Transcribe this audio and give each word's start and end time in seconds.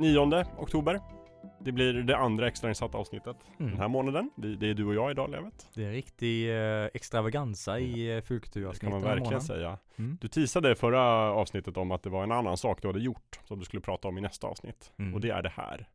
9 0.00 0.44
oktober. 0.58 1.00
Det 1.60 1.72
blir 1.72 1.92
det 1.94 2.16
andra 2.16 2.48
extrainsatta 2.48 2.98
avsnittet 2.98 3.36
Mm. 3.58 3.70
den 3.72 3.80
här 3.80 3.88
månaden. 3.88 4.30
Det, 4.36 4.56
det 4.56 4.70
är 4.70 4.74
du 4.74 4.84
och 4.86 4.94
jag 4.94 5.10
idag, 5.10 5.30
Levet. 5.30 5.68
Det 5.74 5.82
är 5.82 5.86
en 5.86 5.92
riktig 5.92 6.50
eh, 6.50 6.84
extravaganza 6.94 7.78
i 7.78 8.10
eh, 8.10 8.14
Det 8.16 8.22
fulkulturavsnittet 8.22 8.80
kan 8.80 8.90
man 8.92 9.02
verkligen 9.02 9.40
säga. 9.40 9.78
Mm. 9.98 10.18
Du 10.20 10.28
teasade 10.28 10.74
förra 10.74 11.02
avsnittet 11.32 11.76
om 11.76 11.90
att 11.90 12.02
det 12.02 12.10
var 12.10 12.22
en 12.22 12.32
annan 12.32 12.56
sak 12.56 12.82
du 12.82 12.88
hade 12.88 13.00
gjort 13.00 13.40
som 13.44 13.58
du 13.58 13.64
skulle 13.64 13.80
prata 13.80 14.08
om 14.08 14.18
i 14.18 14.20
nästa 14.20 14.46
avsnitt. 14.46 14.92
Mm. 14.98 15.14
Och 15.14 15.20
det 15.20 15.30
är 15.30 15.42
det 15.42 15.48
här. 15.54 15.88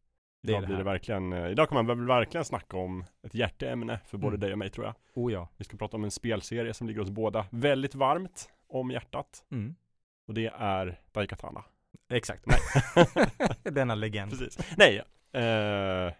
Det 0.44 0.52
är 0.52 0.52
Idag 0.52 0.62
det 0.64 0.68
blir 0.68 0.78
det 0.78 0.84
verkligen, 0.84 1.34
eh, 1.34 1.48
idag 1.50 1.70
kan 1.70 1.76
man 1.76 1.86
väl 1.88 2.08
verkligen 2.08 2.46
snacka 2.46 2.78
om 2.78 3.04
ett 3.24 3.36
hjärteämne 3.36 4.00
för 4.06 4.18
både 4.18 4.28
Mm. 4.36 4.40
dig 4.40 4.52
och 4.52 4.58
mig 4.58 4.70
tror 4.70 4.86
jag. 4.86 4.96
Oh 5.14 5.34
ja. 5.34 5.48
Vi 5.58 5.66
ska 5.66 5.78
prata 5.78 5.98
om 5.98 6.04
en 6.04 6.12
spelserie 6.12 6.74
som 6.74 6.88
ligger 6.88 7.02
oss 7.02 7.10
båda 7.10 7.46
väldigt 7.50 7.96
varmt 7.96 8.50
om 8.70 8.92
hjärtat. 8.92 9.44
Mm. 9.52 9.76
Och 10.28 10.34
det 10.34 10.52
är 10.58 11.00
Daikatana. 11.12 11.64
Exakt. 12.10 12.46
Denna 13.64 13.96
legend. 13.96 14.32
Precis. 14.32 14.58
Nej, 14.78 15.02
eh, 15.34 16.14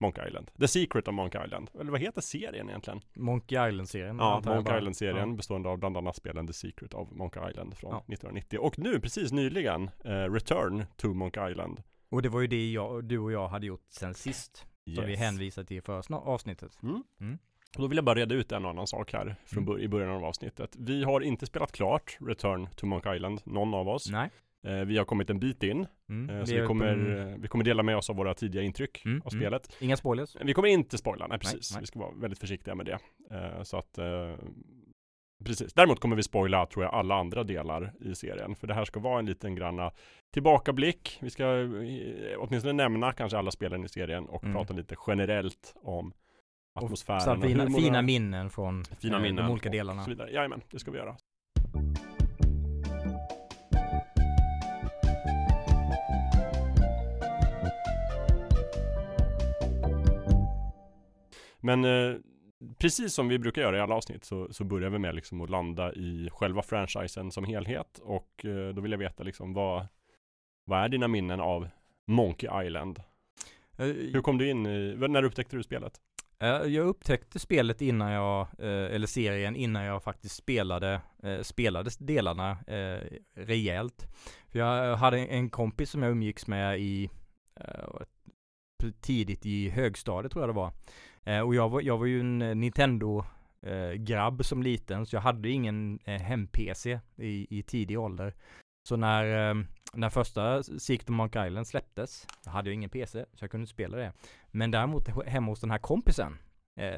Monkey 0.00 0.28
Island. 0.28 0.50
The 0.58 0.68
Secret 0.68 1.08
of 1.08 1.14
Monkey 1.14 1.44
Island. 1.44 1.70
Eller 1.80 1.90
vad 1.90 2.00
heter 2.00 2.20
serien 2.20 2.68
egentligen? 2.68 3.00
Monkey 3.14 3.68
Island-serien. 3.68 4.16
Ja, 4.18 4.40
bara. 4.44 4.78
Island-serien 4.78 5.30
Ja. 5.30 5.36
bestående 5.36 5.68
av 5.68 5.78
bland 5.78 5.96
annat 5.96 6.16
spelen 6.16 6.46
The 6.46 6.52
Secret 6.52 6.94
of 6.94 7.08
Monkey 7.10 7.50
Island 7.50 7.76
från 7.76 7.90
Ja. 7.90 7.98
1990. 8.08 8.58
Och 8.58 8.78
nu, 8.78 9.00
precis 9.00 9.32
nyligen, 9.32 9.90
eh, 10.04 10.10
Return 10.10 10.84
to 10.96 11.08
Monkey 11.14 11.50
Island. 11.50 11.82
Och 12.08 12.22
det 12.22 12.28
var 12.28 12.40
ju 12.40 12.46
det 12.46 12.70
jag, 12.70 13.04
du 13.04 13.18
och 13.18 13.32
jag 13.32 13.48
hade 13.48 13.66
gjort 13.66 13.84
sen 13.88 14.14
sist. 14.14 14.66
Som 14.94 15.04
vi 15.06 15.16
hänvisade 15.16 15.66
till 15.66 15.76
i 15.76 15.80
förra 15.80 16.16
avsnittet. 16.18 16.82
Mm. 16.82 17.02
Mm. 17.20 17.38
Och 17.76 17.82
då 17.82 17.86
vill 17.88 17.96
jag 17.98 18.04
bara 18.04 18.14
reda 18.18 18.34
ut 18.34 18.52
en 18.52 18.64
och 18.64 18.70
annan 18.70 18.86
sak 18.86 19.12
här 19.12 19.36
från 19.44 19.64
Mm. 19.68 19.80
i 19.80 19.88
början 19.88 20.10
av 20.10 20.24
avsnittet. 20.24 20.76
Vi 20.78 21.04
har 21.04 21.20
inte 21.20 21.46
spelat 21.46 21.72
klart 21.72 22.16
Return 22.20 22.68
to 22.76 22.86
Monkey 22.86 23.16
Island, 23.16 23.40
någon 23.44 23.74
av 23.74 23.88
oss. 23.88 24.10
Nej. 24.10 24.30
Eh, 24.66 24.84
vi 24.84 24.98
har 24.98 25.04
kommit 25.04 25.30
en 25.30 25.38
bit 25.38 25.62
in, 25.62 25.86
Mm. 26.08 26.36
eh, 26.38 26.44
så 26.44 26.54
vi 26.54 26.66
kommer, 26.66 26.92
mm, 26.92 27.28
eh, 27.32 27.38
vi 27.38 27.48
kommer 27.48 27.64
dela 27.64 27.82
med 27.82 27.96
oss 27.96 28.10
av 28.10 28.16
våra 28.16 28.34
tidiga 28.34 28.62
intryck 28.62 29.02
Mm, 29.04 29.22
av 29.24 29.32
mm. 29.32 29.40
spelet. 29.42 29.76
Inga 29.80 29.96
spoilers. 29.96 30.36
Vi 30.44 30.54
kommer 30.54 30.68
inte 30.68 30.98
spoila, 30.98 31.26
nej 31.26 31.38
precis. 31.38 31.72
nej. 31.72 31.80
Vi 31.80 31.86
ska 31.86 31.98
vara 31.98 32.10
väldigt 32.14 32.38
försiktiga 32.38 32.74
med 32.74 32.86
det. 32.86 32.98
Så 33.64 33.76
att, 33.78 33.98
precis. 35.44 35.72
Däremot 35.74 36.00
kommer 36.00 36.16
vi 36.16 36.22
spoila, 36.22 36.66
tror 36.66 36.84
jag, 36.84 36.94
alla 36.94 37.14
andra 37.14 37.44
delar 37.44 37.92
i 38.00 38.14
serien. 38.14 38.54
För 38.56 38.66
det 38.66 38.74
här 38.74 38.84
ska 38.84 39.00
vara 39.00 39.18
en 39.18 39.26
liten 39.26 39.54
granna 39.54 39.90
tillbakablick. 40.34 41.18
Vi 41.22 41.30
ska 41.30 41.44
åtminstone 42.38 42.72
nämna 42.72 43.12
kanske 43.12 43.38
alla 43.38 43.50
spelen 43.50 43.84
i 43.84 43.88
serien 43.88 44.24
och 44.26 44.44
Mm. 44.44 44.54
prata 44.56 44.74
lite 44.74 44.96
generellt 45.06 45.74
om 45.82 46.12
atmosfären 46.80 47.20
Så 47.20 47.34
och 47.36 47.42
fina, 47.42 47.70
fina 47.70 48.02
minnen 48.02 48.50
från 48.50 48.84
Fina 48.84 49.18
minnen 49.18 49.44
de 49.44 49.52
olika 49.52 49.68
och 49.68 49.72
delarna. 49.72 50.02
så 50.04 50.10
vidare. 50.10 50.30
Jajamän, 50.30 50.60
det 50.70 50.78
ska 50.78 50.90
vi 50.90 50.98
göra. 50.98 51.16
Men 61.66 61.84
eh, 61.84 62.16
precis 62.78 63.14
som 63.14 63.28
vi 63.28 63.38
brukar 63.38 63.62
göra 63.62 63.76
i 63.76 63.80
alla 63.80 63.94
avsnitt 63.94 64.24
så, 64.24 64.52
så 64.52 64.64
börjar 64.64 64.90
vi 64.90 64.98
med 64.98 65.14
liksom 65.14 65.40
att 65.40 65.50
landa 65.50 65.92
i 65.92 66.28
själva 66.32 66.62
franchisen 66.62 67.30
som 67.30 67.44
helhet 67.44 67.98
och 68.02 68.44
eh, 68.44 68.74
då 68.74 68.80
vill 68.80 68.90
jag 68.92 68.98
veta 68.98 69.22
liksom 69.22 69.52
vad, 69.54 69.86
vad 70.64 70.84
är 70.84 70.88
dina 70.88 71.08
minnen 71.08 71.40
av 71.40 71.68
Monkey 72.06 72.66
Island? 72.66 72.98
Eh, 73.78 73.86
Hur 73.86 74.22
kom 74.22 74.38
du 74.38 74.50
in 74.50 74.66
i, 74.66 74.96
när 75.08 75.22
upptäckte 75.22 75.56
du 75.56 75.62
spelet? 75.62 76.00
Eh, 76.38 76.48
Jag 76.48 76.86
upptäckte 76.86 77.38
spelet 77.38 77.82
innan 77.82 78.12
jag, 78.12 78.40
eh, 78.58 78.94
eller 78.94 79.06
serien 79.06 79.56
innan 79.56 79.84
jag 79.84 80.02
faktiskt 80.02 80.34
spelade, 80.36 81.00
spelade 81.42 81.90
delarna 81.98 82.58
rejält. 83.34 84.06
För 84.48 84.58
jag 84.58 84.96
hade 84.96 85.18
en 85.18 85.50
kompis 85.50 85.90
som 85.90 86.02
jag 86.02 86.12
umgicks 86.12 86.46
med 86.46 86.80
i, 86.80 87.10
tidigt 89.00 89.46
i 89.46 89.68
högstadiet 89.68 90.32
tror 90.32 90.42
jag 90.42 90.48
det 90.48 90.56
var. 90.56 90.72
Eh, 91.26 91.40
Och 91.40 91.54
jag 91.54 91.68
var, 91.68 91.80
jag 91.80 91.98
var 91.98 92.06
ju 92.06 92.20
en 92.20 92.42
eh, 92.42 92.54
Nintendo 92.54 93.24
eh, 93.62 93.90
grabb 93.92 94.44
som 94.44 94.62
liten, 94.62 95.06
så 95.06 95.16
jag 95.16 95.20
hade 95.20 95.48
ingen 95.48 95.98
eh, 96.04 96.20
hem-PC 96.20 97.00
i, 97.16 97.58
i 97.58 97.62
tidig 97.62 97.98
ålder. 98.00 98.34
Så 98.88 98.96
när, 98.96 99.50
eh, 99.50 99.54
när 99.94 100.10
första 100.10 100.62
Secret 100.62 101.10
of 101.10 101.14
Monkey 101.16 101.46
Island 101.46 101.66
släpptes, 101.66 102.26
jag 102.44 102.52
hade 102.52 102.68
ju 102.70 102.74
ingen 102.74 102.90
PC, 102.90 103.24
så 103.34 103.44
jag 103.44 103.50
kunde 103.50 103.62
inte 103.62 103.72
spela 103.72 103.96
det. 103.96 104.12
Men 104.50 104.70
däremot 104.70 105.08
he- 105.08 105.26
hemma 105.28 105.46
hos 105.52 105.60
den 105.60 105.70
här 105.70 105.78
kompisen, 105.78 106.38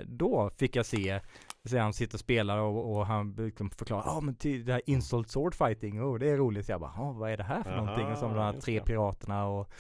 då 0.05 0.51
fick 0.57 0.77
jag 0.77 0.87
se, 0.87 1.21
se 1.65 1.79
han 1.79 1.93
sitta 1.93 2.17
och 2.17 2.21
spela 2.21 2.63
och, 2.63 2.97
och 2.97 3.07
han 3.07 3.35
liksom 3.39 3.71
förklara, 3.71 4.03
ja 4.07 4.11
ah, 4.13 4.21
men 4.21 4.35
till 4.35 4.65
det 4.65 4.73
här 4.73 4.83
insult 4.87 5.29
sword 5.31 5.55
fighting, 5.55 6.03
oh, 6.03 6.19
det 6.19 6.31
är 6.31 6.37
roligt. 6.37 6.67
Så 6.67 6.73
jag 6.73 6.81
bara, 6.81 6.93
ah, 6.99 7.13
vad 7.13 7.31
är 7.31 7.37
det 7.37 7.43
här 7.43 7.63
för 7.63 7.71
Aha, 7.71 7.85
någonting? 7.85 8.07
Och 8.13 8.19
som 8.19 8.35
de 8.35 8.39
här 8.41 8.53
tre 8.61 8.81
piraterna 8.81 9.47
och 9.47 9.71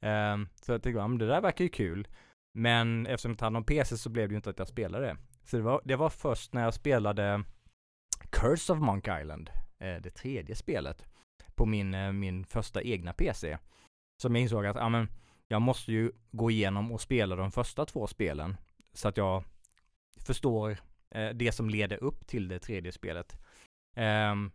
ehm, 0.00 0.48
så 0.54 0.72
jag 0.72 0.82
tänkte, 0.82 0.98
ja 1.00 1.08
men 1.08 1.18
det 1.18 1.26
där 1.26 1.40
verkar 1.40 1.64
ju 1.64 1.68
kul. 1.70 2.08
Men 2.58 3.06
eftersom 3.06 3.30
jag 3.30 3.34
inte 3.34 3.44
hade 3.44 3.52
någon 3.52 3.64
PC 3.64 3.96
så 3.96 4.08
blev 4.10 4.28
det 4.28 4.32
ju 4.32 4.36
inte 4.36 4.50
att 4.50 4.58
jag 4.58 4.68
spelade 4.68 5.06
det. 5.06 5.16
Så 5.44 5.56
det 5.56 5.62
var, 5.62 5.80
det 5.84 5.96
var 5.96 6.10
först 6.10 6.52
när 6.52 6.62
jag 6.62 6.74
spelade 6.74 7.44
Curse 8.30 8.72
of 8.72 8.78
Monk 8.78 9.08
Island, 9.20 9.50
eh, 9.78 9.96
det 10.02 10.10
tredje 10.10 10.56
spelet, 10.56 11.04
på 11.54 11.66
min, 11.66 11.94
eh, 11.94 12.12
min 12.12 12.44
första 12.44 12.82
egna 12.82 13.12
PC. 13.12 13.58
Som 14.22 14.34
jag 14.34 14.42
insåg 14.42 14.66
att, 14.66 14.76
ja 14.76 14.88
men, 14.88 15.08
jag 15.48 15.62
måste 15.62 15.92
ju 15.92 16.12
gå 16.30 16.50
igenom 16.50 16.92
och 16.92 17.00
spela 17.00 17.36
de 17.36 17.52
första 17.52 17.84
två 17.84 18.06
spelen. 18.06 18.56
Så 18.92 19.08
att 19.08 19.16
jag 19.16 19.44
förstår 20.26 20.78
eh, 21.10 21.28
det 21.28 21.52
som 21.52 21.70
leder 21.70 22.04
upp 22.04 22.26
till 22.26 22.48
det 22.48 22.58
tredje 22.58 22.92
spelet. 22.92 23.36
Ehm, 23.96 24.50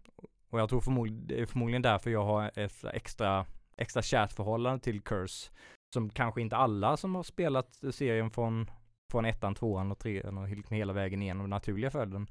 och 0.50 0.60
jag 0.60 0.70
tror 0.70 0.82
förmodligen, 0.82 1.28
det 1.28 1.42
är 1.42 1.46
förmodligen 1.46 1.82
därför 1.82 2.10
jag 2.10 2.26
har 2.26 2.52
ett 2.60 2.84
extra, 2.84 3.46
extra 3.78 4.02
kärt 4.02 4.32
förhållande 4.34 4.84
till 4.84 5.02
Curse. 5.02 5.52
Som 5.94 6.10
kanske 6.10 6.42
inte 6.42 6.56
alla 6.56 6.98
som 6.98 7.16
har 7.16 7.24
spelat 7.24 7.84
serien 7.92 8.32
från, 8.32 8.72
från 9.12 9.26
ettan, 9.26 9.56
tvåan 9.56 9.92
och 9.92 10.00
trean 10.00 10.38
och 10.38 10.48
hela 10.70 10.94
vägen 10.94 11.22
igenom 11.22 11.50
naturliga 11.50 11.92
följden 11.92 12.28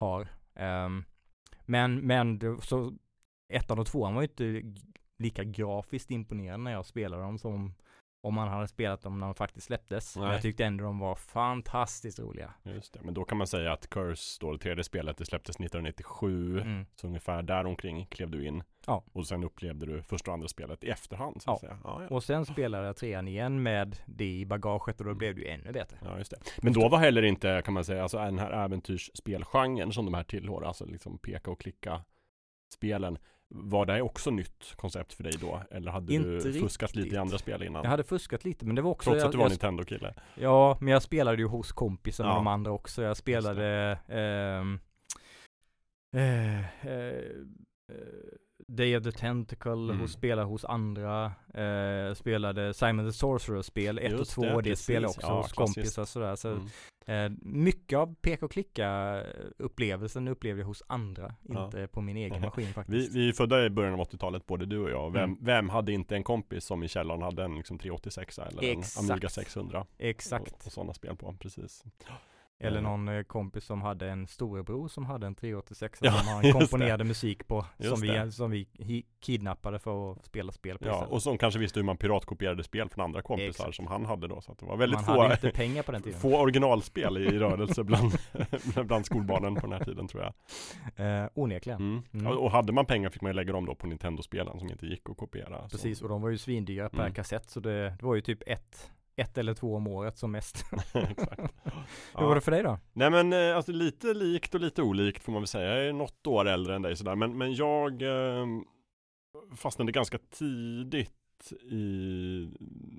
har. 0.00 0.28
Um, 0.54 1.04
men, 1.60 2.06
men 2.06 2.38
det, 2.38 2.60
så 2.62 2.92
ettan 3.48 3.78
och 3.78 3.86
tvåan 3.86 4.14
var 4.14 4.22
ju 4.22 4.28
inte 4.28 4.80
lika 5.18 5.44
grafiskt 5.44 6.10
imponerande 6.10 6.64
när 6.64 6.72
jag 6.72 6.86
spelade 6.86 7.22
dem 7.22 7.38
som 7.38 7.74
om 8.24 8.34
man 8.34 8.48
hade 8.48 8.68
spelat 8.68 9.02
dem 9.02 9.20
när 9.20 9.26
de 9.26 9.34
faktiskt 9.34 9.66
släpptes. 9.66 10.16
Men 10.16 10.24
Nej. 10.24 10.32
jag 10.32 10.42
tyckte 10.42 10.64
ändå 10.64 10.84
de 10.84 10.98
var 10.98 11.14
fantastiskt 11.14 12.18
roliga. 12.18 12.54
Just 12.62 12.92
det, 12.94 13.00
men 13.02 13.14
då 13.14 13.24
kan 13.24 13.38
man 13.38 13.46
säga 13.46 13.72
att 13.72 13.90
Curse, 13.90 14.38
då 14.40 14.52
det 14.52 14.58
tredje 14.58 14.84
spelet, 14.84 15.16
det 15.16 15.24
släpptes 15.24 15.56
1997. 15.56 16.60
Mm. 16.60 16.86
Så 16.94 17.06
ungefär 17.06 17.42
där 17.42 17.66
omkring 17.66 18.06
klev 18.06 18.30
du 18.30 18.46
in. 18.46 18.62
Ja. 18.86 19.04
Och 19.12 19.26
sen 19.26 19.44
upplevde 19.44 19.86
du 19.86 20.02
första 20.02 20.30
och 20.30 20.34
andra 20.34 20.48
spelet 20.48 20.84
i 20.84 20.88
efterhand 20.90 21.42
så 21.42 21.50
Ja. 21.50 21.54
att 21.54 21.60
säga. 21.60 21.78
Ja, 21.84 22.02
ja. 22.02 22.14
Och 22.16 22.24
sen 22.24 22.46
spelade 22.46 22.86
jag 22.86 22.96
trean 22.96 23.28
igen 23.28 23.62
med 23.62 23.96
det 24.06 24.30
i 24.38 24.46
bagaget 24.46 25.00
och 25.00 25.06
då 25.06 25.14
blev 25.14 25.34
det 25.34 25.40
ju 25.40 25.48
ännu 25.48 25.72
bättre. 25.72 25.96
ja, 26.04 26.18
just 26.18 26.30
det. 26.30 26.38
Men 26.62 26.72
då 26.72 26.88
var 26.88 26.98
heller 26.98 27.22
inte, 27.22 27.62
kan 27.64 27.74
man 27.74 27.84
säga, 27.84 28.02
alltså 28.02 28.18
den 28.18 28.38
här 28.38 28.50
äventyrsspelgenren 28.50 29.92
som 29.92 30.04
de 30.04 30.14
här 30.14 30.24
tillhör, 30.24 30.62
alltså 30.62 30.84
liksom 30.86 31.18
peka 31.18 31.50
och 31.50 31.60
klicka 31.60 32.04
spelen. 32.74 33.18
Var 33.56 33.86
det 33.86 34.02
också 34.02 34.30
nytt 34.30 34.72
koncept 34.76 35.12
för 35.12 35.22
dig 35.22 35.32
då? 35.40 35.62
Eller 35.70 35.90
hade 35.90 36.14
Inte 36.14 36.28
du 36.28 36.52
fuskat 36.52 36.90
lite 36.94 37.00
i 37.00 37.04
riktigt. 37.04 37.20
andra 37.20 37.38
spel 37.38 37.62
innan? 37.62 37.82
Jag 37.82 37.90
hade 37.90 38.04
fuskat 38.04 38.44
lite 38.44 38.66
men 38.66 38.74
det 38.76 38.82
var 38.82 38.90
också 38.90 39.10
Trots 39.10 39.20
jag, 39.22 39.26
att 39.26 39.32
du 39.32 39.38
var 39.38 39.48
Nintendo-kille? 39.48 40.14
Ja, 40.34 40.78
men 40.80 40.92
jag 40.92 41.02
spelade 41.02 41.36
ju 41.38 41.46
hos 41.46 41.72
kompisen 41.72 42.26
Ja. 42.26 42.32
och 42.32 42.36
de 42.38 42.46
andra 42.46 42.70
också. 42.72 43.02
Jag 43.02 43.16
spelade 43.16 43.98
ehm, 44.08 44.78
eh, 46.16 46.58
eh, 46.86 47.14
eh, 47.88 47.94
Day 48.66 48.96
of 48.96 49.04
the 49.04 49.12
Tentacle, 49.12 49.72
Mm. 49.72 50.00
hos, 50.00 50.12
spelade 50.12 50.48
hos 50.48 50.64
andra, 50.64 51.24
eh, 51.54 52.14
spelade 52.14 52.74
Simon 52.74 53.06
the 53.06 53.12
Sorcerer-spel 53.12 53.98
1 53.98 54.12
och 54.12 54.18
Just 54.18 54.30
2, 54.32 54.60
det, 54.60 54.86
det, 54.86 54.92
jag 54.92 55.04
också 55.04 55.20
Ja, 55.22 55.36
hos 55.42 55.52
klassiskt. 55.52 55.76
kompisar 55.76 56.04
sådär. 56.04 56.36
Så, 56.36 56.48
Mm. 56.48 57.32
eh, 57.32 57.38
mycket 57.42 57.98
av 57.98 58.14
peka 58.14 58.44
och 58.44 58.50
klicka 58.52 59.20
upplevelsen 59.58 60.28
upplevde 60.28 60.60
jag 60.62 60.66
hos 60.66 60.82
andra, 60.86 61.34
Ja. 61.48 61.64
inte 61.64 61.86
på 61.86 62.00
min 62.00 62.16
egen 62.16 62.40
maskin 62.40 62.66
Vi, 62.66 62.72
faktiskt. 62.72 63.14
vi 63.14 63.28
är 63.28 63.32
födda 63.32 63.64
i 63.66 63.70
början 63.70 63.94
av 63.94 64.00
80-talet, 64.00 64.46
både 64.46 64.66
du 64.66 64.78
och 64.78 64.90
jag. 64.90 65.10
Vem, 65.12 65.24
Mm. 65.24 65.38
vem 65.40 65.68
hade 65.68 65.92
inte 65.92 66.16
en 66.16 66.24
kompis 66.24 66.64
som 66.64 66.82
i 66.82 66.88
källaren 66.88 67.22
hade 67.22 67.44
en 67.44 67.54
liksom 67.56 67.78
386 67.78 68.38
eller 68.38 68.62
Exakt. 68.62 69.04
en 69.04 69.10
Amiga 69.10 69.28
600? 69.28 69.86
Exakt. 69.98 70.52
Och, 70.52 70.66
och 70.66 70.72
sådana 70.72 70.94
spel 70.94 71.16
på, 71.16 71.32
precis. 71.40 71.84
Eller 72.64 72.80
någon 72.80 73.08
eh, 73.08 73.22
kompis 73.22 73.64
som 73.64 73.82
hade 73.82 74.08
en 74.10 74.26
storebror 74.26 74.88
som 74.88 75.04
hade 75.06 75.26
en 75.26 75.34
386 75.34 75.98
Ja, 76.02 76.12
som 76.12 76.28
han 76.28 76.52
komponerade 76.52 77.04
musik 77.04 77.46
på. 77.48 77.66
Just 77.78 77.90
Som 77.90 78.00
vi, 78.00 78.08
det. 78.08 78.32
som 78.32 78.50
vi 78.50 78.66
kidnappade 79.20 79.78
för 79.78 80.12
att 80.12 80.24
spela 80.24 80.52
spel 80.52 80.78
på 80.78 80.84
Ja, 80.86 80.92
istället. 80.92 81.12
och 81.12 81.22
som 81.22 81.38
kanske 81.38 81.60
visste 81.60 81.78
hur 81.80 81.84
man 81.84 81.96
piratkopierade 81.96 82.62
spel 82.64 82.88
från 82.88 83.04
andra 83.04 83.22
kompisar 83.22 83.48
Exakt. 83.48 83.74
som 83.76 83.86
han 83.86 84.04
hade 84.04 84.28
då. 84.28 84.40
Så 84.40 84.52
att 84.52 84.58
det 84.58 84.66
var 84.66 84.76
väldigt 84.76 84.96
Man 84.98 85.04
få, 85.04 85.22
hade 85.22 85.34
inte 85.34 85.50
pengar 85.50 85.82
på 85.82 85.92
den 85.92 86.02
tiden. 86.02 86.20
få 86.20 86.40
originalspel 86.40 87.16
i 87.18 87.38
rörelse 87.38 87.84
bland, 87.84 88.12
bland 88.86 89.06
skolbarnen 89.06 89.54
på 89.54 89.60
den 89.60 89.72
här 89.72 89.84
tiden 89.84 90.08
tror 90.08 90.22
jag. 90.22 90.32
Eh, 91.22 91.28
onekligen. 91.34 91.80
Mm. 91.80 92.02
Mm. 92.14 92.26
Och, 92.26 92.44
och 92.44 92.50
hade 92.50 92.72
man 92.72 92.86
pengar 92.86 93.10
fick 93.10 93.22
man 93.22 93.30
ju 93.30 93.34
lägga 93.36 93.52
dem 93.52 93.66
då 93.66 93.74
på 93.74 93.86
Nintendo-spelen 93.86 94.58
som 94.58 94.70
inte 94.70 94.86
gick 94.86 95.10
att 95.10 95.16
kopiera. 95.16 95.62
Så- 95.62 95.68
Precis, 95.76 96.02
och 96.02 96.08
de 96.08 96.22
var 96.22 96.28
ju 96.30 96.38
svindyra 96.38 96.88
per 96.88 97.00
Mm. 97.00 97.14
kassett 97.14 97.50
så 97.50 97.60
det, 97.60 97.88
det 97.98 98.02
var 98.06 98.14
ju 98.14 98.20
typ 98.20 98.42
ett, 98.46 98.90
ett 99.16 99.38
eller 99.38 99.54
två 99.54 99.74
om 99.76 99.86
året 99.86 100.18
som 100.18 100.32
mest. 100.32 100.64
Exakt. 100.94 101.54
Hur 102.14 102.26
var 102.26 102.34
det 102.34 102.40
för 102.40 102.50
dig 102.52 102.62
då? 102.62 102.78
Nej 102.92 103.10
men 103.10 103.32
eh, 103.32 103.56
alltså 103.56 103.72
lite 103.72 104.14
likt 104.14 104.54
och 104.54 104.60
lite 104.60 104.82
olikt 104.82 105.22
får 105.22 105.32
man 105.32 105.42
väl 105.42 105.46
säga. 105.46 105.76
Jag 105.76 105.86
är 105.86 105.92
något 105.92 106.26
år 106.26 106.48
äldre 106.48 106.74
än 106.76 106.82
dig 106.82 106.96
sådär. 106.96 107.14
Men, 107.16 107.38
men 107.38 107.54
jag 107.54 108.02
eh, 108.02 108.46
fastnade 109.56 109.92
ganska 109.92 110.18
tidigt 110.18 111.10
i 111.70 112.48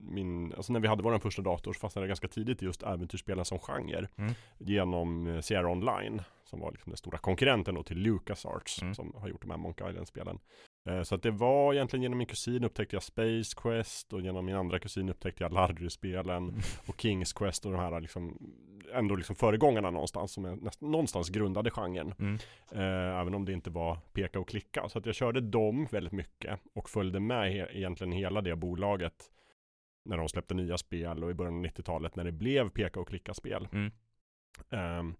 min, 0.04 0.54
alltså 0.54 0.74
när 0.74 0.80
vi 0.80 0.88
hade 0.88 1.04
vår 1.04 1.20
första 1.20 1.42
dator 1.42 1.74
så 1.74 1.80
fastnade 1.80 2.04
jag 2.04 2.10
ganska 2.10 2.28
tidigt 2.28 2.62
i 2.62 2.66
just 2.66 2.84
äventyrsspelen 2.84 3.46
som 3.46 3.60
genre. 3.60 4.08
Mm. 4.18 4.34
Genom 4.58 5.28
eh, 5.28 5.42
Sierra 5.42 5.70
Online, 5.72 6.22
som 6.44 6.60
var 6.60 6.72
liksom 6.72 6.90
den 6.90 6.98
stora 6.98 7.18
konkurrenten 7.18 7.76
då 7.76 7.84
till 7.84 7.98
LucasArts, 7.98 8.82
Mm. 8.82 8.96
som 8.96 9.14
har 9.16 9.28
gjort 9.30 9.42
de 9.42 9.50
här 9.52 9.58
Monkey 9.58 9.90
Island-spelen. 9.90 10.40
Eh, 10.86 11.02
Så 11.04 11.16
att 11.16 11.24
det 11.24 11.32
var 11.32 11.74
egentligen 11.74 12.04
genom 12.04 12.18
min 12.18 12.28
kusin 12.28 12.64
upptäckte 12.64 12.96
jag 12.96 13.04
Space 13.04 13.56
Quest 13.62 14.14
och 14.14 14.22
genom 14.22 14.46
min 14.46 14.56
andra 14.56 14.80
kusin 14.80 15.10
upptäckte 15.10 15.44
jag 15.44 15.54
Larry-spelen 15.54 16.62
och 16.88 17.02
Kings 17.02 17.34
Quest 17.34 17.66
och 17.66 17.72
de 17.72 17.78
här 17.82 18.02
liksom 18.02 18.38
ändå 18.94 19.16
liksom 19.16 19.36
föregångarna 19.36 19.90
någonstans 19.92 20.32
som 20.32 20.46
är 20.46 20.56
näst, 20.56 20.82
någonstans 20.82 21.30
grundade 21.30 21.72
genren. 21.72 22.14
Mm. 22.20 22.36
Eh, 22.72 23.20
även 23.20 23.34
om 23.36 23.46
det 23.46 23.54
inte 23.54 23.70
var 23.70 23.98
peka 24.14 24.40
och 24.40 24.48
klicka. 24.50 24.90
Så 24.90 25.00
att 25.00 25.06
jag 25.06 25.16
körde 25.16 25.42
dem 25.42 25.88
väldigt 25.92 26.14
mycket 26.14 26.60
och 26.74 26.90
följde 26.90 27.20
med 27.20 27.52
he- 27.52 27.72
egentligen 27.72 28.12
hela 28.14 28.42
det 28.42 28.56
bolaget 28.56 29.32
när 30.06 30.18
de 30.18 30.30
släppte 30.30 30.54
nya 30.54 30.78
spel 30.78 31.24
och 31.24 31.32
i 31.32 31.34
början 31.34 31.56
av 31.58 31.66
90-talet 31.66 32.16
när 32.16 32.24
det 32.24 32.32
blev 32.32 32.70
peka 32.70 33.00
och 33.00 33.08
klicka 33.08 33.34
spel. 33.34 33.68
Mm. 33.72 33.92
Ehm, 34.70 35.16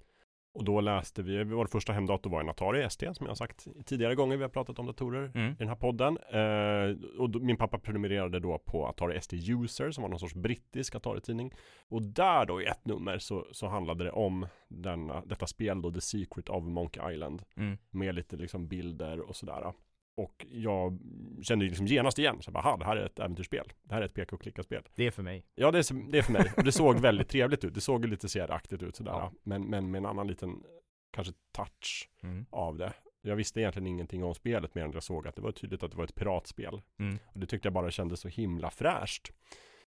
och 0.56 0.64
då 0.64 0.82
läste 0.82 1.24
vi, 1.24 1.44
vår 1.44 1.66
första 1.66 1.94
hemdator 1.94 2.30
var 2.30 2.42
en 2.42 2.50
Atari 2.50 2.84
ST 2.84 3.14
som 3.14 3.26
jag 3.26 3.32
har 3.32 3.36
sagt 3.36 3.68
tidigare 3.86 4.16
gånger 4.16 4.38
vi 4.38 4.44
har 4.44 4.50
pratat 4.50 4.80
om 4.80 4.86
datorer 4.86 5.32
Mm. 5.36 5.52
i 5.52 5.56
den 5.58 5.68
här 5.68 5.76
podden. 5.76 6.18
Eh, 6.18 7.20
och 7.20 7.30
då, 7.30 7.40
min 7.40 7.58
pappa 7.58 7.78
prenumererade 7.80 8.40
då 8.40 8.58
på 8.58 8.88
Atari 8.88 9.18
ST 9.18 9.36
User 9.52 9.92
som 9.92 10.02
var 10.02 10.10
någon 10.10 10.20
sorts 10.20 10.34
brittisk 10.36 10.96
Atari-tidning. 10.96 11.52
Och 11.88 12.02
där 12.02 12.46
då 12.46 12.62
i 12.62 12.66
ett 12.66 12.86
nummer 12.86 13.18
så, 13.20 13.48
så 13.52 13.68
handlade 13.68 14.04
det 14.04 14.12
om 14.12 14.48
denna, 14.68 15.22
detta 15.26 15.48
spel 15.48 15.82
då, 15.82 15.92
The 15.92 16.02
Secret 16.02 16.50
of 16.50 16.64
Monkey 16.64 17.14
Island. 17.14 17.42
Mm. 17.58 17.78
Med 17.92 18.16
lite 18.16 18.36
liksom 18.36 18.68
bilder 18.68 19.20
och 19.20 19.36
sådär. 19.36 19.74
Och 20.18 20.46
jag 20.52 21.00
kände 21.42 21.66
ju 21.66 21.70
liksom 21.70 21.88
genast 21.88 22.20
igen, 22.20 22.38
så 22.42 22.48
jag 22.48 22.54
bara, 22.54 22.60
"Aha, 22.64 22.78
det 22.78 22.86
här 22.86 22.98
är 22.98 23.06
ett 23.06 23.20
äventyrsspel. 23.20 23.74
Det 23.84 23.94
här 23.94 24.02
är 24.02 24.06
ett 24.06 24.14
peka 24.14 24.36
och 24.36 24.42
klicka-spel. 24.42 24.84
Det 24.96 25.08
är 25.08 25.12
för 25.12 25.24
mig. 25.24 25.46
Ja, 25.56 25.72
det 25.72 25.78
är, 25.78 26.12
det 26.12 26.18
är 26.18 26.22
för 26.22 26.34
mig. 26.34 26.52
Och 26.58 26.64
det 26.64 26.72
såg 26.72 26.96
väldigt 27.00 27.30
trevligt 27.30 27.64
ut. 27.64 27.74
Det 27.74 27.82
såg 27.82 28.06
lite 28.06 28.30
seriaktigt 28.30 28.84
ut 28.84 28.96
sådär. 28.96 29.12
Ja. 29.12 29.32
Men, 29.44 29.64
men 29.70 29.92
med 29.92 29.98
en 30.00 30.06
annan 30.06 30.28
liten, 30.28 30.64
kanske 31.12 31.34
touch 31.52 32.10
Mm. 32.24 32.46
av 32.50 32.78
det. 32.78 32.94
Jag 33.22 33.36
visste 33.36 33.60
egentligen 33.62 33.88
ingenting 33.88 34.24
om 34.24 34.36
spelet 34.36 34.76
mer 34.76 34.84
än 34.84 34.92
jag 34.92 35.04
såg 35.04 35.28
att 35.28 35.36
det 35.36 35.42
var 35.42 35.52
tydligt 35.52 35.84
att 35.84 35.92
det 35.92 35.98
var 35.98 36.04
ett 36.04 36.16
piratspel. 36.16 36.82
Mm. 37.00 37.20
Och 37.26 37.40
det 37.40 37.46
tyckte 37.48 37.66
jag 37.66 37.74
bara 37.74 37.92
kändes 37.92 38.20
så 38.20 38.28
himla 38.28 38.70
fräscht 38.70 39.32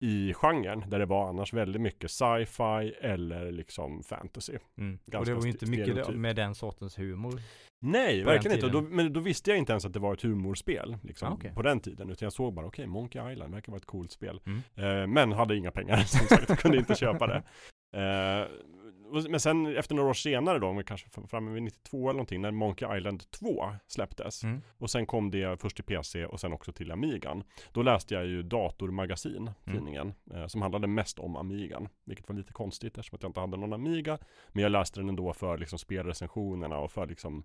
i 0.00 0.34
genren, 0.34 0.84
där 0.90 0.98
det 0.98 1.06
var 1.06 1.28
annars 1.28 1.52
väldigt 1.52 1.82
mycket 1.82 2.10
sci-fi 2.10 2.94
eller 3.00 3.52
liksom 3.52 4.02
fantasy. 4.02 4.58
Mm. 4.78 4.98
Och 5.14 5.26
det 5.26 5.34
var 5.34 5.42
ju 5.42 5.50
inte 5.50 5.66
mycket 5.66 6.08
med 6.16 6.36
den 6.36 6.54
sortens 6.54 6.98
humor. 6.98 7.40
Nej, 7.80 8.22
verkligen 8.24 8.56
inte. 8.56 8.68
Då, 8.68 8.80
men 8.80 9.12
då 9.12 9.20
visste 9.20 9.50
jag 9.50 9.58
inte 9.58 9.72
ens 9.72 9.84
att 9.84 9.92
det 9.92 9.98
var 9.98 10.14
ett 10.14 10.22
humorspel 10.22 10.96
liksom, 11.02 11.28
Ah, 11.28 11.34
okej. 11.34 11.52
på 11.54 11.62
den 11.62 11.80
tiden. 11.80 12.10
Utan 12.10 12.26
jag 12.26 12.32
såg 12.32 12.54
bara, 12.54 12.66
okej, 12.66 12.86
Monkey 12.86 13.32
Island 13.32 13.54
verkar 13.54 13.72
vara 13.72 13.78
ett 13.78 13.86
coolt 13.86 14.12
spel. 14.12 14.40
Mm. 14.46 14.62
Eh, 14.74 15.06
men 15.06 15.32
hade 15.32 15.56
inga 15.56 15.70
pengar, 15.70 15.96
som 16.06 16.26
sagt, 16.26 16.60
kunde 16.60 16.78
inte 16.78 16.94
köpa 16.94 17.26
det. 17.26 17.42
Eh, 17.96 18.46
men 19.30 19.40
sen 19.40 19.76
efter 19.76 19.94
några 19.94 20.10
år 20.10 20.14
senare 20.14 20.58
då, 20.58 20.66
om 20.66 20.76
vi 20.76 20.84
kanske 20.84 21.08
framme 21.28 21.50
vid 21.50 21.62
92 21.62 21.98
eller 21.98 22.12
någonting, 22.12 22.40
när 22.40 22.50
Monkey 22.50 22.96
Island 22.98 23.30
2 23.30 23.64
släpptes. 23.86 24.44
Mm. 24.44 24.62
Och 24.78 24.90
sen 24.90 25.06
kom 25.06 25.30
det 25.30 25.60
först 25.60 25.76
till 25.76 25.84
PC 25.84 26.26
och 26.26 26.40
sen 26.40 26.52
också 26.52 26.72
till 26.72 26.92
Amigan. 26.92 27.44
Då 27.72 27.82
läste 27.82 28.14
jag 28.14 28.26
ju 28.26 28.42
Datormagasin, 28.42 29.36
Mm. 29.36 29.52
tidningen, 29.78 30.14
eh, 30.34 30.46
som 30.46 30.62
handlade 30.62 30.86
mest 30.86 31.18
om 31.18 31.36
Amigan. 31.36 31.88
Vilket 32.04 32.28
var 32.28 32.36
lite 32.36 32.52
konstigt 32.52 32.98
eftersom 32.98 33.16
att 33.16 33.22
jag 33.22 33.28
inte 33.28 33.40
hade 33.40 33.56
någon 33.56 33.72
Amiga. 33.72 34.18
Men 34.48 34.62
jag 34.62 34.72
läste 34.72 35.00
den 35.00 35.08
ändå 35.08 35.32
för 35.32 35.58
liksom 35.58 35.78
spelrecensionerna 35.78 36.78
och 36.78 36.92
för 36.92 37.06
liksom 37.06 37.44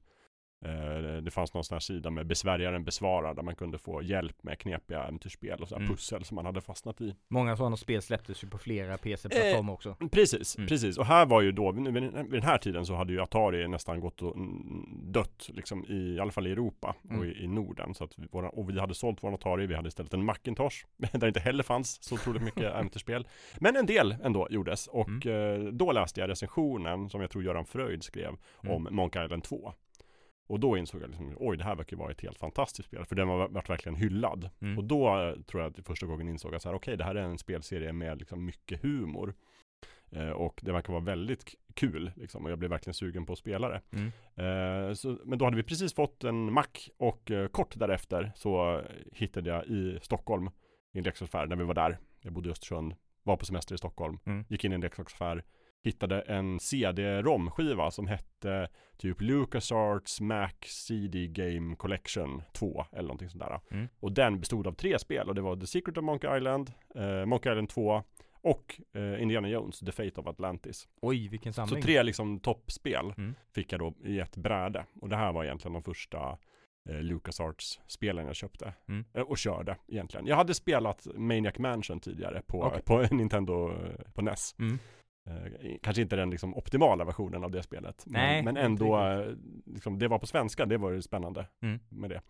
det 1.23 1.31
fanns 1.31 1.53
någon 1.53 1.63
sån 1.63 1.75
här 1.75 1.79
sida 1.79 2.09
med 2.09 2.27
besvärjaren 2.27 2.83
besvarar 2.83 3.33
där 3.33 3.43
man 3.43 3.55
kunde 3.55 3.77
få 3.77 4.01
hjälp 4.03 4.43
med 4.43 4.59
knepiga 4.59 5.03
äventyrsspel 5.03 5.61
och 5.61 5.67
så 5.69 5.75
här 5.75 5.81
Mm. 5.81 5.91
pussel 5.95 6.23
som 6.25 6.35
man 6.35 6.45
hade 6.45 6.61
fastnat 6.61 7.01
i. 7.01 7.15
Många 7.27 7.57
sådana 7.57 7.77
spel 7.77 8.01
släpptes 8.01 8.43
ju 8.43 8.47
på 8.47 8.57
flera 8.57 8.97
PC-plattformar 8.97 9.73
också. 9.73 9.95
Precis, 10.11 10.57
Mm. 10.57 10.67
precis. 10.67 10.97
Och 10.97 11.05
här 11.05 11.25
var 11.25 11.41
ju 11.41 11.51
då, 11.51 11.71
vid 11.71 11.93
vid 11.93 12.03
den 12.31 12.43
här 12.43 12.57
tiden 12.57 12.85
så 12.85 12.95
hade 12.95 13.13
ju 13.13 13.21
Atari 13.21 13.67
nästan 13.67 13.99
gått 13.99 14.21
och 14.21 14.35
mm, 14.35 15.11
dött, 15.11 15.49
liksom 15.53 15.85
i, 15.85 15.93
i 16.15 16.19
alla 16.19 16.31
fall 16.31 16.47
i 16.47 16.51
Europa 16.51 16.95
och 17.03 17.11
Mm. 17.11 17.23
i, 17.29 17.43
i 17.43 17.47
Norden. 17.47 17.93
Så 17.93 18.03
att 18.03 18.19
vi, 18.19 18.27
våra, 18.31 18.49
och 18.49 18.69
vi 18.69 18.79
hade 18.79 18.93
sålt 18.93 19.17
vår 19.23 19.33
Atari, 19.33 19.67
vi 19.67 19.75
hade 19.75 19.87
istället 19.87 20.13
en 20.13 20.25
Macintosh, 20.25 20.85
där 20.97 21.19
det 21.19 21.27
inte 21.27 21.39
heller 21.39 21.63
fanns 21.63 22.03
så 22.03 22.15
otroligt 22.15 22.41
mycket 22.43 22.63
äventyrsspel. 22.75 23.27
Men 23.59 23.75
en 23.75 23.85
del 23.85 24.15
ändå 24.23 24.47
gjordes 24.49 24.87
och 24.87 25.25
eh, 25.25 25.59
då 25.63 25.91
läste 25.91 26.19
jag 26.19 26.29
recensionen 26.29 27.09
som 27.09 27.21
jag 27.21 27.29
tror 27.29 27.43
Göran 27.43 27.65
Fröjd 27.65 28.03
skrev 28.03 28.35
Mm. 28.63 28.75
om 28.75 28.87
Monkey 28.91 29.25
Island 29.25 29.43
2. 29.43 29.73
Och 30.51 30.59
då 30.59 30.77
insåg 30.77 31.01
jag 31.01 31.09
liksom, 31.09 31.33
oj 31.39 31.57
det 31.57 31.63
här 31.63 31.75
verkar 31.75 31.97
vara 31.97 32.11
ett 32.11 32.21
helt 32.21 32.39
fantastiskt 32.39 32.87
spel, 32.87 33.05
för 33.05 33.15
den 33.15 33.27
var 33.27 33.47
varit 33.47 33.69
verkligen 33.69 33.95
hyllad. 33.95 34.49
Mm. 34.61 34.77
Och 34.77 34.83
då 34.83 35.07
eh, 35.07 35.41
tror 35.41 35.63
jag 35.63 35.79
att 35.79 35.85
första 35.85 36.05
gången 36.05 36.29
insåg 36.29 36.55
att 36.55 36.61
så 36.61 36.69
här, 36.69 36.75
okej 36.75 36.97
det 36.97 37.03
här 37.03 37.15
är 37.15 37.21
en 37.21 37.37
spelserie 37.37 37.93
med 37.93 38.19
liksom 38.19 38.45
mycket 38.45 38.81
humor. 38.81 39.33
Eh, 40.11 40.29
och 40.29 40.59
det 40.63 40.71
verkar 40.71 40.93
vara 40.93 41.03
väldigt 41.03 41.55
kul 41.73 42.11
liksom, 42.15 42.45
och 42.45 42.51
jag 42.51 42.59
blev 42.59 42.71
verkligen 42.71 42.93
sugen 42.93 43.25
på 43.25 43.33
att 43.33 43.39
spela 43.39 43.69
det. 43.69 43.81
Mm. 43.91 44.11
Eh, 44.35 44.93
så, 44.93 45.17
men 45.25 45.37
då 45.37 45.45
hade 45.45 45.57
vi 45.57 45.63
precis 45.63 45.93
fått 45.93 46.23
en 46.23 46.53
Mac 46.53 46.67
och 46.97 47.31
eh, 47.31 47.47
kort 47.47 47.79
därefter 47.79 48.31
så 48.35 48.77
eh, 48.79 48.85
hittade 49.13 49.49
jag 49.49 49.65
i 49.65 49.99
Stockholm 50.01 50.49
i 50.93 50.97
en 50.97 51.03
leksaksaffär 51.03 51.47
när 51.47 51.55
vi 51.55 51.63
var 51.63 51.73
där. 51.73 51.97
Jag 52.21 52.33
bodde 52.33 52.49
i 52.49 52.51
Östersund, 52.51 52.95
var 53.23 53.37
på 53.37 53.45
semester 53.45 53.75
i 53.75 53.77
Stockholm, 53.77 54.19
Mm. 54.25 54.45
gick 54.49 54.63
in 54.63 54.71
i 54.71 54.75
en 54.75 54.81
leksaksaffär, 54.81 55.43
hittade 55.83 56.21
en 56.21 56.59
CD-ROM-skiva 56.59 57.91
som 57.91 58.07
hette 58.07 58.67
typ 58.97 59.21
LucasArts 59.21 60.21
Mac 60.21 60.49
CD 60.65 61.27
Game 61.27 61.75
Collection 61.75 62.41
2 62.53 62.85
eller 62.91 63.01
någonting 63.03 63.29
sånt 63.29 63.43
där. 63.43 63.59
Mm. 63.71 63.87
Och 63.99 64.11
den 64.11 64.39
bestod 64.39 64.67
av 64.67 64.71
tre 64.73 64.99
spel 64.99 65.27
och 65.29 65.35
det 65.35 65.41
var 65.41 65.55
The 65.55 65.67
Secret 65.67 65.97
of 65.97 66.03
Monkey 66.03 66.37
Island, 66.37 66.71
eh, 66.95 67.25
Monkey 67.25 67.51
Island 67.51 67.69
2 67.69 68.03
och 68.43 68.81
eh, 68.93 69.21
Indiana 69.21 69.49
Jones, 69.49 69.79
The 69.79 69.91
Fate 69.91 70.21
of 70.21 70.27
Atlantis. 70.27 70.87
Oj, 71.01 71.27
vilken 71.27 71.53
Så 71.53 71.67
samling. 71.67 71.83
tre 71.83 72.03
liksom 72.03 72.39
toppspel 72.39 73.13
Mm. 73.17 73.35
fick 73.55 73.73
jag 73.73 73.79
då 73.79 73.93
i 74.03 74.19
ett 74.19 74.37
bräde. 74.37 74.85
Och 75.01 75.09
det 75.09 75.15
här 75.15 75.33
var 75.33 75.43
egentligen 75.43 75.73
de 75.73 75.83
första 75.83 76.37
eh, 76.89 77.01
LucasArts-spelen 77.01 78.25
jag 78.25 78.35
köpte. 78.35 78.73
Mm. 78.87 79.05
Eh, 79.13 79.21
och 79.21 79.37
körde 79.37 79.77
egentligen. 79.87 80.27
Jag 80.27 80.35
hade 80.35 80.53
spelat 80.53 81.07
Maniac 81.15 81.57
Mansion 81.57 81.99
tidigare 81.99 82.41
på, 82.47 82.61
Okej. 82.63 82.81
på 82.81 83.01
Nintendo, 83.15 83.69
eh, 83.71 84.11
på 84.13 84.21
NES. 84.21 84.55
Mm. 84.59 84.79
Eh, 85.27 85.75
kanske 85.81 86.01
inte 86.01 86.15
den 86.15 86.29
liksom 86.29 86.55
optimala 86.57 87.05
versionen 87.05 87.43
av 87.43 87.51
det 87.51 87.63
spelet. 87.63 88.03
Nej, 88.07 88.43
men, 88.43 88.53
men 88.53 88.65
ändå, 88.65 88.99
eh, 88.99 89.33
liksom, 89.65 89.99
det 89.99 90.07
var 90.07 90.19
på 90.19 90.27
svenska, 90.27 90.65
det 90.65 90.77
var 90.77 90.91
ju 90.91 91.01
spännande 91.01 91.47
Mm. 91.61 91.79
med 91.89 92.09
det. 92.09 92.21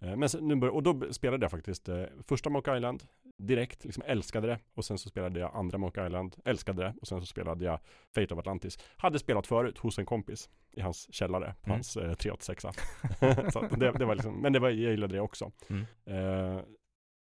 Eh, 0.00 0.16
men 0.16 0.28
sen, 0.28 0.48
nu 0.48 0.56
bör, 0.56 0.68
och 0.68 0.82
då 0.82 1.12
spelade 1.12 1.44
jag 1.44 1.50
faktiskt 1.50 1.88
eh, 1.88 2.02
första 2.26 2.50
Monkey 2.50 2.76
Island 2.76 3.02
direkt, 3.38 3.84
liksom 3.84 4.02
älskade 4.06 4.46
det. 4.46 4.58
Och 4.74 4.84
sen 4.84 4.98
så 4.98 5.08
spelade 5.08 5.40
jag 5.40 5.50
andra 5.54 5.78
Monkey 5.78 6.06
Island, 6.06 6.36
älskade 6.44 6.82
det. 6.82 6.94
Och 7.00 7.06
sen 7.08 7.20
så 7.20 7.26
spelade 7.26 7.64
jag 7.64 7.78
Fate 8.14 8.34
of 8.34 8.40
Atlantis. 8.40 8.78
Hade 8.96 9.18
spelat 9.18 9.46
förut 9.46 9.78
hos 9.78 9.98
en 9.98 10.06
kompis 10.06 10.50
i 10.72 10.80
hans 10.80 11.14
källare 11.14 11.54
på 11.62 11.66
Mm. 11.66 11.76
hans 11.76 11.96
eh, 11.96 12.14
386. 12.14 12.62
så 13.52 13.60
det, 13.76 13.92
det 13.92 14.04
var 14.04 14.14
liksom, 14.14 14.34
men 14.40 14.52
det 14.52 14.58
var, 14.58 14.68
jag 14.68 14.90
gillade 14.90 15.14
det 15.14 15.20
också. 15.20 15.52
Mm. 15.70 15.84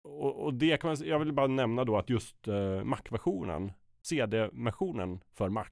Och, 0.04 0.44
och 0.44 0.54
det 0.54 0.80
kan 0.80 0.88
man, 0.88 0.96
jag 1.08 1.18
vill 1.18 1.32
bara 1.32 1.46
nämna 1.46 1.84
då 1.84 1.96
att 1.96 2.10
just 2.10 2.48
eh, 2.48 2.84
Mac-versionen, 2.84 3.72
CD-versionen 4.04 5.20
för 5.34 5.48
Mac, 5.48 5.68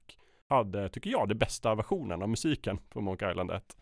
hade, 0.49 0.89
tycker 0.89 1.09
jag, 1.09 1.29
det 1.29 1.35
bästa 1.35 1.75
versionen 1.75 2.21
av 2.21 2.29
musiken 2.29 2.77
på 2.89 3.01
Monkey 3.01 3.31
Island 3.31 3.51
1. 3.51 3.77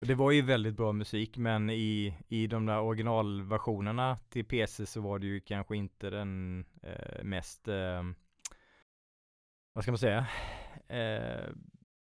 Det 0.00 0.14
var 0.14 0.30
ju 0.30 0.42
väldigt 0.42 0.76
bra 0.76 0.92
musik, 0.92 1.36
men 1.36 1.70
i, 1.70 2.14
i 2.28 2.46
de 2.46 2.66
där 2.66 2.80
originalversionerna 2.80 4.16
till 4.16 4.44
PC 4.44 4.86
så 4.86 5.00
var 5.00 5.18
det 5.18 5.26
ju 5.26 5.40
kanske 5.40 5.76
inte 5.76 6.10
den 6.10 6.64
eh, 6.82 7.24
mest, 7.24 7.68
eh, 7.68 8.02
vad 9.72 9.84
ska 9.84 9.92
man 9.92 9.98
säga, 9.98 10.26
eh, 10.88 11.50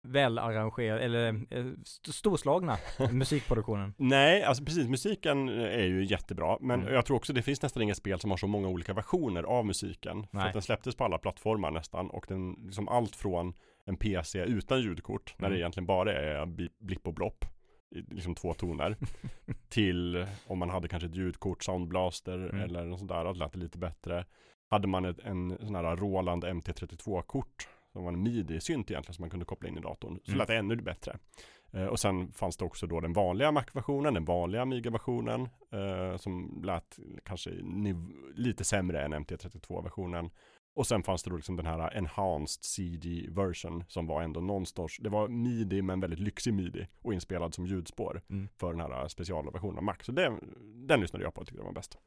välarrangerade, 0.04 1.02
eller 1.02 1.28
eh, 1.50 1.66
st- 1.82 2.12
storslagna 2.14 2.78
musikproduktionen. 3.12 3.94
Nej, 3.98 4.44
alltså 4.44 4.64
precis, 4.66 4.88
musiken 4.90 5.50
är 5.50 5.84
ju 5.86 6.06
jättebra, 6.06 6.58
men 6.62 6.82
Mm. 6.82 6.94
jag 6.94 7.06
tror 7.06 7.18
också 7.18 7.34
det 7.34 7.42
finns 7.42 7.62
nästan 7.62 7.84
inget 7.84 7.98
spel 7.98 8.20
som 8.20 8.30
har 8.30 8.38
så 8.38 8.48
många 8.48 8.68
olika 8.68 8.94
versioner 8.94 9.44
av 9.44 9.66
musiken. 9.66 10.28
För 10.32 10.38
Nej. 10.38 10.48
att 10.48 10.54
den 10.54 10.62
släpptes 10.62 10.96
på 10.96 11.04
alla 11.04 11.18
plattformar 11.18 11.72
nästan, 11.72 12.10
och 12.10 12.26
den, 12.28 12.52
liksom 12.54 12.88
allt 12.90 13.16
från 13.16 13.54
en 13.86 13.98
PC 13.98 14.40
utan 14.44 14.82
ljudkort, 14.82 15.36
när 15.38 15.48
Mm. 15.48 15.56
det 15.56 15.62
egentligen 15.62 15.88
bara 15.88 16.14
är 16.14 16.46
blipp 16.86 17.08
och 17.08 17.14
blopp, 17.14 17.46
liksom 18.12 18.36
två 18.36 18.54
toner, 18.54 18.98
till 19.70 20.26
om 20.48 20.60
man 20.60 20.70
hade 20.70 20.88
kanske 20.88 21.08
ett 21.10 21.16
ljudkort, 21.16 21.64
soundblaster 21.64 22.34
Mm. 22.50 22.60
eller 22.62 22.84
något 22.86 23.00
sånt 23.00 23.12
där, 23.12 23.26
att 23.26 23.34
det 23.36 23.40
lät 23.40 23.56
lite 23.56 23.78
bättre. 23.78 24.26
Hade 24.70 24.88
man 24.88 25.06
ett, 25.06 25.20
en 25.20 25.58
sån 25.62 25.76
här 25.76 25.96
Roland 25.96 26.44
MT32-kort, 26.46 27.68
som 27.94 28.04
var 28.04 28.12
en 28.12 28.24
midi-synt 28.24 28.92
egentligen, 28.92 29.14
som 29.14 29.24
man 29.24 29.30
kunde 29.30 29.46
koppla 29.46 29.70
in 29.70 29.78
i 29.78 29.82
datorn, 29.82 30.20
så 30.24 30.32
Mm. 30.32 30.38
lät 30.38 30.48
det 30.48 30.56
ännu 30.58 30.76
bättre. 30.76 31.18
Eh, 31.74 31.86
och 31.86 32.00
sen 32.00 32.32
fanns 32.32 32.58
det 32.58 32.66
också 32.66 32.88
då 32.88 33.00
den 33.00 33.14
vanliga 33.14 33.52
Mac-versionen, 33.52 34.14
den 34.14 34.26
vanliga 34.26 34.62
Amiga-versionen, 34.62 35.50
eh, 35.72 36.18
som 36.18 36.62
lät 36.66 37.00
kanske 37.26 37.50
lite 38.36 38.64
sämre 38.64 39.02
än 39.06 39.14
MT32-versionen. 39.14 40.30
Och 40.76 40.88
sen 40.88 41.04
fanns 41.04 41.24
det 41.24 41.30
då 41.30 41.36
liksom 41.36 41.56
den 41.56 41.66
här 41.66 41.98
enhanced 41.98 42.64
CD-version 42.64 43.84
som 43.88 44.08
var 44.08 44.22
ändå 44.22 44.40
någonstans, 44.40 44.98
det 45.02 45.10
var 45.10 45.28
midi 45.28 45.82
men 45.82 46.00
väldigt 46.00 46.20
lyxig 46.20 46.54
midi 46.54 46.88
och 47.02 47.14
inspelad 47.14 47.54
som 47.54 47.66
ljudspår 47.66 48.22
Mm. 48.30 48.48
för 48.60 48.74
den 48.74 48.82
här 48.82 49.08
specialversionen 49.08 49.78
av 49.78 49.84
Mac. 49.84 49.96
Så 50.02 50.12
den, 50.12 50.40
den 50.88 51.02
lyssnade 51.02 51.26
jag 51.26 51.34
på 51.34 51.42
och 51.42 51.48
tyckte 51.48 51.60
den 51.60 51.66
var 51.66 51.74
bäst. 51.74 51.98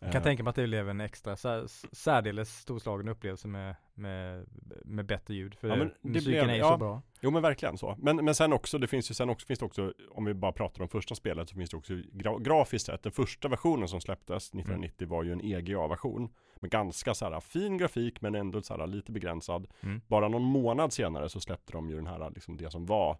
Jag 0.00 0.12
kan 0.12 0.22
tänka 0.22 0.42
mig 0.42 0.50
att 0.50 0.56
det 0.56 0.66
blev 0.66 0.88
en 0.88 1.00
extra 1.00 1.36
sär, 1.36 1.66
särdeles 1.92 2.58
storslagen 2.58 3.08
upplevelse 3.08 3.48
med, 3.48 3.74
med, 3.94 4.46
med 4.84 5.06
bättre 5.06 5.34
ljud. 5.34 5.54
För 5.54 5.68
Ja, 5.68 5.76
det, 5.76 5.90
musiken 6.02 6.30
blev- 6.32 6.48
är 6.48 6.54
ju 6.54 6.60
ja. 6.60 6.70
så 6.72 6.78
bra. 6.78 7.02
Jo 7.20 7.30
men 7.30 7.42
verkligen 7.42 7.78
så. 7.78 7.96
Men, 7.98 8.24
men 8.24 8.34
sen 8.34 8.52
också, 8.52 8.78
det 8.78 8.86
finns 8.86 9.10
ju 9.10 9.14
sen 9.14 9.30
också, 9.30 9.46
finns 9.46 9.58
det 9.58 9.64
också, 9.64 9.92
om 10.10 10.24
vi 10.24 10.34
bara 10.34 10.52
pratar 10.52 10.82
om 10.82 10.88
första 10.88 11.14
spelet, 11.14 11.48
så 11.48 11.54
finns 11.54 11.70
det 11.70 11.76
också 11.76 11.94
gra 12.12 12.38
grafiskt 12.38 12.86
sett, 12.86 13.02
den 13.02 13.12
första 13.12 13.48
versionen 13.48 13.88
som 13.88 14.00
släpptes 14.00 14.48
1990 14.48 15.08
var 15.08 15.22
ju 15.24 15.32
en 15.32 15.40
EGA-version. 15.44 16.28
Med 16.60 16.70
ganska 16.70 17.14
så 17.14 17.30
här 17.30 17.40
fin 17.40 17.78
grafik 17.78 18.20
men 18.20 18.34
ändå 18.34 18.62
så 18.62 18.76
här 18.76 18.86
lite 18.86 19.12
begränsad. 19.12 19.66
Mm. 19.80 20.00
Bara 20.06 20.28
någon 20.28 20.42
månad 20.42 20.92
senare 20.92 21.28
så 21.28 21.40
släppte 21.40 21.72
de 21.72 21.90
ju 21.90 21.96
den 21.96 22.06
här, 22.06 22.30
liksom 22.30 22.56
det 22.56 22.70
som 22.70 22.86
var 22.86 23.18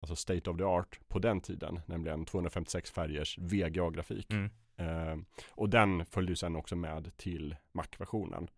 Alltså 0.00 0.16
state 0.16 0.50
of 0.50 0.56
the 0.56 0.64
art 0.64 1.00
på 1.08 1.18
den 1.18 1.40
tiden, 1.40 1.80
nämligen 1.86 2.24
256 2.24 2.90
färgers 2.90 3.38
VGA-grafik. 3.38 4.32
Mm. 4.32 4.50
Eh, 4.76 5.16
och 5.50 5.70
den 5.70 6.06
följde 6.06 6.32
ju 6.32 6.36
sen 6.36 6.56
också 6.56 6.76
med 6.76 7.16
till 7.16 7.56
Mac-versionen. 7.72 8.48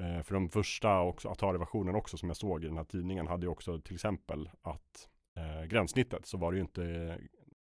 Eh, 0.00 0.22
för 0.22 0.34
de 0.34 0.48
första 0.48 1.00
också, 1.00 1.28
Atari-versionen 1.28 1.94
också 1.94 2.16
som 2.16 2.28
jag 2.28 2.36
såg 2.36 2.64
i 2.64 2.66
den 2.66 2.76
här 2.76 2.84
tidningen 2.84 3.26
hade 3.26 3.46
ju 3.46 3.50
också 3.50 3.80
till 3.80 3.94
exempel 3.94 4.50
att 4.62 5.08
eh, 5.36 5.64
gränssnittet 5.64 6.26
så 6.26 6.38
var 6.38 6.52
det 6.52 6.56
ju 6.56 6.62
inte 6.62 7.18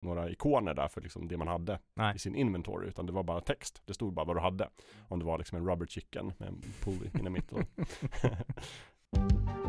några 0.01 0.31
ikoner 0.31 0.75
där 0.75 0.89
för 0.89 1.01
liksom 1.01 1.29
det 1.29 1.37
man 1.37 1.49
hade 1.49 1.79
Nej. 1.95 2.17
i 2.17 2.19
sin 2.19 2.35
inventory 2.35 2.89
utan 2.89 3.07
det 3.07 3.13
var 3.13 3.23
bara 3.23 3.41
text. 3.41 3.83
Det 3.85 3.95
stod 3.95 4.13
bara 4.13 4.27
vad 4.27 4.37
du 4.37 4.41
hade. 4.41 4.69
Om 5.09 5.19
det 5.19 5.25
var 5.25 5.39
liksom 5.39 5.59
en 5.59 5.67
rubber 5.67 5.87
chicken 5.87 6.33
med 6.39 6.49
en 6.49 6.63
pulley 6.81 7.11
in 7.15 7.35
the 7.35 7.65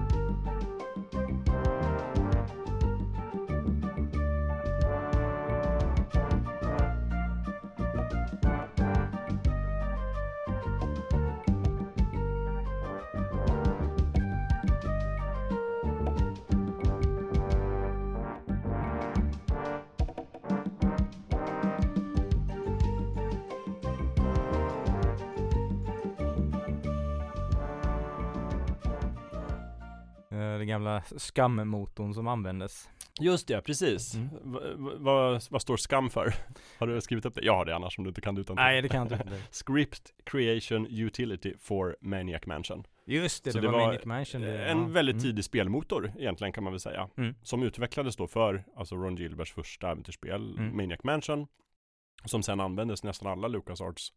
Den 30.65 30.69
gamla 30.69 31.03
skammotorn 31.17 32.13
som 32.13 32.27
användes. 32.27 32.89
Just 33.19 33.47
det, 33.47 33.61
precis. 33.61 34.13
Mm. 34.13 34.29
Va- 34.43 34.59
va- 34.75 34.91
vad, 34.97 35.41
vad 35.49 35.61
står 35.61 35.77
SCUM 35.77 36.09
för? 36.09 36.33
Har 36.79 36.87
du 36.87 37.01
skrivit 37.01 37.25
upp 37.25 37.35
det? 37.35 37.45
Jag 37.45 37.55
har 37.55 37.65
det 37.65 37.75
annars 37.75 37.97
om 37.97 38.03
du 38.03 38.07
inte 38.07 38.21
kan 38.21 38.35
det 38.35 38.41
utan 38.41 38.55
Nej, 38.55 38.81
det 38.81 38.89
kan 38.89 39.07
jag 39.09 39.19
inte. 39.21 39.41
Script 39.51 40.13
Creation 40.23 40.87
Utility 40.89 41.53
for 41.59 41.97
Maniac 42.01 42.41
Mansion. 42.45 42.83
Just 43.05 43.43
det, 43.43 43.51
Så 43.51 43.59
det, 43.59 43.67
var, 43.67 43.79
var 43.79 43.87
Manic 43.87 44.05
Mansion. 44.05 44.41
Det, 44.41 44.65
En 44.65 44.77
ja. 44.79 44.85
väldigt 44.87 45.13
Mm. 45.13 45.23
tidig 45.23 45.45
spelmotor 45.45 46.11
egentligen 46.17 46.53
kan 46.53 46.63
man 46.63 46.73
väl 46.73 46.79
säga. 46.79 47.09
Mm. 47.17 47.35
Som 47.43 47.63
utvecklades 47.63 48.15
då 48.15 48.27
för 48.27 48.63
alltså 48.75 48.95
Ron 48.95 49.15
Gilberts 49.15 49.53
första 49.53 49.91
äventyrsspel, 49.91 50.55
Mm. 50.57 50.75
Maniac 50.77 50.99
Mansion. 51.03 51.47
Som 52.25 52.43
sen 52.43 52.59
användes 52.59 53.03
nästan 53.03 53.31
alla 53.31 53.47
LucasArts 53.47 54.13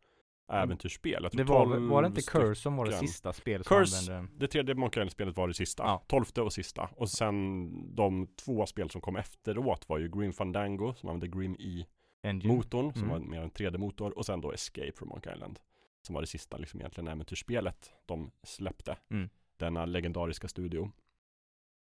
äventyrsspel. 0.48 1.22
Jag 1.22 1.32
tror 1.32 1.44
Det 1.44 1.50
var, 1.52 1.64
12 1.64 1.88
var 1.88 2.02
det 2.02 2.06
inte. 2.08 2.22
Curse 2.22 2.54
som 2.62 2.76
var 2.76 2.86
det 2.86 2.92
sista 2.92 3.32
spelet 3.32 3.66
som 3.66 3.78
Curse, 3.78 4.12
använde 4.12 4.32
det 4.38 4.46
tredje 4.48 4.74
Monkey 4.74 5.00
Island-spelet 5.00 5.36
var 5.36 5.48
det 5.48 5.54
sista. 5.54 5.82
Ja. 5.82 6.04
Tolfte 6.06 6.42
och 6.42 6.52
sista. 6.52 6.88
Och 6.96 7.10
sen 7.10 7.70
de 7.94 8.26
två 8.26 8.66
spel 8.66 8.90
som 8.90 9.00
kom 9.00 9.16
efteråt 9.16 9.88
var 9.88 9.98
ju 9.98 10.08
Grim 10.08 10.32
Fandango 10.32 10.94
som 10.94 11.08
använde 11.08 11.38
Grim 11.38 11.56
E-motorn 11.58 12.80
Engine. 12.80 12.92
som 12.92 13.02
Mm. 13.02 13.08
var 13.08 13.18
mer 13.18 13.40
en 13.40 13.50
3D-motor 13.50 14.18
och 14.18 14.26
sen 14.26 14.40
då 14.40 14.52
Escape 14.52 14.92
from 14.96 15.08
Monkey 15.08 15.32
Island. 15.34 15.58
Som 16.02 16.14
var 16.14 16.20
det 16.22 16.26
sista 16.26 16.56
liksom 16.56 16.80
egentligen 16.80 17.08
äventyrsspelet 17.08 17.92
de 18.06 18.30
släppte. 18.42 18.96
Mm. 19.10 19.28
Denna 19.56 19.86
legendariska 19.86 20.48
studio. 20.48 20.92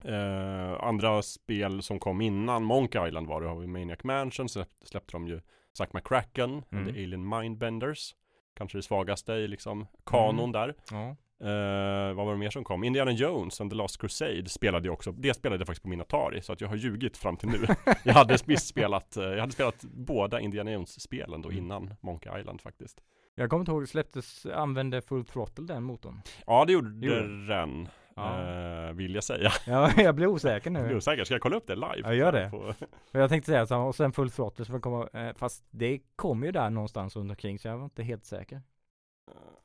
Eh, 0.04 0.85
andra 0.85 1.23
spel 1.23 1.82
som 1.82 1.99
kom 1.99 2.20
innan 2.20 2.64
Monkey 2.64 3.08
Island 3.08 3.26
var 3.26 3.40
det, 3.40 3.49
har 3.49 3.56
vi 3.56 3.66
Maniac 3.66 4.04
Mansion, 4.04 4.46
släpp- 4.46 4.85
släppte 4.85 5.12
de 5.12 5.28
ju 5.28 5.40
Zack 5.73 5.92
McCracken, 5.92 6.62
Mm. 6.70 6.85
The 6.85 6.90
Alien 7.04 7.28
Mindbenders. 7.28 8.14
Kanske 8.57 8.79
det 8.79 8.83
svagaste 8.83 9.33
i 9.33 9.49
liksom 9.49 9.87
kanon 10.07 10.39
Mm. 10.39 10.53
där. 10.53 10.75
Ja. 10.91 11.17
Eh, 11.41 12.15
vad 12.15 12.27
var 12.27 12.33
det 12.33 12.39
mer 12.39 12.51
som 12.51 12.65
kom? 12.65 12.85
Indiana 12.85 13.11
Jones 13.13 13.61
and 13.61 13.71
the 13.71 13.77
Last 13.77 14.01
Crusade 14.01 14.49
spelade 14.49 14.87
jag 14.89 14.93
också. 14.93 15.13
Det 15.13 15.35
spelade 15.35 15.61
jag 15.61 15.67
faktiskt 15.67 15.83
på 15.83 15.89
min 15.89 16.01
Atari, 16.01 16.43
så 16.43 16.53
att 16.53 16.61
jag 16.61 16.69
har 16.69 16.77
ljugit 16.77 17.17
fram 17.17 17.37
till 17.37 17.49
nu. 17.49 17.67
jag 18.05 18.15
hade 18.15 18.39
spelat, 18.59 19.17
eh, 19.17 19.25
jag 19.25 19.41
hade 19.41 19.53
spelat 19.53 19.83
båda 19.83 20.41
Indiana 20.41 20.71
Jones-spelen 20.73 21.43
då 21.43 21.49
Mm. 21.51 21.65
innan 21.65 21.95
Monkey 22.01 22.41
Island 22.41 22.61
faktiskt. 22.61 23.01
Jag 23.35 23.51
kommer 23.51 23.61
inte 23.61 23.73
ihåg, 23.73 23.89
släpptes, 23.89 24.47
använde 24.47 25.03
Full 25.03 25.25
Throttle 25.25 25.65
den 25.65 25.83
motorn? 25.83 26.21
Ja, 26.47 26.65
det 26.65 26.73
gjorde 26.73 26.91
Det 27.01 27.07
gjorde 27.07 27.47
den, 27.47 27.89
Ja. 28.16 28.40
eh, 28.88 28.92
vill 28.92 29.14
jag 29.14 29.25
säga. 29.25 29.50
Ja, 29.66 29.92
jag 29.96 30.14
blir 30.14 30.26
osäker 30.26 30.70
Jag 30.70 30.80
blir 30.82 30.90
nu. 30.92 30.96
osäker, 30.96 31.25
ska 31.25 31.35
jag 31.35 31.40
kolla 31.42 31.56
upp 31.56 31.66
det 31.66 31.75
live? 31.75 32.00
Ja, 32.04 32.14
gör 32.14 32.32
det. 32.32 32.50
På, 32.50 32.75
Jag 33.18 33.28
tänkte 33.30 33.50
säga 33.50 33.66
så, 33.66 33.78
och 33.78 33.94
sen 33.94 34.12
Full 34.12 34.30
Throttle, 34.30 34.64
får 34.64 34.80
komma, 34.80 35.08
eh, 35.12 35.35
fast 35.35 35.64
det 35.70 36.00
kom 36.16 36.44
ju 36.44 36.52
där 36.52 36.70
någonstans 36.70 37.16
runt 37.16 37.30
omkring, 37.30 37.58
så 37.58 37.68
jag 37.68 37.76
var 37.78 37.85
inte 37.85 38.02
helt 38.02 38.25
säker. 38.25 38.62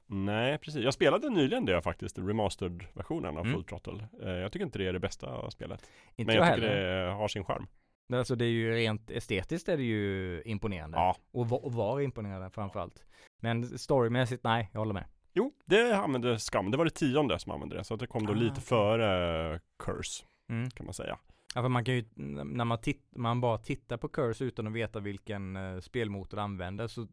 nej, 0.05 0.57
precis. 0.57 0.83
Jag 0.83 0.93
spelade 0.93 1.29
nyligen 1.29 1.65
det 1.65 1.81
faktiskt, 1.81 2.17
remastered-versionen 2.19 3.37
av 3.37 3.45
Mm. 3.45 3.53
Full 3.53 3.63
Throttle. 3.63 4.07
Eh, 4.23 4.29
jag 4.31 4.51
tycker 4.51 4.65
inte 4.65 4.79
det 4.79 4.87
är 4.87 4.93
det 4.93 4.99
bästa 4.99 5.51
spelet. 5.51 5.89
Inte 6.15 6.27
Men 6.29 6.35
jag, 6.35 6.47
jag 6.47 6.55
tycker 6.55 6.67
heller. 6.67 7.05
det 7.05 7.11
har 7.11 7.27
sin 7.27 7.43
charm. 7.43 7.67
Alltså 8.13 8.35
det 8.35 8.45
är 8.45 8.49
ju 8.49 8.73
rent 8.75 9.11
estetiskt 9.11 9.69
är 9.69 9.77
det 9.77 9.83
ju 9.83 10.41
imponerande. 10.45 10.97
Ja, 10.97 11.15
och 11.31 11.49
var 11.73 11.99
imponerande 12.01 12.49
framförallt. 12.49 13.03
Men 13.41 13.79
storymässigt, 13.79 14.43
nej, 14.43 14.69
jag 14.73 14.79
håller 14.79 14.93
med. 14.93 15.05
Jo, 15.33 15.51
det 15.65 15.97
använde 15.97 16.39
Skam. 16.39 16.71
Det 16.71 16.77
var 16.77 16.85
det 16.85 16.91
tionde 16.91 17.39
som 17.39 17.51
använde 17.51 17.75
det. 17.77 17.83
Så 17.83 17.93
att 17.93 17.99
det 17.99 18.07
kom 18.07 18.25
då 18.25 18.31
Ah, 18.33 18.35
lite 18.35 18.51
okej. 18.51 18.63
före 18.63 19.59
Curse, 19.79 20.23
Mm. 20.49 20.69
kan 20.69 20.85
man 20.85 20.93
säga. 20.93 21.17
Ja, 21.55 21.61
för 21.61 21.69
man 21.69 21.85
kan 21.85 21.95
ju, 21.95 22.05
när 22.15 22.65
man, 22.65 22.81
titt, 22.81 23.03
man 23.15 23.41
bara 23.41 23.57
tittar 23.57 23.97
på 23.97 24.07
Curse 24.07 24.43
utan 24.45 24.67
att 24.67 24.73
veta 24.73 24.99
vilken 24.99 25.55
eh, 25.55 25.79
spelmotor 25.79 26.39
använder 26.39 26.87
så 26.87 27.07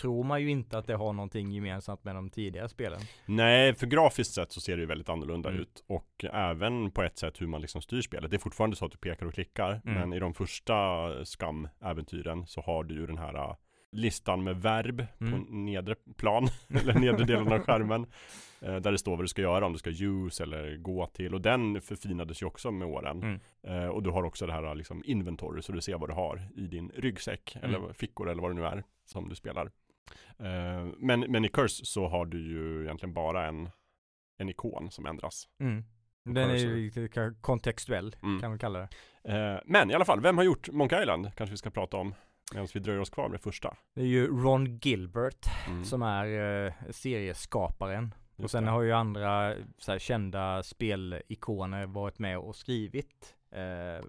tror 0.00 0.24
man 0.24 0.42
ju 0.42 0.50
inte 0.50 0.78
att 0.78 0.86
det 0.86 0.94
har 0.94 1.12
någonting 1.12 1.52
gemensamt 1.52 2.04
med 2.04 2.14
de 2.14 2.30
tidigare 2.30 2.68
spelen. 2.68 3.00
Nej, 3.26 3.74
för 3.74 3.86
grafiskt 3.86 4.34
sett 4.34 4.52
så 4.52 4.60
ser 4.60 4.76
det 4.76 4.80
ju 4.80 4.86
väldigt 4.86 5.08
annorlunda 5.08 5.48
Mm. 5.48 5.62
ut. 5.62 5.84
Och 5.86 6.24
även 6.32 6.90
på 6.90 7.02
ett 7.02 7.18
sätt 7.18 7.40
hur 7.40 7.46
man 7.46 7.60
liksom 7.60 7.82
styr 7.82 8.02
spelet. 8.02 8.30
Det 8.30 8.36
är 8.36 8.38
fortfarande 8.38 8.76
så 8.76 8.84
att 8.86 8.92
du 8.92 8.98
pekar 8.98 9.26
och 9.26 9.34
klickar. 9.34 9.80
Mm. 9.84 9.94
Men 10.00 10.12
i 10.12 10.18
de 10.18 10.34
första 10.34 10.74
Skam-äventyren 11.24 12.46
så 12.46 12.60
har 12.60 12.84
du 12.84 12.94
ju 12.94 13.06
den 13.06 13.18
här 13.18 13.34
äh, 13.34 13.54
listan 13.92 14.44
med 14.44 14.56
verb 14.62 15.06
Mm. 15.20 15.32
på 15.46 15.52
nedre 15.52 15.94
plan, 16.16 16.48
eller 16.68 16.94
nedre 16.94 17.24
delen 17.24 17.52
av 17.52 17.58
skärmen. 17.58 18.06
eh, 18.60 18.76
Där 18.76 18.92
det 18.92 18.98
står 18.98 19.16
vad 19.16 19.24
du 19.24 19.28
ska 19.28 19.42
göra, 19.42 19.66
om 19.66 19.72
du 19.72 19.78
ska 19.78 19.90
use 19.90 20.42
eller 20.42 20.76
gå 20.76 21.06
till. 21.06 21.34
Och 21.34 21.40
den 21.40 21.80
förfinades 21.80 22.42
ju 22.42 22.46
också 22.46 22.70
med 22.70 22.88
åren. 22.88 23.22
Mm. 23.22 23.40
Eh, 23.82 23.88
och 23.88 24.02
du 24.02 24.10
har 24.10 24.22
också 24.22 24.46
det 24.46 24.52
här 24.52 24.74
liksom 24.74 25.02
inventory, 25.04 25.62
så 25.62 25.72
du 25.72 25.80
ser 25.80 25.98
vad 25.98 26.08
du 26.10 26.14
har 26.14 26.48
i 26.56 26.66
din 26.66 26.90
ryggsäck, 26.94 27.56
Mm. 27.56 27.74
eller 27.74 27.92
fickor 27.92 28.28
eller 28.30 28.42
vad 28.42 28.50
det 28.50 28.54
nu 28.54 28.64
är 28.66 28.84
som 29.04 29.28
du 29.28 29.34
spelar. 29.34 29.70
Eh, 30.38 30.86
men, 30.98 31.20
men 31.20 31.44
i 31.44 31.48
Curse 31.48 31.84
så 31.84 32.08
har 32.08 32.26
du 32.26 32.38
ju 32.40 32.84
egentligen 32.84 33.14
bara 33.14 33.46
en, 33.46 33.70
en 34.38 34.48
ikon 34.48 34.90
som 34.90 35.06
ändras. 35.06 35.48
Mm. 35.60 35.84
Den 36.24 36.50
är 36.50 36.54
ju 36.56 36.76
lite 36.76 37.34
kontextuell, 37.40 38.16
Mm. 38.22 38.40
kan 38.40 38.50
man 38.50 38.58
kalla 38.58 38.78
det. 38.78 38.88
Eh, 39.34 39.60
men 39.66 39.90
i 39.90 39.94
alla 39.94 40.04
fall, 40.04 40.20
vem 40.20 40.36
har 40.36 40.44
gjort 40.44 40.68
Monkey 40.70 41.00
Island? 41.02 41.30
Kanske 41.36 41.52
vi 41.52 41.56
ska 41.56 41.70
prata 41.70 41.96
om 41.96 42.14
medan 42.52 42.68
vi 42.74 42.80
dröjer 42.80 43.00
oss 43.00 43.10
kvar 43.10 43.28
med 43.28 43.40
första. 43.40 43.76
Det 43.94 44.00
är 44.00 44.06
ju 44.06 44.26
Ron 44.26 44.78
Gilbert 44.82 45.46
Mm, 45.68 45.84
som 45.84 46.02
är 46.02 46.26
eh, 46.66 46.72
serieskaparen. 46.90 48.14
Och 48.36 48.42
just 48.42 48.52
sen 48.52 48.64
det. 48.64 48.70
har 48.70 48.82
ju 48.82 48.92
andra 48.92 49.54
här, 49.86 49.98
kända 49.98 50.62
spelikoner 50.62 51.86
varit 51.86 52.18
med 52.18 52.38
och 52.38 52.56
skrivit 52.56 53.34
eh, 53.50 54.04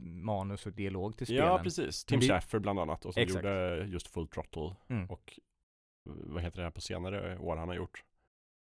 manus 0.00 0.66
och 0.66 0.72
dialog 0.72 1.16
till 1.16 1.26
spelen. 1.26 1.44
Ja, 1.46 1.60
precis. 1.62 2.04
Tim 2.04 2.20
det- 2.20 2.26
Schafer 2.28 2.58
bland 2.58 2.78
annat 2.80 3.04
och 3.04 3.14
som 3.14 3.22
Exakt. 3.22 3.44
gjorde 3.44 3.84
just 3.86 4.06
Full 4.06 4.28
Throttle 4.28 4.74
Mm. 4.88 5.10
och 5.10 5.40
vad 6.04 6.42
heter 6.42 6.56
det 6.58 6.64
här 6.64 6.70
på 6.70 6.80
senare 6.80 7.38
år 7.38 7.56
han 7.56 7.68
har 7.68 7.74
gjort? 7.76 8.04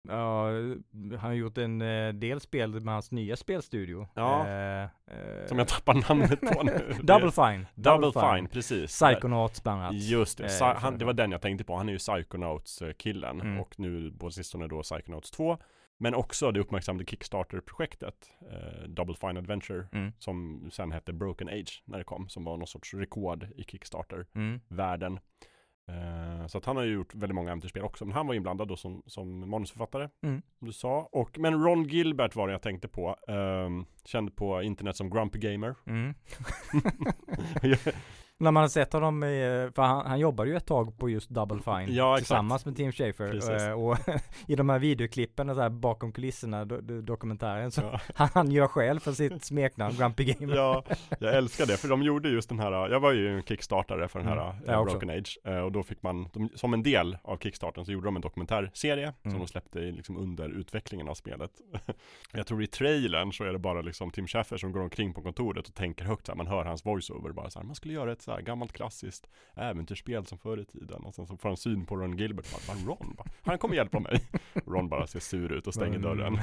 Ja, 0.09 0.45
han 1.19 1.19
har 1.21 1.33
gjort 1.33 1.59
en 1.59 1.83
eh, 1.83 2.13
del 2.13 2.41
spel 2.41 2.81
med 2.81 2.95
hans 2.95 3.11
nya 3.13 3.37
spelstudio. 3.37 4.07
Ja. 4.15 4.47
Eh, 4.49 4.83
eh, 4.83 5.47
Som 5.47 5.59
jag 5.59 5.69
tappar 5.69 5.95
namnet 6.09 6.41
på 6.41 6.63
nu. 6.63 6.95
Double 7.03 7.31
Fine. 7.31 7.67
Double 7.75 8.13
Fine, 8.13 8.49
precis. 8.49 8.91
Psychonauts 8.91 9.63
bland 9.63 9.83
annat. 9.83 9.95
Just 10.03 10.39
det, 10.39 10.61
Eh, 10.61 10.77
han, 10.77 10.99
det 10.99 11.05
var 11.05 11.13
den 11.13 11.31
jag 11.33 11.41
tänkte 11.43 11.65
på. 11.65 11.77
Han 11.77 11.89
är 11.89 11.93
ju 11.93 11.99
Psychonauts-killen 11.99 13.41
Mm. 13.41 13.61
och 13.61 13.75
nu 13.81 14.13
på 14.19 14.31
sistone 14.31 14.67
då 14.69 14.83
Psychonauts 14.83 15.31
2. 15.31 15.59
Men 16.01 16.15
också 16.15 16.51
det 16.53 16.61
uppmärksammade 16.61 17.05
Kickstarter-projektet 17.05 18.31
eh, 18.51 18.89
Double 18.89 19.15
Fine 19.15 19.37
Adventure 19.37 19.87
Mm. 19.93 20.13
som 20.19 20.69
sen 20.73 20.93
hette 20.93 21.13
Broken 21.13 21.49
Age 21.49 21.83
när 21.85 21.99
det 21.99 22.05
kom, 22.05 22.29
som 22.29 22.45
var 22.45 22.57
någon 22.57 22.67
sorts 22.67 22.95
rekord 22.95 23.47
i 23.57 23.63
Kickstarter-världen. 23.65 25.13
Mm. 25.13 25.23
Eh, 25.89 26.47
så 26.47 26.59
att 26.59 26.65
han 26.65 26.77
har 26.77 26.85
ju 26.85 26.93
gjort 26.95 27.15
väldigt 27.15 27.35
många 27.35 27.51
äventyrsspel 27.51 27.83
också, 27.83 28.05
men 28.05 28.15
han 28.15 28.27
var 28.27 28.35
inblandad 28.35 28.69
då 28.69 28.77
som, 28.77 29.03
som 29.07 29.51
manusförfattare, 29.51 30.09
Mm. 30.23 30.43
som 30.59 30.67
du 30.67 30.73
sa. 30.73 31.09
Och, 31.13 31.39
men 31.39 31.65
Ron 31.65 31.85
Gilbert 31.85 32.35
var 32.37 32.47
det 32.47 32.53
jag 32.53 32.63
tänkte 32.63 32.89
på, 32.89 33.17
ehm, 33.29 33.85
känd 34.05 34.37
på 34.37 34.63
internet 34.63 34.97
som 34.97 35.11
Grumpy 35.11 35.39
Gamer. 35.39 35.75
Mm. 35.87 36.15
När 38.41 38.51
man 38.51 38.61
har 38.61 38.69
sett 38.69 38.93
honom, 38.93 39.25
i, 39.25 39.71
för 39.75 39.83
han, 39.83 40.07
han 40.07 40.19
jobbar 40.19 40.45
ju 40.45 40.57
ett 40.57 40.67
tag 40.67 40.99
på 40.99 41.09
just 41.11 41.31
Double 41.31 41.61
Fine 41.63 41.95
Ja, 41.95 42.17
tillsammans 42.17 42.65
med 42.67 42.77
Tim 42.77 42.93
Schafer 42.93 43.69
eh, 43.69 43.73
och 43.73 43.99
i 44.47 44.57
de 44.57 44.69
här 44.69 44.79
videoklippen 44.79 45.49
och 45.51 45.57
så 45.57 45.63
här 45.63 45.69
bakom 45.71 46.13
kulisserna, 46.13 46.65
do, 46.65 46.81
do, 46.81 47.01
dokumentären 47.01 47.71
så 47.71 47.81
Ja. 47.83 48.01
han, 48.15 48.29
han 48.35 48.51
gör 48.51 48.67
själv 48.69 49.01
för 49.01 49.13
sitt 49.13 49.45
smeknamn 49.45 49.97
Grumpy 49.97 50.25
Gamer. 50.25 50.57
Ja, 50.57 50.85
jag 51.19 51.35
älskar 51.37 51.67
det, 51.67 51.77
för 51.77 51.89
de 51.89 52.03
gjorde 52.03 52.29
just 52.29 52.49
den 52.49 52.59
här, 52.59 52.89
jag 52.89 53.01
var 53.01 53.13
ju 53.13 53.37
en 53.37 53.43
kickstartare 53.43 54.09
för 54.09 54.19
den 54.19 54.29
här 54.29 54.39
Mm, 54.39 54.71
eh. 54.71 54.85
Broken 54.85 55.11
Age 55.11 55.39
eh, 55.45 55.59
och 55.59 55.73
då 55.73 55.83
fick 55.83 56.03
man, 56.03 56.29
de, 56.33 56.49
som 56.55 56.75
en 56.75 56.83
del 56.83 57.19
av 57.23 57.37
kickstarten 57.37 57.85
så 57.85 57.93
gjorde 57.93 58.07
de 58.07 58.17
en 58.17 58.23
dokumentärserie 58.23 59.13
som 59.23 59.31
Mm. 59.31 59.41
de 59.41 59.49
släppte 59.49 59.79
i, 59.81 59.93
liksom 59.93 60.17
under 60.17 60.49
utvecklingen 60.49 61.09
av 61.09 61.15
spelet. 61.15 61.51
jag 62.33 62.47
tror 62.47 62.63
i 62.63 62.67
trailern 62.67 63.33
så 63.33 63.45
är 63.45 63.53
det 63.53 63.59
bara 63.59 63.81
liksom 63.83 64.11
Tim 64.11 64.27
Schafer 64.27 64.57
som 64.57 64.73
går 64.73 64.81
omkring 64.81 65.15
på 65.15 65.23
kontoret 65.23 65.69
och 65.69 65.75
tänker 65.75 66.05
högt 66.05 66.27
så 66.27 66.33
här, 66.33 66.37
man 66.37 66.47
hör 66.47 66.65
hans 66.65 66.87
voiceover 66.87 67.33
bara 67.33 67.51
så 67.51 67.59
här, 67.59 67.67
man 67.67 67.75
skulle 67.75 67.95
göra 67.95 68.13
ett 68.13 68.23
så 68.29 68.35
här 68.35 68.41
gammalt 68.43 68.73
klassiskt 68.73 69.29
äventyrsspel 69.55 70.27
som 70.27 70.39
förr 70.39 70.61
i 70.61 70.65
tiden 70.65 71.05
och 71.05 71.15
sen 71.15 71.27
så 71.27 71.37
får 71.37 71.49
han 71.49 71.57
syn 71.57 71.87
på 71.87 71.97
Ron 71.97 72.17
Gilbert 72.19 72.47
bara, 72.53 72.75
bara 72.77 72.87
Ron, 72.87 73.15
bara, 73.17 73.27
han 73.43 73.59
kommer 73.59 73.75
hjälpa 73.75 74.01
mig. 74.01 74.21
Ron 74.67 74.89
bara 74.89 75.07
ser 75.07 75.21
sur 75.21 75.53
ut 75.53 75.67
och 75.67 75.75
stänger 75.75 75.99
Mm. 75.99 76.03
dörren. 76.03 76.39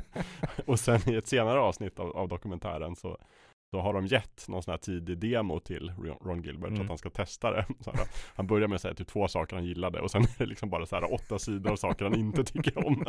och 0.66 0.80
sen 0.80 1.00
i 1.06 1.14
ett 1.14 1.26
senare 1.26 1.60
avsnitt 1.60 1.98
av, 1.98 2.16
av 2.16 2.28
dokumentären 2.28 2.96
så 2.96 3.18
då 3.72 3.80
har 3.80 3.92
de 3.94 4.06
gett 4.06 4.48
någon 4.48 4.62
sån 4.62 4.70
här 4.72 4.78
tidig 4.78 5.18
demo 5.18 5.60
till 5.60 5.90
Ron- 6.20 6.42
Gilbert 6.44 6.68
så 6.68 6.74
Mm. 6.74 6.80
att 6.82 6.88
han 6.88 6.98
ska 6.98 7.10
testa 7.10 7.50
det. 7.50 7.66
Så 7.80 7.90
här, 7.90 8.06
han 8.36 8.46
börjar 8.46 8.68
med 8.68 8.76
att 8.76 8.82
säga 8.82 8.94
typ 8.94 9.08
två 9.08 9.28
saker 9.28 9.56
han 9.56 9.64
gillade 9.64 10.00
och 10.00 10.10
sen 10.10 10.22
är 10.22 10.38
det 10.38 10.46
liksom 10.46 10.70
bara 10.70 10.86
så 10.86 10.96
här 10.96 11.12
åtta 11.14 11.38
sidor 11.38 11.72
av 11.72 11.76
saker 11.76 12.04
han 12.04 12.14
inte 12.14 12.44
tycker 12.44 12.86
om. 12.86 13.04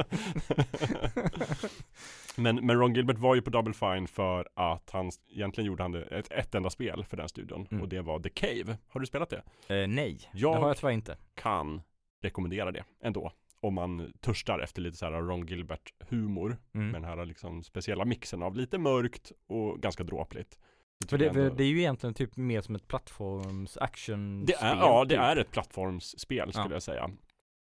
Men, 2.37 2.55
men 2.65 2.79
Ron 2.79 2.93
Gilbert 2.93 3.17
var 3.17 3.35
ju 3.35 3.41
på 3.41 3.49
Double 3.49 3.73
Fine 3.73 4.07
för 4.07 4.47
att 4.53 4.89
han 4.89 5.11
egentligen 5.31 5.67
gjorde 5.67 5.83
han 5.83 5.95
ett, 5.95 6.31
ett 6.31 6.55
enda 6.55 6.69
spel 6.69 7.03
för 7.05 7.17
den 7.17 7.29
studion 7.29 7.67
Mm. 7.71 7.81
och 7.81 7.89
det 7.89 8.01
var 8.01 8.19
The 8.19 8.29
Cave. 8.29 8.77
Har 8.87 8.99
du 8.99 9.05
spelat 9.05 9.29
det? 9.29 9.43
Eh, 9.81 9.87
nej, 9.87 10.29
Jag- 10.33 10.55
det 10.55 10.59
har 10.59 10.67
jag 10.67 10.77
tyvärr 10.77 10.93
inte. 10.93 11.17
Kan 11.35 11.81
rekommendera 12.21 12.71
det 12.71 12.83
ändå. 13.03 13.31
Om 13.59 13.73
man 13.73 14.13
törstar 14.21 14.59
efter 14.59 14.81
lite 14.81 14.97
så 14.97 15.05
här 15.05 15.11
Ron 15.13 15.45
Gilbert 15.45 15.93
humor 16.09 16.57
Mm. 16.75 16.87
med 16.91 17.01
den 17.01 17.09
här 17.09 17.25
liksom 17.25 17.63
speciella 17.63 18.05
mixen 18.05 18.43
av 18.43 18.55
lite 18.55 18.77
mörkt 18.77 19.31
och 19.47 19.79
ganska 19.81 20.03
dråpligt. 20.03 20.59
Det 20.99 21.07
För 21.09 21.17
det, 21.17 21.25
jag 21.25 21.33
för 21.33 21.49
det 21.49 21.63
är 21.63 21.67
ju 21.67 21.79
egentligen 21.79 22.13
typ 22.13 22.37
mer 22.37 22.61
som 22.61 22.75
ett 22.75 22.87
plattforms 22.87 23.77
action 23.77 24.45
Det 24.45 24.53
är, 24.53 24.75
ja, 24.75 25.03
det 25.05 25.09
typ. 25.15 25.19
är 25.23 25.35
ett 25.37 25.51
plattformsspel 25.51 26.51
skulle 26.53 26.65
Ja. 26.69 26.71
jag 26.75 26.83
säga. 26.83 27.09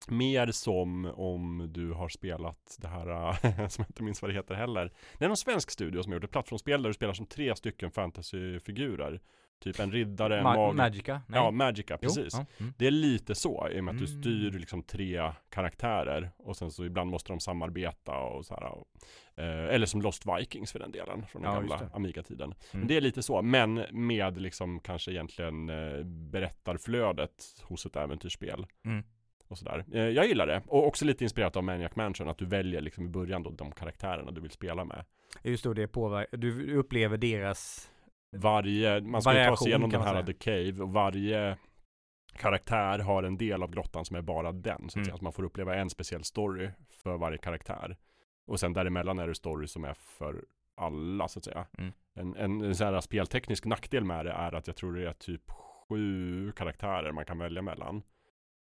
Mer 0.06 0.46
som 0.50 1.04
om 1.04 1.68
du 1.72 1.92
har 1.92 2.08
spelat 2.08 2.76
det 2.80 2.88
här, 2.88 3.32
som 3.68 3.82
jag 3.82 3.88
inte 3.90 4.02
minns 4.02 4.22
vad 4.22 4.30
det 4.30 4.34
heter 4.34 4.54
heller. 4.54 4.92
Det 5.18 5.24
är 5.24 5.28
någon 5.28 5.36
svensk 5.36 5.70
studio 5.70 6.02
som 6.02 6.12
har 6.12 6.16
gjort 6.16 6.24
ett 6.24 6.30
plattformsspel 6.30 6.82
där 6.82 6.90
du 6.90 6.94
spelar 6.94 7.14
som 7.14 7.26
tre 7.26 7.56
stycken 7.56 7.90
fantasyfigurer. 7.90 9.20
Typ 9.60 9.80
en 9.80 9.92
riddare, 9.92 10.38
en 10.38 10.46
Ma- 10.46 10.54
mag... 10.54 10.74
Magica? 10.76 11.20
Nej. 11.28 11.40
Ja, 11.40 11.50
Magica, 11.50 11.98
Jo, 12.02 12.08
precis. 12.08 12.34
ja, 12.34 12.46
mm. 12.60 12.72
Det 12.78 12.86
är 12.86 12.90
lite 12.90 13.34
så, 13.34 13.68
i 13.72 13.80
och 13.80 13.84
med 13.84 13.92
att 13.94 13.98
du 14.00 14.06
Mm. 14.06 14.22
styr 14.22 14.50
liksom 14.58 14.82
tre 14.82 15.32
karaktärer 15.50 16.30
och 16.36 16.56
sen 16.56 16.70
så 16.70 16.84
ibland 16.84 17.10
måste 17.10 17.32
de 17.32 17.40
samarbeta 17.40 18.18
och 18.18 18.46
så 18.46 18.54
här. 18.54 18.64
Och, 18.64 18.86
eh, 19.42 19.74
eller 19.74 19.86
som 19.86 20.02
Lost 20.02 20.24
Vikings 20.38 20.72
för 20.72 20.78
den 20.78 20.92
delen, 20.92 21.26
från 21.26 21.42
den 21.42 21.52
Ja, 21.52 21.58
gamla. 21.60 21.90
Amiga-tiden. 21.94 22.54
Men 22.72 22.80
Mm. 22.80 22.88
det 22.88 22.96
är 22.96 23.00
lite 23.00 23.22
så, 23.22 23.42
men 23.42 23.84
med 23.92 24.40
liksom 24.40 24.80
kanske 24.80 25.10
egentligen 25.12 25.68
eh, 25.68 26.04
berättarflödet 26.04 27.44
hos 27.62 27.86
ett 27.86 27.96
äventyrsspel. 27.96 28.66
Mm. 28.84 29.04
Och 29.48 29.59
sådär. 29.59 29.85
Eh, 29.92 30.00
jag 30.00 30.26
gillar 30.26 30.46
det. 30.46 30.62
Och 30.66 30.87
också 30.87 31.04
lite 31.04 31.24
inspirerat 31.24 31.56
av 31.56 31.64
Maniac 31.64 31.96
Mansion, 31.96 32.28
att 32.28 32.38
du 32.38 32.46
väljer 32.46 32.80
liksom 32.80 33.04
i 33.04 33.09
början 33.09 33.42
då 33.42 33.50
de 33.50 33.72
karaktärerna 33.72 34.30
du 34.30 34.40
vill 34.40 34.50
spela 34.50 34.85
med. 34.85 35.04
Just 35.42 35.64
då 35.64 35.72
det 35.74 35.88
påverkar, 35.88 36.37
du 36.37 36.76
upplever 36.76 37.16
deras 37.16 37.90
Varje, 38.37 39.00
man 39.00 39.22
ska 39.22 39.30
ju 39.30 39.35
ta 39.35 39.40
Variation, 39.40 39.56
sig 39.56 39.68
igenom 39.68 39.90
den 39.90 40.00
här. 40.02 40.22
The 40.22 40.32
Cave 40.32 40.82
och 40.82 40.92
varje 40.92 41.56
karaktär 42.37 42.98
har 42.98 43.22
en 43.22 43.37
del 43.37 43.62
av 43.62 43.70
grottan 43.70 44.04
som 44.04 44.16
är 44.16 44.22
bara 44.22 44.52
den. 44.52 44.88
Så 44.90 45.00
att, 45.00 45.06
Mm. 45.06 45.18
man 45.20 45.32
får 45.32 45.42
uppleva 45.42 45.74
en 45.76 45.90
speciell 45.90 46.24
story 46.24 46.70
för 46.90 47.16
varje 47.16 47.38
karaktär. 47.38 47.96
Och 48.46 48.61
sen 48.61 48.72
däremellan 48.72 49.18
är 49.18 49.28
det 49.28 49.35
story 49.35 49.66
som 49.66 49.85
är 49.85 49.94
för 49.94 50.44
alla 50.76 51.28
så 51.28 51.38
att 51.38 51.44
säga. 51.44 51.66
Mm. 51.78 51.92
En, 52.14 52.37
en, 52.37 52.61
en 52.64 52.74
sån 52.74 52.87
här 52.94 53.00
spelteknisk 53.00 53.64
nackdel 53.64 54.04
med 54.04 54.26
det 54.26 54.32
är 54.32 54.54
att 54.54 54.66
jag 54.66 54.76
tror 54.76 54.92
det 54.96 55.09
är 55.09 55.12
typ 55.12 55.42
sju 55.88 56.52
karaktärer 56.52 57.12
man 57.12 57.24
kan 57.24 57.38
välja 57.38 57.62
mellan. 57.62 58.02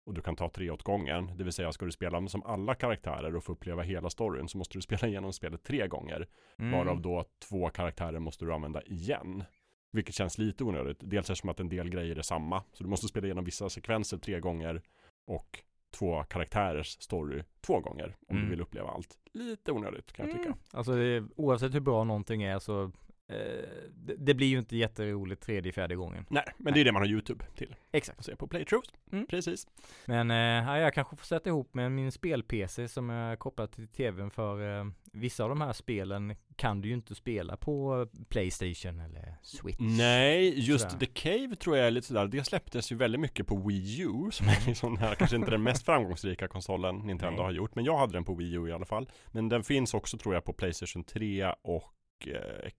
Och 0.05 0.13
du 0.13 0.21
kan 0.21 0.35
ta 0.35 0.49
tre 0.49 0.69
åt 0.69 0.83
gången. 0.83 1.31
Det 1.37 1.43
vill 1.43 1.53
säga 1.53 1.71
ska 1.71 1.85
du 1.85 1.91
spela 1.91 2.27
som 2.27 2.43
alla 2.43 2.75
karaktärer 2.75 3.35
och 3.35 3.43
få 3.43 3.51
uppleva 3.51 3.83
hela 3.83 4.09
storyn 4.09 4.47
så 4.47 4.57
måste 4.57 4.77
du 4.77 4.81
spela 4.81 5.07
igenom 5.07 5.33
spelet 5.33 5.63
tre 5.63 5.87
gånger. 5.87 6.27
mm. 6.59 6.71
Varav 6.71 7.01
då 7.01 7.25
två 7.49 7.69
karaktärer 7.69 8.19
måste 8.19 8.45
du 8.45 8.53
använda 8.53 8.81
igen. 8.81 9.43
Vilket 9.91 10.15
känns 10.15 10.37
lite 10.37 10.63
onödigt. 10.63 10.97
Dels 11.01 11.29
eftersom 11.29 11.49
att 11.49 11.59
en 11.59 11.69
del 11.69 11.89
grejer 11.89 12.15
är 12.15 12.21
samma. 12.21 12.63
Så 12.73 12.83
du 12.83 12.89
måste 12.89 13.07
spela 13.07 13.27
igenom 13.27 13.43
vissa 13.43 13.69
sekvenser 13.69 14.17
tre 14.17 14.39
gånger. 14.39 14.81
Och 15.27 15.59
två 15.93 16.23
karaktärers 16.23 16.87
story 16.87 17.43
två 17.61 17.79
gånger. 17.79 18.15
Om 18.27 18.35
Mm. 18.35 18.43
du 18.43 18.49
vill 18.49 18.61
uppleva 18.61 18.89
allt. 18.89 19.17
Lite 19.33 19.71
onödigt 19.71 20.13
kan 20.13 20.25
jag 20.25 20.35
tycka. 20.35 20.47
Mm. 20.49 20.59
Alltså 20.71 20.93
oavsett 21.35 21.73
hur 21.73 21.79
bra 21.79 22.03
någonting 22.03 22.43
är 22.43 22.59
så 22.59 22.91
det, 23.27 24.15
det 24.17 24.33
blir 24.33 24.47
ju 24.47 24.59
inte 24.59 24.77
jätteroligt 24.77 25.43
tredje, 25.43 25.71
fjärde 25.71 25.95
gången. 25.95 26.25
Nej, 26.29 26.43
men 26.57 26.73
det 26.73 26.79
är 26.79 26.85
det 26.85 26.91
man 26.91 27.01
har 27.01 27.09
YouTube 27.09 27.45
till. 27.55 27.75
Exakt. 27.91 28.19
Att 28.19 28.25
se 28.25 28.35
på 28.35 28.47
playthroughs. 28.47 28.93
Mm. 29.11 29.27
Precis. 29.27 29.67
Men 30.05 30.31
eh, 30.31 30.37
ja, 30.37 30.79
jag 30.79 30.93
kanske 30.93 31.15
får 31.15 31.25
sätta 31.25 31.49
ihop 31.49 31.73
med 31.73 31.91
min 31.91 32.11
spel-PC 32.11 32.87
som 32.87 33.09
är 33.09 33.35
kopplad 33.35 33.71
till 33.71 33.87
tvn 33.87 34.31
för 34.31 34.79
eh, 34.79 34.85
vissa 35.13 35.43
av 35.43 35.49
de 35.49 35.61
här 35.61 35.73
spelen 35.73 36.35
kan 36.55 36.81
du 36.81 36.87
ju 36.87 36.93
inte 36.93 37.15
spela 37.15 37.57
på 37.57 38.07
Playstation 38.29 38.99
eller 38.99 39.35
Switch. 39.41 39.77
Nej, 39.79 40.59
just 40.59 40.91
Sådär. 40.91 41.05
The 41.05 41.05
Cave 41.05 41.55
tror 41.55 41.77
jag 41.77 41.87
är 41.87 41.91
lite 41.91 42.07
sådär. 42.07 42.27
Det 42.27 42.43
släpptes 42.43 42.91
ju 42.91 42.95
väldigt 42.95 43.21
mycket 43.21 43.47
på 43.47 43.57
Wii 43.57 44.01
U. 44.01 44.31
Som 44.31 44.47
är 44.47 44.67
liksom 44.67 44.97
här, 44.97 45.15
kanske 45.15 45.35
inte 45.35 45.51
den 45.51 45.63
mest 45.63 45.85
framgångsrika 45.85 46.47
konsolen 46.47 46.95
Nintendo 46.95 47.37
Nej. 47.37 47.45
har 47.45 47.51
gjort. 47.51 47.75
Men 47.75 47.85
jag 47.85 47.97
hade 47.97 48.13
den 48.13 48.23
på 48.23 48.35
Wii 48.35 48.53
U 48.53 48.67
i 48.69 48.71
alla 48.71 48.85
fall. 48.85 49.09
Men 49.31 49.49
den 49.49 49.63
finns 49.63 49.93
också 49.93 50.17
tror 50.17 50.33
jag 50.33 50.43
på 50.43 50.53
Playstation 50.53 51.03
3 51.03 51.53
och 51.61 51.83
eh, 51.83 51.94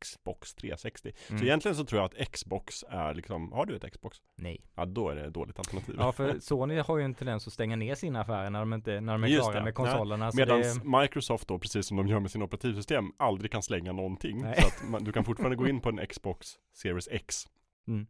Xbox 0.00 0.54
360. 0.54 1.12
Mm. 1.28 1.38
Så 1.38 1.44
egentligen 1.44 1.74
så 1.76 1.84
tror 1.84 2.00
jag 2.02 2.06
att 2.22 2.32
Xbox 2.32 2.84
är 2.88 3.14
liksom, 3.14 3.52
har 3.52 3.66
du 3.66 3.76
ett 3.76 3.92
Xbox? 3.92 4.18
Nej. 4.36 4.64
Ja, 4.74 4.84
då 4.86 5.08
är 5.08 5.16
det 5.16 5.24
ett 5.26 5.34
dåligt 5.34 5.58
alternativ. 5.58 5.94
Ja, 5.98 6.12
för 6.12 6.38
Sony 6.40 6.78
har 6.78 6.98
ju 6.98 7.04
en 7.04 7.14
tendens 7.14 7.46
att 7.46 7.52
stänga 7.52 7.76
ner 7.76 7.94
sina 7.94 8.20
affärer 8.20 8.50
när 8.50 8.58
de 8.60 8.72
inte, 8.72 9.00
när 9.00 9.12
de 9.12 9.24
är 9.24 9.28
Just 9.28 9.42
klara 9.42 9.58
det. 9.58 9.64
med 9.64 9.74
konsolerna. 9.74 10.30
Medan 10.34 10.60
det, 10.60 10.98
Microsoft 11.00 11.48
då, 11.48 11.58
precis 11.58 11.86
som 11.86 11.96
de 11.96 12.08
gör 12.08 12.20
med 12.20 12.30
sin 12.30 12.42
operativsystem, 12.42 13.12
aldrig 13.16 13.50
kan 13.50 13.62
slänga 13.62 13.92
någonting. 13.92 14.42
Nej. 14.42 14.60
Så 14.60 14.66
att 14.66 14.90
man, 14.90 15.04
du 15.04 15.12
kan 15.12 15.24
fortfarande 15.24 15.56
gå 15.56 15.68
in 15.68 15.80
på 15.80 15.88
en 15.88 16.06
Xbox 16.06 16.48
Series 16.72 17.08
X 17.10 17.48
Mm. 17.88 18.06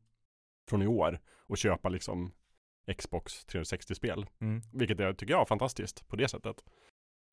från 0.69 0.83
i 0.83 0.87
år 0.87 1.21
och 1.47 1.59
köpa 1.59 1.89
liksom 1.89 2.33
Xbox 2.99 3.47
360-spel. 3.47 4.27
mm. 4.41 4.63
Vilket 4.73 4.99
jag 4.99 5.19
tycker 5.19 5.35
jag 5.35 5.41
är 5.41 5.45
fantastiskt 5.45 6.09
på 6.09 6.17
det 6.17 6.29
sättet. 6.29 6.57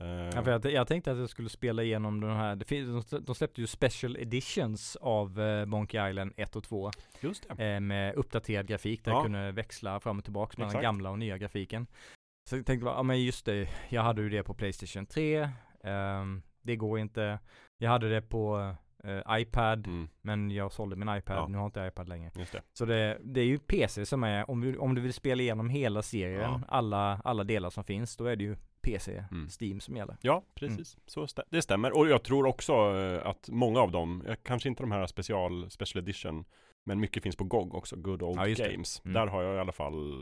Eh, 0.02 0.08
Ja, 0.34 0.42
för 0.42 0.50
jag, 0.50 0.64
jag 0.66 0.86
tänkte 0.86 1.12
att 1.12 1.18
jag 1.18 1.28
skulle 1.28 1.48
spela 1.48 1.82
igenom 1.82 2.20
de 2.20 2.30
här, 2.30 2.56
det 2.56 2.64
finns, 2.64 3.06
de, 3.10 3.34
släppte 3.34 3.60
ju 3.60 3.66
special 3.66 4.16
editions 4.16 4.96
av 4.96 5.40
eh, 5.40 5.66
Monkey 5.66 6.10
Island 6.10 6.32
1 6.36 6.56
och 6.56 6.64
2 6.64 6.90
just 7.20 7.48
det. 7.56 7.64
eh, 7.74 7.80
med 7.80 8.14
uppdaterad 8.14 8.66
grafik 8.66 9.04
där 9.04 9.12
Ja. 9.12 9.16
jag 9.16 9.24
kunde 9.24 9.52
växla 9.52 10.00
fram 10.00 10.18
och 10.18 10.24
tillbaka 10.24 10.54
mellan 10.58 10.70
Exakt. 10.70 10.82
gamla 10.82 11.10
och 11.10 11.18
nya 11.18 11.38
grafiken. 11.38 11.86
Så 12.50 12.56
jag 12.56 12.66
tänkte, 12.66 12.86
ja 12.86 13.02
men 13.02 13.22
just 13.24 13.46
det, 13.46 13.68
jag 13.88 14.02
hade 14.02 14.22
ju 14.22 14.28
det 14.28 14.42
på 14.42 14.54
Playstation 14.54 15.06
3, 15.06 15.48
ehm, 15.84 16.42
det 16.62 16.76
går 16.76 16.98
inte. 16.98 17.38
Jag 17.78 17.90
hade 17.90 18.08
det 18.08 18.22
på 18.22 18.74
eh, 19.04 19.38
iPad, 19.40 19.86
Mm, 19.86 20.08
men 20.22 20.50
jag 20.50 20.72
sålde 20.72 20.96
min 20.96 21.08
iPad, 21.16 21.36
Ja. 21.36 21.46
nu 21.48 21.58
har 21.58 21.66
inte 21.66 21.80
jag 21.80 21.88
iPad 21.88 22.08
längre. 22.08 22.30
det. 22.34 22.62
Så 22.72 22.84
det, 22.84 23.18
det 23.22 23.40
är 23.40 23.44
ju 23.44 23.58
PC 23.58 24.06
som 24.06 24.24
är, 24.24 24.50
om 24.50 24.60
du, 24.60 24.76
om 24.76 24.94
du 24.94 25.00
vill 25.00 25.12
spela 25.14 25.42
igenom 25.42 25.68
hela 25.70 26.02
serien, 26.02 26.40
Ja. 26.40 26.60
alla, 26.68 27.20
alla 27.24 27.44
delar 27.44 27.70
som 27.70 27.84
finns, 27.84 28.16
då 28.16 28.24
är 28.26 28.36
det 28.36 28.44
ju 28.44 28.56
PC, 28.84 29.24
Mm. 29.30 29.48
Steam 29.60 29.80
som 29.80 29.96
gäller. 29.96 30.16
Ja, 30.20 30.42
precis. 30.54 30.96
Så 31.06 31.26
stä- 31.26 31.42
det 31.50 31.62
stämmer. 31.62 31.96
Och 31.98 32.08
jag 32.08 32.22
tror 32.24 32.46
också 32.46 32.72
eh, 32.72 33.26
att 33.26 33.48
många 33.48 33.80
av 33.80 33.90
dem, 33.90 34.22
eh, 34.26 34.34
kanske 34.42 34.68
inte 34.68 34.82
de 34.82 34.92
här 34.92 35.06
special, 35.06 35.70
special 35.70 36.02
edition, 36.04 36.44
men 36.86 37.00
mycket 37.00 37.22
finns 37.22 37.36
på 37.36 37.44
GOG 37.44 37.74
också, 37.74 37.96
Good 37.96 38.22
Old 38.22 38.38
Ja. 38.58 38.66
Games. 38.66 39.02
Mm. 39.04 39.14
Där 39.14 39.26
har 39.26 39.42
jag 39.42 39.56
i 39.56 39.58
alla 39.58 39.72
fall 39.72 40.12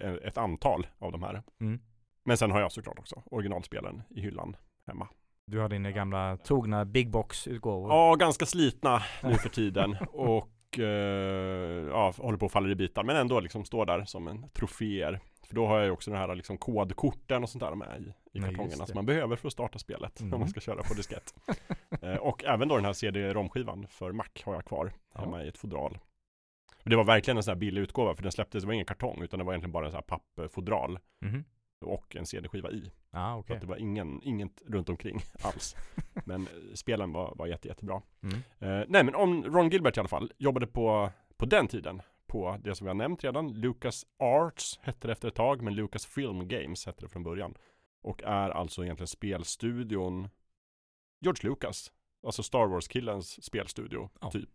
eh, 0.00 0.12
ett 0.12 0.38
antal 0.38 0.86
av 0.98 1.12
de 1.12 1.22
här. 1.22 1.42
Mm. 1.60 1.80
Men 2.24 2.36
sen 2.36 2.50
har 2.50 2.60
jag 2.60 2.72
såklart 2.72 2.98
också 2.98 3.22
originalspelen 3.26 4.02
i 4.10 4.20
hyllan 4.20 4.56
hemma. 4.86 5.08
Du 5.46 5.58
har 5.58 5.68
dina 5.68 5.90
gamla 5.90 6.36
trogna 6.36 6.84
big 6.84 7.10
box 7.10 7.46
utgåvor. 7.48 7.90
Ja, 7.90 8.14
ganska 8.14 8.46
slitna 8.46 9.02
nu 9.22 9.34
för 9.34 9.48
tiden 9.48 9.96
och 10.12 10.78
eh, 10.78 11.88
ja, 11.88 12.12
håller 12.18 12.38
på 12.38 12.46
att 12.46 12.52
falla 12.52 12.68
i 12.68 12.74
bitar 12.74 13.02
men 13.04 13.16
ändå 13.16 13.40
liksom 13.40 13.64
står 13.64 13.86
där 13.86 14.04
som 14.04 14.28
en 14.28 14.48
troféer. 14.48 15.20
För 15.50 15.54
då 15.54 15.66
har 15.66 15.76
jag 15.76 15.84
ju 15.84 15.90
också 15.90 16.10
den 16.10 16.20
här 16.20 16.34
liksom 16.34 16.58
kodkorten 16.58 17.42
och 17.42 17.48
sånt 17.50 17.64
där 17.64 17.74
med 17.74 18.02
i, 18.32 18.38
i 18.38 18.42
kartongerna 18.42 18.86
som 18.86 18.94
man 18.94 19.06
behöver 19.06 19.36
för 19.36 19.46
att 19.48 19.52
starta 19.52 19.78
spelet 19.78 20.20
Mhm. 20.20 20.34
om 20.34 20.40
man 20.40 20.48
ska 20.48 20.60
köra 20.60 20.82
på 20.82 20.94
diskett. 20.94 21.34
eh, 22.02 22.14
och 22.14 22.44
även 22.44 22.68
då 22.68 22.76
den 22.76 22.84
här 22.84 22.92
CD-ROM-skivan 22.92 23.86
för 23.86 24.12
Mac 24.12 24.24
har 24.44 24.54
jag 24.54 24.64
kvar 24.64 24.92
Ja. 25.14 25.20
hemma 25.20 25.44
i 25.44 25.48
ett 25.48 25.58
fodral. 25.58 25.98
Och 26.84 26.90
det 26.90 26.96
var 26.96 27.04
verkligen 27.04 27.36
en 27.36 27.42
sån 27.42 27.52
här 27.52 27.56
billig 27.58 27.82
utgåva 27.82 28.14
för 28.14 28.22
den 28.22 28.32
släpptes, 28.32 28.62
det 28.62 28.66
var 28.66 28.74
ingen 28.74 28.86
kartong 28.86 29.22
utan 29.22 29.38
det 29.38 29.44
var 29.44 29.52
egentligen 29.52 29.72
bara 29.72 29.86
en 29.86 29.92
sån 29.92 30.02
här 30.08 30.18
pappfodral 30.18 30.98
Mhm. 31.20 31.44
och 31.80 32.16
en 32.16 32.26
CD-skiva 32.26 32.70
i. 32.70 32.90
Ja, 33.10 33.32
Så 33.34 33.40
okej. 33.40 33.54
att 33.56 33.60
det 33.62 33.66
var 33.68 33.76
ingen, 33.76 34.20
inget 34.22 34.62
runt 34.66 34.88
omkring 34.88 35.20
alls. 35.42 35.76
Men 36.24 36.42
eh, 36.42 36.74
spelen 36.74 37.12
var, 37.12 37.34
var 37.36 37.46
jätte, 37.46 37.68
jättebra. 37.68 38.02
Mm. 38.22 38.34
Eh, 38.58 38.84
nej 38.88 39.04
men 39.04 39.14
om 39.14 39.44
Ron 39.44 39.68
Gilbert 39.70 39.96
i 39.96 40.00
alla 40.00 40.08
fall 40.08 40.32
jobbade 40.38 40.66
på, 40.66 41.10
på 41.36 41.46
den 41.46 41.68
tiden 41.68 42.02
på 42.30 42.58
det 42.64 42.74
som 42.74 42.84
vi 42.84 42.88
har 42.88 42.94
nämnt 42.94 43.24
redan. 43.24 43.52
Lucas 43.52 44.06
Arts 44.18 44.78
hette 44.82 45.06
det 45.08 45.12
efter 45.12 45.28
ett 45.28 45.34
tag, 45.34 45.62
men 45.62 45.74
Lucas 45.74 46.06
Film 46.06 46.48
Games 46.48 46.86
hette 46.86 47.04
det 47.04 47.08
från 47.08 47.22
början. 47.22 47.54
Och 48.02 48.22
är 48.22 48.50
alltså 48.50 48.84
egentligen 48.84 49.06
spelstudion 49.08 50.28
George 51.20 51.48
Lucas. 51.50 51.92
Alltså 52.26 52.42
Star 52.42 52.66
Wars-killens 52.66 53.44
spelstudio, 53.44 54.10
Ja. 54.20 54.30
typ. 54.30 54.50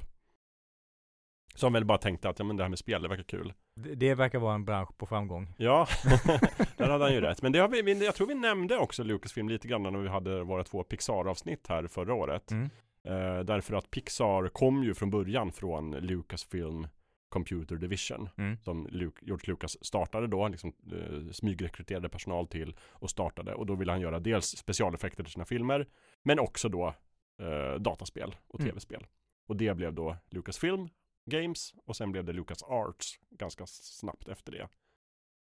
Som 1.56 1.74
väl 1.74 1.86
bara 1.86 1.98
tänkte 1.98 2.30
att 2.30 2.40
ja, 2.40 2.46
men 2.46 2.58
det 2.58 2.64
här 2.64 2.70
med 2.70 2.80
spel, 2.80 3.02
det 3.02 3.08
verkar 3.08 3.24
kul. 3.24 3.54
Det, 3.76 3.96
det 3.96 4.16
verkar 4.16 4.40
vara 4.40 4.56
en 4.56 4.66
bransch 4.66 4.98
på 4.98 5.06
framgång. 5.06 5.54
Ja, 5.58 5.88
där 6.78 6.90
hade 6.90 7.04
han 7.04 7.14
ju 7.14 7.22
rätt. 7.22 7.42
Men 7.42 7.52
det 7.52 7.60
har 7.60 7.68
vi, 7.68 8.06
jag 8.06 8.16
tror 8.16 8.28
vi 8.28 8.36
nämnde 8.36 8.78
också 8.78 9.04
Lucasfilm 9.04 9.50
lite 9.50 9.68
grann 9.68 9.84
när 9.84 9.92
vi 9.92 10.10
hade 10.10 10.44
våra 10.44 10.64
två 10.64 10.84
Pixar-avsnitt 10.84 11.68
här 11.68 11.88
förra 11.88 12.14
året. 12.14 12.52
Mm. 12.52 12.70
Eh, 13.04 13.40
därför 13.40 13.74
att 13.76 13.92
Pixar 13.92 14.50
kom 14.50 14.84
ju 14.84 14.94
från 14.94 15.10
början 15.10 15.52
från 15.52 15.92
Lucasfilm 15.92 16.88
Computer 17.36 17.76
Division. 17.76 18.30
Mm. 18.38 18.58
Som 18.64 18.88
Luke, 18.92 19.26
George 19.26 19.52
Lucas 19.52 19.78
startade 19.86 20.28
då, 20.28 20.48
liksom 20.48 20.74
eh, 20.92 21.32
smygrekryterade 21.32 22.10
personal 22.10 22.48
till 22.48 22.76
och 22.82 23.10
startade. 23.10 23.54
Och 23.54 23.66
då 23.66 23.76
ville 23.76 23.92
han 23.92 24.02
göra 24.02 24.20
dels 24.20 24.46
specialeffekter 24.46 25.24
till 25.24 25.34
sina 25.34 25.46
filmer, 25.46 25.88
men 26.24 26.40
också 26.40 26.70
då 26.70 26.94
eh, 27.42 27.80
dataspel 27.80 28.36
och 28.48 28.60
Mm. 28.60 28.70
tv-spel. 28.72 29.06
Och 29.48 29.56
det 29.56 29.76
blev 29.76 29.94
då 29.94 30.18
Lucasfilm 30.32 30.90
Games 31.32 31.74
och 31.86 31.96
sen 31.96 32.12
blev 32.12 32.26
det 32.26 32.34
Lucas 32.34 32.64
Arts 32.64 33.20
ganska 33.30 33.66
snabbt 33.68 34.28
efter 34.28 34.52
det. 34.52 34.68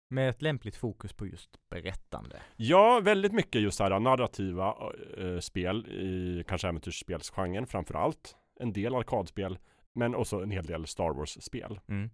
Med 0.09 0.31
ett 0.31 0.42
lämpligt 0.42 0.76
fokus 0.76 1.12
på 1.12 1.26
just 1.26 1.68
berättande. 1.68 2.40
Ja, 2.57 3.00
väldigt 3.00 3.33
mycket 3.33 3.62
just 3.62 3.81
här 3.81 4.00
narrativa 4.00 4.76
eh, 5.18 5.38
spel 5.38 5.87
i 5.87 6.44
kanske 6.48 6.68
äventyrsspelsgenren 6.68 7.66
framför 7.66 7.94
allt. 7.94 8.37
En 8.61 8.72
del 8.72 8.94
arkadspel, 8.94 9.59
men 9.94 10.14
också 10.14 10.42
en 10.42 10.50
hel 10.50 10.64
del 10.66 10.87
Star 10.87 11.11
Wars-spel. 11.14 11.81
Mm. 11.88 12.11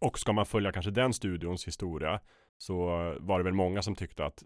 Och 0.00 0.18
ska 0.18 0.32
man 0.32 0.46
följa 0.46 0.72
kanske 0.72 0.90
den 0.90 1.12
studions 1.12 1.66
historia 1.66 2.20
så 2.58 2.86
var 3.20 3.38
det 3.38 3.44
väl 3.44 3.54
många 3.54 3.82
som 3.82 3.94
tyckte 3.94 4.24
att 4.24 4.42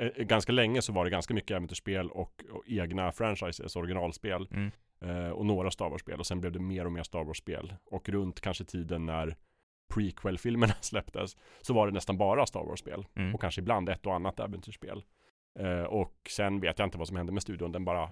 eh, 0.00 0.06
eh, 0.06 0.24
ganska 0.24 0.52
länge 0.52 0.82
så 0.82 0.92
var 0.92 1.04
det 1.04 1.10
ganska 1.10 1.34
mycket 1.34 1.50
äventyrsspel 1.50 2.10
och, 2.10 2.44
och 2.52 2.62
egna 2.66 3.12
franchises, 3.12 3.76
originalspel 3.76 4.48
Mm. 4.50 4.70
eh, 5.00 5.28
och 5.30 5.46
några 5.46 5.70
Star 5.70 5.90
Wars-spel 5.90 6.18
och 6.20 6.26
sen 6.26 6.40
blev 6.40 6.52
det 6.52 6.60
mer 6.60 6.84
och 6.84 6.92
mer 6.92 7.02
Star 7.02 7.24
Wars-spel 7.24 7.74
och 7.84 8.08
runt 8.08 8.40
kanske 8.40 8.64
tiden 8.64 9.06
när 9.06 9.36
prequel-filmerna 9.94 10.72
släpptes 10.80 11.36
så 11.62 11.74
var 11.74 11.86
det 11.86 11.92
nästan 11.92 12.18
bara 12.18 12.46
Star 12.46 12.64
Wars-spel 12.64 13.06
Mm. 13.16 13.34
och 13.34 13.40
kanske 13.40 13.60
ibland 13.60 13.88
ett 13.88 14.06
och 14.06 14.14
annat 14.14 14.40
äventyrsspel. 14.40 15.04
Eh, 15.58 15.82
och 15.82 16.14
sen 16.30 16.60
vet 16.60 16.78
jag 16.78 16.86
inte 16.86 16.98
vad 16.98 17.08
som 17.08 17.16
hände 17.16 17.32
med 17.32 17.42
studion. 17.42 17.72
Den 17.72 17.84
bara 17.84 18.02
eh, 18.02 18.10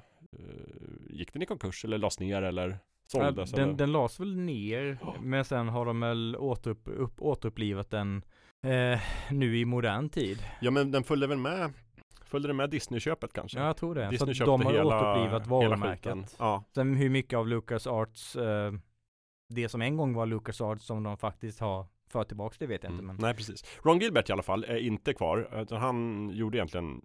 gick 1.11 1.33
den 1.33 1.43
i 1.43 1.47
konkurs 1.47 1.85
eller 1.85 1.99
lades 1.99 2.21
ner 2.21 2.43
eller 2.43 2.79
såldes? 3.13 3.53
Ja, 3.53 3.57
eller? 3.57 3.67
den, 3.67 3.77
den 3.77 3.93
lades 3.93 4.21
väl 4.21 4.37
ner, 4.37 4.99
men 5.21 5.45
sen 5.45 5.69
har 5.69 5.87
de 5.87 6.01
väl 6.01 6.37
återupp, 6.37 6.89
upp, 6.89 7.23
återupplivat 7.23 7.91
den 7.91 8.23
eh, 8.67 9.01
nu 9.31 9.59
i 9.59 9.65
modern 9.65 10.09
tid. 10.09 10.39
Ja 10.61 10.71
men 10.71 10.91
den 10.91 11.05
följde 11.05 11.27
väl 11.27 11.39
med 11.39 11.73
Följde 12.25 12.49
det 12.49 12.55
med 12.55 12.71
Disney-köpet 12.71 13.33
kanske? 13.33 13.59
Ja, 13.59 13.67
jag 13.67 13.77
tror 13.77 13.95
det. 13.95 14.11
Disney 14.11 14.35
så 14.35 14.45
de 14.45 14.63
har 14.63 14.73
hela, 14.73 14.97
återupplivat 14.97 15.47
varumärket. 15.47 16.37
Ja, 16.39 16.65
Sen 16.75 16.95
hur 16.97 17.11
mycket 17.11 17.37
av 17.37 17.49
Lucas 17.49 17.87
Arts, 17.87 18.37
eh, 18.37 18.73
det 19.49 19.69
som 19.69 19.83
en 19.83 19.97
gång 19.97 20.15
var 20.15 20.27
Lucas 20.27 20.61
Arts 20.61 20.87
som 20.87 21.03
de 21.03 21.17
faktiskt 21.17 21.61
har 21.61 21.87
fört 22.13 22.29
tillbaks, 22.29 22.59
det 22.59 22.67
vet 22.67 22.83
jag 22.83 22.93
inte. 22.93 23.03
mm. 23.03 23.17
Men 23.17 23.27
nej 23.27 23.35
precis. 23.35 23.65
Ron 23.85 23.99
Gilbert 23.99 24.29
i 24.29 24.33
alla 24.33 24.43
fall 24.43 24.65
är 24.65 24.77
inte 24.77 25.15
kvar. 25.15 25.61
Utan 25.63 25.81
han 25.81 26.31
gjorde 26.31 26.59
egentligen 26.59 27.01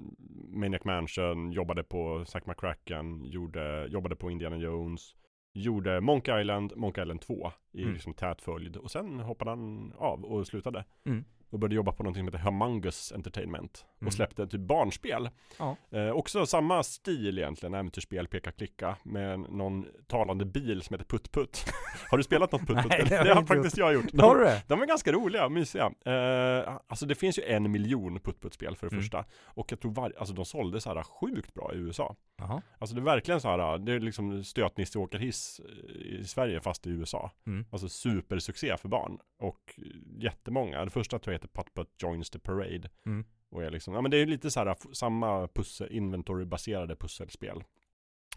Maniac 0.49 0.83
Mansion, 0.83 1.51
jobbade 1.51 1.83
på 1.83 2.25
Zack 2.25 2.45
McCracken, 2.45 3.25
gjorde, 3.25 3.87
jobbade 3.89 4.15
på 4.15 4.31
Indiana 4.31 4.57
Jones, 4.57 5.15
gjorde 5.57 6.01
Monkey 6.01 6.41
Island, 6.41 6.73
Monkey 6.75 7.01
Island 7.03 7.21
2 7.21 7.51
i 7.73 7.81
Mm. 7.81 7.93
liksom 7.93 8.13
tät 8.13 8.41
följd. 8.41 8.77
Och 8.77 8.91
sen 8.91 9.19
hoppade 9.19 9.51
han 9.51 9.93
av 9.97 10.25
och 10.25 10.47
slutade. 10.47 10.85
Mm. 11.05 11.23
Och 11.49 11.59
började 11.59 11.75
jobba 11.75 11.91
på 11.91 12.03
någonting 12.03 12.19
som 12.21 12.27
heter 12.33 12.45
Humongous 12.51 13.11
Entertainment. 13.11 13.85
Mm. 14.01 14.07
Och 14.07 14.13
släppte 14.13 14.47
typ 14.47 14.61
barnspel. 14.61 15.29
Ja. 15.59 15.75
Eh, 15.91 16.09
också 16.09 16.45
samma 16.45 16.83
stil 16.83 17.37
egentligen, 17.37 17.73
äventyrsspel, 17.73 18.27
peka-klicka. 18.27 18.95
Med 19.03 19.39
någon 19.39 19.85
talande 20.07 20.45
bil 20.45 20.81
som 20.81 20.93
heter 20.93 21.05
Putt 21.05 21.31
Putt. 21.31 21.65
har 22.11 22.17
du 22.17 22.23
spelat 22.23 22.51
något 22.51 22.61
Putt 22.67 22.77
Putt? 22.77 22.85
Nej, 22.89 23.05
det 23.09 23.17
har 23.17 23.25
det 23.25 23.33
har 23.33 23.43
faktiskt 23.43 23.77
jag 23.77 23.93
gjort. 23.93 24.19
har 24.21 24.35
du 24.35 24.43
det? 24.43 24.61
De 24.67 24.81
är 24.81 24.85
ganska 24.85 25.11
roliga 25.11 25.45
och 25.45 25.51
mysiga. 25.51 25.91
Eh, 26.05 26.77
alltså 26.87 27.05
det 27.05 27.15
finns 27.15 27.39
ju 27.39 27.43
en 27.43 27.71
miljon 27.71 28.19
putt-putt-spel 28.19 28.75
för 28.75 28.87
det 28.87 28.93
Mm. 28.93 29.03
första. 29.03 29.25
Och 29.43 29.71
jag 29.71 29.79
tror 29.79 29.91
var, 29.91 30.13
alltså 30.17 30.33
de 30.33 30.45
sålde 30.45 30.81
så 30.81 30.93
här 30.93 31.03
sjukt 31.03 31.53
bra 31.53 31.71
i 31.73 31.77
USA. 31.77 32.15
Jaha. 32.37 32.61
Alltså 32.79 32.95
det 32.95 33.01
är 33.01 33.05
verkligen 33.05 33.41
så 33.41 33.47
här, 33.47 33.77
det 33.77 33.93
är 33.93 33.99
liksom 33.99 34.43
stötnisse 34.43 34.99
åker 34.99 35.19
hiss 35.19 35.61
i 35.95 36.23
Sverige 36.23 36.61
fast 36.61 36.87
i 36.87 36.89
USA. 36.89 37.31
Mm. 37.47 37.65
Alltså 37.71 37.89
supersuccé 37.89 38.77
för 38.77 38.89
barn. 38.89 39.19
Och 39.39 39.79
jättemånga. 40.17 40.85
Det 40.85 40.91
första 40.91 41.19
tror 41.19 41.33
jag 41.33 41.39
heter 41.39 41.47
Putt 41.63 41.73
Putt 41.75 41.89
Joins 42.03 42.29
the 42.29 42.39
Parade. 42.39 42.89
Mm. 43.05 43.25
Och 43.51 43.63
är 43.63 43.69
liksom, 43.71 43.93
ja 43.93 44.01
men 44.01 44.11
det 44.11 44.17
är 44.17 44.25
lite 44.25 44.51
så 44.51 44.59
här 44.59 44.75
samma 44.93 45.47
pussel, 45.47 45.91
inventory-baserade 45.91 46.95
pusselspel. 46.95 47.63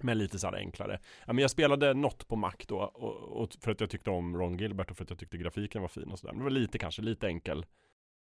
Men 0.02 0.18
lite 0.18 0.38
så 0.38 0.46
här 0.46 0.54
enklare. 0.56 0.98
Ja, 1.26 1.32
men 1.32 1.42
jag 1.42 1.50
spelade 1.50 1.94
något 1.94 2.28
på 2.28 2.36
Mac 2.36 2.52
då. 2.68 2.78
Och, 2.78 3.42
och 3.42 3.48
för 3.60 3.70
att 3.70 3.80
jag 3.80 3.90
tyckte 3.90 4.10
om 4.10 4.36
Ron 4.36 4.58
Gilbert 4.58 4.90
och 4.90 4.96
för 4.96 5.04
att 5.04 5.10
jag 5.10 5.18
tyckte 5.18 5.38
grafiken 5.38 5.80
var 5.82 5.88
fin 5.88 6.10
och 6.10 6.18
sådär. 6.18 6.32
Men 6.32 6.38
det 6.38 6.44
var 6.44 6.50
lite 6.50 6.78
kanske, 6.78 7.02
lite 7.02 7.26
enkel. 7.26 7.66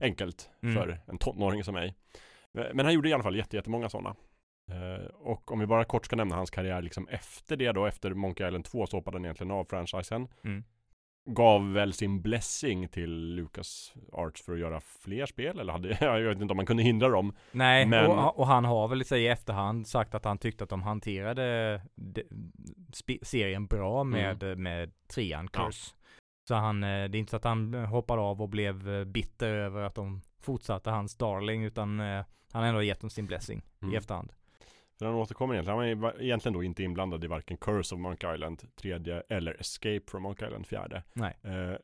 Enkelt 0.01 0.51
Mm. 0.63 0.75
för 0.75 1.01
en 1.07 1.19
tonåring 1.19 1.65
som 1.65 1.75
mig. 1.75 1.95
Men 2.53 2.79
han 2.81 2.95
gjorde 2.95 3.09
i 3.09 3.13
alla 3.13 3.23
fall 3.23 3.37
jätte- 3.37 3.57
jättemånga 3.57 3.89
sådana. 3.89 4.15
Eh, 4.71 5.05
och 5.07 5.53
om 5.53 5.59
vi 5.59 5.67
bara 5.67 5.85
kort 5.85 6.05
ska 6.07 6.17
nämna 6.17 6.37
hans 6.37 6.51
karriär 6.51 6.83
liksom 6.83 7.09
efter 7.09 7.57
det 7.57 7.73
då, 7.73 7.87
efter 7.87 8.15
Monkey 8.15 8.47
Island 8.47 8.65
2 8.65 8.87
så 8.87 8.97
hoppade 8.97 9.17
han 9.17 9.25
egentligen 9.25 9.51
av 9.51 9.65
franchisen. 9.65 10.29
Mm. 10.45 10.65
Gav 11.27 11.73
väl 11.73 11.93
sin 11.93 12.23
blessing 12.23 12.89
till 12.89 13.35
Lucas 13.35 13.95
Arts 14.13 14.43
för 14.43 14.53
att 14.53 14.59
göra 14.59 14.81
fler 14.81 15.27
spel, 15.27 15.59
eller 15.59 15.73
hade, 15.73 15.89
jag 16.01 16.21
vet 16.29 16.41
inte 16.41 16.53
om 16.53 16.57
man 16.57 16.67
kunde 16.67 16.83
hindra 16.83 17.09
dem. 17.09 17.33
Nej, 17.53 17.87
Men- 17.87 18.11
och, 18.11 18.39
och 18.39 18.47
han 18.47 18.65
har 18.65 18.89
väl 18.89 19.03
i 19.13 19.27
efterhand 19.29 19.87
sagt 19.87 20.15
att 20.15 20.25
han 20.25 20.39
tyckte 20.39 20.65
att 20.65 20.71
de 20.71 20.83
hanterade 20.83 21.81
de, 21.95 22.23
serien 23.23 23.67
bra 23.67 24.05
med, 24.05 24.59
med 24.59 24.93
trean 25.09 25.39
Mm. 25.39 25.51
Ja. 25.55 25.71
Så 26.49 26.55
han, 26.55 26.83
eh, 26.85 26.89
det 26.89 27.17
är 27.17 27.21
inte 27.21 27.31
så 27.31 27.37
att 27.37 27.45
han 27.45 27.75
hoppade 27.75 28.23
av 28.23 28.43
och 28.43 28.49
blev 28.49 28.89
eh, 28.89 29.05
bitter 29.05 29.49
över 29.55 29.83
att 29.83 29.95
de 29.95 30.21
fortsatte 30.41 30.91
hans 30.91 31.17
darling, 31.17 31.65
utan 31.65 32.01
eh, 32.01 32.25
han 32.53 32.63
har 32.63 32.69
ändå 32.69 32.83
gett 32.83 33.01
dem 33.01 33.11
sin 33.11 33.27
blessing 33.27 33.63
Mm. 33.83 33.95
i 33.95 33.97
efterhand. 33.97 34.33
För 34.99 35.07
han 35.07 35.15
återkommer 35.15 35.55
egentligen, 35.55 35.79
han 35.79 36.01
var 36.01 36.23
egentligen 36.23 36.53
då 36.53 36.63
inte 36.63 36.83
inblandad 36.83 37.25
i 37.25 37.27
varken 37.27 37.57
Curse 37.57 37.95
of 37.95 38.01
Monkey 38.01 38.35
Island 38.35 38.63
tredje 38.77 39.23
eller 39.29 39.61
Escape 39.61 40.03
from 40.07 40.23
Monkey 40.23 40.47
Island 40.47 40.67
fjärde. 40.67 41.03
Nej. 41.13 41.37
Eh, 41.43 41.77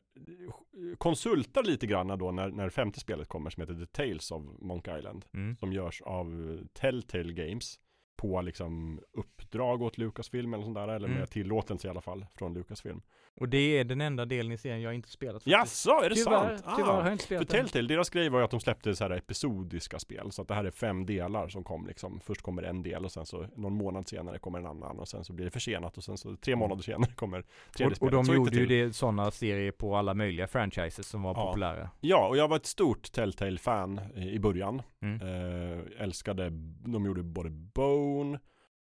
konsultar 0.97 1.63
lite 1.63 1.87
grann 1.87 2.19
då 2.19 2.31
när, 2.31 2.49
när 2.49 2.69
femte 2.69 2.99
spelet 2.99 3.27
kommer 3.27 3.49
som 3.49 3.61
heter 3.61 3.73
The 3.73 3.85
Tales 3.85 4.31
of 4.31 4.43
Monkey 4.59 4.97
Island. 4.97 5.25
Mm. 5.33 5.57
Som 5.57 5.73
görs 5.73 6.01
av 6.01 6.57
Telltale 6.73 7.33
Games. 7.33 7.79
På 8.21 8.41
liksom 8.41 8.99
uppdrag 9.13 9.81
åt 9.81 9.97
Lucasfilm 9.97 10.53
eller 10.53 10.63
sånt 10.63 10.75
där. 10.75 10.87
Eller 10.87 11.07
Mm. 11.07 11.19
med 11.19 11.29
tillåtelse 11.29 11.87
i 11.87 11.91
alla 11.91 12.01
fall 12.01 12.25
från 12.35 12.53
Lucasfilm. 12.53 13.01
Och 13.35 13.49
det 13.49 13.57
är 13.79 13.83
den 13.83 14.01
enda 14.01 14.25
delen 14.25 14.51
i 14.51 14.57
serien 14.57 14.81
jag 14.81 14.93
inte 14.93 15.09
spelat. 15.09 15.33
faktiskt. 15.35 15.51
Jaså, 15.51 15.89
är 15.91 16.09
det 16.09 16.15
tyvärr, 16.15 16.57
sant? 16.57 16.75
Tyvärr 16.77 16.91
har 16.91 17.01
Ah. 17.01 17.03
jag 17.03 17.11
inte 17.13 17.23
För 17.23 17.25
spelat 17.27 17.49
den. 17.49 17.57
Telltale, 17.61 17.87
deras 17.87 18.09
grej 18.09 18.29
var 18.29 18.39
ju 18.39 18.45
att 18.45 18.51
de 18.51 18.59
släppte 18.59 18.95
så 18.95 19.03
här 19.03 19.11
episodiska 19.11 19.99
spel. 19.99 20.31
Så 20.31 20.41
att 20.41 20.47
det 20.47 20.53
här 20.53 20.65
är 20.65 20.71
fem 20.71 21.05
delar 21.05 21.47
som 21.47 21.63
kom 21.63 21.87
liksom. 21.87 22.19
Först 22.19 22.41
kommer 22.41 22.63
en 22.63 22.83
del 22.83 23.05
och 23.05 23.11
sen 23.11 23.25
så 23.25 23.45
någon 23.55 23.73
månad 23.73 24.07
senare 24.07 24.37
kommer 24.39 24.59
en 24.59 24.65
annan. 24.65 24.99
Och 24.99 25.07
sen 25.07 25.23
så 25.23 25.33
blir 25.33 25.45
det 25.45 25.51
försenat 25.51 25.97
och 25.97 26.03
sen 26.03 26.17
så 26.17 26.35
tre 26.35 26.55
månader 26.55 26.83
senare 26.83 27.11
kommer 27.15 27.41
tredje 27.75 27.85
Och, 27.85 27.91
och 27.91 27.95
spelet. 27.97 28.25
de 28.25 28.35
gjorde 28.35 28.57
ju 28.57 28.65
det 28.65 28.93
sådana 28.95 29.31
serier 29.31 29.71
på 29.71 29.95
alla 29.95 30.13
möjliga 30.13 30.47
franchises 30.47 31.07
som 31.07 31.21
var 31.23 31.33
Ja. 31.35 31.47
populära. 31.47 31.89
Ja, 32.01 32.27
och 32.27 32.37
jag 32.37 32.47
var 32.47 32.55
ett 32.57 32.65
stort 32.65 33.11
Telltale-fan 33.11 33.99
i 34.15 34.29
i 34.31 34.39
början. 34.39 34.81
Mm. 35.01 35.21
Eh, 35.21 35.79
älskade, 36.03 36.49
de 36.85 37.05
gjorde 37.05 37.23
både 37.23 37.49
Bone 38.11 38.39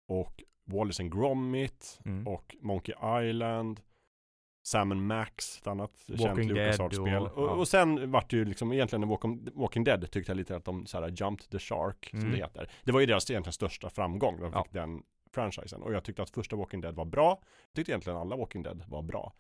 och 0.08 0.44
Wallace 0.66 1.04
and 1.04 1.14
Gromit 1.14 2.00
Mm. 2.06 2.28
och 2.28 2.56
Monkey 2.62 2.96
Island. 3.30 3.82
Sam 4.64 5.08
Max, 5.08 5.58
ett 5.62 5.68
annat 5.68 5.92
känt 6.08 6.22
Walking 6.22 6.48
Dead 6.48 6.58
LucasArts-spel. 6.58 7.22
och- 7.24 7.38
Och, 7.38 7.44
ja. 7.48 7.52
och, 7.52 7.68
sen 7.68 8.12
vart 8.12 8.30
det 8.30 8.38
ju 8.38 8.46
liksom 8.46 8.74
egentligen 8.74 9.08
Walking, 9.08 9.48
Walking 9.54 9.84
Dead 9.84 10.12
tyckte 10.12 10.32
jag 10.32 10.38
lite 10.38 10.56
att 10.56 10.66
de 10.66 10.86
så 10.86 11.02
här 11.02 11.08
jumped 11.10 11.50
the 11.50 11.60
shark, 11.60 12.08
som 12.10 12.20
Mm. 12.20 12.32
det 12.32 12.38
heter. 12.38 12.70
Det 12.84 12.92
var 12.92 13.00
ju 13.00 13.06
deras 13.06 13.30
egentligen 13.32 13.54
största 13.54 13.90
framgång, 13.90 14.40
de 14.42 14.52
Ja. 14.54 14.64
fick 14.64 14.74
den 14.74 15.04
franchisen. 15.34 15.82
Och 15.82 15.94
jag 15.94 16.04
tyckte 16.04 16.22
att 16.22 16.30
första 16.30 16.56
Walking 16.56 16.82
Dead 16.82 16.96
var 16.96 17.06
bra. 17.06 17.30
Jag 17.68 17.76
tyckte 17.76 17.92
egentligen 17.92 18.20
alla 18.20 18.36
Walking 18.36 18.64
Dead 18.64 18.84
var 18.88 19.02
bra. 19.02 19.34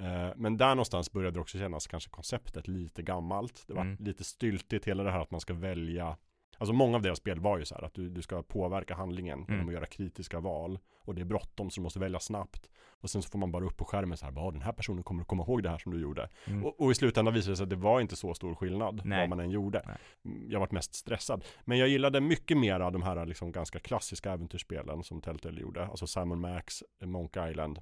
Eh, 0.00 0.30
men 0.36 0.56
där 0.56 0.68
någonstans 0.74 1.12
började 1.12 1.36
det 1.36 1.40
också 1.40 1.58
kännas 1.58 1.86
kanske 1.86 2.10
konceptet 2.10 2.68
lite 2.68 3.02
gammalt. 3.02 3.64
Det 3.66 3.74
var 3.74 3.82
Mm. 3.82 3.96
lite 4.04 4.24
styltigt, 4.24 4.84
hela 4.88 5.02
det 5.02 5.10
här 5.10 5.20
att 5.20 5.30
man 5.30 5.40
ska 5.40 5.54
välja 5.54 6.16
Alltså 6.58 6.72
många 6.72 6.96
av 6.96 7.02
deras 7.02 7.18
spel 7.18 7.40
var 7.40 7.58
ju 7.58 7.64
så 7.64 7.74
här 7.74 7.82
att 7.84 7.94
du, 7.94 8.08
du 8.10 8.22
ska 8.22 8.42
påverka 8.42 8.94
handlingen 8.94 9.38
genom 9.38 9.54
Mm. 9.54 9.68
att 9.68 9.74
göra 9.74 9.86
kritiska 9.86 10.40
val. 10.40 10.78
Och 11.00 11.14
det 11.14 11.20
är 11.20 11.24
bråttom 11.24 11.70
så 11.70 11.80
du 11.80 11.82
måste 11.82 11.98
välja 11.98 12.20
snabbt. 12.20 12.68
Och 13.00 13.10
sen 13.10 13.22
så 13.22 13.28
får 13.30 13.38
man 13.38 13.52
bara 13.52 13.64
upp 13.64 13.76
på 13.76 13.84
skärmen 13.84 14.16
så 14.16 14.24
här, 14.24 14.32
bara, 14.32 14.50
den 14.50 14.62
här 14.62 14.72
personen 14.72 15.02
kommer 15.02 15.22
att 15.22 15.28
komma 15.28 15.42
ihåg 15.42 15.62
det 15.62 15.68
här 15.70 15.78
som 15.78 15.92
du 15.92 16.00
gjorde. 16.00 16.28
Mm. 16.46 16.64
Och, 16.64 16.80
och 16.80 16.90
i 16.90 16.94
slutändan 16.94 17.34
visade 17.34 17.52
det 17.52 17.56
sig 17.56 17.64
att 17.64 17.70
det 17.70 17.76
var 17.76 18.00
inte 18.00 18.16
så 18.16 18.34
stor 18.34 18.54
skillnad 18.54 19.02
Nej. 19.04 19.18
vad 19.20 19.28
man 19.28 19.40
än 19.40 19.50
gjorde. 19.50 19.82
Nej. 19.86 19.96
Mm, 20.24 20.50
Jag 20.50 20.60
varit 20.60 20.72
mest 20.72 20.94
stressad. 20.94 21.44
Men 21.64 21.78
jag 21.78 21.88
gillade 21.88 22.20
mycket 22.20 22.56
mer 22.56 22.80
av 22.80 22.92
de 22.92 23.02
här 23.02 23.26
liksom 23.26 23.52
ganska 23.52 23.78
klassiska 23.78 24.32
äventyrsspelen 24.32 25.02
som 25.04 25.20
Telltale 25.20 25.60
gjorde. 25.60 25.86
Alltså 25.86 26.06
Sam 26.06 26.40
Max, 26.40 26.82
Monkey 27.04 27.50
Island. 27.50 27.78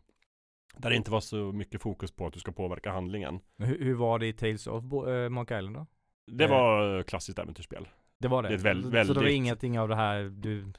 Där 0.76 0.90
det 0.90 0.96
inte 0.96 1.10
var 1.10 1.20
så 1.20 1.36
mycket 1.36 1.82
fokus 1.82 2.12
på 2.12 2.26
att 2.26 2.32
du 2.32 2.40
ska 2.40 2.52
påverka 2.52 2.90
handlingen. 2.92 3.40
Hur, 3.58 3.78
hur 3.84 3.94
var 3.94 4.18
det 4.18 4.26
i 4.26 4.32
Tales 4.32 4.66
of 4.66 4.82
Bo- 4.84 5.08
eh, 5.10 5.28
Monkey 5.28 5.58
Island 5.58 5.76
då? 5.76 5.86
Det 6.26 6.44
Eh. 6.44 6.50
var 6.50 6.98
eh, 6.98 7.02
klassiskt 7.02 7.38
äventyrsspel. 7.38 7.88
Det 8.22 8.28
var 8.28 8.42
det? 8.42 8.48
Det 8.48 8.54
är 8.54 8.58
väl- 8.58 8.82
Så 8.82 8.88
det 8.90 8.98
var 8.98 9.14
väldigt- 9.14 9.32
ingenting 9.36 9.78
av 9.78 9.88
det 9.88 9.96
här 9.96 10.22
du... 10.22 10.72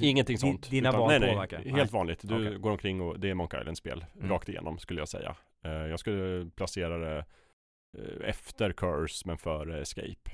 Ingenting 0.00 0.34
di- 0.34 0.38
sånt. 0.40 0.70
Dina 0.70 0.88
utan- 0.88 1.00
val 1.00 1.08
nej, 1.10 1.20
nej, 1.20 1.34
påverkar? 1.34 1.56
Helt 1.58 1.72
Nej. 1.76 1.86
vanligt. 1.92 2.20
Du 2.28 2.34
Okej. 2.48 2.58
går 2.58 2.70
omkring 2.70 3.00
och 3.00 3.20
det 3.20 3.30
är 3.30 3.34
Monkey 3.34 3.60
Island-spel. 3.60 4.04
Mm. 4.16 4.28
Rakt 4.30 4.48
igenom 4.48 4.78
skulle 4.78 5.00
jag 5.00 5.08
säga. 5.08 5.36
Eh, 5.64 5.70
jag 5.72 6.00
skulle 6.00 6.50
placera 6.50 6.98
det 6.98 7.18
eh, 7.98 8.28
efter 8.28 8.72
Curse 8.72 9.22
men 9.28 9.38
före 9.38 9.80
Escape. 9.80 10.30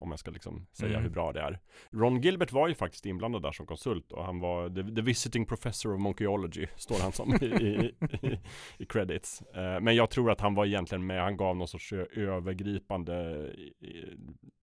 Om 0.00 0.10
jag 0.10 0.18
ska 0.18 0.30
liksom 0.30 0.66
säga 0.72 0.90
Mm. 0.90 1.02
hur 1.02 1.10
bra 1.10 1.32
det 1.32 1.40
är. 1.40 1.58
Ron 1.92 2.20
Gilbert 2.20 2.52
var 2.52 2.68
ju 2.68 2.74
faktiskt 2.74 3.06
inblandad 3.06 3.42
där 3.42 3.52
som 3.52 3.66
konsult 3.66 4.12
och 4.12 4.24
han 4.24 4.40
var 4.40 4.68
the, 4.68 4.94
the 4.94 5.00
visiting 5.02 5.46
professor 5.46 5.94
of 5.94 6.00
monkeyology, 6.00 6.66
står 6.76 6.98
han 7.02 7.12
som 7.12 7.34
i, 7.40 7.44
i, 7.46 7.94
i, 8.26 8.38
i 8.78 8.86
credits. 8.86 9.42
Eh, 9.42 9.80
men 9.80 9.94
jag 9.96 10.10
tror 10.10 10.30
att 10.30 10.40
han 10.40 10.54
var 10.54 10.66
egentligen 10.66 11.06
med, 11.06 11.22
han 11.22 11.36
gav 11.36 11.56
någon 11.56 11.68
sorts 11.68 11.92
övergripande 11.92 13.14
i, 13.56 13.86
i, 13.86 14.16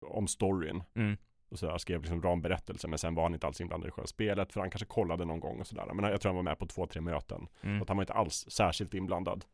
om 0.06 0.28
storyn. 0.28 0.82
Mm. 0.94 1.16
Och 1.50 1.58
sådär, 1.58 1.78
skrev 1.78 2.00
liksom 2.02 2.22
ramberättelse 2.22 2.88
men 2.88 2.98
sen 2.98 3.14
var 3.14 3.22
han 3.22 3.34
inte 3.34 3.46
alls 3.46 3.60
inblandad 3.60 3.88
i 3.88 3.90
själva 3.90 4.06
spelet 4.06 4.52
för 4.52 4.60
han 4.60 4.70
kanske 4.70 4.86
kollade 4.86 5.24
någon 5.24 5.40
gång 5.40 5.60
och 5.60 5.66
sådär. 5.66 5.90
Men 5.94 6.10
jag 6.10 6.20
tror 6.20 6.30
han 6.30 6.36
var 6.36 6.42
med 6.42 6.58
på 6.58 6.66
två, 6.66 6.86
tre 6.86 7.00
möten. 7.00 7.48
Mm. 7.60 7.82
Att 7.82 7.88
han 7.88 7.96
var 7.96 8.02
inte 8.02 8.12
alls 8.12 8.46
särskilt 8.48 8.94
inblandad 8.94 9.44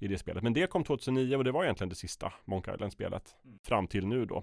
i 0.00 0.08
det 0.08 0.18
spelet. 0.18 0.42
Men 0.42 0.52
det 0.52 0.66
kom 0.66 0.84
2009 0.84 1.36
och 1.36 1.44
det 1.44 1.52
var 1.52 1.64
egentligen 1.64 1.88
det 1.88 1.94
sista 1.94 2.32
Monkey 2.44 2.74
Island-spelet. 2.74 3.36
Mm. 3.44 3.58
Fram 3.62 3.86
till 3.86 4.06
nu 4.06 4.26
då. 4.26 4.42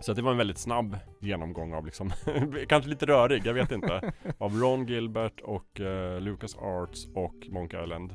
Så 0.00 0.12
det 0.12 0.22
var 0.22 0.30
en 0.30 0.38
väldigt 0.38 0.58
snabb 0.58 0.98
genomgång 1.20 1.74
av 1.74 1.86
liksom, 1.86 2.12
kanske 2.68 2.90
lite 2.90 3.06
rörig, 3.06 3.46
jag 3.46 3.54
vet 3.54 3.72
inte. 3.72 4.12
Av 4.38 4.52
Ron 4.52 4.86
Gilbert 4.86 5.40
och 5.40 5.80
uh, 5.80 6.20
Lucas 6.20 6.56
Arts 6.56 7.06
och 7.14 7.34
Monkey 7.48 7.82
Island 7.84 8.14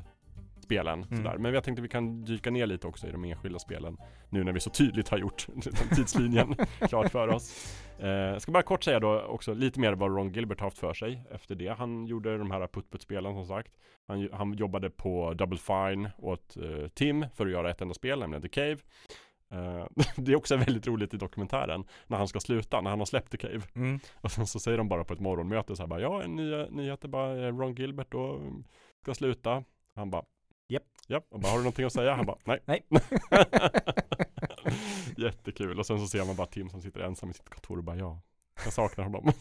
spelen. 0.66 1.02
Mm. 1.02 1.16
Sådär. 1.16 1.38
Men 1.38 1.54
jag 1.54 1.64
tänkte 1.64 1.82
vi 1.82 1.88
kan 1.88 2.24
dyka 2.24 2.50
ner 2.50 2.66
lite 2.66 2.86
också 2.86 3.06
i 3.06 3.10
de 3.10 3.24
enskilda 3.24 3.58
spelen. 3.58 3.96
Nu 4.30 4.44
när 4.44 4.52
vi 4.52 4.60
så 4.60 4.70
tydligt 4.70 5.08
har 5.08 5.18
gjort 5.18 5.46
tidslinjen 5.96 6.56
klart 6.88 7.10
för 7.10 7.28
oss. 7.28 7.76
Eh, 7.98 8.08
jag 8.08 8.42
ska 8.42 8.52
bara 8.52 8.62
kort 8.62 8.84
säga 8.84 9.00
då 9.00 9.20
också 9.20 9.54
lite 9.54 9.80
mer 9.80 9.92
vad 9.92 10.16
Ron 10.16 10.32
Gilbert 10.32 10.60
haft 10.60 10.78
för 10.78 10.94
sig 10.94 11.22
efter 11.30 11.54
det. 11.54 11.68
Han 11.68 12.06
gjorde 12.06 12.38
de 12.38 12.50
här 12.50 12.66
putt-putt-spelen 12.66 13.34
som 13.34 13.46
sagt. 13.46 13.72
Han, 14.08 14.28
han 14.32 14.52
jobbade 14.52 14.90
på 14.90 15.34
Double 15.34 15.58
Fine 15.58 16.08
åt 16.18 16.56
eh, 16.56 16.88
Tim 16.88 17.26
för 17.34 17.46
att 17.46 17.52
göra 17.52 17.70
ett 17.70 17.80
enda 17.80 17.94
spel, 17.94 18.18
nämligen 18.18 18.42
The 18.42 18.48
Cave. 18.48 18.76
Eh, 19.50 19.86
det 20.16 20.32
är 20.32 20.36
också 20.36 20.56
väldigt 20.56 20.86
roligt 20.86 21.14
i 21.14 21.16
dokumentären 21.16 21.84
när 22.06 22.18
han 22.18 22.28
ska 22.28 22.40
sluta, 22.40 22.80
när 22.80 22.90
han 22.90 22.98
har 22.98 23.06
släppt 23.06 23.30
The 23.30 23.36
Cave. 23.38 23.62
Mm. 23.74 24.00
Och 24.14 24.30
sen 24.30 24.46
så 24.46 24.60
säger 24.60 24.78
de 24.78 24.88
bara 24.88 25.04
på 25.04 25.14
ett 25.14 25.20
morgonmöte 25.20 25.76
så 25.76 25.82
här 25.82 25.88
bara 25.88 26.00
Ja, 26.00 26.26
nya 26.26 26.66
nyheter 26.66 27.08
bara 27.08 27.46
eh, 27.46 27.56
Ron 27.56 27.74
Gilbert 27.74 28.12
då 28.12 28.40
ska 29.02 29.14
sluta. 29.14 29.64
Han 29.94 30.10
bara 30.10 30.24
Japp. 30.68 30.82
Japp. 31.08 31.26
Och 31.30 31.40
bara, 31.40 31.48
har 31.48 31.58
du 31.58 31.62
någonting 31.62 31.84
att 31.84 31.92
säga? 31.92 32.14
Han 32.14 32.26
bara 32.26 32.38
nej. 32.44 32.60
Nej. 32.66 32.82
Jättekul. 35.16 35.78
Och 35.78 35.86
sen 35.86 35.98
så 35.98 36.06
ser 36.06 36.24
man 36.24 36.36
bara 36.36 36.46
Tim 36.46 36.70
som 36.70 36.82
sitter 36.82 37.00
ensam 37.00 37.30
i 37.30 37.34
sitt 37.34 37.48
kontor 37.48 37.78
och 37.78 37.84
bara 37.84 37.96
ja. 37.96 38.20
Jag 38.64 38.72
saknar 38.72 39.04
honom. 39.04 39.24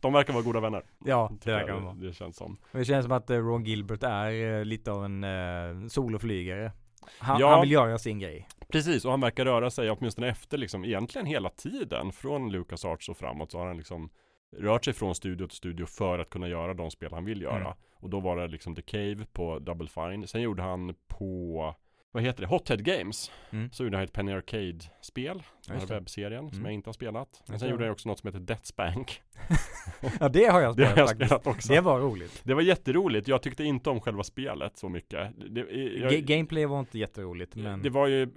De 0.00 0.12
verkar 0.12 0.32
vara 0.32 0.42
goda 0.42 0.60
vänner. 0.60 0.82
Ja, 1.04 1.32
det 1.44 1.52
verkar 1.52 1.72
de 1.72 1.84
vara. 1.84 1.94
Det 1.94 2.12
känns 2.12 2.36
som. 2.36 2.56
Det 2.72 2.84
känns 2.84 3.04
som 3.04 3.12
att 3.12 3.30
eh, 3.30 3.36
Ron 3.36 3.64
Gilbert 3.64 4.02
är 4.02 4.64
lite 4.64 4.92
av 4.92 5.04
en 5.04 5.24
eh, 5.24 5.88
soloflygare. 5.88 6.72
Han, 7.18 7.40
Ja. 7.40 7.50
han 7.50 7.60
vill 7.60 7.70
göra 7.70 7.98
sin 7.98 8.18
grej. 8.18 8.48
Precis, 8.68 9.04
och 9.04 9.10
han 9.10 9.20
verkar 9.20 9.44
röra 9.44 9.70
sig 9.70 9.90
åtminstone 9.90 10.28
efter 10.28 10.58
liksom 10.58 10.84
egentligen 10.84 11.26
hela 11.26 11.50
tiden 11.50 12.12
från 12.12 12.52
Lucas 12.52 12.84
Arts 12.84 13.08
och 13.08 13.16
framåt 13.16 13.50
så 13.50 13.58
har 13.58 13.66
han 13.66 13.76
liksom 13.76 14.10
rört 14.56 14.84
sig 14.84 14.94
från 14.94 15.14
studio 15.14 15.46
till 15.46 15.56
studio 15.56 15.86
för 15.86 16.18
att 16.18 16.30
kunna 16.30 16.48
göra 16.48 16.74
de 16.74 16.90
spel 16.90 17.12
han 17.12 17.24
vill 17.24 17.42
göra. 17.42 17.60
Mm. 17.60 17.72
Och 17.96 18.10
då 18.10 18.20
var 18.20 18.36
det 18.36 18.48
liksom 18.48 18.74
The 18.74 18.82
Cave 18.82 19.26
på 19.32 19.58
Double 19.58 19.88
Fine. 19.88 20.26
Sen 20.26 20.42
gjorde 20.42 20.62
han 20.62 20.94
på, 21.08 21.74
vad 22.12 22.22
heter 22.22 22.40
det, 22.40 22.46
Hothead 22.46 22.84
Games. 22.84 23.30
Mm. 23.50 23.70
Så 23.72 23.84
gjorde 23.84 23.96
han 23.96 24.04
ett 24.04 24.12
Penny 24.12 24.32
Arcade-spel, 24.32 25.42
den 25.66 25.78
här 25.78 25.86
det. 25.86 25.94
webbserien 25.94 26.48
som 26.48 26.58
Mm. 26.58 26.64
jag 26.64 26.72
inte 26.74 26.88
har 26.88 26.92
spelat. 26.92 27.42
Men 27.48 27.58
sen 27.58 27.68
jag. 27.68 27.72
gjorde 27.74 27.84
han 27.84 27.92
också 27.92 28.08
något 28.08 28.18
som 28.18 28.28
heter 28.28 28.40
Deathspank. 28.40 29.22
Ja 30.20 30.28
det 30.28 30.44
har 30.46 30.60
jag 30.60 30.76
Det 30.76 30.86
spelat 30.90 30.96
har 30.98 31.16
jag 31.20 31.26
spelat 31.28 31.46
också. 31.46 31.72
Det 31.72 31.80
var 31.80 32.00
roligt. 32.00 32.40
Det 32.44 32.54
var 32.54 32.62
jätteroligt, 32.62 33.28
jag 33.28 33.42
tyckte 33.42 33.64
inte 33.64 33.90
om 33.90 34.00
själva 34.00 34.22
spelet 34.22 34.76
så 34.78 34.88
mycket. 34.88 35.28
Det, 35.50 35.60
jag, 35.60 36.12
Ga- 36.12 36.20
Gameplay 36.20 36.66
var 36.66 36.80
inte 36.80 36.98
jätteroligt 36.98 37.56
men 37.56 37.82
det 37.82 37.90
var 37.90 38.06
ju, 38.06 38.28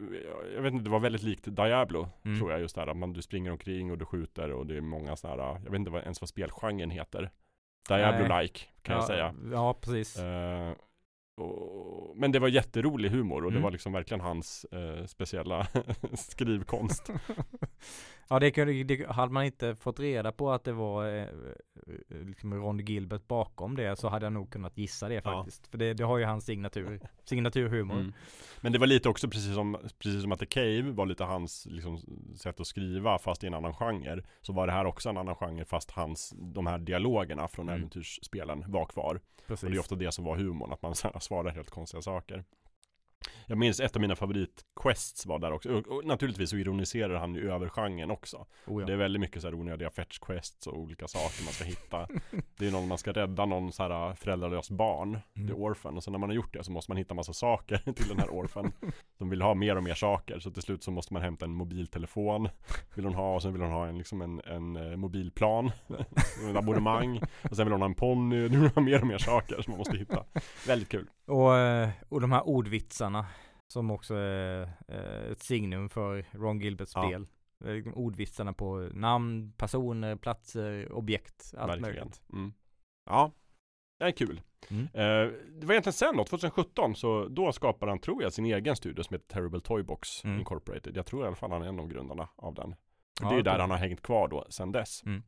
jag 0.55 0.61
vet 0.61 0.73
inte, 0.73 0.83
det 0.83 0.89
var 0.89 0.99
väldigt 0.99 1.23
likt 1.23 1.55
Diablo 1.55 2.09
Mm. 2.25 2.39
tror 2.39 2.51
jag 2.51 2.59
just 2.61 2.75
där. 2.75 2.93
Man, 2.93 3.13
du 3.13 3.21
springer 3.21 3.51
omkring 3.51 3.91
och 3.91 3.97
du 3.97 4.05
skjuter 4.05 4.51
och 4.51 4.65
det 4.67 4.77
är 4.77 4.81
många 4.81 5.15
sådana 5.15 5.43
här, 5.43 5.51
jag 5.63 5.71
vet 5.71 5.79
inte 5.79 5.91
vad, 5.91 6.01
ens 6.01 6.21
vad 6.21 6.29
spelgenren 6.29 6.89
heter. 6.89 7.31
Diablo-like 7.89 8.59
kan 8.81 8.93
jag 8.95 9.03
ja, 9.03 9.07
säga. 9.07 9.33
Ja 9.51 9.73
precis. 9.81 10.17
Eh, 10.19 10.73
och, 11.35 12.17
men 12.17 12.31
det 12.31 12.39
var 12.39 12.47
jätterolig 12.47 13.09
humor 13.09 13.35
och 13.45 13.51
det 13.51 13.57
Mm. 13.57 13.63
var 13.63 13.71
liksom 13.71 13.93
verkligen 13.93 14.21
hans 14.21 14.65
eh, 14.71 15.05
speciella 15.05 15.67
skrivkonst. 16.13 17.09
Ja 18.29 18.39
det, 18.39 18.51
kunde, 18.51 18.83
det 18.83 19.07
hade 19.11 19.31
man 19.33 19.45
inte 19.45 19.75
fått 19.75 19.99
reda 19.99 20.31
på 20.31 20.51
att 20.51 20.63
det 20.63 20.71
var 20.73 21.07
eh, 21.07 21.21
eh, 21.23 21.27
liksom 22.25 22.53
Ron 22.53 22.79
Gilbert 22.79 23.27
bakom 23.27 23.75
det 23.75 23.99
så 23.99 24.07
hade 24.09 24.25
jag 24.25 24.33
nog 24.33 24.49
kunnat 24.51 24.77
gissa 24.77 25.07
det 25.09 25.13
Ja. 25.15 25.21
faktiskt. 25.21 25.67
För 25.67 25.77
det, 25.77 25.93
det 25.93 26.03
har 26.03 26.17
ju 26.17 26.25
hans 26.25 26.45
signatur, 26.45 26.99
signaturhumor. 27.23 27.95
Mm. 27.99 28.13
Men 28.61 28.71
det 28.71 28.79
var 28.79 28.87
lite 28.87 29.09
också 29.09 29.27
precis 29.29 29.53
som, 29.53 29.77
precis 29.99 30.21
som 30.21 30.31
att 30.31 30.39
The 30.39 30.45
Cave 30.45 30.81
var 30.91 31.05
lite 31.05 31.23
hans 31.23 31.67
liksom, 31.69 31.97
sätt 32.35 32.59
att 32.59 32.67
skriva 32.67 33.17
fast 33.19 33.43
i 33.43 33.47
en 33.47 33.53
annan 33.53 33.73
genre. 33.73 34.23
Så 34.41 34.53
var 34.53 34.67
det 34.67 34.73
här 34.73 34.85
också 34.85 35.09
en 35.09 35.17
annan 35.17 35.35
genre 35.35 35.65
fast 35.65 35.91
hans, 35.91 36.33
de 36.37 36.67
här 36.67 36.77
dialogerna 36.79 37.47
från 37.47 37.69
Mm. 37.69 37.79
äventyrsspelen 37.79 38.63
var 38.67 38.85
kvar. 38.85 39.19
Precis. 39.47 39.63
Och 39.63 39.69
det 39.71 39.77
är 39.77 39.79
ofta 39.79 39.95
det 39.95 40.11
som 40.11 40.25
var 40.25 40.35
humorn, 40.37 40.73
att 40.73 40.81
man 40.81 40.95
så 40.95 41.07
här 41.07 41.15
svarar 41.23 41.51
helt 41.51 41.69
konstiga 41.69 42.01
saker. 42.01 42.43
Jag 43.47 43.57
minns 43.57 43.79
ett 43.79 43.95
av 43.95 44.01
mina 44.01 44.15
favoritquests 44.15 45.25
var 45.25 45.39
där 45.39 45.51
också. 45.51 45.69
Och, 45.69 45.87
och 45.87 46.05
naturligtvis 46.05 46.49
så 46.49 46.57
ironiserar 46.57 47.15
han 47.15 47.35
ju 47.35 47.51
över 47.51 47.69
genren 47.69 48.11
också. 48.11 48.45
oh, 48.67 48.81
ja. 48.81 48.87
Det 48.87 48.93
är 48.93 48.97
väldigt 48.97 49.19
mycket 49.19 49.41
så 49.41 49.47
här 49.47 49.55
onödiga 49.55 49.89
fetch 49.89 50.19
quests 50.19 50.67
och 50.67 50.77
olika 50.79 51.07
saker 51.07 51.43
man 51.43 51.53
ska 51.53 51.63
hitta. 51.63 52.07
Det 52.57 52.67
är 52.67 52.71
någon 52.71 52.87
man 52.87 52.97
ska 52.97 53.11
rädda 53.11 53.45
någon 53.45 53.71
så 53.71 53.83
här 53.83 54.09
äh, 54.09 54.15
föräldralös 54.15 54.69
barn, 54.69 55.19
Mm. 55.35 55.47
the 55.47 55.53
orphan. 55.53 55.97
Och 55.97 56.03
sen 56.03 56.11
när 56.11 56.19
man 56.19 56.29
har 56.29 56.35
gjort 56.35 56.53
det 56.53 56.63
så 56.63 56.71
måste 56.71 56.91
man 56.91 56.97
hitta 56.97 57.13
massa 57.13 57.33
saker 57.33 57.77
till 57.95 58.07
den 58.07 58.19
här 58.19 58.29
orphan. 58.29 58.71
Som 59.17 59.29
vill 59.29 59.41
ha 59.41 59.53
mer 59.53 59.75
och 59.75 59.83
mer 59.83 59.93
saker. 59.93 60.39
Så 60.39 60.51
till 60.51 60.61
slut 60.63 60.83
så 60.83 60.91
måste 60.91 61.13
man 61.13 61.21
hämta 61.21 61.45
en 61.45 61.51
mobiltelefon. 61.51 62.49
Vill 62.95 63.05
hon 63.05 63.13
ha 63.13 63.35
och 63.35 63.41
sen 63.41 63.53
vill 63.53 63.61
hon 63.61 63.71
ha 63.71 63.87
en, 63.87 63.97
liksom 63.97 64.21
en, 64.21 64.41
en 64.45 64.75
eh, 64.91 64.97
mobilplan. 64.97 65.71
en 66.49 66.57
abonnemang. 66.57 67.21
Och 67.49 67.55
sen 67.55 67.65
vill 67.65 67.71
hon 67.71 67.81
ha 67.81 67.89
en 67.89 67.95
ponny. 67.95 68.35
Nu 68.35 68.47
vill 68.47 68.59
hon 68.59 68.69
ha 68.75 68.81
mer 68.81 69.01
och 69.01 69.07
mer 69.07 69.17
saker 69.17 69.61
som 69.61 69.71
man 69.71 69.77
måste 69.77 69.97
hitta. 69.97 70.23
Väldigt 70.67 70.89
kul. 70.89 71.07
Och, 71.25 71.55
eh, 71.57 71.89
och 72.09 72.21
de 72.21 72.31
här 72.31 72.47
ordvitsarna 72.47 73.25
som 73.73 73.91
också 73.91 74.15
är 74.15 74.61
eh, 74.87 75.31
ett 75.31 75.39
signum 75.43 75.89
för 75.89 76.25
Ron 76.31 76.59
Gilberts 76.59 76.91
spel. 76.91 77.27
Liksom 77.65 77.93
Ordvitsarna 77.93 78.53
på 78.53 78.89
namn, 78.93 79.53
personer, 79.57 80.15
platser, 80.15 80.91
objekt, 80.91 81.53
allt 81.57 81.71
Verkligen. 81.71 81.81
möjligt. 81.95 82.21
Mm. 82.33 82.53
Ja, 83.05 83.31
det 83.99 84.05
är 84.05 84.11
kul. 84.11 84.41
Mm. 84.69 84.83
Eh, 84.83 85.31
det 85.59 85.65
var 85.65 85.73
egentligen 85.73 85.93
sen 85.93 86.17
då, 86.17 86.23
2017, 86.23 86.95
så 86.95 87.27
då 87.27 87.51
skapade 87.51 87.91
han, 87.91 87.99
tror 87.99 88.23
jag, 88.23 88.33
sin 88.33 88.45
egen 88.45 88.75
studio 88.75 89.03
som 89.03 89.13
heter 89.13 89.27
Terrible 89.27 89.61
Toybox 89.61 90.23
Mm. 90.23 90.39
Incorporated. 90.39 90.97
Jag 90.97 91.05
tror 91.05 91.23
i 91.23 91.27
alla 91.27 91.35
fall 91.35 91.51
han 91.51 91.61
är 91.61 91.65
en 91.67 91.79
av 91.79 91.87
grundarna 91.87 92.29
av 92.35 92.53
den. 92.53 92.75
Ja, 93.21 93.29
det 93.29 93.35
är 93.35 93.41
där 93.43 93.59
han 93.59 93.71
har 93.71 93.77
hängt 93.77 94.01
kvar 94.01 94.27
då 94.27 94.45
sen 94.49 94.71
dess. 94.71 95.03
Mm. 95.05 95.23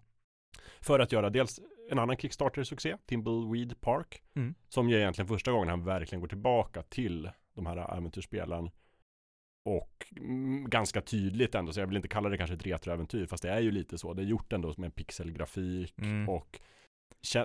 För 0.81 0.99
att 0.99 1.11
göra 1.11 1.29
dels 1.29 1.59
en 1.91 1.99
annan 1.99 2.17
Kickstarter-succé, 2.17 2.97
Timbleweed 3.05 3.81
Park. 3.81 4.23
Mm. 4.35 4.55
Som 4.69 4.89
ju 4.89 4.97
egentligen 4.97 5.27
första 5.27 5.51
gången 5.51 5.69
han 5.69 5.83
verkligen 5.83 6.21
går 6.21 6.27
tillbaka 6.27 6.81
till 6.83 7.29
de 7.53 7.65
här 7.65 7.97
äventyrsspelen. 7.97 8.69
Och 9.65 10.05
mm, 10.17 10.69
ganska 10.69 11.01
tydligt 11.01 11.55
ändå, 11.55 11.73
så 11.73 11.79
jag 11.79 11.87
vill 11.87 11.95
inte 11.95 12.07
kalla 12.07 12.29
det 12.29 12.37
kanske 12.37 12.53
ett 12.55 12.65
retroäventyr, 12.65 13.25
fast 13.25 13.43
det 13.43 13.49
är 13.49 13.59
ju 13.59 13.71
lite 13.71 13.97
så. 13.97 14.13
Det 14.13 14.21
är 14.21 14.25
gjort 14.25 14.53
ändå 14.53 14.73
med 14.77 14.95
pixelgrafik 14.95 15.93
Mm. 15.97 16.29
och 16.29 16.59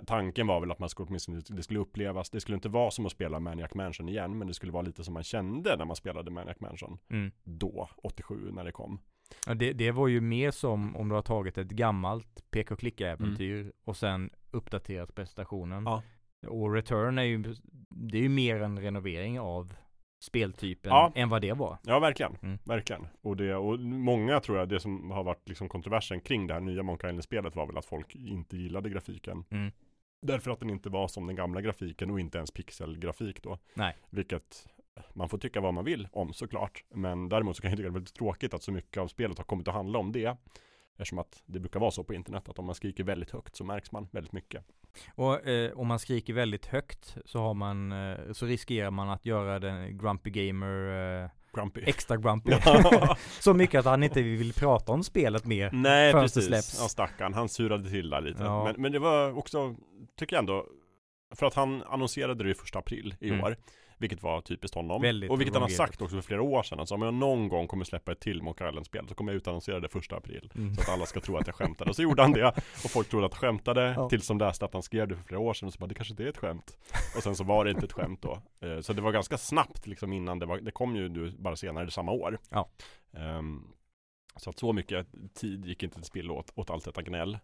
tanken 0.07 0.47
var 0.47 0.61
väl 0.61 0.71
att 0.71 0.79
man 0.79 0.89
skulle 0.89 1.07
åtminstone, 1.09 1.41
det 1.49 1.63
skulle 1.63 1.81
upplevas, 1.81 2.31
det 2.31 2.41
skulle 2.41 2.55
inte 2.55 2.69
vara 2.69 2.91
som 2.91 3.07
att 3.07 3.13
spela 3.13 3.41
Maniac 3.41 3.75
Mansion 3.75 4.09
igen, 4.09 4.39
men 4.39 4.49
det 4.49 4.55
skulle 4.55 4.73
vara 4.73 4.83
lite 4.83 5.05
som 5.05 5.15
man 5.15 5.23
kände 5.23 5.77
när 5.77 5.85
man 5.85 5.97
spelade 5.97 6.31
Maniac 6.31 6.61
Mansion 6.61 6.99
Mm. 7.11 7.31
då, 7.45 7.89
87 8.03 8.51
när 8.53 8.65
det 8.65 8.73
kom. 8.73 9.01
Ja, 9.47 9.55
det, 9.55 9.73
det 9.73 9.91
var 9.91 10.09
ju 10.09 10.21
mer 10.21 10.51
som 10.51 10.97
om 10.97 11.09
du 11.09 11.15
har 11.15 11.23
tagit 11.23 11.59
ett 11.59 11.71
gammalt 11.71 12.45
peka 12.51 12.75
och 12.75 12.81
klicka 12.81 13.09
äventyr 13.11 13.73
och 13.85 13.97
sen 13.97 14.31
uppdaterat 14.51 15.15
prestationen. 15.15 15.85
Ja. 15.85 16.03
Och 16.47 16.73
Return 16.75 17.19
är 17.19 17.23
ju, 17.23 17.55
det 17.89 18.19
är 18.19 18.23
ju 18.23 18.29
mer 18.29 18.61
en 18.63 18.79
renovering 18.79 19.41
av 19.41 19.75
speltypen 20.23 20.91
Ja. 20.91 21.13
än 21.15 21.29
vad 21.29 21.43
det 21.43 21.53
var. 21.53 21.79
Ja, 21.83 21.99
verkligen. 21.99 22.37
Mm. 22.43 22.59
Verkligen. 22.65 23.07
Och, 23.23 23.37
det, 23.37 23.55
och 23.55 23.81
många 23.81 24.41
tror 24.41 24.59
jag, 24.59 24.69
det 24.69 24.81
som 24.81 25.11
har 25.11 25.25
varit 25.25 25.49
liksom 25.49 25.69
kontroversen 25.69 26.21
kring 26.21 26.47
det 26.47 26.55
här 26.55 26.61
nya 26.61 26.83
Monkey 26.83 27.11
Island-spelet 27.11 27.57
var 27.57 27.67
väl 27.67 27.79
att 27.79 27.85
folk 27.85 28.15
inte 28.17 28.57
gillade 28.57 28.91
grafiken. 28.91 29.45
Mm. 29.51 29.73
Därför 30.23 30.51
att 30.51 30.61
den 30.61 30.71
inte 30.71 30.89
var 30.89 31.09
som 31.09 31.27
den 31.27 31.37
gamla 31.37 31.61
grafiken 31.61 32.11
och 32.11 32.21
inte 32.21 32.39
ens 32.39 32.51
pixelgrafik 32.51 33.43
då. 33.43 33.59
Nej. 33.75 33.97
Vilket 34.11 34.67
man 35.15 35.29
får 35.29 35.39
tycka 35.39 35.61
vad 35.61 35.75
man 35.75 35.85
vill 35.85 36.09
om 36.13 36.33
såklart. 36.33 36.85
Men 36.95 37.29
däremot 37.29 37.57
så 37.57 37.63
kan 37.63 37.71
jag 37.71 37.79
tycka 37.79 37.89
det 37.89 37.93
är 37.93 37.95
väldigt 37.95 38.15
tråkigt 38.15 38.55
att 38.55 38.63
så 38.63 38.73
mycket 38.73 39.01
av 39.01 39.09
spelet 39.09 39.39
har 39.39 39.45
kommit 39.45 39.69
att 39.69 39.75
handla 39.75 39.99
om 39.99 40.13
det. 40.13 40.37
Eftersom 40.99 41.19
att 41.19 41.43
det 41.47 41.61
brukar 41.61 41.81
vara 41.81 41.91
så 41.91 42.05
på 42.05 42.15
internet 42.15 42.49
att 42.49 42.59
om 42.59 42.65
man 42.67 42.75
skriker 42.75 43.05
väldigt 43.05 43.31
högt 43.31 43.57
så 43.57 43.65
märks 43.65 43.93
man 43.93 44.09
väldigt 44.11 44.33
mycket. 44.33 44.65
Och 45.15 45.47
eh, 45.49 45.73
om 45.73 45.87
man 45.87 45.99
skriker 45.99 46.33
väldigt 46.33 46.67
högt 46.67 47.17
så 47.25 47.39
har 47.39 47.55
man, 47.55 47.93
eh, 47.93 48.33
så 48.33 48.47
riskerar 48.47 48.91
man 48.91 49.11
att 49.11 49.27
göra 49.27 49.59
den 49.59 49.99
Grumpy 49.99 50.31
Gamer 50.31 51.23
eh, 51.25 51.31
Grumpy. 51.55 51.83
extra 51.87 52.17
grumpy. 52.17 52.53
så 53.41 53.55
mycket 53.55 53.79
att 53.79 53.85
han 53.85 54.03
inte 54.03 54.23
vill 54.23 54.53
prata 54.53 54.93
om 54.93 55.05
spelet 55.05 55.45
mer. 55.47 55.71
Nej 55.73 56.13
precis, 56.13 56.47
släpps. 56.47 56.79
ja 56.81 56.89
stackarn, 56.89 57.35
han 57.35 57.49
surade 57.49 57.91
till 57.91 58.11
där 58.11 58.21
lite. 58.21 58.43
Ja. 58.43 58.65
Men, 58.65 58.83
men 58.83 58.93
det 58.93 58.99
var 58.99 59.39
också, 59.39 59.75
tycker 60.19 60.37
jag 60.37 60.41
ändå, 60.43 60.67
för 61.35 61.47
att 61.47 61.55
han 61.55 61.83
annonserade 61.83 62.45
det 62.45 62.55
första 62.55 62.79
april 62.79 63.15
i 63.21 63.29
Mm. 63.29 63.45
år. 63.45 63.57
Vilket 64.01 64.23
var 64.23 64.41
typiskt 64.41 64.75
honom. 64.75 65.03
Väldigt 65.03 65.31
och 65.31 65.41
vilket 65.41 65.55
han 65.55 65.63
har 65.63 65.69
sagt 65.69 66.03
också 66.03 66.17
för 66.17 66.23
flera 66.23 66.43
år 66.43 66.63
sedan. 66.63 66.81
Alltså 66.81 66.95
om 66.95 67.03
jag 67.03 67.15
någon 67.15 67.49
gång 67.49 67.67
kommer 67.67 67.85
släppa 67.85 68.13
ett 68.13 68.21
till 68.21 68.43
Monkey 68.43 68.69
Island-spel 68.69 69.09
så 69.09 69.15
kommer 69.15 69.33
jag 69.33 69.37
utannonsera 69.37 69.81
det 69.81 69.89
första 69.89 70.17
april. 70.17 70.53
Mm. 70.55 70.75
Så 70.75 70.81
att 70.81 70.89
alla 70.89 71.07
ska 71.07 71.21
tro 71.21 71.37
att 71.37 71.47
jag 71.47 71.57
skämtade. 71.57 71.91
Och 71.91 71.97
så 71.97 72.03
gjorde 72.03 72.23
han 72.23 72.33
det. 72.33 72.49
Och 72.85 72.91
folk 72.91 73.09
trodde 73.09 73.27
att 73.27 73.35
han 73.35 73.41
skämtade. 73.41 73.95
Ja. 73.97 74.09
Tills 74.09 74.29
de 74.29 74.39
läste 74.39 74.65
att 74.65 74.73
han 74.73 74.83
skrev 74.83 75.09
det 75.09 75.17
för 75.17 75.23
flera 75.23 75.41
år 75.41 75.55
sedan. 75.55 75.67
Och 75.67 75.73
så 75.73 75.79
bara, 75.79 75.87
det 75.87 75.95
kanske 75.95 76.13
inte 76.13 76.25
är 76.25 76.29
ett 76.29 76.37
skämt. 76.39 76.79
Och 77.17 77.23
sen 77.23 77.37
så 77.37 77.45
var 77.45 77.65
det 77.65 77.71
inte 77.71 77.87
ett 77.87 77.93
skämt 77.93 78.23
då. 78.23 78.43
Eh, 78.61 78.81
Så 78.81 78.93
det 78.93 79.03
var 79.03 79.13
ganska 79.13 79.39
snabbt 79.39 79.87
liksom 79.87 80.13
innan 80.13 80.39
det 80.39 80.47
var, 80.47 80.61
det 80.61 80.71
kom 80.71 80.97
ju 80.97 81.09
nu 81.09 81.35
bara 81.39 81.57
senare 81.57 81.91
samma 81.91 82.13
år. 82.13 82.39
Ja. 82.51 82.69
Ehm, 83.17 83.63
så 84.37 84.51
att 84.51 84.59
så 84.59 84.73
mycket 84.73 85.07
tid 85.35 85.67
gick 85.67 85.83
inte 85.83 85.97
till 85.97 86.05
spill 86.05 86.31
åt, 86.31 86.53
åt 86.55 86.71
allt 86.71 86.85
detta 86.85 87.03
gnäll. 87.03 87.39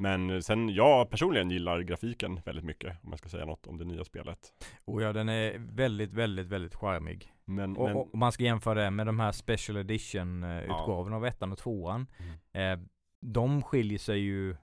Men 0.00 0.42
sen, 0.42 0.68
jag 0.68 1.10
personligen 1.10 1.50
gillar 1.50 1.80
grafiken 1.80 2.40
väldigt 2.44 2.64
mycket. 2.64 3.04
Om 3.04 3.10
jag 3.10 3.18
ska 3.18 3.28
säga 3.28 3.44
något 3.44 3.66
om 3.66 3.78
det 3.78 3.84
nya 3.84 4.04
spelet. 4.04 4.38
Och 4.84 5.02
ja, 5.02 5.12
den 5.12 5.28
är 5.28 5.58
väldigt, 5.58 6.12
väldigt, 6.12 6.46
väldigt 6.46 6.74
charmig. 6.74 7.32
Men, 7.44 7.76
Och, 7.76 7.88
men 7.88 7.96
och 7.96 8.18
man 8.18 8.32
ska 8.32 8.44
jämföra 8.44 8.84
det 8.84 8.90
med 8.90 9.06
de 9.06 9.20
här 9.20 9.32
special 9.32 9.76
edition 9.76 10.42
eh, 10.42 10.62
utgåvorna 10.62 11.16
av 11.16 11.26
ettan 11.26 11.52
och 11.52 11.58
tvåan. 11.58 12.06
Mm. 12.52 12.80
Eh, 12.80 12.86
de 13.20 13.62
skiljer 13.62 13.98
sig 13.98 14.18
ju 14.18 14.56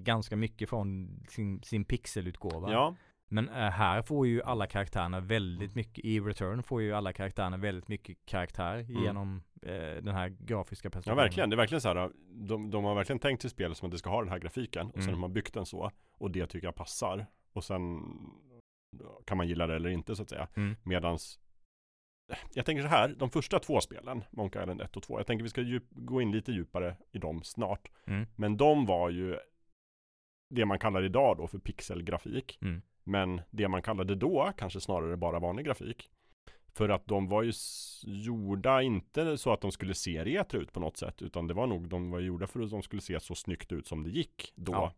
ganska 0.00 0.36
mycket 0.36 0.68
från 0.68 1.08
sin, 1.28 1.62
sin 1.62 1.84
pixelutgåva. 1.84 2.72
ja, 2.72 2.96
Men 3.28 3.48
eh, 3.48 3.54
här 3.70 4.02
får 4.02 4.26
ju 4.26 4.42
alla 4.42 4.66
karaktärerna 4.66 5.20
väldigt 5.20 5.74
mycket, 5.74 6.04
i 6.04 6.20
Return 6.20 6.62
får 6.62 6.82
ju 6.82 6.92
alla 6.92 7.12
karaktärerna 7.12 7.56
väldigt 7.56 7.88
mycket 7.88 8.18
karaktär 8.26 8.78
genom 8.88 9.42
eh, 9.62 9.72
den 10.02 10.14
här 10.14 10.28
grafiska 10.28 10.88
Mm. 10.88 10.90
ja 10.90 11.00
presentationen. 11.00 11.16
verkligen. 11.16 11.50
Det 11.50 11.54
är 11.54 11.56
verkligen 11.56 11.80
så 11.80 11.88
här. 11.88 12.10
De, 12.48 12.70
de 12.70 12.84
har 12.84 12.94
verkligen 12.94 13.18
tänkt 13.18 13.40
sig 13.42 13.50
spelet 13.50 13.76
som 13.78 13.86
att 13.86 13.92
det 13.92 13.98
ska 13.98 14.10
ha 14.10 14.20
den 14.20 14.30
här 14.30 14.38
grafiken. 14.38 14.86
Och 14.86 14.92
sen 14.92 15.02
Mm. 15.02 15.14
har 15.14 15.20
man 15.20 15.32
byggt 15.32 15.54
den 15.54 15.66
så. 15.66 15.90
Och 16.10 16.30
det 16.30 16.46
tycker 16.46 16.66
jag 16.66 16.74
passar. 16.74 17.26
Och 17.52 17.64
sen 17.64 18.00
kan 19.26 19.36
man 19.36 19.48
gilla 19.48 19.66
det 19.66 19.74
eller 19.76 19.88
inte 19.90 20.16
så 20.16 20.22
att 20.22 20.28
säga. 20.30 20.48
Mm. 20.56 20.76
Medans 20.82 21.38
jag 22.54 22.66
tänker 22.66 22.82
så 22.82 22.88
här, 22.88 23.08
de 23.18 23.30
första 23.30 23.58
två 23.58 23.80
spelen, 23.80 24.24
Monkey 24.30 24.62
Island 24.62 24.80
1 24.80 24.96
och 24.96 25.02
2, 25.02 25.18
jag 25.18 25.26
tänker 25.26 25.42
vi 25.42 25.48
ska 25.48 25.60
djup, 25.60 25.84
gå 25.90 26.20
in 26.22 26.32
lite 26.32 26.52
djupare 26.52 26.96
i 27.12 27.18
dem 27.18 27.42
snart. 27.42 27.88
Mm. 28.06 28.26
Men 28.36 28.56
de 28.56 28.86
var 28.86 29.10
ju 29.10 29.38
det 30.50 30.64
man 30.66 30.78
kallar 30.78 31.02
idag 31.04 31.36
då 31.36 31.46
för 31.46 31.58
pixelgrafik. 31.58 32.58
Mm. 32.62 32.82
Men 33.06 33.40
det 33.50 33.68
man 33.68 33.82
kallade 33.82 34.14
då 34.14 34.52
kanske 34.56 34.80
snarare 34.80 35.16
bara 35.16 35.38
vanlig 35.38 35.66
grafik. 35.66 36.10
För 36.72 36.88
att 36.88 37.06
de 37.06 37.28
var 37.28 37.42
ju 37.42 37.52
gjorda 38.04 38.82
inte 38.82 39.38
så 39.38 39.52
att 39.52 39.60
de 39.60 39.72
skulle 39.72 39.94
se 39.94 40.24
retro 40.24 40.60
ut 40.60 40.72
på 40.72 40.80
något 40.80 40.96
sätt. 40.96 41.22
Utan 41.22 41.46
det 41.46 41.54
var 41.54 41.66
nog, 41.66 41.88
de 41.88 42.10
var 42.10 42.20
gjorda 42.20 42.46
för 42.46 42.60
att 42.60 42.70
de 42.70 42.82
skulle 42.82 43.02
se 43.02 43.20
så 43.20 43.34
snyggt 43.34 43.72
ut 43.72 43.86
som 43.86 44.02
det 44.02 44.10
gick 44.10 44.52
då. 44.54 44.72
Ja. 44.72 44.92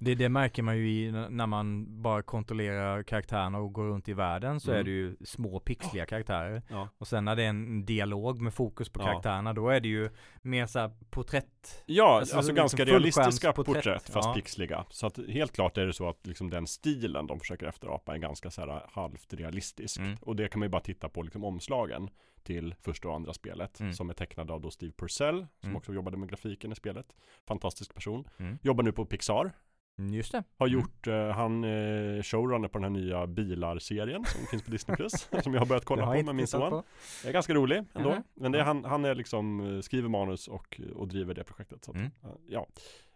Det, 0.00 0.14
det 0.14 0.28
märker 0.28 0.62
man 0.62 0.78
ju 0.78 0.90
i, 0.90 1.12
när 1.12 1.46
man 1.46 1.86
bara 2.02 2.22
kontrollerar 2.22 3.02
karaktärerna 3.02 3.58
och 3.58 3.72
går 3.72 3.84
runt 3.84 4.08
i 4.08 4.12
världen 4.12 4.60
så 4.60 4.70
Mm. 4.70 4.80
är 4.80 4.84
det 4.84 4.90
ju 4.90 5.16
små 5.24 5.60
pixliga 5.60 6.06
karaktärer. 6.06 6.62
Ja. 6.68 6.88
Och 6.98 7.06
sen 7.08 7.24
när 7.24 7.36
det 7.36 7.42
är 7.42 7.48
en 7.48 7.84
dialog 7.84 8.40
med 8.40 8.54
fokus 8.54 8.88
på 8.88 9.00
Ja. 9.00 9.04
karaktärerna 9.06 9.52
då 9.52 9.68
är 9.68 9.80
det 9.80 9.88
ju 9.88 10.10
mer 10.42 10.66
så 10.66 10.78
här 10.78 10.90
porträtt. 11.10 11.82
Ja, 11.86 12.04
Alltså, 12.18 12.36
alltså, 12.36 12.36
liksom 12.52 12.54
ganska 12.54 12.84
realistiska 12.84 13.30
fullskärmsporträtt, 13.30 13.84
porträtt 13.84 14.10
fast 14.10 14.28
ja. 14.28 14.34
pixliga. 14.34 14.84
Så 14.88 15.06
att 15.06 15.18
helt 15.28 15.52
klart 15.52 15.78
är 15.78 15.86
det 15.86 15.92
så 15.92 16.08
att 16.08 16.26
liksom 16.26 16.50
den 16.50 16.66
stilen 16.66 17.26
de 17.26 17.38
försöker 17.40 17.66
efterapa 17.66 18.14
är 18.14 18.18
ganska 18.18 18.50
så 18.50 18.60
här 18.60 18.82
halvt 18.92 19.32
realistisk. 19.34 19.98
Mm. 19.98 20.16
Och 20.20 20.36
det 20.36 20.48
kan 20.48 20.58
man 20.58 20.66
ju 20.66 20.70
bara 20.70 20.82
titta 20.82 21.08
på 21.08 21.22
liksom 21.22 21.44
omslagen 21.44 22.10
till 22.42 22.74
första 22.80 23.08
och 23.08 23.14
andra 23.14 23.32
spelet 23.32 23.80
Mm. 23.80 23.92
som 23.92 24.10
är 24.10 24.14
tecknade 24.14 24.52
av 24.52 24.60
då 24.60 24.70
Steve 24.70 24.92
Purcell 24.92 25.36
som 25.60 25.68
Mm. 25.68 25.76
också 25.76 25.94
jobbade 25.94 26.16
med 26.16 26.28
grafiken 26.28 26.72
i 26.72 26.74
spelet. 26.74 27.06
Fantastisk 27.48 27.94
person. 27.94 28.24
Mm. 28.38 28.58
Jobbar 28.62 28.84
nu 28.84 28.92
på 28.92 29.04
Pixar. 29.04 29.52
Mm, 29.98 30.14
Just 30.14 30.32
det. 30.32 30.44
Har 30.58 30.66
Mm. 30.66 30.80
gjort, 30.80 31.06
eh, 31.06 31.28
han 31.28 31.64
eh, 31.64 32.22
showrunner 32.22 32.68
på 32.68 32.78
den 32.78 32.82
här 32.94 33.00
nya 33.02 33.26
bilar-serien 33.26 34.24
som 34.24 34.46
finns 34.46 34.62
på 34.62 34.70
Disney 34.70 34.96
Plus 34.96 35.12
som 35.42 35.54
jag 35.54 35.60
har 35.60 35.66
börjat 35.66 35.84
kolla 35.84 36.04
har 36.04 36.16
på 36.16 36.22
med 36.22 36.34
min 36.34 36.46
son. 36.46 36.82
Det 37.22 37.28
är 37.28 37.32
ganska 37.32 37.54
rolig 37.54 37.84
ändå. 37.94 38.10
Mhm. 38.10 38.22
Men 38.34 38.52
det 38.52 38.58
är, 38.60 38.64
han, 38.64 38.84
han 38.84 39.04
är 39.04 39.14
liksom, 39.14 39.74
eh, 39.76 39.80
skriver 39.80 40.08
manus 40.08 40.48
och, 40.48 40.80
och 40.94 41.08
driver 41.08 41.34
det 41.34 41.44
projektet. 41.44 41.84
Så 41.84 41.90
att, 41.90 41.96
Mm. 41.96 42.10
ja, 42.48 42.66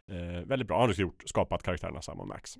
eh, 0.08 0.46
väldigt 0.46 0.68
bra. 0.68 0.76
Han 0.76 0.82
har 0.82 0.88
också 0.88 1.02
gjort, 1.02 1.22
skapat 1.26 1.62
karaktärerna 1.62 2.02
Sam 2.02 2.20
och 2.20 2.28
Max. 2.28 2.56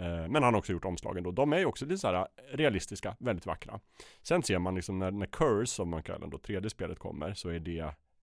Eh, 0.00 0.28
men 0.28 0.34
han 0.42 0.54
har 0.54 0.58
också 0.58 0.72
gjort 0.72 0.84
omslagen 0.84 1.22
då. 1.24 1.30
De 1.30 1.52
är 1.52 1.58
ju 1.58 1.64
också 1.66 1.84
lite 1.86 1.98
så 1.98 2.06
här 2.12 2.28
realistiska, 2.52 3.16
väldigt 3.20 3.46
vackra. 3.46 3.80
Sen 4.22 4.42
ser 4.42 4.58
man 4.58 4.74
liksom 4.74 4.98
när, 4.98 5.10
när 5.10 5.26
Curse, 5.26 5.82
om 5.82 5.88
man 5.88 6.02
kallar 6.02 6.18
den 6.20 6.30
då, 6.30 6.38
tredje 6.38 6.70
spelet 6.70 6.98
kommer, 6.98 7.34
så 7.34 7.48
är 7.48 7.58
det 7.60 7.94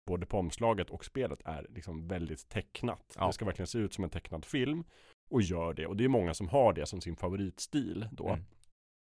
både 0.06 0.26
på 0.26 0.38
omslaget 0.38 0.90
och 0.90 1.04
spelet 1.04 1.40
är 1.44 1.66
liksom 1.68 2.08
väldigt 2.08 2.48
tecknat. 2.48 3.14
Ja. 3.18 3.26
Det 3.26 3.32
ska 3.32 3.44
verkligen 3.44 3.66
se 3.66 3.78
ut 3.78 3.94
som 3.94 4.04
en 4.04 4.10
tecknad 4.10 4.44
film 4.44 4.84
och 5.30 5.42
gör 5.42 5.74
det. 5.74 5.86
Och 5.86 5.96
det 5.96 6.04
är 6.04 6.08
många 6.08 6.34
som 6.34 6.48
har 6.48 6.72
det 6.72 6.86
som 6.86 7.00
sin 7.00 7.16
favoritstil 7.16 8.08
då. 8.12 8.28
Mm. 8.28 8.44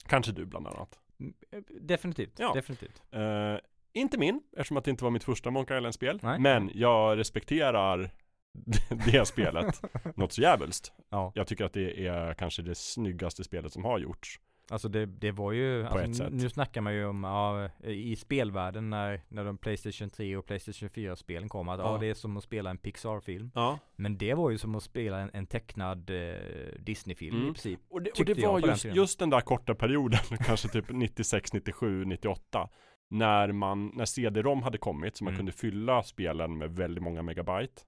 Kanske 0.06 0.32
du 0.32 0.44
bland 0.46 0.66
annat. 0.66 0.98
Mm, 1.20 1.34
eh, 1.50 1.60
Definitivt, 1.80 2.38
Ja. 2.38 2.52
definitivt. 2.54 3.02
Eh, 3.10 3.56
inte 3.92 4.18
min, 4.18 4.42
eftersom 4.52 4.76
att 4.76 4.84
det 4.84 4.90
inte 4.90 5.04
var 5.04 5.10
mitt 5.10 5.24
första 5.24 5.50
Monkey 5.50 5.76
Island-spel. 5.76 6.20
Men 6.38 6.70
jag 6.74 7.18
respekterar 7.18 8.10
det 9.12 9.26
spelet 9.28 9.80
något 10.16 10.32
så 10.32 10.42
jävligt. 10.42 10.92
Ja, 11.08 11.32
Jag 11.34 11.46
tycker 11.46 11.64
att 11.64 11.72
det 11.72 12.06
är 12.06 12.34
kanske 12.34 12.62
det 12.62 12.74
snyggaste 12.74 13.44
spelet 13.44 13.72
som 13.72 13.84
har 13.84 13.98
gjorts. 13.98 14.40
Alltså 14.70 14.88
det, 14.88 15.06
det 15.06 15.30
var 15.32 15.52
ju, 15.52 15.86
alltså, 15.86 16.28
nu 16.28 16.48
snackar 16.48 16.80
man 16.80 16.94
ju 16.94 17.06
om, 17.06 17.24
ja, 17.24 17.68
i 17.90 18.16
spelvärlden 18.16 18.90
när, 18.90 19.20
när 19.28 19.44
de 19.44 19.58
Playstation 19.58 20.10
3 20.10 20.36
och 20.36 20.46
Playstation 20.46 20.88
4-spelen 20.88 21.48
kom, 21.48 21.68
att 21.68 21.78
ja. 21.78 21.92
Ja. 21.92 21.98
det 21.98 22.06
är 22.06 22.14
som 22.14 22.36
att 22.36 22.44
spela 22.44 22.70
en 22.70 22.78
Pixar-film. 22.78 23.50
Ja. 23.54 23.78
Men 23.96 24.18
det 24.18 24.34
var 24.34 24.50
ju 24.50 24.58
som 24.58 24.74
att 24.74 24.82
spela 24.82 25.18
en, 25.18 25.30
en 25.32 25.46
tecknad 25.46 26.10
eh, 26.10 26.34
Disney-film 26.78 27.36
i 27.36 27.40
Mm. 27.40 27.54
princip. 27.54 27.80
Och 27.90 28.02
det, 28.02 28.10
och 28.18 28.24
det 28.24 28.34
var 28.34 28.60
på 28.60 28.66
den 28.66 28.70
just, 28.70 28.84
just 28.84 29.18
den 29.18 29.30
där 29.30 29.40
korta 29.40 29.74
perioden, 29.74 30.20
kanske 30.46 30.68
typ 30.68 30.90
96, 30.90 31.52
97, 31.52 32.04
98. 32.04 32.68
När 33.10 33.52
man, 33.52 33.92
när 33.94 34.04
CD-ROM 34.04 34.62
hade 34.62 34.78
kommit 34.78 35.16
så 35.16 35.24
man 35.24 35.30
Mm. 35.32 35.38
kunde 35.38 35.52
fylla 35.52 36.02
spelen 36.02 36.58
med 36.58 36.70
väldigt 36.76 37.04
många 37.04 37.22
megabyte. 37.22 37.82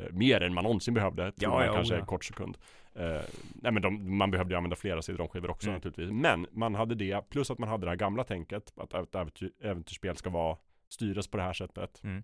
Eh, 0.00 0.12
mer 0.12 0.40
än 0.40 0.54
man 0.54 0.64
någonsin 0.64 0.94
behövde, 0.94 1.32
Ja, 1.36 1.64
ja, 1.64 1.74
kanske 1.74 1.94
ja. 1.94 2.00
en 2.00 2.06
kort 2.06 2.24
sekund. 2.24 2.58
Eh, 2.94 3.22
nej 3.54 3.72
men 3.72 3.82
de, 3.82 4.16
man 4.18 4.30
behövde 4.30 4.54
ju 4.54 4.56
använda 4.56 4.76
flera 4.76 5.02
CD-ROM-skivor 5.02 5.50
också 5.50 5.66
Mm. 5.68 5.74
naturligtvis. 5.76 6.10
Men 6.10 6.46
man 6.52 6.74
hade 6.74 6.94
det, 6.94 7.28
plus 7.30 7.50
att 7.50 7.58
man 7.58 7.68
hade 7.68 7.86
det 7.86 7.90
här 7.90 7.96
gamla 7.96 8.24
tänket, 8.24 8.72
att 8.76 8.94
ett 8.94 9.14
äventyr, 9.14 9.52
äventyrsspel 9.60 10.16
ska 10.16 10.30
vara, 10.30 10.56
styras 10.88 11.26
på 11.28 11.36
det 11.36 11.42
här 11.42 11.52
sättet. 11.52 12.00
Mm. 12.04 12.22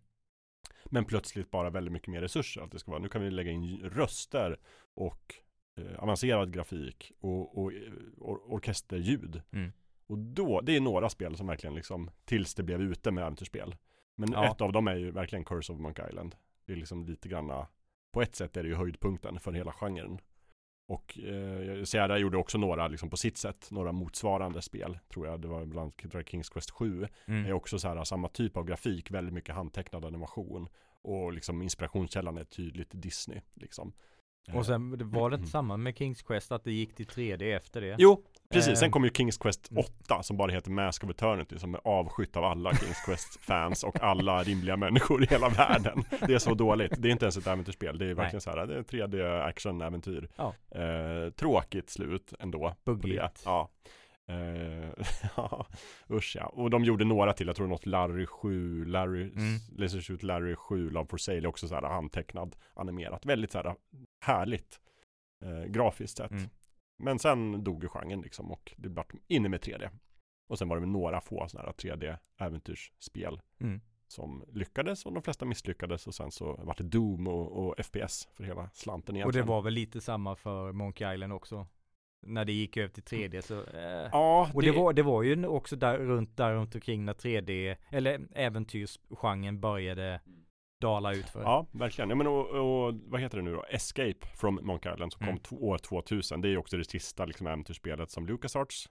Men 0.84 1.04
plötsligt 1.04 1.50
bara 1.50 1.70
väldigt 1.70 1.92
mycket 1.92 2.08
mer 2.08 2.20
resurser. 2.20 2.60
Att 2.62 2.70
det 2.70 2.78
ska 2.78 2.90
vara, 2.90 3.02
nu 3.02 3.08
kan 3.08 3.22
vi 3.22 3.30
lägga 3.30 3.50
in 3.50 3.80
röster 3.94 4.58
och 4.94 5.34
eh, 5.76 5.98
avancerad 6.02 6.52
grafik 6.52 7.12
och, 7.20 7.58
och, 7.58 7.72
or, 8.18 8.40
orkesterljud. 8.54 9.42
Mm. 9.52 9.72
Och 10.06 10.18
då, 10.18 10.60
det 10.60 10.76
är 10.76 10.80
några 10.80 11.08
spel 11.08 11.36
som 11.36 11.46
verkligen 11.46 11.74
liksom, 11.74 12.10
tills 12.24 12.54
det 12.54 12.62
blev 12.62 12.80
ute 12.82 13.10
med 13.10 13.22
äventyrsspel. 13.22 13.76
Men 14.14 14.32
Ja. 14.32 14.46
ett 14.52 14.60
av 14.60 14.72
dem 14.72 14.88
är 14.88 14.94
ju 14.96 15.10
verkligen 15.10 15.44
Curse 15.44 15.72
of 15.72 15.78
Monkey 15.78 16.08
Island. 16.08 16.34
Det 16.66 16.72
är 16.72 16.76
liksom 16.76 17.04
lite 17.06 17.28
granna, 17.28 17.66
på 18.12 18.22
ett 18.22 18.36
sätt 18.36 18.56
är 18.56 18.62
det 18.62 18.68
ju 18.68 18.74
höjdpunkten 18.74 19.40
för 19.40 19.52
hela 19.52 19.72
genren. 19.72 20.18
Och 20.88 21.18
eh, 21.18 21.84
Sierra 21.84 22.18
gjorde 22.18 22.36
också 22.36 22.58
några, 22.58 22.88
liksom 22.88 23.10
på 23.10 23.16
sitt 23.16 23.36
sätt, 23.36 23.68
några 23.70 23.92
motsvarande 23.92 24.62
spel. 24.62 24.98
Tror 25.12 25.26
jag, 25.26 25.40
det 25.40 25.48
var 25.48 25.64
bland 25.64 25.92
jag, 26.12 26.28
Kings 26.28 26.48
Quest 26.48 26.70
7. 26.70 27.08
Mm. 27.26 27.46
är 27.46 27.52
också 27.52 27.78
så 27.78 27.88
här 27.88 28.04
samma 28.04 28.28
typ 28.28 28.56
av 28.56 28.64
grafik, 28.64 29.10
väldigt 29.10 29.34
mycket 29.34 29.54
handtecknad 29.54 30.04
animation. 30.04 30.68
Och 31.02 31.32
liksom 31.32 31.62
inspirationskällan 31.62 32.38
är 32.38 32.44
tydligt 32.44 32.88
Disney. 32.92 33.40
Liksom. 33.54 33.92
Och 34.54 34.66
sen 34.66 35.10
var 35.10 35.30
det 35.30 35.34
Mm. 35.34 35.40
inte 35.40 35.50
samma 35.50 35.76
med 35.76 35.96
Kings 35.98 36.22
Quest 36.22 36.52
att 36.52 36.64
det 36.64 36.72
gick 36.72 36.94
till 36.94 37.06
3D 37.06 37.52
efter 37.56 37.80
det? 37.80 37.94
Jo, 37.98 38.22
precis. 38.50 38.68
Eh, 38.68 38.74
Sen 38.74 38.90
kom 38.90 39.04
ju 39.04 39.10
Kings 39.10 39.38
Quest 39.38 39.70
mm. 39.70 39.84
8 40.06 40.22
som 40.22 40.36
bara 40.36 40.52
heter 40.52 40.70
Mask 40.70 41.04
of 41.04 41.10
Eternity 41.10 41.58
som 41.58 41.74
är 41.74 41.80
avskytt 41.84 42.36
av 42.36 42.44
alla 42.44 42.74
Kings 42.74 43.04
Quest-fans 43.06 43.84
och 43.84 44.02
alla 44.02 44.42
rimliga 44.42 44.76
människor 44.76 45.22
i 45.24 45.26
hela 45.26 45.48
världen. 45.48 46.04
Det 46.26 46.34
är 46.34 46.38
så 46.38 46.54
dåligt. 46.54 46.92
Det 46.98 47.08
är 47.08 47.12
inte 47.12 47.24
ens 47.24 47.36
ett 47.36 47.46
äventyrsspel. 47.46 47.98
Det 47.98 48.04
är 48.04 48.14
verkligen 48.14 48.30
Nej. 48.32 48.40
så 48.40 48.50
här, 48.50 48.66
det 48.66 48.78
är 48.78 48.82
3D 48.82 49.42
action-äventyr. 49.42 50.28
Ja. 50.36 50.54
Eh, 50.70 51.30
tråkigt 51.30 51.90
slut 51.90 52.32
ändå. 52.40 52.74
Buggigt. 52.84 53.42
Ja. 53.44 53.68
Eh, 54.28 54.90
ja, 55.36 55.66
usch 56.10 56.36
ja. 56.36 56.46
Och 56.46 56.70
de 56.70 56.84
gjorde 56.84 57.04
några 57.04 57.32
till, 57.32 57.46
jag 57.46 57.56
tror 57.56 57.66
något 57.66 57.86
Larry 57.86 58.26
7, 58.26 58.84
Larry, 58.84 59.22
Mm. 59.22 59.58
Laser 59.76 60.00
Shoot 60.00 60.22
Larry 60.22 60.56
7, 60.56 60.90
Love 60.90 61.06
for 61.08 61.16
Sale, 61.18 61.48
också 61.48 61.68
så 61.68 61.74
här 61.74 61.82
handtecknad, 61.82 62.56
animerat. 62.74 63.26
Väldigt 63.26 63.52
så 63.52 63.58
här 63.58 63.74
härligt. 64.24 64.80
eh, 65.44 65.64
grafiskt 65.64 66.16
sett. 66.16 66.30
Mm. 66.30 66.48
Men 67.02 67.18
sen 67.18 67.64
dog 67.64 67.82
ju 67.82 67.88
genren 67.88 68.20
liksom 68.20 68.52
och 68.52 68.74
det 68.76 68.88
blev 68.88 69.04
inne 69.28 69.48
med 69.48 69.60
3D. 69.60 69.88
Och 70.48 70.58
sen 70.58 70.68
var 70.68 70.80
det 70.80 70.86
några 70.86 71.20
få 71.20 71.48
sådana 71.48 71.66
här 71.68 71.72
3D-äventyrsspel 72.38 73.40
Mm. 73.60 73.80
som 74.06 74.44
lyckades 74.52 75.06
och 75.06 75.12
de 75.12 75.22
flesta 75.22 75.44
misslyckades 75.44 76.06
och 76.06 76.14
sen 76.14 76.30
så 76.30 76.56
var 76.56 76.74
det 76.78 76.84
Doom 76.84 77.28
och, 77.28 77.52
och 77.66 77.84
FPS 77.84 78.28
för 78.34 78.44
hela 78.44 78.70
slanten 78.72 79.14
Och 79.14 79.18
det 79.18 79.20
egentligen. 79.20 79.46
var 79.46 79.62
väl 79.62 79.72
lite 79.74 80.00
samma 80.00 80.36
för 80.36 80.72
Monkey 80.72 81.14
Island 81.14 81.32
också. 81.32 81.66
När 82.26 82.44
det 82.44 82.52
gick 82.52 82.76
över 82.76 82.88
till 82.88 83.02
3D 83.02 83.40
så... 83.40 83.54
Eh. 83.54 84.08
Ja, 84.12 84.50
Och 84.54 84.62
det, 84.62 84.70
var, 84.70 84.92
det 84.92 85.02
var 85.02 85.22
ju 85.22 85.46
också 85.46 85.76
där 85.76 85.98
runt, 85.98 86.36
där 86.36 86.52
runt 86.52 86.74
omkring 86.74 87.04
när 87.04 87.12
3D, 87.14 87.76
eller 87.90 88.20
äventyrsgenren 88.34 89.60
började 89.60 90.20
dala 90.80 91.12
ut 91.14 91.28
för. 91.28 91.42
Ja, 91.42 91.66
verkligen. 91.72 92.08
Ja, 92.10 92.16
men 92.16 92.26
och, 92.26 92.46
och 92.48 92.94
vad 93.04 93.20
heter 93.20 93.38
det 93.38 93.44
nu 93.44 93.52
då? 93.52 93.64
Escape 93.70 94.26
from 94.36 94.60
Monkey 94.62 94.94
Island 94.94 95.12
som 95.12 95.18
kom 95.18 95.28
Mm. 95.28 95.40
två, 95.40 95.56
år 95.56 95.78
2000. 95.78 96.40
Det 96.40 96.48
är 96.48 96.50
ju 96.50 96.58
också 96.58 96.76
det 96.76 96.84
sista 96.90 97.24
liksom, 97.24 97.46
äventyrsspelet 97.46 98.10
som 98.10 98.26
LucasArts 98.26 98.88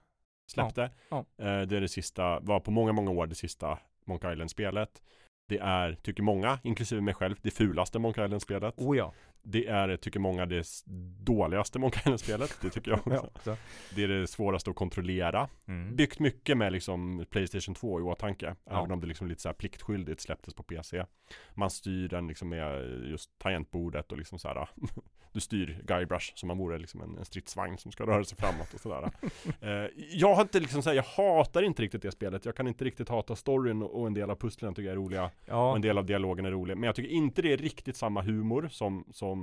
släppte. 0.50 0.90
Ja, 1.08 1.18
Eh, 1.38 1.60
det 1.62 1.76
är 1.76 1.80
det 1.80 1.88
sista, 1.88 2.40
var 2.40 2.60
på 2.60 2.70
många, 2.70 2.92
många 2.92 3.10
år 3.10 3.26
det 3.26 3.34
sista 3.34 3.78
Monkey 4.06 4.32
Island-spelet. 4.32 5.02
Det 5.48 5.58
är, 5.58 5.94
tycker 6.02 6.22
många, 6.22 6.58
inklusive 6.64 7.00
mig 7.00 7.14
själv, 7.14 7.36
det 7.42 7.50
fulaste 7.50 7.98
Monkey 7.98 8.24
Island-spelet. 8.24 8.74
Oh 8.76 8.96
ja. 8.96 9.14
Det 9.50 9.66
är, 9.66 9.96
tycker 9.96 10.20
många, 10.20 10.46
det 10.46 10.66
dåligaste 11.20 11.78
Monkey 11.78 12.00
Island-spelet. 12.00 12.58
Det 12.62 12.70
tycker 12.70 12.90
jag 12.90 12.98
också. 12.98 13.30
ja. 13.44 13.56
Det 13.94 14.04
är 14.04 14.08
det 14.08 14.26
svåraste 14.26 14.70
att 14.70 14.76
kontrollera. 14.76 15.48
Mm. 15.68 15.96
Byggt 15.96 16.18
mycket 16.18 16.56
med 16.56 16.72
liksom 16.72 17.26
Playstation 17.30 17.74
2 17.74 18.00
i 18.00 18.02
åtanke. 18.02 18.54
Ja. 18.64 18.78
Även 18.78 18.90
om 18.90 19.00
det 19.00 19.06
liksom 19.06 19.28
lite 19.28 19.42
så 19.42 19.48
här 19.48 19.54
pliktskyldigt 19.54 20.20
släpptes 20.20 20.54
på 20.54 20.62
PC. 20.62 21.04
Man 21.54 21.70
styr 21.70 22.08
den 22.08 22.28
liksom 22.28 22.48
med 22.48 23.00
just 23.10 23.38
tangentbordet 23.38 24.12
och 24.12 24.18
liksom 24.18 24.38
så 24.38 24.48
här. 24.48 24.68
Du 25.32 25.40
styr 25.40 25.82
Guybrush 25.84 26.32
som 26.34 26.46
man 26.46 26.58
vore 26.58 26.78
liksom 26.78 27.00
en, 27.00 27.18
en 27.18 27.24
stridsvagn 27.24 27.78
som 27.78 27.92
ska 27.92 28.06
röra 28.06 28.24
sig 28.24 28.38
framåt 28.38 28.74
och 28.74 28.80
sådär. 28.80 29.10
eh, 29.60 29.90
jag 30.10 30.34
har 30.34 30.42
inte 30.42 30.60
liksom 30.60 30.82
så 30.82 30.90
här, 30.90 30.96
jag 30.96 31.02
hatar 31.02 31.62
inte 31.62 31.82
riktigt 31.82 32.02
det 32.02 32.10
spelet. 32.10 32.44
Jag 32.44 32.56
kan 32.56 32.68
inte 32.68 32.84
riktigt 32.84 33.08
hata 33.08 33.36
storyn 33.36 33.82
och 33.82 34.00
och 34.00 34.06
en 34.06 34.14
del 34.14 34.30
av 34.30 34.36
pusslen 34.36 34.74
tycker 34.74 34.88
jag 34.88 34.92
är 34.92 34.96
roliga. 34.96 35.24
Och 35.24 35.30
Ja, 35.46 35.74
en 35.74 35.82
del 35.82 35.98
av 35.98 36.06
dialogen 36.06 36.46
är 36.46 36.50
rolig. 36.50 36.76
Men 36.76 36.86
jag 36.86 36.94
tycker 36.94 37.10
inte 37.10 37.42
det 37.42 37.52
är 37.52 37.56
riktigt 37.56 37.96
samma 37.96 38.22
humor 38.22 38.68
som, 38.70 39.04
som 39.10 39.37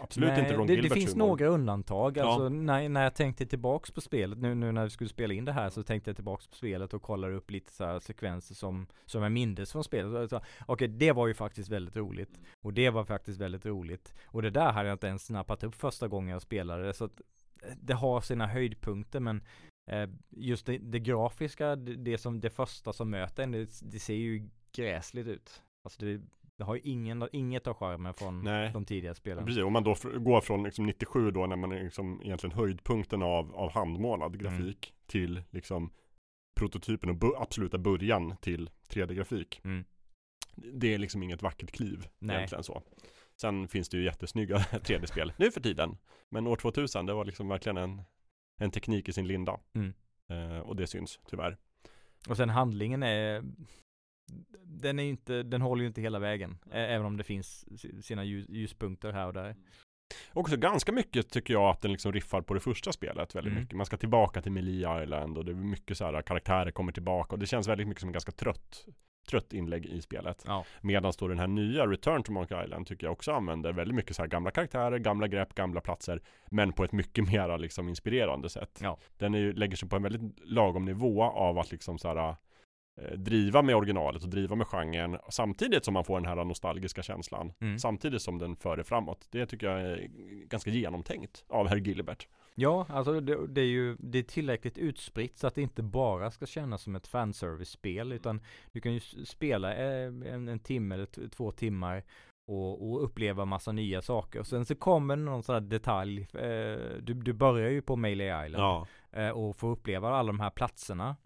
Absolut 0.00 0.28
Nej, 0.28 0.40
inte 0.40 0.54
Ron 0.54 0.66
det, 0.66 0.72
det 0.72 0.74
Gilberts 0.74 0.94
finns 0.94 1.14
humor. 1.14 1.26
några 1.26 1.46
undantag. 1.46 2.16
Ja. 2.16 2.24
Alltså 2.24 2.48
när, 2.48 2.88
när 2.88 3.02
jag 3.02 3.14
tänkte 3.14 3.46
tillbaks 3.46 3.90
på 3.90 4.00
spelet, 4.00 4.38
nu, 4.38 4.54
nu 4.54 4.72
när 4.72 4.84
vi 4.84 4.90
skulle 4.90 5.10
spela 5.10 5.34
in 5.34 5.44
det 5.44 5.52
här 5.52 5.70
så 5.70 5.82
tänkte 5.82 6.10
jag 6.10 6.16
tillbaks 6.16 6.46
på 6.46 6.56
spelet 6.56 6.94
och 6.94 7.02
kollade 7.02 7.34
upp 7.34 7.50
lite 7.50 7.72
så 7.72 8.00
sekvenser 8.00 8.54
som, 8.54 8.86
som 9.04 9.22
jag 9.22 9.32
mindes 9.32 9.72
från 9.72 9.84
spelet. 9.84 10.32
Okej, 10.66 10.88
det 10.88 11.12
var 11.12 11.26
ju 11.26 11.34
faktiskt 11.34 11.68
väldigt 11.68 11.96
roligt. 11.96 12.40
Och 12.60 12.72
det 12.72 12.90
var 12.90 13.04
faktiskt 13.04 13.40
väldigt 13.40 13.66
roligt. 13.66 14.14
Och 14.26 14.42
det 14.42 14.50
där 14.50 14.72
hade 14.72 14.88
jag 14.88 14.94
inte 14.94 15.06
ens 15.06 15.26
snappat 15.26 15.64
upp 15.64 15.74
första 15.74 16.08
gången 16.08 16.30
jag 16.30 16.42
spelade 16.42 16.86
det. 16.86 16.94
Så 16.94 17.04
att 17.04 17.20
eh, 17.62 17.72
det 17.80 17.94
har 17.94 18.20
sina 18.20 18.46
höjdpunkter 18.46 19.20
men 19.20 19.42
eh, 19.90 20.08
just 20.30 20.66
det, 20.66 20.78
det 20.78 20.98
grafiska, 20.98 21.76
det, 21.76 21.94
det 21.94 22.18
som 22.18 22.40
det 22.40 22.50
första 22.50 22.92
som 22.92 23.10
möter 23.10 23.42
en, 23.42 23.52
det, 23.52 23.68
det 23.82 23.98
ser 23.98 24.14
ju 24.14 24.48
gräsligt 24.72 25.26
ut. 25.26 25.62
Alltså 25.84 26.04
det, 26.04 26.20
det 26.58 26.64
har 26.64 26.74
ju 26.74 26.80
ingen, 26.80 27.28
inget 27.32 27.66
av 27.66 27.74
charmen 27.74 28.14
från 28.14 28.42
Nej. 28.42 28.70
de 28.72 28.84
tidigare 28.84 29.14
spelen. 29.14 29.44
Precis, 29.46 29.62
om 29.62 29.72
man 29.72 29.84
då 29.84 29.94
går 30.18 30.40
från 30.40 30.62
liksom 30.62 30.86
97 30.86 31.30
då 31.30 31.46
när 31.46 31.56
man 31.56 31.72
är 31.72 31.82
liksom 31.84 32.22
egentligen 32.22 32.56
höjdpunkten 32.56 33.22
av, 33.22 33.54
av 33.56 33.72
handmålad 33.72 34.40
grafik 34.40 34.92
till 35.06 35.42
liksom 35.50 35.90
prototypen 36.60 37.10
och 37.10 37.16
bu- 37.16 37.36
absoluta 37.42 37.78
början 37.78 38.36
till 38.40 38.70
3D-grafik. 38.88 39.60
Mm. 39.64 39.84
Det 40.56 40.94
är 40.94 40.98
liksom 40.98 41.22
inget 41.22 41.42
vackert 41.42 41.70
kliv 41.70 42.06
Nej. 42.18 42.36
egentligen 42.36 42.64
så. 42.64 42.82
Sen 43.40 43.68
finns 43.68 43.88
det 43.88 43.96
ju 43.96 44.04
jättesnygga 44.04 44.56
3D-spel 44.70 45.32
nu 45.36 45.50
för 45.50 45.60
tiden. 45.60 45.96
Men 46.28 46.46
år 46.46 46.56
2000 46.56 47.06
det 47.06 47.14
var 47.14 47.24
liksom 47.24 47.48
verkligen 47.48 47.76
en, 47.76 48.02
en 48.60 48.70
teknik 48.70 49.08
i 49.08 49.12
sin 49.12 49.26
linda. 49.26 49.60
Mm. 49.74 49.92
Eh, 50.28 50.58
och 50.60 50.76
det 50.76 50.86
syns 50.86 51.20
tyvärr. 51.30 51.56
Och 52.28 52.36
sen 52.36 52.48
handlingen 52.48 53.02
är 53.02 53.42
den 54.64 54.98
är 54.98 55.02
inte, 55.04 55.42
den 55.42 55.62
håller 55.62 55.82
ju 55.82 55.88
inte 55.88 56.00
hela 56.00 56.18
vägen. 56.18 56.58
Även 56.72 57.06
om 57.06 57.16
det 57.16 57.24
finns 57.24 57.80
si- 57.80 58.02
sina 58.02 58.24
ljus, 58.24 58.46
ljuspunkter 58.48 59.12
här 59.12 59.26
och 59.26 59.32
där. 59.32 59.56
Också 60.32 60.56
ganska 60.56 60.92
mycket 60.92 61.30
tycker 61.30 61.54
jag 61.54 61.70
att 61.70 61.80
den 61.80 61.92
liksom 61.92 62.12
riffar 62.12 62.40
på 62.42 62.54
det 62.54 62.60
första 62.60 62.92
spelet 62.92 63.34
väldigt 63.34 63.50
Mm. 63.52 63.62
mycket. 63.62 63.76
Man 63.76 63.86
ska 63.86 63.96
tillbaka 63.96 64.42
till 64.42 64.52
Melee 64.52 65.02
Island 65.02 65.38
och 65.38 65.44
det 65.44 65.52
är 65.52 65.54
mycket 65.54 65.98
så 65.98 66.04
här 66.04 66.22
karaktärer 66.22 66.70
kommer 66.70 66.92
tillbaka 66.92 67.34
och 67.34 67.38
det 67.38 67.46
känns 67.46 67.68
väldigt 67.68 67.88
mycket 67.88 68.00
som 68.00 68.08
en 68.08 68.12
ganska 68.12 68.32
trött 68.32 68.86
trött 69.28 69.52
inlägg 69.52 69.86
i 69.86 70.02
spelet. 70.02 70.44
Ja. 70.46 70.64
Medan 70.80 71.12
då 71.18 71.28
den 71.28 71.38
här 71.38 71.46
nya 71.46 71.86
Return 71.86 72.22
to 72.22 72.32
Monkey 72.32 72.64
Island 72.64 72.86
tycker 72.86 73.06
jag 73.06 73.12
också 73.12 73.32
använder 73.32 73.72
väldigt 73.72 73.94
mycket 73.94 74.16
så 74.16 74.22
här 74.22 74.26
gamla 74.28 74.50
karaktärer, 74.50 74.98
gamla 74.98 75.28
grepp, 75.28 75.54
gamla 75.54 75.80
platser 75.80 76.22
men 76.50 76.72
på 76.72 76.84
ett 76.84 76.92
mycket 76.92 77.28
mera 77.28 77.56
liksom 77.56 77.88
inspirerande 77.88 78.48
sätt. 78.48 78.78
Ja. 78.82 78.98
Den 79.16 79.34
är 79.34 79.38
ju, 79.38 79.52
lägger 79.52 79.76
sig 79.76 79.88
på 79.88 79.96
en 79.96 80.02
väldigt 80.02 80.40
lagom 80.44 80.84
nivå 80.84 81.22
av 81.22 81.58
att 81.58 81.70
liksom 81.70 81.98
så 81.98 82.08
här 82.08 82.36
driva 83.16 83.62
med 83.62 83.76
originalet 83.76 84.22
och 84.22 84.28
driva 84.28 84.56
med 84.56 84.66
genren 84.66 85.18
samtidigt 85.28 85.84
som 85.84 85.94
man 85.94 86.04
får 86.04 86.20
den 86.20 86.28
här 86.28 86.44
nostalgiska 86.44 87.02
känslan. 87.02 87.52
Mm. 87.60 87.78
Samtidigt 87.78 88.22
som 88.22 88.38
den 88.38 88.56
för 88.56 88.76
det 88.76 88.84
framåt. 88.84 89.26
Det 89.30 89.46
tycker 89.46 89.66
jag 89.66 89.80
är 89.80 90.08
ganska 90.48 90.70
genomtänkt 90.70 91.44
av 91.48 91.68
herr 91.68 91.76
Gilbert. 91.76 92.28
Ja, 92.54 92.86
alltså 92.88 93.20
det, 93.20 93.46
det 93.46 93.60
är 93.60 93.64
ju 93.66 93.96
det 93.98 94.18
är 94.18 94.22
tillräckligt 94.22 94.78
utspritt 94.78 95.36
så 95.36 95.46
att 95.46 95.54
det 95.54 95.62
inte 95.62 95.82
bara 95.82 96.30
ska 96.30 96.46
kännas 96.46 96.82
som 96.82 96.96
ett 96.96 97.06
fanservice-spel 97.06 98.12
utan 98.12 98.40
du 98.72 98.80
kan 98.80 98.92
ju 98.92 99.00
spela 99.24 99.74
eh, 99.74 100.06
en, 100.06 100.48
en 100.48 100.58
timme 100.58 100.94
eller 100.94 101.28
två 101.28 101.52
timmar 101.52 102.02
och, 102.48 102.90
och 102.90 103.04
uppleva 103.04 103.44
massa 103.44 103.72
nya 103.72 104.02
saker. 104.02 104.42
Sen 104.42 104.64
så 104.64 104.74
kommer 104.74 105.16
någon 105.16 105.42
sån 105.42 105.52
här 105.52 105.60
detalj. 105.60 106.28
Eh, 106.34 107.02
du, 107.02 107.14
du 107.14 107.32
börjar 107.32 107.70
ju 107.70 107.82
på 107.82 107.96
Melee 107.96 108.46
Island. 108.46 108.64
Ja. 108.64 108.86
eh, 109.12 109.30
och 109.30 109.56
få 109.56 109.68
uppleva 109.68 110.08
alla 110.08 110.26
de 110.26 110.40
här 110.40 110.50
platserna. 110.50 111.16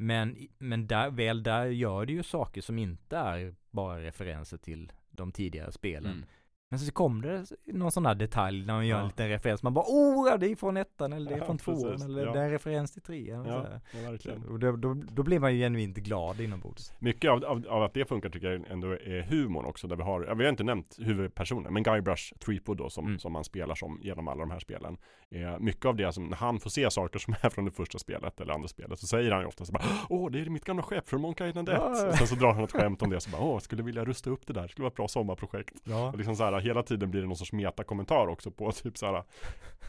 Men, 0.00 0.36
men 0.58 0.86
där, 0.86 1.10
väl 1.10 1.42
där 1.42 1.66
gör 1.66 2.06
det 2.06 2.12
ju 2.12 2.22
saker 2.22 2.60
som 2.60 2.78
inte 2.78 3.16
är 3.16 3.54
bara 3.70 4.00
referenser 4.02 4.56
till 4.58 4.92
de 5.10 5.32
tidigare 5.32 5.72
spelen. 5.72 6.12
Mm. 6.12 6.24
Men 6.70 6.78
så 6.80 6.92
kom 6.92 7.22
det 7.22 7.44
någon 7.66 7.92
sån 7.92 8.06
här 8.06 8.14
detalj 8.14 8.66
när 8.66 8.74
man 8.74 8.86
gör 8.86 8.96
Ja. 8.96 9.02
en 9.02 9.08
liten 9.08 9.28
referens. 9.28 9.62
Man 9.62 9.74
bara 9.74 9.84
oh, 9.88 10.38
det 10.38 10.46
är 10.50 10.56
från 10.56 10.76
ettan 10.76 11.12
eller 11.12 11.30
det 11.30 11.36
är 11.36 11.38
Ja, 11.38 11.44
från 11.46 11.58
tvåan 11.58 11.82
precis. 11.92 12.04
eller 12.06 12.26
Ja. 12.26 12.32
det 12.32 12.40
är 12.40 12.44
en 12.44 12.50
referens 12.50 12.92
till 12.92 13.02
trean. 13.02 13.44
Ja, 13.46 13.66
ja, 13.92 14.10
verkligen. 14.10 14.44
Och 14.44 14.58
då, 14.58 14.76
då, 14.76 14.94
då 14.94 15.22
blir 15.22 15.38
man 15.38 15.54
ju 15.54 15.58
genuint 15.60 15.96
glad 15.96 16.40
inombords. 16.40 16.92
Mycket 16.98 17.30
av, 17.30 17.44
av, 17.44 17.66
av 17.68 17.82
att 17.82 17.94
det 17.94 18.04
funkar 18.04 18.28
tycker 18.30 18.50
jag 18.50 18.70
ändå 18.70 18.88
är 18.92 19.22
humorn 19.22 19.64
också. 19.64 19.86
Där 19.86 19.96
vi 19.96 20.02
har, 20.02 20.34
vi 20.34 20.44
har 20.44 20.50
inte 20.50 20.64
nämnt 20.64 20.96
huvudpersonen, 20.98 21.72
men 21.72 21.82
Guybrush 21.82 22.34
Threepwood 22.38 22.78
då 22.78 22.90
som, 22.90 23.06
Mm. 23.06 23.18
som 23.18 23.32
man 23.32 23.44
spelar 23.44 23.74
som 23.74 24.00
genom 24.02 24.28
alla 24.28 24.40
de 24.40 24.50
här 24.50 24.58
spelen. 24.60 24.96
Eh, 25.34 25.58
mycket 25.58 25.84
av 25.86 25.96
det 25.96 26.12
som, 26.12 26.24
när 26.26 26.36
han 26.36 26.60
får 26.60 26.70
se 26.70 26.90
saker 26.90 27.18
som 27.18 27.34
är 27.42 27.50
från 27.50 27.64
det 27.64 27.70
första 27.70 27.98
spelet 27.98 28.40
eller 28.40 28.52
andra 28.52 28.68
spelet 28.68 28.98
så 28.98 29.06
säger 29.06 29.30
han 29.32 29.40
ju 29.40 29.46
ofta 29.46 29.64
så 29.64 29.72
bara 29.72 29.82
Åh, 30.08 30.30
det 30.30 30.40
är 30.40 30.44
mitt 30.50 30.64
gamla 30.64 30.82
skepp 30.82 31.08
från 31.08 31.20
Monkey 31.20 31.48
Island 31.48 31.68
1. 31.68 31.74
Ja. 31.78 32.12
Sen 32.18 32.26
så 32.26 32.34
drar 32.34 32.52
han 32.52 32.64
ett 32.64 32.72
skämt 32.72 33.02
om 33.02 33.10
det 33.10 33.20
så 33.20 33.30
bara 33.30 33.42
Åh, 33.42 33.58
skulle 33.58 33.82
vilja 33.82 34.04
rusta 34.04 34.30
upp 34.30 34.46
det 34.46 34.52
där, 34.52 34.68
skulle 34.68 34.82
vara 34.82 34.90
ett 34.90 34.96
bra 34.96 35.08
sommarprojekt. 35.08 35.74
Ja. 35.84 36.08
Och 36.08 36.16
liksom 36.16 36.36
så 36.36 36.44
här, 36.44 36.60
hela 36.60 36.82
tiden 36.82 37.10
blir 37.10 37.20
det 37.20 37.26
någon 37.26 37.36
sorts 37.36 37.52
metakommentar 37.52 38.26
också 38.28 38.50
på 38.50 38.72
typ 38.72 38.98
så 38.98 39.06
här, 39.06 39.22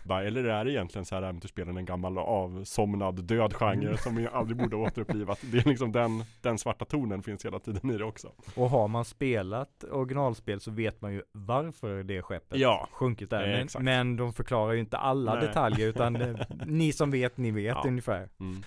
bara, 0.06 0.24
eller 0.24 0.44
är 0.44 0.66
det 0.66 0.72
egentligen 0.72 1.06
så 1.06 1.16
här 1.16 1.22
äventyrsspelen 1.22 1.78
en 1.78 1.86
gammal 1.86 2.18
avsomnad 2.18 3.24
död 3.24 3.54
genre 3.54 3.86
Mm. 3.86 3.98
som 3.98 4.16
vi 4.16 4.28
aldrig 4.28 4.58
borde 4.58 4.76
återupplivat. 4.76 5.40
Det 5.52 5.58
är 5.58 5.70
liksom 5.70 5.92
den, 5.92 6.24
den 6.42 6.58
svarta 6.58 6.86
tonen 6.86 7.24
finns 7.24 7.46
hela 7.46 7.60
tiden 7.60 7.92
i 7.92 7.98
det 7.98 8.04
också. 8.06 8.32
Och 8.56 8.70
har 8.70 8.88
man 8.88 9.06
spelat 9.06 9.84
originalspel 9.92 10.60
så 10.60 10.72
vet 10.72 11.02
man 11.02 11.14
ju 11.14 11.22
varför 11.32 12.04
det 12.04 12.22
skeppet 12.22 12.60
Ja. 12.60 12.88
sjunkit 12.92 13.30
där. 13.30 13.60
Eh, 13.60 13.66
Men, 13.76 13.84
men 13.84 14.16
de 14.16 14.34
förklarar 14.34 14.74
ju 14.74 14.80
inte 14.80 14.98
alla 14.98 15.29
Nej. 15.36 15.48
detaljer 15.48 15.88
utan 15.88 16.16
eh, 16.16 16.36
ni 16.66 16.94
som 16.94 17.12
vet, 17.12 17.38
ni 17.38 17.52
vet 17.52 17.66
Ja. 17.76 17.84
ungefär. 17.88 18.30
Mm. 18.40 18.64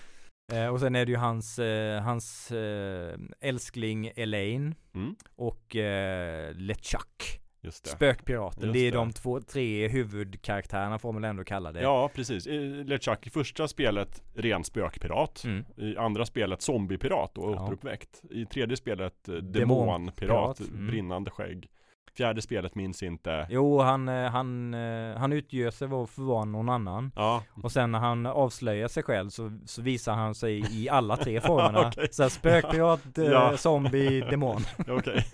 Eh, 0.53 0.67
och 0.73 0.79
sen 0.79 0.95
är 0.95 1.05
det 1.05 1.11
ju 1.11 1.17
hans, 1.17 1.59
eh, 1.59 2.01
hans 2.01 2.51
eh, 2.51 3.17
älskling 3.41 4.11
Elaine 4.15 4.75
Mm. 4.95 5.15
och 5.35 5.75
eh, 5.75 6.53
LeChuck. 6.55 7.39
Just 7.61 7.83
det. 7.83 7.89
Spökpiraten. 7.89 8.61
Just 8.63 8.73
det 8.73 8.79
är 8.79 8.91
det. 8.91 8.97
de 8.97 9.11
två, 9.11 9.39
tre 9.41 9.87
huvudkaraktärerna 9.87 10.99
får 10.99 11.11
man 11.13 11.21
väl 11.21 11.29
ändå 11.29 11.43
kalla 11.43 11.71
det. 11.71 11.81
Ja, 11.81 12.09
precis. 12.15 12.45
LeChuck 12.85 13.27
i 13.27 13.29
första 13.29 13.67
spelet 13.67 14.23
ren 14.35 14.63
spökpirat. 14.63 15.43
Mm. 15.45 15.65
I 15.77 15.97
andra 15.97 16.25
spelet 16.25 16.61
zombiepirat 16.61 17.37
och 17.37 17.51
Ja. 17.51 17.63
återuppväckt. 17.63 18.21
I 18.29 18.45
tredje 18.45 18.77
spelet 18.77 19.23
Demonpirat. 19.23 19.53
demonpirat, 19.53 20.59
Mm. 20.59 20.87
brinnande 20.87 21.31
skägg. 21.31 21.69
Fjärde 22.17 22.41
spelet 22.41 22.75
minns 22.75 23.03
inte. 23.03 23.47
Jo, 23.49 23.79
han, 23.81 24.09
eh, 24.09 24.29
han, 24.31 24.73
eh, 24.73 25.17
han 25.17 25.33
utgör 25.33 25.71
sig 25.71 25.89
för 25.89 26.03
att 26.03 26.17
vara 26.17 26.45
någon 26.45 26.69
annan. 26.69 27.11
Ja, 27.15 27.43
Och 27.63 27.71
sen 27.71 27.91
när 27.91 27.99
han 27.99 28.25
avslöjar 28.25 28.87
sig 28.87 29.03
själv 29.03 29.29
så, 29.29 29.59
så 29.65 29.81
visar 29.81 30.13
han 30.13 30.35
sig 30.35 30.81
i 30.83 30.89
alla 30.89 31.17
tre 31.17 31.41
formerna. 31.47 31.87
Okej. 31.87 32.07
Så 32.11 32.29
spökpirat, 32.29 32.99
eh, 33.17 33.23
Ja. 33.23 33.57
zombie, 33.57 34.21
demon. 34.21 34.61
okej. 34.87 35.25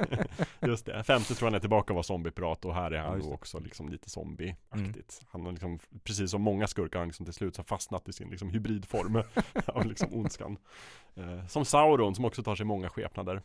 Just 0.62 0.86
det. 0.86 1.04
Femte 1.04 1.36
tror 1.36 1.46
jag 1.48 1.52
han 1.52 1.56
är 1.56 1.60
tillbaka 1.60 1.94
och 1.94 1.96
var 1.96 2.04
zombiepirat 2.04 2.66
och 2.66 2.74
här 2.76 2.92
är 2.92 2.96
Ja, 2.96 3.04
han 3.04 3.20
då 3.20 3.28
det. 3.28 3.34
också 3.34 3.60
liksom 3.60 3.90
lite 3.90 4.10
zombieaktigt. 4.10 5.22
Han 5.32 5.46
har 5.46 5.52
liksom, 5.52 5.80
precis 6.04 6.32
som 6.32 6.42
många 6.42 6.68
skurkar, 6.68 7.00
han 7.00 7.08
liksom 7.08 7.26
till 7.26 7.34
slut 7.34 7.56
så 7.56 7.64
fastnat 7.64 8.10
i 8.10 8.14
sin 8.14 8.30
liksom 8.30 8.50
hybridform 8.50 9.24
av 9.68 9.86
liksom 9.86 10.14
ondskan. 10.14 10.58
Eh, 11.16 11.46
som 11.48 11.66
Sauron 11.66 12.16
som 12.16 12.26
också 12.26 12.44
tar 12.44 12.56
sig 12.56 12.66
många 12.66 12.90
skepnader. 12.90 13.42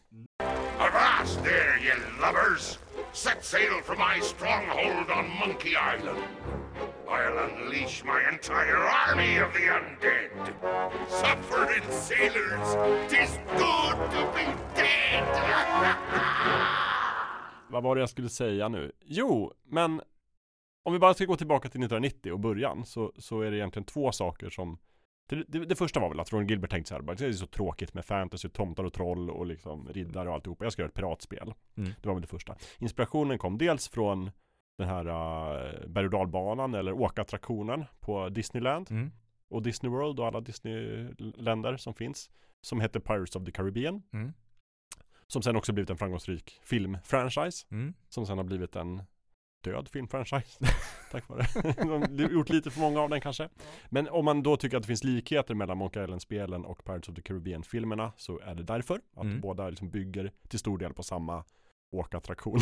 Avast 0.79 1.45
there, 1.45 1.79
ye 1.85 1.95
lubbers! 2.21 2.79
Set 3.15 3.45
sail 3.45 3.81
for 3.85 3.97
my 3.97 4.21
stronghold 4.21 5.11
on 5.11 5.29
Monkey 5.39 5.77
Island. 5.77 6.25
I'll 7.09 7.39
unleash 7.39 8.03
my 8.05 8.21
entire 8.33 8.77
army 8.77 9.39
of 9.39 9.53
the 9.53 9.69
undead. 9.69 10.31
Suffering 11.09 11.83
sailors, 11.91 12.77
tis 13.09 13.39
good 13.57 13.97
to 14.11 14.27
be 14.35 14.47
dead. 14.75 15.29
Vad 17.69 17.83
var 17.83 17.95
det 17.95 18.01
jag 18.01 18.11
skulle 18.11 18.29
säga 18.29 18.69
nu? 18.69 18.93
Jo, 19.05 19.53
men 19.65 20.01
om 20.83 20.93
vi 20.93 20.99
bara 20.99 21.15
ska 21.15 21.25
gå 21.25 21.37
tillbaka 21.37 21.69
till 21.69 21.81
1990 21.81 22.33
och 22.33 22.41
början 22.41 22.87
så, 22.87 23.13
så 23.19 23.41
är 23.41 23.51
det 23.51 23.57
egentligen 23.57 23.87
två 23.87 24.13
saker 24.13 24.51
som 24.51 24.79
det, 25.27 25.45
det, 25.49 25.65
det 25.65 25.77
första 25.77 26.01
var 26.01 26.09
väl 26.09 26.21
att 26.21 26.33
Ron 26.33 26.47
Gilbert 26.47 26.71
tänkte 26.71 26.89
så 26.89 26.95
här, 26.95 27.03
bara, 27.03 27.17
det 27.17 27.27
är 27.27 27.33
så 27.33 27.47
tråkigt 27.47 27.95
med 27.95 28.05
fantasy, 28.05 28.49
tomtar 28.49 28.85
och 28.85 28.93
troll 28.93 29.31
och 29.31 29.47
liksom 29.47 29.89
riddare 29.89 30.29
och 30.29 30.35
alltihopa. 30.35 30.65
Jag 30.65 30.73
ska 30.73 30.83
göra 30.83 30.89
ett 30.89 30.95
piratspel. 30.95 31.55
Mm. 31.77 31.93
Det 32.03 32.09
var 32.09 32.15
väl 32.15 32.23
det 32.23 32.29
första. 32.29 32.57
Inspirationen 32.79 33.39
kom 33.39 33.59
dels 33.59 33.89
från 33.89 34.31
den 34.79 34.89
här 34.89 35.07
uh, 35.07 35.89
berg 35.89 36.05
och 36.05 36.11
dalbanan 36.11 36.75
eller 36.75 36.93
åkattraktionen 36.93 37.85
på 38.01 38.29
Disneyland 38.29 38.91
Mm. 38.91 39.11
och 39.49 39.63
Disney 39.63 39.93
World 39.93 40.21
och 40.21 40.27
alla 40.27 40.41
Disneyländer 40.41 41.77
som 41.77 41.95
finns. 41.95 42.31
Som 42.61 42.81
heter 42.81 43.01
Pirates 43.01 43.37
of 43.37 43.45
the 43.45 43.53
Caribbean. 43.53 44.03
Mm. 44.13 44.33
Som 45.27 45.43
sen 45.43 45.57
också 45.57 45.73
blivit 45.73 45.91
en 45.91 45.97
framgångsrik 45.97 46.61
filmfranchise. 46.65 47.67
Mm. 47.71 47.95
Som 48.09 48.27
sen 48.27 48.39
har 48.39 48.45
blivit 48.45 48.77
en 48.77 49.03
död 49.65 49.89
filmfranchise. 49.89 50.59
Tack 51.11 51.29
vare 51.29 51.47
De 52.13 52.23
har 52.23 52.31
gjort 52.31 52.49
lite 52.49 52.71
för 52.71 52.81
många 52.81 53.01
av 53.01 53.11
den 53.11 53.21
kanske. 53.21 53.49
Men 53.89 54.09
om 54.09 54.25
man 54.25 54.43
då 54.43 54.57
tycker 54.57 54.77
att 54.77 54.83
det 54.83 54.87
finns 54.87 55.05
likheter 55.05 55.55
mellan 55.55 55.79
Monkey 55.79 56.03
Island-spelen 56.05 56.65
och 56.65 56.85
Pirates 56.85 57.09
of 57.09 57.15
the 57.15 57.23
Caribbean-filmerna 57.23 58.13
så 58.17 58.41
är 58.41 58.55
det 58.55 58.63
därför. 58.63 59.01
Att 59.17 59.25
Mm. 59.25 59.41
båda 59.41 59.71
liksom 59.71 59.91
bygger 59.91 60.33
till 60.49 60.59
stor 60.59 60.79
del 60.79 60.95
på 60.95 61.03
samma 61.03 61.45
åkattraktion. 61.91 62.59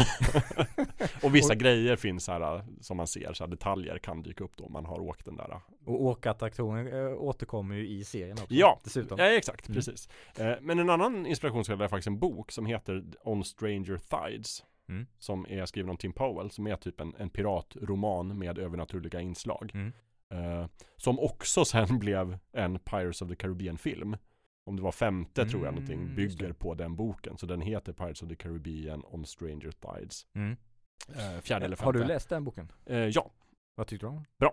och 1.22 1.34
vissa 1.34 1.54
grejer 1.54 1.96
finns 1.96 2.28
här 2.28 2.64
som 2.80 2.96
man 2.96 3.06
ser, 3.06 3.32
så 3.32 3.44
här 3.44 3.50
detaljer 3.50 3.98
kan 3.98 4.22
dyka 4.22 4.44
upp 4.44 4.56
då 4.56 4.64
om 4.64 4.72
man 4.72 4.86
har 4.86 5.00
åkt 5.00 5.24
den 5.24 5.36
där. 5.36 5.60
Och 5.84 6.02
åkattraktionen 6.02 6.86
äh, 6.86 7.12
återkommer 7.12 7.74
ju 7.74 7.88
i 7.88 8.04
serien 8.04 8.32
också. 8.32 8.46
Ja, 8.54 8.80
dessutom. 8.84 9.18
Ja, 9.18 9.24
exakt, 9.24 9.68
Mm. 9.68 9.74
precis. 9.76 10.08
Eh, 10.38 10.52
men 10.60 10.78
en 10.78 10.90
annan 10.90 11.26
inspirationskälla 11.26 11.84
är 11.84 11.88
faktiskt 11.88 12.06
en 12.06 12.18
bok 12.18 12.52
som 12.52 12.66
heter 12.66 13.04
On 13.24 13.44
Stranger 13.44 13.98
Tides. 14.30 14.64
Mm. 14.88 15.06
Som 15.18 15.46
är 15.48 15.66
skriven 15.66 15.90
av 15.90 15.96
Tim 15.96 16.12
Powell, 16.12 16.50
som 16.50 16.66
är 16.66 16.76
typ 16.76 17.00
en, 17.00 17.14
en 17.18 17.30
piratroman 17.30 18.38
med 18.38 18.58
övernaturliga 18.58 19.20
inslag. 19.20 19.70
Mm. 19.74 19.92
Eh, 20.30 20.66
som 20.96 21.20
också 21.20 21.64
sen 21.72 21.98
blev 21.98 22.38
en 22.52 22.78
Pirates 22.78 23.22
of 23.22 23.28
the 23.28 23.36
Caribbean-film. 23.36 24.16
Om 24.64 24.76
det 24.76 24.82
var 24.82 24.92
femte 24.92 25.48
tror 25.48 25.64
jag 25.64 25.72
Mm, 25.74 25.84
någonting, 25.84 26.16
bygger 26.16 26.52
på 26.52 26.74
den 26.74 26.96
boken. 26.96 27.38
Så 27.38 27.46
den 27.46 27.60
heter 27.60 27.92
Pirates 27.92 28.22
of 28.22 28.28
the 28.28 28.36
Caribbean 28.36 29.02
On 29.04 29.24
Stranger 29.26 29.70
Tides. 29.70 30.26
Mm. 30.34 30.56
Eh, 31.08 31.40
fjärde 31.40 31.64
eller 31.64 31.76
femte. 31.76 31.84
Har 31.84 31.92
du 31.92 32.04
läst 32.04 32.28
den 32.28 32.44
boken? 32.44 32.72
Eh, 32.86 32.98
ja, 32.98 33.30
Vad 33.74 33.86
tyckte 33.86 34.06
du 34.06 34.10
om 34.10 34.14
den? 34.38 34.50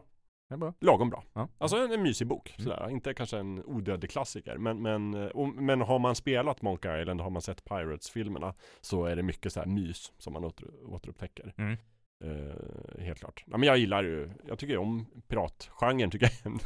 Bra. 0.50 0.58
Ja, 0.58 0.58
bra. 0.58 0.74
lagom 0.80 1.10
bra. 1.10 1.24
Ja. 1.34 1.48
Alltså 1.58 1.78
en, 1.78 1.92
en 1.92 2.04
mysig 2.04 2.28
bok, 2.28 2.56
Mm. 2.60 2.64
sådär. 2.72 2.90
inte 2.90 3.14
kanske 3.14 3.38
en 3.38 3.64
odödlig 3.66 4.12
klassiker. 4.12 4.58
Men, 4.58 4.82
men, 4.82 5.14
eh, 5.14 5.28
och, 5.28 5.48
men 5.50 5.82
har 5.82 6.00
man 6.00 6.16
spelat 6.16 6.62
Monkey 6.62 7.02
Island, 7.02 7.22
har 7.22 7.30
man 7.30 7.42
sett 7.42 7.64
Pirates-filmerna 7.66 8.54
så 8.82 9.06
är 9.06 9.16
det 9.16 9.24
mycket 9.24 9.54
så 9.54 9.60
här 9.60 9.68
mys 9.68 10.14
som 10.18 10.34
man 10.34 10.44
åter, 10.46 10.68
återupptäcker. 10.86 11.54
Mm. 11.58 11.78
Eh, 12.24 13.02
helt 13.04 13.20
klart. 13.20 13.44
Ja, 13.48 13.58
men 13.58 13.68
jag 13.68 13.78
gillar 13.78 14.04
ju, 14.04 14.30
jag 14.48 14.60
tycker 14.60 14.74
ju 14.74 14.80
om 14.80 15.06
piratgenren, 15.28 16.12
tycker 16.12 16.26
jag 16.26 16.46
är 16.46 16.50
en, 16.52 16.60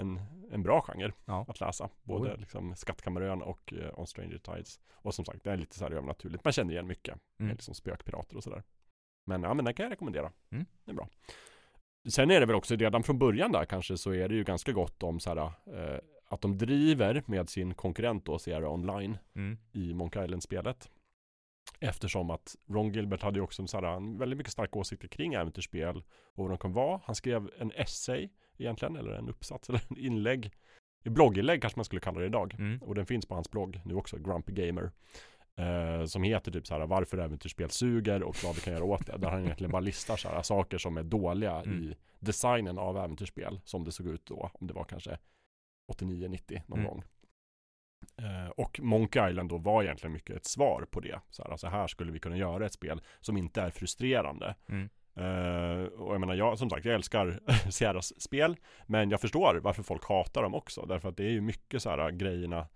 en, 0.00 0.20
en 0.52 0.62
bra 0.62 0.80
genre 0.82 1.12
Ja. 1.24 1.44
att 1.48 1.60
läsa. 1.60 1.88
Både 2.02 2.30
Oj. 2.32 2.36
liksom 2.40 2.76
Skattkammarön 2.76 3.42
och 3.42 3.72
eh, 3.72 3.98
On 3.98 4.06
Stranger 4.06 4.38
Tides. 4.38 4.80
Och 4.92 5.14
som 5.14 5.24
sagt, 5.24 5.44
det 5.44 5.50
är 5.52 5.56
lite 5.56 5.78
så 5.78 5.84
här 5.84 5.90
övernaturligt. 5.92 6.44
Man 6.44 6.52
känner 6.52 6.72
igen 6.72 6.86
mycket. 6.86 7.14
Mm. 7.14 7.46
Med 7.48 7.54
liksom 7.56 7.74
spökpirater 7.74 8.36
och 8.36 8.42
sådär. 8.44 8.62
Men 9.26 9.42
ja, 9.42 9.54
men 9.54 9.64
den 9.64 9.74
kan 9.74 9.84
jag 9.84 9.90
rekommendera. 9.92 10.32
Mm. 10.52 10.66
Det 10.84 10.90
är 10.90 10.94
bra. 10.94 11.08
Sen 12.08 12.30
är 12.30 12.40
det 12.40 12.46
väl 12.46 12.56
också 12.56 12.76
redan 12.76 13.02
från 13.02 13.18
början 13.18 13.52
där 13.52 13.64
kanske 13.64 13.96
så 13.96 14.10
är 14.12 14.28
det 14.28 14.34
ju 14.34 14.44
ganska 14.44 14.72
gott 14.72 15.02
om 15.02 15.20
så 15.20 15.30
här 15.34 15.38
eh, 15.66 15.98
att 16.28 16.40
de 16.40 16.58
driver 16.58 17.22
med 17.26 17.48
sin 17.48 17.74
konkurrent 17.74 18.24
då 18.24 18.38
Sierra 18.38 18.70
Online 18.70 19.18
Mm. 19.34 19.58
i 19.72 19.94
Monkey 19.94 20.24
Island-spelet. 20.24 20.90
Eftersom 21.80 22.30
att 22.30 22.56
Ron 22.68 22.92
Gilbert 22.92 23.22
hade 23.22 23.38
ju 23.38 23.42
också 23.42 23.62
en, 23.62 23.68
så 23.68 23.80
här, 23.80 23.96
en 23.96 24.18
väldigt 24.18 24.36
mycket 24.36 24.52
starka 24.52 24.78
åsikter 24.78 25.08
kring 25.08 25.34
äventyrsspel 25.34 25.96
och 26.34 26.44
vad 26.44 26.50
de 26.50 26.58
kan 26.58 26.72
vara. 26.72 27.00
Han 27.04 27.14
skrev 27.14 27.50
en 27.58 27.72
essay 27.74 28.28
egentligen, 28.58 28.96
eller 28.96 29.10
en 29.12 29.28
uppsats 29.28 29.68
eller 29.68 29.80
en 29.88 29.98
inlägg. 29.98 30.50
Blogginlägg 31.04 31.60
kanske 31.60 31.78
man 31.78 31.84
skulle 31.84 32.00
kalla 32.00 32.20
det 32.20 32.26
idag. 32.26 32.54
Mm. 32.58 32.82
Och 32.82 32.94
den 32.94 33.06
finns 33.06 33.26
på 33.26 33.34
hans 33.34 33.50
blogg 33.50 33.80
nu 33.84 33.94
också, 33.94 34.18
Grumpy 34.18 34.52
Gamer. 34.52 34.90
Eh, 35.56 36.04
som 36.04 36.22
heter 36.22 36.52
typ 36.52 36.66
så 36.66 36.74
här 36.74 36.86
varför 36.86 37.18
äventyrsspel 37.18 37.70
suger 37.70 38.22
och 38.22 38.36
vad 38.44 38.54
vi 38.54 38.60
kan 38.60 38.72
göra 38.72 38.84
åt 38.84 39.06
det. 39.06 39.16
Där 39.18 39.30
han 39.30 39.44
egentligen 39.44 39.70
bara 39.70 39.80
listar 39.80 40.16
så 40.16 40.28
här 40.28 40.42
saker 40.42 40.78
som 40.78 40.96
är 40.96 41.02
dåliga 41.02 41.52
Mm. 41.60 41.82
i 41.82 41.96
designen 42.20 42.78
av 42.78 42.96
äventyrsspel. 42.98 43.60
Som 43.64 43.84
det 43.84 43.92
såg 43.92 44.06
ut 44.06 44.26
då, 44.26 44.50
om 44.52 44.66
det 44.66 44.74
var 44.74 44.84
kanske 44.84 45.18
89-90 45.92 46.62
någon 46.66 46.78
Mm. 46.78 46.90
gång. 46.90 47.02
Eh, 48.16 48.48
och 48.50 48.80
Monkey 48.82 49.30
Island 49.30 49.48
då 49.48 49.58
var 49.58 49.82
egentligen 49.82 50.12
mycket 50.12 50.36
ett 50.36 50.44
svar 50.46 50.86
på 50.90 51.00
det. 51.00 51.20
Så 51.30 51.42
här, 51.42 51.50
alltså 51.50 51.66
här 51.66 51.86
skulle 51.86 52.12
vi 52.12 52.18
kunna 52.18 52.36
göra 52.36 52.66
ett 52.66 52.72
spel 52.72 53.02
som 53.20 53.36
inte 53.36 53.62
är 53.62 53.70
frustrerande. 53.70 54.54
Mm. 54.68 54.88
Eh, 55.16 55.84
och 55.84 56.14
jag 56.14 56.20
menar, 56.20 56.34
jag, 56.34 56.58
som 56.58 56.70
sagt, 56.70 56.84
jag 56.84 56.94
älskar 56.94 57.40
Sierras 57.70 58.20
spel. 58.22 58.56
Men 58.86 59.10
jag 59.10 59.20
förstår 59.20 59.54
varför 59.62 59.82
folk 59.82 60.04
hatar 60.08 60.42
dem 60.42 60.54
också. 60.54 60.86
Därför 60.86 61.08
att 61.08 61.16
det 61.16 61.24
är 61.24 61.30
ju 61.30 61.40
mycket 61.40 61.82
så 61.82 61.90
här 61.90 62.10
grejerna 62.10 62.66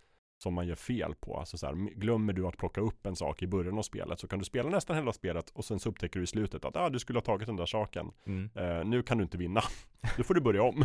som 0.42 0.54
man 0.54 0.66
gör 0.66 0.74
fel 0.74 1.14
på. 1.20 1.36
Alltså 1.36 1.58
så 1.58 1.66
här, 1.66 1.74
glömmer 1.74 2.32
du 2.32 2.46
att 2.46 2.56
plocka 2.56 2.80
upp 2.80 3.06
en 3.06 3.16
sak 3.16 3.42
i 3.42 3.46
början 3.46 3.78
av 3.78 3.82
spelet 3.82 4.20
så 4.20 4.28
kan 4.28 4.38
du 4.38 4.44
spela 4.44 4.68
nästan 4.70 4.96
hela 4.96 5.12
spelet 5.12 5.50
och 5.50 5.64
sen 5.64 5.78
så 5.78 5.88
upptäcker 5.88 6.20
du 6.20 6.24
i 6.24 6.26
slutet 6.26 6.64
att 6.64 6.76
ah, 6.76 6.88
du 6.90 6.98
skulle 6.98 7.16
ha 7.16 7.24
tagit 7.24 7.46
den 7.46 7.56
där 7.56 7.66
saken. 7.66 8.10
Mm. 8.26 8.50
Eh, 8.54 8.84
nu 8.84 9.02
kan 9.02 9.18
du 9.18 9.24
inte 9.24 9.38
vinna. 9.38 9.60
Nu 10.18 10.24
får 10.24 10.34
du 10.34 10.40
börja 10.40 10.62
om. 10.62 10.84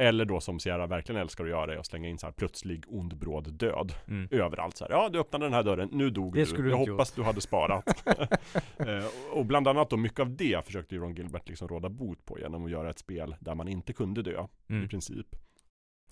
Eller 0.00 0.24
då 0.24 0.40
som 0.40 0.60
Sierra 0.60 0.86
verkligen 0.86 1.20
älskar 1.20 1.44
att 1.44 1.50
göra 1.50 1.72
är 1.74 1.76
att 1.76 1.86
slänga 1.86 2.08
in 2.08 2.18
så 2.18 2.26
här 2.26 2.32
plötslig 2.32 2.84
ond 2.88 3.16
bråd 3.18 3.52
död 3.52 3.92
Mm. 4.08 4.28
överallt 4.30 4.76
så 4.76 4.84
här. 4.84 4.90
Ja, 4.92 5.08
du 5.08 5.18
öppnade 5.20 5.44
den 5.46 5.52
här 5.52 5.62
dörren, 5.62 5.88
nu 5.92 6.10
dog 6.10 6.34
Det 6.34 6.56
du. 6.56 6.62
du 6.62 6.70
Jag 6.70 6.76
hoppas 6.76 7.12
du 7.12 7.22
hade 7.22 7.40
sparat. 7.40 8.04
Eh, 8.78 9.04
och 9.32 9.46
bland 9.46 9.68
annat 9.68 9.90
då 9.90 9.96
mycket 9.96 10.20
av 10.20 10.36
det 10.36 10.64
försökte 10.66 10.94
ju 10.94 11.00
Ron 11.00 11.14
Gilbert 11.14 11.48
liksom 11.48 11.68
råda 11.68 11.88
bot 11.88 12.24
på 12.24 12.38
genom 12.38 12.64
att 12.64 12.70
göra 12.70 12.90
ett 12.90 12.98
spel 12.98 13.36
där 13.40 13.54
man 13.54 13.68
inte 13.68 13.92
kunde 13.92 14.22
dö 14.22 14.46
i 14.68 14.72
Mm. 14.72 14.88
princip. 14.88 15.26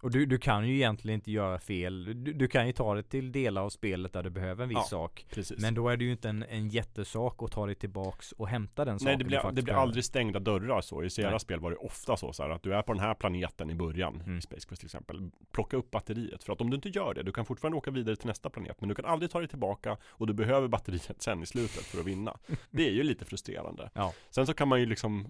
Och 0.03 0.11
du, 0.11 0.27
du 0.27 0.39
kan 0.39 0.69
ju 0.69 0.75
egentligen 0.75 1.15
inte 1.15 1.31
göra 1.33 1.59
fel. 1.59 2.25
Du, 2.25 2.33
du 2.33 2.49
kan 2.49 2.67
ju 2.67 2.73
ta 2.73 2.95
det 2.95 3.03
till 3.03 3.33
delar 3.33 3.63
av 3.63 3.71
spelet 3.71 4.13
där 4.13 4.23
du 4.23 4.31
behöver 4.31 4.63
en 4.63 4.69
viss 4.69 4.79
Ja, 4.79 4.83
sak. 4.83 5.27
Precis. 5.31 5.59
Men 5.63 5.75
då 5.75 5.89
är 5.89 5.97
det 5.97 6.05
ju 6.05 6.11
inte 6.13 6.29
en, 6.29 6.43
en 6.43 6.69
jättesak 6.69 7.43
att 7.43 7.53
ta 7.53 7.67
dig 7.67 7.75
tillbaks 7.75 8.33
och 8.33 8.49
hämta 8.49 8.85
den 8.85 8.99
saken 8.99 9.11
Nej, 9.11 9.19
det 9.19 9.25
blir, 9.25 9.53
det 9.53 9.63
blir 9.63 9.75
aldrig 9.75 10.05
stängda 10.05 10.39
dörrar 10.39 10.81
så. 10.81 11.03
I 11.05 11.09
Nej. 11.19 11.41
spel 11.41 11.61
var 11.61 11.71
det 11.71 11.77
ofta 11.77 12.17
så, 12.17 12.33
så 12.33 12.43
här, 12.43 12.51
att 12.51 12.63
du 12.63 12.75
är 12.75 12.83
på 12.83 12.93
den 12.93 13.01
här 13.03 13.15
planeten 13.15 13.71
i 13.71 13.75
början, 13.75 14.23
Mm. 14.27 14.39
i 14.39 14.43
Space 14.43 14.67
Quest 14.69 14.81
till 14.81 14.87
exempel. 14.87 15.31
Plocka 15.53 15.77
upp 15.77 15.91
batteriet. 15.91 16.45
För 16.45 16.53
att 16.53 16.61
om 16.61 16.71
du 16.71 16.77
inte 16.77 16.89
gör 16.89 17.15
det, 17.15 17.23
du 17.23 17.33
kan 17.33 17.45
fortfarande 17.47 17.79
åka 17.79 17.91
vidare 17.91 18.17
till 18.17 18.27
nästa 18.27 18.51
planet. 18.51 18.77
Men 18.81 18.89
du 18.89 18.95
kan 18.95 19.05
aldrig 19.05 19.31
ta 19.31 19.39
dig 19.39 19.49
tillbaka 19.49 19.97
och 20.05 20.27
du 20.27 20.33
behöver 20.35 20.69
batteriet 20.69 21.17
sen 21.23 21.43
i 21.43 21.47
slutet 21.47 21.85
för 21.85 22.01
att 22.01 22.07
vinna. 22.07 22.37
Det 22.71 22.89
är 22.89 22.93
ju 22.93 23.03
lite 23.03 23.25
frustrerande. 23.25 23.91
Ja. 23.95 24.13
Sen 24.31 24.47
så 24.47 24.55
kan 24.55 24.69
man 24.69 24.81
ju 24.81 24.87
liksom 24.87 25.27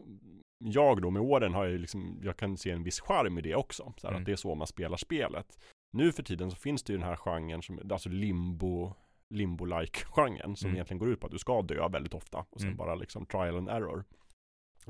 jag 0.58 1.02
då 1.02 1.10
med 1.10 1.22
åren 1.22 1.54
har 1.54 1.64
ju 1.64 1.78
liksom, 1.78 2.20
jag 2.22 2.36
kan 2.36 2.56
se 2.56 2.70
en 2.70 2.82
viss 2.82 3.00
charm 3.00 3.38
i 3.38 3.40
det 3.42 3.54
också. 3.54 3.92
Så 3.96 4.06
här, 4.06 4.12
Mm. 4.12 4.22
Att 4.22 4.26
det 4.26 4.32
är 4.32 4.36
så 4.36 4.54
man 4.54 4.66
spelar 4.66 4.96
spelet. 4.96 5.58
Nu 5.92 6.12
för 6.12 6.22
tiden 6.22 6.50
så 6.50 6.56
finns 6.56 6.82
det 6.82 6.92
ju 6.92 6.98
den 6.98 7.08
här 7.08 7.16
genren 7.16 7.62
som, 7.62 7.80
alltså 7.92 8.08
limbo 8.08 8.92
limbo-like 9.34 10.04
genren 10.06 10.56
som 10.56 10.66
Mm. 10.68 10.76
egentligen 10.76 10.98
går 10.98 11.08
ut 11.08 11.20
på 11.20 11.26
att 11.26 11.32
du 11.32 11.38
ska 11.38 11.62
dö 11.62 11.88
väldigt 11.88 12.14
ofta 12.14 12.38
och 12.50 12.60
sen 12.60 12.68
Mm. 12.68 12.76
bara 12.76 12.94
liksom 12.94 13.26
trial 13.26 13.56
and 13.56 13.68
error. 13.68 14.04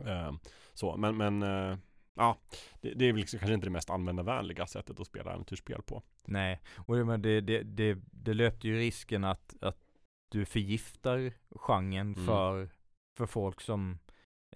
Eh, 0.06 0.32
så, 0.74 0.96
men, 0.96 1.16
men 1.16 1.42
eh, 1.42 1.78
ja, 2.14 2.36
det, 2.80 2.94
det 2.94 3.04
är 3.04 3.12
väl 3.12 3.20
liksom 3.20 3.38
kanske 3.38 3.54
inte 3.54 3.66
det 3.66 3.70
mest 3.70 3.90
användarvänliga 3.90 4.66
sättet 4.66 5.00
att 5.00 5.06
spela 5.06 5.32
äventyrsspel 5.32 5.82
på. 5.82 6.02
Nej, 6.26 6.60
och 6.86 7.18
det, 7.18 7.40
det, 7.40 7.62
det, 7.62 7.98
det 8.12 8.34
löpte 8.34 8.68
ju 8.68 8.78
risken 8.78 9.24
att, 9.24 9.54
att 9.60 9.78
du 10.28 10.44
förgiftar 10.44 11.32
genren 11.50 12.12
Mm. 12.14 12.26
för, 12.26 12.68
för 13.18 13.26
folk 13.26 13.60
som, 13.60 13.98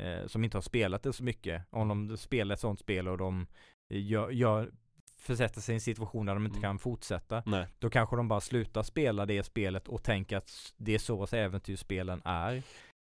eh, 0.00 0.26
som 0.26 0.44
inte 0.44 0.56
har 0.56 0.62
spelat 0.62 1.02
det 1.02 1.12
så 1.12 1.24
mycket. 1.24 1.62
Om 1.70 1.88
de 2.08 2.16
spelar 2.16 2.54
ett 2.54 2.60
sånt 2.60 2.80
spel 2.80 3.08
och 3.08 3.18
de 3.18 3.46
gör, 3.88 4.30
gör 4.30 4.70
försätter 5.18 5.60
sig 5.60 5.72
i 5.72 5.74
en 5.76 5.80
situation 5.80 6.26
där 6.26 6.34
de 6.34 6.46
inte 6.46 6.58
Mm. 6.58 6.62
kan 6.62 6.78
fortsätta. 6.78 7.42
Nej. 7.46 7.66
Då 7.78 7.90
kanske 7.90 8.16
de 8.16 8.28
bara 8.28 8.40
slutar 8.40 8.82
spela 8.82 9.26
det 9.26 9.42
spelet 9.42 9.88
och 9.88 10.02
tänker 10.02 10.36
att 10.36 10.50
det 10.76 10.94
är 10.94 10.98
så 10.98 11.26
äventyrsspelen 11.32 12.22
är. 12.24 12.62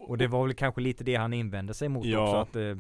Och 0.03 0.17
det 0.17 0.27
var 0.27 0.45
väl 0.47 0.55
kanske 0.55 0.81
lite 0.81 1.03
det 1.03 1.15
han 1.15 1.33
invände 1.33 1.73
sig 1.73 1.89
mot 1.89 2.05
Ja. 2.05 2.19
också. 2.21 2.35
Att 2.37 2.55
eh, 2.55 2.77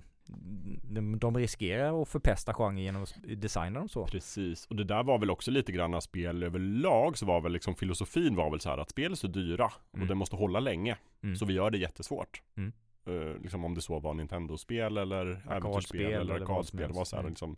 de, 0.83 1.19
de 1.19 1.37
riskerar 1.37 2.01
att 2.01 2.09
förpesta 2.09 2.53
genren 2.53 2.77
genom 2.83 3.03
att 3.03 3.15
designa 3.23 3.79
dem 3.79 3.89
så. 3.89 4.05
Precis, 4.07 4.65
och 4.65 4.75
det 4.75 4.83
där 4.83 5.03
var 5.03 5.19
väl 5.19 5.29
också 5.31 5.51
lite 5.51 5.71
grann 5.71 6.01
spel 6.01 6.43
överlag 6.43 7.17
så 7.17 7.25
var 7.25 7.41
väl 7.41 7.51
liksom 7.51 7.75
filosofin 7.75 8.35
var 8.35 8.51
väl 8.51 8.59
så 8.59 8.69
här 8.69 8.77
att 8.77 8.89
spel 8.89 9.11
är 9.11 9.15
så 9.15 9.27
dyra 9.27 9.65
och 9.65 9.95
Mm. 9.95 10.07
det 10.07 10.15
måste 10.15 10.35
hålla 10.35 10.59
länge. 10.59 10.97
Mm. 11.23 11.35
Så 11.35 11.45
vi 11.45 11.53
gör 11.53 11.71
det 11.71 11.77
jättesvårt. 11.77 12.41
Mm. 12.57 12.73
Eh, 13.05 13.41
liksom 13.41 13.65
om 13.65 13.73
det 13.75 13.81
så 13.81 13.99
var 13.99 14.13
Nintendo-spel 14.13 14.97
eller 14.97 15.25
äventyrsspel 15.51 16.11
eller 16.13 16.33
arkadspel. 16.35 16.91
Var 16.93 17.05
så 17.05 17.15
här 17.15 17.23
Mm. 17.23 17.29
liksom 17.31 17.57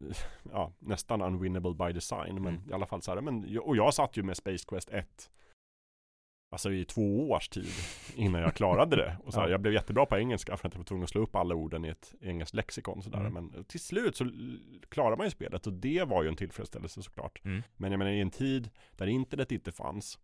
Ja, 0.52 0.72
nästan 0.78 1.22
unwinnable 1.22 1.74
by 1.74 1.92
design 1.92 2.34
men 2.42 2.54
Mm. 2.54 2.70
i 2.70 2.72
alla 2.72 2.86
fall 2.86 3.02
så 3.02 3.14
här, 3.14 3.20
men, 3.20 3.58
och 3.58 3.76
jag 3.76 3.94
satt 3.94 4.16
ju 4.16 4.22
med 4.22 4.36
Space 4.36 4.64
Quest 4.68 4.90
1 4.90 5.30
Alltså 6.52 6.72
i 6.72 6.84
två 6.84 7.30
års 7.30 7.48
tid 7.48 7.66
innan 8.14 8.40
jag 8.40 8.54
klarade 8.54 8.96
det. 8.96 9.16
Och 9.24 9.32
så 9.32 9.40
här, 9.40 9.46
Ja. 9.46 9.50
Jag 9.50 9.60
blev 9.60 9.74
jättebra 9.74 10.06
på 10.06 10.18
engelska 10.18 10.56
för 10.56 10.68
att 10.68 10.74
jag 10.74 10.78
var 10.78 10.84
tvungen 10.84 11.04
att 11.04 11.10
slå 11.10 11.22
upp 11.22 11.36
alla 11.36 11.54
orden 11.54 11.84
i 11.84 11.88
ett 11.88 12.14
engelskt 12.20 12.54
lexikon. 12.54 13.02
Sådär. 13.02 13.20
Mm. 13.20 13.32
Men 13.32 13.64
till 13.64 13.80
slut 13.80 14.16
så 14.16 14.30
klarar 14.88 15.16
man 15.16 15.26
ju 15.26 15.30
spelet 15.30 15.66
och 15.66 15.72
det 15.72 16.04
var 16.04 16.22
ju 16.22 16.28
en 16.28 16.36
tillfredsställelse 16.36 17.02
såklart. 17.02 17.44
Mm. 17.44 17.62
Men 17.76 17.90
jag 17.92 17.98
menar 17.98 18.10
i 18.10 18.20
en 18.20 18.30
tid 18.30 18.70
där 18.96 19.06
internet 19.06 19.52
inte 19.52 19.72
fanns 19.72 20.18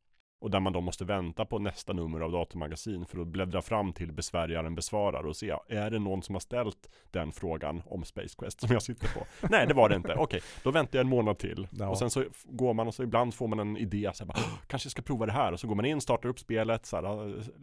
och 0.46 0.50
där 0.50 0.60
man 0.60 0.72
då 0.72 0.80
måste 0.80 1.04
vänta 1.04 1.44
på 1.44 1.58
nästa 1.58 1.92
nummer 1.92 2.20
av 2.20 2.32
datormagasin 2.32 3.06
för 3.06 3.20
att 3.20 3.26
bläddra 3.26 3.62
fram 3.62 3.92
till 3.92 4.12
besvärjaren 4.12 4.74
besvarar 4.74 5.26
och 5.26 5.36
se, 5.36 5.54
är 5.68 5.90
det 5.90 5.98
någon 5.98 6.22
som 6.22 6.34
har 6.34 6.40
ställt 6.40 6.90
den 7.10 7.32
frågan 7.32 7.82
om 7.86 8.04
Space 8.04 8.34
Quest 8.38 8.60
som 8.60 8.68
jag 8.72 8.82
sitter 8.82 9.08
på? 9.14 9.26
Nej, 9.50 9.66
det 9.66 9.74
var 9.74 9.88
det 9.88 9.96
inte. 9.96 10.14
Okej, 10.14 10.40
då 10.62 10.70
väntar 10.70 10.98
jag 10.98 11.04
en 11.04 11.10
månad 11.10 11.38
till. 11.38 11.68
Ja. 11.70 11.88
Och 11.88 11.98
sen 11.98 12.10
så 12.10 12.24
går 12.44 12.74
man 12.74 12.86
och 12.86 12.94
så 12.94 13.02
ibland 13.02 13.34
får 13.34 13.48
man 13.48 13.58
en 13.58 13.76
idé, 13.76 14.10
så 14.14 14.24
här, 14.24 14.28
bara, 14.28 14.38
"Åh, 14.38 14.58
kanske 14.66 14.86
jag 14.86 14.90
ska 14.92 15.02
prova 15.02 15.26
det 15.26 15.32
här. 15.32 15.52
Och 15.52 15.60
så 15.60 15.66
går 15.68 15.74
man 15.74 15.84
in, 15.84 16.00
startar 16.00 16.28
upp 16.28 16.38
spelet, 16.38 16.86
så 16.86 16.96
här, 16.96 17.02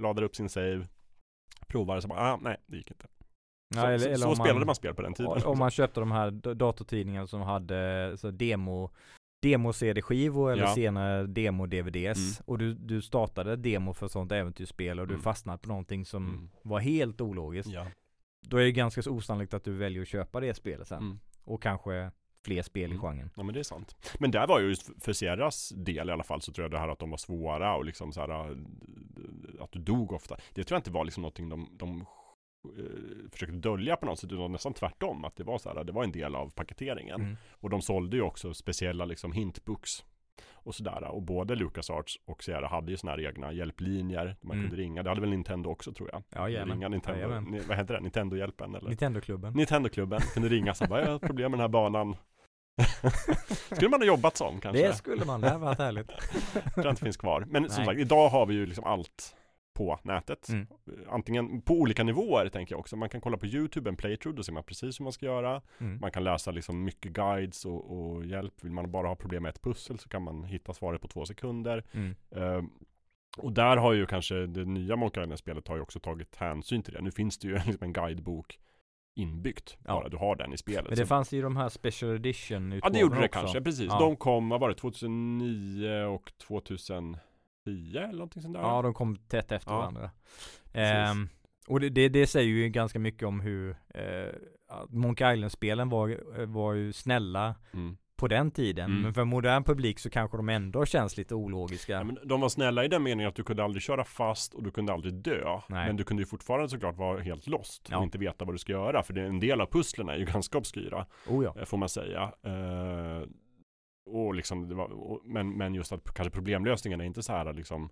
laddar 0.01 0.23
upp 0.23 0.35
sin 0.35 0.49
save, 0.49 0.87
provar, 1.67 1.99
så 1.99 2.07
bara, 2.07 2.19
ah, 2.33 2.39
nej, 2.41 2.57
det 2.67 2.77
gick 2.77 2.91
inte. 2.91 3.07
Ja, 3.75 3.81
så 3.81 3.87
eller- 3.87 4.05
eller 4.07 4.17
så 4.17 4.35
spelade 4.35 4.65
man 4.65 4.75
spel 4.75 4.93
på 4.93 5.01
den 5.01 5.13
tiden. 5.13 5.43
Om 5.45 5.59
man 5.59 5.71
köpte 5.71 5.99
de 5.99 6.11
här 6.11 6.31
datortidningarna 6.55 7.27
som 7.27 7.41
hade 7.41 8.13
så 8.17 8.31
demo 8.31 8.91
Demo-CD-skivor 9.43 10.51
eller 10.51 10.63
Ja. 10.63 10.75
senare 10.75 11.27
demo-DVDs 11.27 12.17
Mm. 12.17 12.43
och 12.45 12.57
du, 12.57 12.73
du 12.73 13.01
startade 13.01 13.55
demo 13.55 13.93
för 13.93 14.07
sånt 14.07 14.31
äventyrsspel 14.31 14.99
och 14.99 15.07
du 15.07 15.13
Mm. 15.13 15.23
fastnade 15.23 15.57
på 15.57 15.67
någonting 15.67 16.05
som 16.05 16.27
Mm. 16.29 16.49
var 16.61 16.79
helt 16.79 17.21
ologiskt. 17.21 17.69
Ja. 17.71 17.87
Då 18.47 18.57
är 18.57 18.63
det 18.63 18.71
ganska 18.71 19.11
osannolikt 19.11 19.53
att 19.53 19.63
du 19.63 19.73
väljer 19.73 20.01
att 20.01 20.07
köpa 20.07 20.39
det 20.39 20.53
spelet 20.53 20.87
sen. 20.87 20.97
Mm. 21.03 21.19
Och 21.43 21.61
kanske 21.63 22.11
fler 22.45 22.61
spel 22.61 22.91
i 22.91 22.95
Mm. 22.95 23.01
genren. 23.01 23.29
Ja 23.35 23.43
men 23.43 23.53
det 23.53 23.59
är 23.59 23.63
sant. 23.63 23.95
Men 24.19 24.31
där 24.31 24.47
var 24.47 24.59
ju 24.59 24.67
just 24.67 25.03
för 25.03 25.13
Sierras 25.13 25.69
del 25.75 26.09
i 26.09 26.11
alla 26.11 26.23
fall 26.23 26.41
så 26.41 26.51
tror 26.51 26.63
jag 26.63 26.71
det 26.71 26.79
här 26.79 26.87
att 26.87 26.99
de 26.99 27.09
var 27.09 27.17
svåra 27.17 27.75
och 27.75 27.85
liksom 27.85 28.11
så 28.13 28.19
här 28.21 28.29
äh, 28.51 28.57
att 29.59 29.71
du 29.71 29.79
dog 29.79 30.11
ofta. 30.11 30.35
Det 30.53 30.63
tror 30.63 30.75
jag 30.75 30.79
inte 30.79 30.91
var 30.91 31.05
liksom 31.05 31.21
någonting 31.21 31.49
de, 31.49 31.67
de 31.71 32.05
eh, 32.65 33.29
försökte 33.31 33.55
dölja 33.55 33.95
på 33.95 34.05
något 34.05 34.19
sätt 34.19 34.31
utan 34.31 34.51
nästan 34.51 34.73
tvärtom 34.73 35.25
att 35.25 35.35
det 35.35 35.43
var 35.43 35.57
så 35.57 35.69
här, 35.73 35.83
det 35.83 35.91
var 35.91 36.03
en 36.03 36.11
del 36.11 36.35
av 36.35 36.49
paketeringen. 36.49 37.21
Mm. 37.21 37.37
Och 37.51 37.69
de 37.69 37.81
sålde 37.81 38.15
ju 38.17 38.21
också 38.23 38.53
speciella 38.53 39.05
liksom 39.05 39.31
hintbooks 39.31 40.05
och 40.53 40.75
sådär. 40.75 41.03
Och 41.03 41.21
både 41.21 41.55
LucasArts 41.55 42.19
och 42.25 42.43
Sierra 42.43 42.67
hade 42.67 42.91
ju 42.91 42.97
såna 42.97 43.11
här 43.11 43.19
egna 43.27 43.51
hjälplinjer 43.53 44.35
man 44.41 44.57
Mm. 44.57 44.69
kunde 44.69 44.83
ringa. 44.83 45.03
Det 45.03 45.09
hade 45.09 45.21
väl 45.21 45.29
Nintendo 45.29 45.69
också 45.69 45.93
tror 45.93 46.09
jag. 46.13 46.23
Ja, 46.29 46.49
gärna. 46.49 46.73
Ringa 46.73 46.89
Nintendo, 46.89 47.19
Jajamän. 47.19 47.43
ni, 47.43 47.59
vad 47.59 47.77
heter 47.77 47.93
det? 47.93 47.99
Nintendo-hjälpen 47.99 48.75
eller? 48.75 48.89
Nintendo-klubben. 48.89 49.53
Nintendo-klubben 49.53 50.19
kunde 50.33 50.49
ringa 50.49 50.73
så 50.73 50.85
bara, 50.87 51.01
jag 51.01 51.11
har 51.11 51.19
problem 51.19 51.51
med 51.51 51.57
den 51.59 51.61
här 51.63 51.67
banan. 51.67 52.15
Skulle 53.71 53.89
man 53.89 53.99
ha 54.01 54.07
jobbat 54.07 54.37
som 54.37 54.59
kanske? 54.61 54.87
Det 54.87 54.93
skulle 54.93 55.25
man, 55.25 55.41
det 55.41 55.49
var 55.51 55.57
varit 55.59 55.77
härligt. 55.77 56.07
tror 56.73 56.85
jag 56.85 56.89
inte 56.91 57.03
finns 57.03 57.17
kvar. 57.17 57.45
Men 57.49 57.69
som 57.69 57.77
Nej. 57.77 57.85
sagt, 57.85 57.99
idag 57.99 58.29
har 58.29 58.45
vi 58.45 58.53
ju 58.53 58.65
liksom 58.65 58.83
allt 58.85 59.35
på 59.73 59.99
nätet. 60.03 60.49
Mm. 60.49 60.67
Antingen 61.09 61.61
på 61.61 61.73
olika 61.73 62.03
nivåer 62.03 62.49
tänker 62.49 62.73
jag 62.73 62.79
också. 62.79 62.95
Man 62.95 63.09
kan 63.09 63.21
kolla 63.21 63.37
på 63.37 63.45
YouTube 63.45 63.89
en 63.89 63.95
playthrough, 63.95 64.35
då 64.35 64.43
ser 64.43 64.53
man 64.53 64.63
precis 64.63 64.99
hur 64.99 65.03
man 65.03 65.13
ska 65.13 65.25
göra. 65.25 65.61
Mm. 65.77 65.99
Man 66.01 66.11
kan 66.11 66.23
läsa 66.23 66.51
liksom 66.51 66.83
mycket 66.83 67.11
guides 67.11 67.65
och, 67.65 67.91
och 67.91 68.25
hjälp. 68.25 68.53
Vill 68.61 68.71
man 68.71 68.91
bara 68.91 69.07
ha 69.07 69.15
problem 69.15 69.43
med 69.43 69.49
ett 69.49 69.61
pussel 69.61 69.99
så 69.99 70.09
kan 70.09 70.21
man 70.21 70.43
hitta 70.43 70.73
svaret 70.73 71.01
på 71.01 71.07
två 71.07 71.25
sekunder. 71.25 71.83
Mm. 71.91 72.15
Eh, 72.31 72.63
och 73.37 73.53
där 73.53 73.77
har 73.77 73.93
ju 73.93 74.05
kanske 74.05 74.35
det 74.35 74.65
nya 74.65 74.95
Monkey 74.95 75.23
Island-spelet 75.23 75.67
har 75.67 75.75
ju 75.75 75.81
också 75.81 75.99
tagit 75.99 76.35
hänsyn 76.35 76.83
till 76.83 76.93
det. 76.93 77.01
Nu 77.01 77.11
finns 77.11 77.37
det 77.37 77.47
ju 77.47 77.53
liksom 77.65 77.77
en 77.83 77.93
guidebok 77.93 78.59
inbyggt. 79.15 79.77
Ja. 79.85 79.93
Bara 79.93 80.09
du 80.09 80.17
har 80.17 80.35
den 80.35 80.53
i 80.53 80.57
spelet. 80.57 80.87
Men 80.89 80.97
det 80.97 81.05
fanns 81.05 81.31
ju 81.31 81.41
de 81.41 81.57
här 81.57 81.69
special 81.69 82.15
edition 82.15 82.79
Ja 82.83 82.89
det 82.89 82.99
gjorde 82.99 83.15
det 83.15 83.25
också. 83.25 83.39
kanske, 83.39 83.61
precis. 83.61 83.87
Ja. 83.87 83.99
De 83.99 84.15
kom, 84.15 84.49
vad 84.49 84.59
var 84.59 84.69
det, 84.69 84.75
2009 84.75 86.03
och 86.03 86.33
2010 87.63 87.97
eller 87.97 88.11
någonting 88.13 88.41
sånt 88.41 88.53
där? 88.53 88.61
Ja, 88.61 88.81
de 88.81 88.93
kom 88.93 89.15
tätt 89.15 89.51
efter 89.51 89.71
Ja, 89.71 89.77
varandra. 89.77 90.11
Ehm, 90.73 91.29
och 91.67 91.79
det, 91.79 91.89
det, 91.89 92.09
det 92.09 92.27
säger 92.27 92.47
ju 92.49 92.69
ganska 92.69 92.99
mycket 92.99 93.27
om 93.27 93.39
hur 93.39 93.69
eh, 93.93 94.33
Monkey 94.89 95.33
Island-spelen 95.33 95.89
var, 95.89 96.19
var 96.45 96.73
ju 96.73 96.93
snälla 96.93 97.55
Mm. 97.73 97.97
på 98.15 98.27
den 98.27 98.51
tiden. 98.51 98.85
Mm. 98.91 99.01
Men 99.01 99.13
för 99.13 99.23
modern 99.23 99.63
publik 99.63 99.99
så 99.99 100.09
kanske 100.09 100.37
de 100.37 100.49
ändå 100.49 100.85
känns 100.85 101.17
lite 101.17 101.35
ologiska. 101.35 101.93
Ja, 101.93 102.03
men 102.03 102.17
de 102.25 102.41
var 102.41 102.49
snälla 102.49 102.85
i 102.85 102.87
den 102.87 103.03
meningen 103.03 103.29
att 103.29 103.35
du 103.35 103.43
kunde 103.43 103.63
aldrig 103.63 103.81
köra 103.83 104.03
fast 104.03 104.53
och 104.53 104.63
du 104.63 104.71
kunde 104.71 104.93
aldrig 104.93 105.13
dö. 105.13 105.59
Nej. 105.69 105.87
Men 105.87 105.95
du 105.95 106.03
kunde 106.03 106.21
ju 106.23 106.27
fortfarande 106.27 106.69
såklart 106.69 106.97
vara 106.97 107.19
helt 107.21 107.47
lost 107.47 107.87
Ja. 107.91 107.97
och 107.97 108.03
inte 108.03 108.17
veta 108.17 108.45
vad 108.45 108.53
du 108.53 108.59
ska 108.59 108.71
göra. 108.71 109.03
För 109.03 109.13
det, 109.13 109.21
en 109.21 109.39
del 109.39 109.61
av 109.61 109.65
pusslen 109.65 110.09
är 110.09 110.15
ju 110.15 110.25
ganska 110.33 110.57
obskyra, 110.57 111.05
oh 111.27 111.43
ja. 111.43 111.55
eh, 111.59 111.65
får 111.65 111.77
man 111.77 111.89
säga. 111.89 112.21
Eh, 112.43 113.27
och 114.05 114.35
liksom, 114.35 114.75
var, 114.75 114.91
och, 114.91 115.21
men, 115.25 115.57
men 115.57 115.75
just 115.75 115.91
att 115.91 116.13
kanske 116.13 116.31
problemlösningen 116.31 117.01
är 117.01 117.05
inte 117.05 117.23
så 117.23 117.33
här 117.33 117.53
liksom 117.53 117.89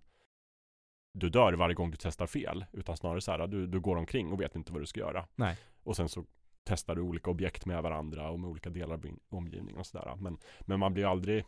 du 1.13 1.29
dör 1.29 1.53
varje 1.53 1.75
gång 1.75 1.91
du 1.91 1.97
testar 1.99 2.27
fel, 2.27 2.65
utan 2.71 2.97
snarare 2.97 3.21
så 3.21 3.31
här, 3.31 3.47
du, 3.47 3.67
du 3.67 3.79
går 3.79 3.95
omkring 3.95 4.31
och 4.31 4.41
vet 4.41 4.55
inte 4.55 4.71
vad 4.71 4.81
du 4.81 4.85
ska 4.85 4.99
göra. 4.99 5.27
Nej. 5.35 5.57
Och 5.83 5.95
sen 5.95 6.09
så 6.09 6.25
testar 6.63 6.95
du 6.95 7.01
olika 7.01 7.29
objekt 7.29 7.65
med 7.65 7.83
varandra 7.83 8.29
och 8.29 8.39
med 8.39 8.49
olika 8.49 8.69
delar 8.69 8.93
av 8.93 9.01
din 9.01 9.19
omgivning 9.29 9.77
och 9.77 9.85
sådär. 9.85 10.15
Men, 10.19 10.37
men 10.61 10.79
man 10.79 10.93
blir 10.93 11.05
aldrig 11.05 11.45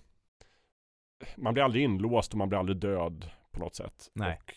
man 1.37 1.53
blir 1.53 1.63
aldrig 1.63 1.83
inlåst 1.83 2.31
och 2.31 2.37
man 2.37 2.49
blir 2.49 2.59
aldrig 2.59 2.77
död 2.77 3.29
på 3.51 3.59
något 3.59 3.75
sätt. 3.75 4.11
Nej. 4.13 4.39
Och 4.45 4.53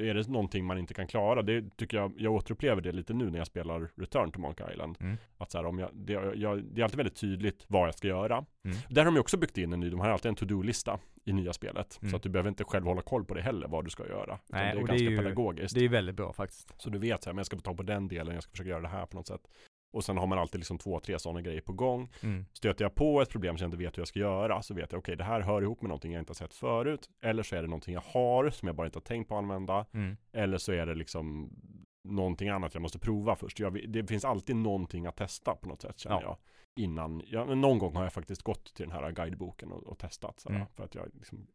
är 0.00 0.14
det 0.14 0.28
någonting 0.28 0.64
man 0.64 0.78
inte 0.78 0.94
kan 0.94 1.06
klara, 1.06 1.42
det 1.42 1.76
tycker 1.76 1.96
jag, 1.96 2.12
jag 2.16 2.32
återupplever 2.32 2.82
det 2.82 2.92
lite 2.92 3.14
nu 3.14 3.30
när 3.30 3.38
jag 3.38 3.46
spelar 3.46 3.90
Return 3.96 4.32
to 4.32 4.40
Monkey 4.40 4.72
Island. 4.72 4.96
Mm. 5.00 5.16
Att 5.38 5.50
så 5.50 5.58
här, 5.58 5.64
om 5.64 5.78
jag, 5.78 5.90
det, 5.92 6.12
jag, 6.12 6.64
det 6.64 6.80
är 6.80 6.84
alltid 6.84 6.96
väldigt 6.96 7.16
tydligt 7.20 7.64
vad 7.68 7.86
jag 7.88 7.94
ska 7.94 8.08
göra. 8.08 8.44
Mm. 8.64 8.76
Där 8.88 9.04
har 9.04 9.12
de 9.12 9.20
också 9.20 9.36
byggt 9.36 9.58
in 9.58 9.72
en 9.72 9.80
ny, 9.80 9.90
de 9.90 10.00
har 10.00 10.08
alltid 10.08 10.28
en 10.28 10.34
to-do-lista 10.34 10.98
i 11.24 11.32
nya 11.32 11.52
spelet. 11.52 11.98
Mm. 12.02 12.10
Så 12.10 12.16
att 12.16 12.22
du 12.22 12.28
behöver 12.28 12.48
inte 12.48 12.64
själv 12.64 12.84
hålla 12.86 13.02
koll 13.02 13.24
på 13.24 13.34
det 13.34 13.42
heller, 13.42 13.68
vad 13.68 13.84
du 13.84 13.90
ska 13.90 14.06
göra. 14.08 14.38
Nej, 14.46 14.64
det 14.64 14.70
är 14.70 14.82
och 14.82 14.86
det 14.86 14.92
ganska 14.92 15.06
är 15.06 15.10
ju- 15.10 15.16
pedagogiskt. 15.16 15.74
Det 15.74 15.84
är 15.84 15.88
väldigt 15.88 16.14
bra 16.16 16.32
faktiskt. 16.32 16.74
Så 16.76 16.90
du 16.90 16.98
vet 16.98 17.22
så 17.22 17.30
här, 17.30 17.34
men 17.34 17.38
jag 17.38 17.46
ska 17.46 17.56
få 17.56 17.62
tag 17.62 17.76
på 17.76 17.82
den 17.82 18.08
delen, 18.08 18.34
jag 18.34 18.42
ska 18.42 18.50
försöka 18.50 18.70
göra 18.70 18.80
det 18.80 18.88
här 18.88 19.06
på 19.06 19.16
något 19.16 19.26
sätt. 19.26 19.40
Och 19.92 20.04
sen 20.04 20.16
har 20.18 20.26
man 20.26 20.38
alltid 20.38 20.58
liksom 20.58 20.78
två, 20.78 21.00
tre 21.00 21.18
sådana 21.18 21.40
grejer 21.42 21.60
på 21.60 21.72
gång. 21.72 22.08
Mm. 22.22 22.44
Stöter 22.52 22.84
jag 22.84 22.94
på 22.94 23.22
ett 23.22 23.30
problem 23.30 23.58
som 23.58 23.64
jag 23.64 23.68
inte 23.68 23.84
vet 23.84 23.96
hur 23.98 24.00
jag 24.00 24.08
ska 24.08 24.18
göra 24.18 24.62
så 24.62 24.74
vet 24.74 24.92
jag, 24.92 24.98
okej 24.98 25.16
det 25.16 25.24
här 25.24 25.40
hör 25.40 25.62
ihop 25.62 25.82
med 25.82 25.88
någonting 25.88 26.12
jag 26.12 26.20
inte 26.20 26.30
har 26.30 26.34
sett 26.34 26.54
förut. 26.54 27.10
Eller 27.22 27.42
så 27.42 27.56
är 27.56 27.62
det 27.62 27.68
någonting 27.68 27.94
jag 27.94 28.00
har 28.06 28.50
som 28.50 28.66
jag 28.68 28.76
bara 28.76 28.86
inte 28.86 28.96
har 28.96 29.02
tänkt 29.04 29.28
på 29.28 29.34
att 29.34 29.42
använda. 29.42 29.86
Mm. 29.92 30.16
Eller 30.32 30.58
så 30.58 30.72
är 30.72 30.86
det 30.86 30.94
liksom 30.94 31.50
någonting 32.04 32.48
annat 32.48 32.74
jag 32.74 32.82
måste 32.82 32.98
prova 32.98 33.36
först. 33.36 33.60
Jag, 33.60 33.90
det 33.92 34.06
finns 34.06 34.24
alltid 34.24 34.56
någonting 34.56 35.06
att 35.06 35.16
testa 35.16 35.54
på 35.54 35.68
något 35.68 35.80
sätt 35.82 35.98
känner 35.98 36.16
Ja. 36.16 36.22
jag. 36.22 36.36
Innan, 36.84 37.22
ja, 37.26 37.44
någon 37.44 37.78
gång 37.78 37.96
har 37.96 38.02
jag 38.02 38.12
faktiskt 38.12 38.42
gått 38.42 38.74
till 38.74 38.88
den 38.88 38.92
här 38.96 39.10
guideboken 39.12 39.72
och, 39.72 39.82
och 39.86 39.98
testat. 39.98 40.40
Sådär, 40.40 40.56
Mm. 40.56 40.68
För 40.76 40.84
att 40.84 40.94
jag 40.94 41.08
liksom 41.14 41.46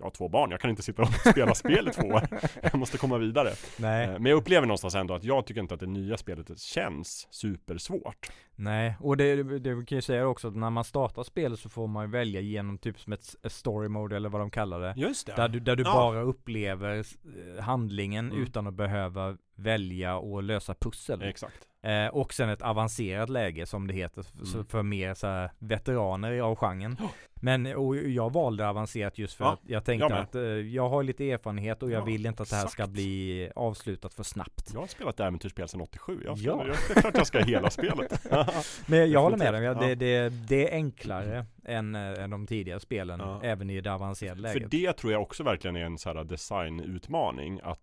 Jag 0.00 0.06
har 0.06 0.10
två 0.10 0.28
barn, 0.28 0.50
jag 0.50 0.60
kan 0.60 0.70
inte 0.70 0.82
sitta 0.82 1.02
och 1.02 1.08
spela 1.30 1.54
spel 1.54 1.88
i 1.88 1.90
två 1.90 2.08
år. 2.08 2.28
Jag 2.62 2.74
måste 2.74 2.98
komma 2.98 3.18
vidare. 3.18 3.50
Nej, 3.78 4.06
Eh, 4.06 4.12
Men 4.18 4.26
jag 4.30 4.36
upplever 4.36 4.66
någonstans 4.66 4.94
ändå 4.94 5.14
att 5.14 5.24
jag 5.24 5.46
tycker 5.46 5.60
inte 5.60 5.74
att 5.74 5.80
det 5.80 5.86
nya 5.86 6.16
spelet 6.16 6.58
känns 6.58 7.28
supersvårt. 7.30 8.30
nej. 8.56 8.96
Och 9.00 9.16
det, 9.16 9.42
det, 9.58 9.86
kan 9.86 9.98
ju 9.98 10.02
säga 10.02 10.26
också 10.26 10.48
att 10.48 10.56
när 10.56 10.70
man 10.70 10.84
startar 10.84 11.22
spelet 11.22 11.58
så 11.60 11.68
får 11.68 11.86
man 11.86 12.04
ju 12.06 12.10
välja 12.10 12.40
genom 12.40 12.78
typ 12.78 13.00
som 13.00 13.12
ett, 13.12 13.34
story 13.44 13.88
mode 13.88 14.16
eller 14.16 14.28
vad 14.28 14.40
de 14.40 14.50
kallar 14.50 14.80
det. 14.80 14.94
Just 14.96 15.26
det. 15.26 15.32
Där 15.36 15.48
du, 15.48 15.60
där 15.60 15.76
du 15.76 15.82
Ja. 15.82 15.92
bara 15.94 16.20
upplever 16.20 16.96
eh, 16.98 17.62
handlingen 17.64 18.30
Mm. 18.30 18.42
utan 18.42 18.66
att 18.66 18.74
behöva 18.74 19.36
välja 19.56 20.16
och 20.16 20.42
lösa 20.42 20.74
pussel. 20.74 21.22
Exakt. 21.22 21.56
Eh, 21.82 22.06
och 22.06 22.34
sen 22.34 22.48
ett 22.48 22.62
avancerat 22.62 23.28
läge 23.30 23.66
som 23.66 23.86
det 23.86 23.94
heter 23.94 24.26
Mm. 24.54 24.64
för 24.64 24.82
mer 24.82 25.14
så 25.14 25.48
veteraner 25.58 26.40
av 26.40 26.56
genren. 26.56 26.96
Ja. 27.00 27.10
Men 27.40 27.66
och 27.66 27.96
jag 27.96 28.32
valde 28.32 28.68
avancerat 28.68 29.18
just 29.18 29.34
för 29.34 29.44
Ja, 29.44 29.52
att 29.52 29.60
jag 29.66 29.84
tänkte 29.84 30.06
jag 30.10 30.18
att 30.18 30.34
eh, 30.34 30.42
jag 30.42 30.88
har 30.88 31.02
lite 31.02 31.30
erfarenhet 31.30 31.82
och 31.82 31.90
jag 31.90 32.00
Ja, 32.00 32.04
vill 32.04 32.26
inte 32.26 32.42
att 32.42 32.50
det 32.50 32.56
här 32.56 32.66
ska 32.66 32.82
exakt. 32.82 32.92
bli 32.92 33.50
avslutat 33.56 34.14
för 34.14 34.22
snabbt. 34.22 34.70
Jag 34.74 34.80
har 34.80 34.86
spelat 34.86 35.20
äventyrsspel 35.20 35.68
sedan 35.68 35.80
87. 35.80 36.20
Jag, 36.24 36.38
Ja. 36.38 36.42
ja. 36.42 36.66
jag, 36.66 36.76
det 36.88 36.96
är 36.96 37.00
klart 37.00 37.16
jag 37.16 37.26
ska 37.26 37.38
hela 37.38 37.70
spelet. 37.70 38.22
Men 38.86 39.10
jag 39.10 39.22
håller 39.22 39.36
med 39.36 39.54
dig, 39.54 39.74
det, 39.88 39.94
det, 39.94 40.28
det 40.48 40.68
är 40.70 40.74
enklare 40.74 41.46
än, 41.64 41.94
eh, 41.94 42.22
än 42.24 42.30
de 42.30 42.46
tidigare 42.46 42.80
spelen, 42.80 43.20
även 43.42 43.70
i 43.70 43.80
det 43.80 43.92
avancerade 43.92 44.36
För 44.36 44.42
läget. 44.42 44.70
det 44.70 44.92
tror 44.92 45.12
jag 45.12 45.22
också 45.22 45.42
verkligen 45.42 45.76
är 45.76 45.84
en 45.84 45.98
så 45.98 46.08
här 46.14 46.24
designutmaning 46.24 47.60
att 47.62 47.80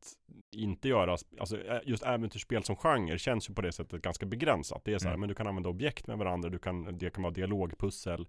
inte 0.52 0.88
göra, 0.88 1.18
alltså 1.40 1.58
just 1.84 2.04
äventyrsspel 2.04 2.64
som 2.64 2.76
genre 2.76 3.18
känns 3.18 3.50
ju 3.50 3.54
på 3.54 3.62
det 3.62 3.72
sättet 3.72 4.02
ganska 4.02 4.26
begränsat. 4.26 4.82
Det 4.86 4.94
är 4.94 5.00
så 5.00 5.06
här, 5.08 5.12
Mm. 5.14 5.20
men 5.20 5.30
du 5.30 5.36
kan 5.36 5.48
använda 5.48 5.70
objekt 5.70 6.08
med 6.08 6.18
varandra, 6.18 6.50
du 6.50 6.60
kan, 6.60 6.98
det 6.98 7.10
kan 7.10 7.24
vara 7.24 7.34
dialogpussel. 7.34 8.28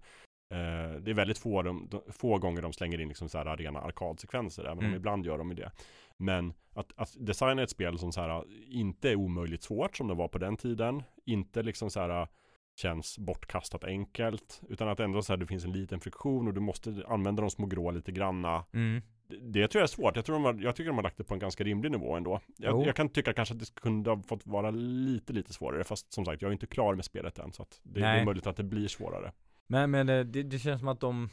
Eh, 0.49 1.01
det 1.01 1.11
är 1.11 1.13
väldigt 1.13 1.37
få, 1.37 1.61
de, 1.61 1.87
de, 1.89 2.01
få 2.11 2.37
gånger 2.37 2.61
de 2.61 2.73
slänger 2.73 3.01
in 3.01 3.07
liksom 3.07 3.29
så 3.29 3.37
här 3.37 3.57
rena 3.57 3.79
arkadsekvenser, 3.79 4.63
även 4.63 4.77
Mm. 4.79 4.91
om 4.91 4.95
ibland 4.95 5.25
gör 5.25 5.37
de 5.37 5.55
det. 5.55 5.71
Men 6.17 6.53
att, 6.73 6.91
att 6.95 7.15
designa 7.19 7.61
ett 7.63 7.69
spel 7.69 7.99
som 7.99 8.11
så 8.11 8.21
här 8.21 8.43
inte 8.67 9.09
är 9.09 9.15
omöjligt 9.15 9.63
svårt 9.63 9.97
som 9.97 10.07
det 10.07 10.13
var 10.13 10.27
på 10.27 10.37
den 10.37 10.57
tiden, 10.57 11.03
inte 11.25 11.63
liksom 11.63 11.89
så 11.89 11.99
här 11.99 12.27
känns 12.75 13.19
bortkastat 13.19 13.83
enkelt, 13.83 14.61
utan 14.69 14.87
att 14.87 14.99
ändå 14.99 15.21
så 15.21 15.33
här 15.33 15.37
det 15.37 15.45
finns 15.45 15.65
en 15.65 15.71
liten 15.73 15.99
friktion 15.99 16.47
och 16.47 16.53
du 16.53 16.61
måste 16.61 17.03
använda 17.07 17.41
de 17.41 17.49
små 17.49 17.65
grå 17.65 17.91
lite 17.91 18.11
granna. 18.11 18.65
Mm. 18.73 19.01
Det, 19.29 19.35
det 19.37 19.67
tror 19.67 19.79
jag 19.79 19.83
är 19.83 19.87
svårt. 19.87 20.15
Jag, 20.15 20.25
tror 20.25 20.35
de 20.35 20.43
har, 20.45 20.59
jag 20.61 20.75
tycker 20.75 20.87
de 20.89 20.95
har 20.95 21.03
lagt 21.03 21.17
det 21.17 21.23
på 21.23 21.33
en 21.33 21.39
ganska 21.39 21.63
rimlig 21.63 21.91
nivå 21.91 22.15
ändå. 22.15 22.39
Jag, 22.57 22.87
jag 22.87 22.95
kan 22.95 23.09
tycka 23.09 23.33
kanske 23.33 23.53
att 23.53 23.59
det 23.59 23.75
kunde 23.75 24.09
ha 24.09 24.21
fått 24.23 24.47
vara 24.47 24.71
lite, 24.71 25.33
lite 25.33 25.53
svårare. 25.53 25.83
Fast 25.83 26.13
som 26.13 26.25
sagt, 26.25 26.41
jag 26.41 26.49
är 26.49 26.53
inte 26.53 26.67
klar 26.67 26.95
med 26.95 27.05
spelet 27.05 27.39
än. 27.39 27.51
Så 27.53 27.61
att 27.61 27.79
det, 27.83 27.99
det 27.99 28.05
Nej. 28.05 28.19
är 28.21 28.25
möjligt 28.25 28.47
att 28.47 28.57
det 28.57 28.63
blir 28.63 28.87
svårare. 28.87 29.31
Men, 29.67 29.91
men 29.91 30.09
eh, 30.09 30.19
det, 30.25 30.43
det 30.43 30.59
känns 30.59 30.79
som 30.79 30.87
att 30.87 30.99
de 30.99 31.29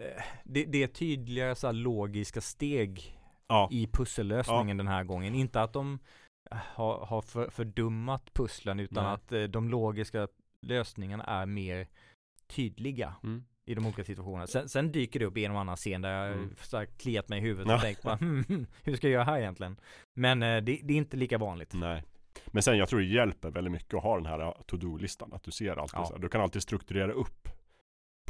eh, 0.00 0.22
det, 0.44 0.64
det 0.64 0.82
är 0.82 0.86
tydligare 0.86 1.54
så 1.54 1.72
logiska 1.72 2.40
steg 2.40 3.18
Ja, 3.48 3.68
i 3.72 3.86
pussellösningen 3.86 4.76
den 4.76 4.88
här 4.88 5.04
gången. 5.04 5.34
Inte 5.34 5.60
att 5.62 5.72
de 5.72 5.98
har, 6.50 7.06
har 7.06 7.22
för, 7.22 7.50
fördummat 7.50 8.34
pusslen 8.34 8.80
utan 8.80 9.04
Nej. 9.04 9.12
att 9.12 9.32
eh, 9.32 9.42
de 9.42 9.68
logiska 9.68 10.28
lösningarna 10.66 11.24
är 11.24 11.46
mer 11.46 11.88
tydliga 12.46 13.14
mm. 13.22 13.44
i 13.66 13.74
de 13.74 13.86
olika 13.86 14.04
situationerna. 14.04 14.46
Sen, 14.46 14.68
sen 14.68 14.92
dyker 14.92 15.20
det 15.20 15.26
upp 15.26 15.36
en 15.38 15.50
och 15.50 15.60
annan 15.60 15.76
scen 15.76 16.02
där 16.02 16.10
jag 16.26 16.32
Mm. 16.32 16.54
så 16.60 16.76
här 16.76 16.86
kliat 16.86 17.28
mig 17.28 17.38
i 17.38 17.42
huvudet 17.42 17.68
Ja. 17.68 17.74
och 17.74 17.80
tänkt 17.80 18.02
bara, 18.02 18.16
hmm, 18.16 18.44
hmm, 18.44 18.66
hur 18.82 18.96
ska 18.96 19.06
jag 19.06 19.12
göra 19.12 19.24
här 19.24 19.38
egentligen? 19.40 19.76
Men 20.14 20.42
eh, 20.42 20.62
det, 20.62 20.80
det 20.82 20.94
är 20.94 20.98
inte 20.98 21.16
lika 21.16 21.38
vanligt. 21.38 21.72
nej. 21.74 22.02
Men 22.46 22.62
sen 22.62 22.78
jag 22.78 22.88
tror 22.88 23.00
det 23.00 23.06
hjälper 23.06 23.50
väldigt 23.50 23.72
mycket 23.72 23.94
att 23.94 24.02
ha 24.02 24.16
den 24.16 24.26
här 24.26 24.54
to-do-listan. 24.66 25.32
Att 25.32 25.42
du 25.42 25.50
ser 25.50 25.76
alltid 25.76 25.98
Ja. 25.98 26.16
Du 26.18 26.28
kan 26.28 26.40
alltid 26.40 26.62
strukturera 26.62 27.12
upp 27.12 27.48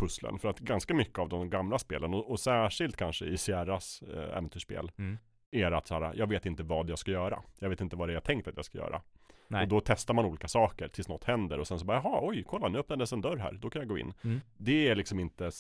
pusslen. 0.03 0.39
För 0.39 0.49
att 0.49 0.59
ganska 0.59 0.95
mycket 0.95 1.19
av 1.19 1.29
de 1.29 1.51
gamla 1.51 1.79
spelen 1.79 2.15
och, 2.15 2.31
och 2.31 2.41
särskilt 2.41 2.97
kanske 2.97 3.25
i 3.27 3.39
Sierras 3.39 4.03
eh, 4.03 4.37
äventyrsspel 4.37 4.91
Mm. 4.99 5.19
är 5.51 5.73
att 5.73 5.87
så 5.87 5.95
här, 5.95 6.15
jag 6.17 6.27
vet 6.27 6.47
inte 6.47 6.63
vad 6.63 6.91
jag 6.91 6.99
ska 6.99 7.11
göra. 7.11 7.43
Jag 7.59 7.69
vet 7.69 7.81
inte 7.81 7.97
vad 7.97 8.09
det 8.09 8.13
är 8.13 8.15
jag 8.15 8.25
tänkt 8.25 8.49
att 8.49 8.57
jag 8.57 8.65
ska 8.65 8.79
göra. 8.79 9.03
Nej. 9.49 9.63
Och 9.63 9.69
då 9.69 9.81
testar 9.81 10.15
man 10.15 10.25
olika 10.25 10.49
saker 10.49 10.89
tills 10.89 11.09
något 11.09 11.25
händer 11.25 11.59
och 11.59 11.67
sen 11.67 11.79
så 11.79 11.85
bara, 11.85 11.97
jaha, 11.97 12.19
oj, 12.23 12.45
kolla, 12.47 12.69
nu 12.69 12.79
öppnades 12.79 13.13
en 13.13 13.21
dörr 13.21 13.37
här, 13.37 13.53
då 13.53 13.71
kan 13.71 13.81
jag 13.81 13.89
gå 13.89 13.99
in. 13.99 14.13
Mm. 14.25 14.41
Det 14.57 14.89
är 14.89 14.95
liksom 14.95 15.21
inte 15.21 15.51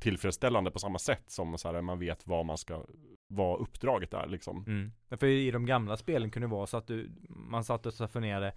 tillfredsställande 0.00 0.70
på 0.70 0.78
samma 0.78 0.98
sätt 0.98 1.24
som 1.26 1.58
så 1.58 1.72
här, 1.72 1.82
man 1.82 1.98
vet 1.98 2.26
vad 2.26 2.46
man 2.46 2.58
ska, 2.58 2.84
vad 3.28 3.60
uppdraget 3.60 4.14
är 4.14 4.26
liksom. 4.26 4.64
Mm. 4.66 4.92
För 5.18 5.26
i 5.26 5.50
de 5.50 5.66
gamla 5.66 5.96
spelen 5.96 6.30
kunde 6.30 6.48
det 6.48 6.52
vara 6.52 6.66
så 6.66 6.76
att 6.76 6.86
du, 6.86 7.10
man 7.28 7.64
satt 7.64 7.86
och 7.86 7.94
så 7.94 8.08
funderade, 8.08 8.52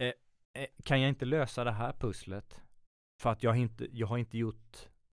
eh, 0.00 0.06
eh, 0.06 0.66
kan 0.84 1.00
jag 1.00 1.08
inte 1.08 1.24
lösa 1.24 1.64
det 1.64 1.72
här 1.72 1.92
pusslet? 1.92 2.62
För 3.20 3.30
att 3.30 3.42
jag 3.42 3.50
har 3.50 3.56
inte, 3.56 3.86
jag 3.92 4.06
har 4.06 4.18
inte 4.18 4.38
gjort 4.38 4.76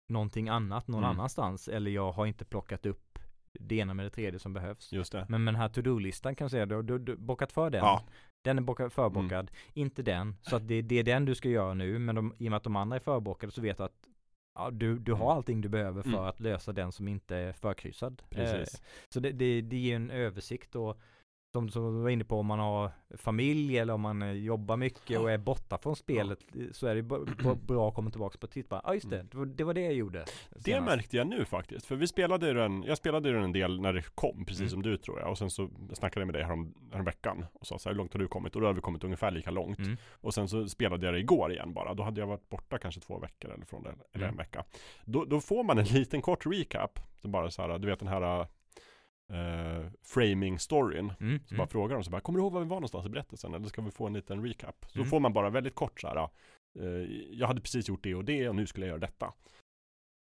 någonting 0.10 0.50
annat 0.50 0.88
någon 0.88 1.04
Mm. 1.04 1.10
annanstans 1.18 1.68
eller 1.68 1.92
jag 1.92 2.12
har 2.12 2.26
inte 2.26 2.46
plockat 2.46 2.86
upp 2.86 3.20
det 3.60 3.76
ena 3.76 3.94
med 3.94 4.06
det 4.06 4.10
tredje 4.10 4.40
som 4.40 4.54
behövs. 4.54 4.92
Just 4.94 5.12
det. 5.12 5.26
Men 5.30 5.44
med 5.44 5.54
den 5.54 5.62
här 5.62 5.70
to-do-listan 5.70 6.36
kan 6.36 6.46
jag 6.46 6.52
säga, 6.52 6.66
du 6.66 6.76
har 6.76 6.84
du, 6.84 6.98
du 7.00 7.16
bockat 7.16 7.52
för 7.52 7.70
den. 7.70 7.80
Ja. 7.84 8.04
Den 8.42 8.58
är 8.58 8.62
bockad, 8.62 8.94
förbockad, 8.94 9.52
inte 9.74 10.02
den. 10.04 10.36
Så 10.42 10.56
att 10.56 10.68
det, 10.68 10.82
det 10.82 10.96
är 11.00 11.04
den 11.04 11.26
du 11.26 11.36
ska 11.36 11.50
göra 11.50 11.74
nu, 11.74 12.00
men 12.00 12.16
de, 12.16 12.34
i 12.38 12.48
och 12.48 12.52
med 12.52 12.58
att 12.58 12.64
de 12.64 12.76
andra 12.76 12.96
är 12.96 13.00
förbockade 13.00 13.52
så 13.52 13.62
vet 13.62 13.78
du 13.78 13.84
att 13.84 14.08
ja, 14.56 14.72
du, 14.72 15.00
du 15.00 15.12
har 15.14 15.26
Mm. 15.26 15.38
allting 15.38 15.62
du 15.62 15.70
behöver 15.70 16.02
för 16.02 16.10
Mm. 16.10 16.22
att 16.24 16.40
lösa 16.40 16.74
den 16.74 16.92
som 16.92 17.08
inte 17.08 17.36
är 17.36 17.54
förkryssad. 17.54 18.22
Precis. 18.30 18.74
Eh, 18.74 18.82
så 19.10 19.20
det, 19.20 19.32
det, 19.32 19.62
det 19.62 19.78
ger 19.78 19.96
en 19.96 20.12
översikt 20.12 20.76
och 20.76 21.00
som, 21.52 21.70
som 21.70 21.96
du 21.98 22.02
var 22.04 22.10
inne 22.10 22.24
på 22.24 22.40
om 22.40 22.46
man 22.46 22.60
har 22.60 22.92
familj 23.18 23.78
eller 23.78 23.94
om 23.94 24.02
man 24.02 24.22
eh, 24.22 24.32
jobbar 24.32 24.78
mycket 24.78 25.20
och 25.20 25.32
är 25.32 25.38
borta 25.38 25.78
från 25.78 25.96
spelet 25.96 26.40
så 26.72 26.88
är 26.88 26.96
det 26.96 27.04
bra 27.68 27.90
att 27.90 27.96
komma 27.96 28.10
tillbaka 28.12 28.38
på 28.38 28.48
titta. 28.48 28.76
Ja 28.76 28.82
ah, 28.90 28.94
just 28.94 29.10
det, 29.10 29.24
det 29.32 29.38
var, 29.38 29.46
det 29.46 29.64
var 29.64 29.74
det 29.74 29.82
jag 29.82 29.94
gjorde. 29.94 30.26
Det 30.50 30.62
senast. 30.64 30.86
märkte 30.86 31.18
jag 31.18 31.28
nu 31.28 31.46
faktiskt, 31.46 31.86
för 31.86 31.96
vi 31.96 32.08
spelade 32.08 32.54
den, 32.54 32.84
jag 32.84 32.98
spelade 32.98 33.32
den 33.32 33.44
en 33.44 33.52
del 33.52 33.82
när 33.82 33.94
det 33.94 34.02
kom, 34.16 34.46
precis 34.46 34.60
Mm. 34.60 34.70
som 34.70 34.82
du 34.82 34.98
tror 34.98 35.20
jag. 35.20 35.30
Och 35.30 35.38
sen 35.38 35.50
så 35.50 35.70
snackade 35.94 36.22
jag 36.22 36.28
med 36.28 36.36
dig 36.36 36.44
härom, 36.44 36.74
härom 36.92 37.06
veckan 37.06 37.46
och 37.54 37.68
sa 37.68 37.80
så 37.80 37.90
här, 37.90 37.94
hur 37.94 37.98
långt 37.98 38.14
har 38.14 38.20
du 38.20 38.28
kommit? 38.28 38.56
Och 38.56 38.62
då 38.62 38.68
hade 38.68 38.76
vi 38.76 38.82
kommit 38.82 39.04
ungefär 39.04 39.32
lika 39.32 39.52
långt. 39.52 39.80
Mm. 39.80 39.98
Och 40.12 40.34
sen 40.34 40.48
så 40.48 40.68
spelade 40.68 41.06
jag 41.06 41.14
det 41.16 41.20
igår 41.20 41.52
igen 41.52 41.74
bara. 41.74 41.94
Då 41.94 42.04
hade 42.04 42.20
jag 42.20 42.28
varit 42.28 42.50
borta 42.50 42.78
kanske 42.78 43.02
två 43.02 43.20
veckor 43.20 43.52
eller 43.52 43.66
från 43.66 43.84
det, 43.84 43.90
eller 44.14 44.26
Mm. 44.26 44.30
en 44.34 44.38
vecka. 44.38 44.64
Då, 45.06 45.26
då 45.26 45.40
får 45.42 45.64
man 45.64 45.78
en 45.78 45.86
liten 45.86 46.22
kort 46.22 46.46
recap. 46.46 47.00
Bara 47.24 47.52
så 47.52 47.62
här, 47.62 47.80
du 47.80 47.88
vet 47.88 48.00
den 48.00 48.08
här 48.08 48.48
uh, 49.32 49.88
framing-storyn. 50.04 51.14
Mm. 51.20 51.40
Så 51.48 51.54
Mm. 51.54 51.58
bara 51.58 51.68
frågar 51.68 51.96
de 51.96 52.04
så 52.04 52.12
bara, 52.12 52.22
kommer 52.22 52.40
du 52.40 52.44
ihåg 52.44 52.54
var 52.54 52.62
vi 52.62 52.68
var 52.68 52.76
någonstans 52.76 53.06
i 53.06 53.10
berättelsen? 53.10 53.54
Eller 53.54 53.68
ska 53.68 53.82
vi 53.82 53.92
få 53.92 54.08
en 54.08 54.14
liten 54.14 54.44
recap? 54.46 54.86
Så 54.90 55.00
Mm. 55.00 55.10
får 55.10 55.20
man 55.20 55.34
bara 55.34 55.50
väldigt 55.50 55.76
kort 55.76 56.02
så 56.02 56.08
här, 56.08 56.30
eh, 56.80 56.86
jag 57.32 57.48
hade 57.48 57.62
precis 57.62 57.90
gjort 57.90 58.04
det 58.04 58.16
och 58.16 58.26
det 58.26 58.50
och 58.50 58.56
nu 58.56 58.68
skulle 58.68 58.86
jag 58.86 58.90
göra 58.92 59.00
detta. 59.00 59.34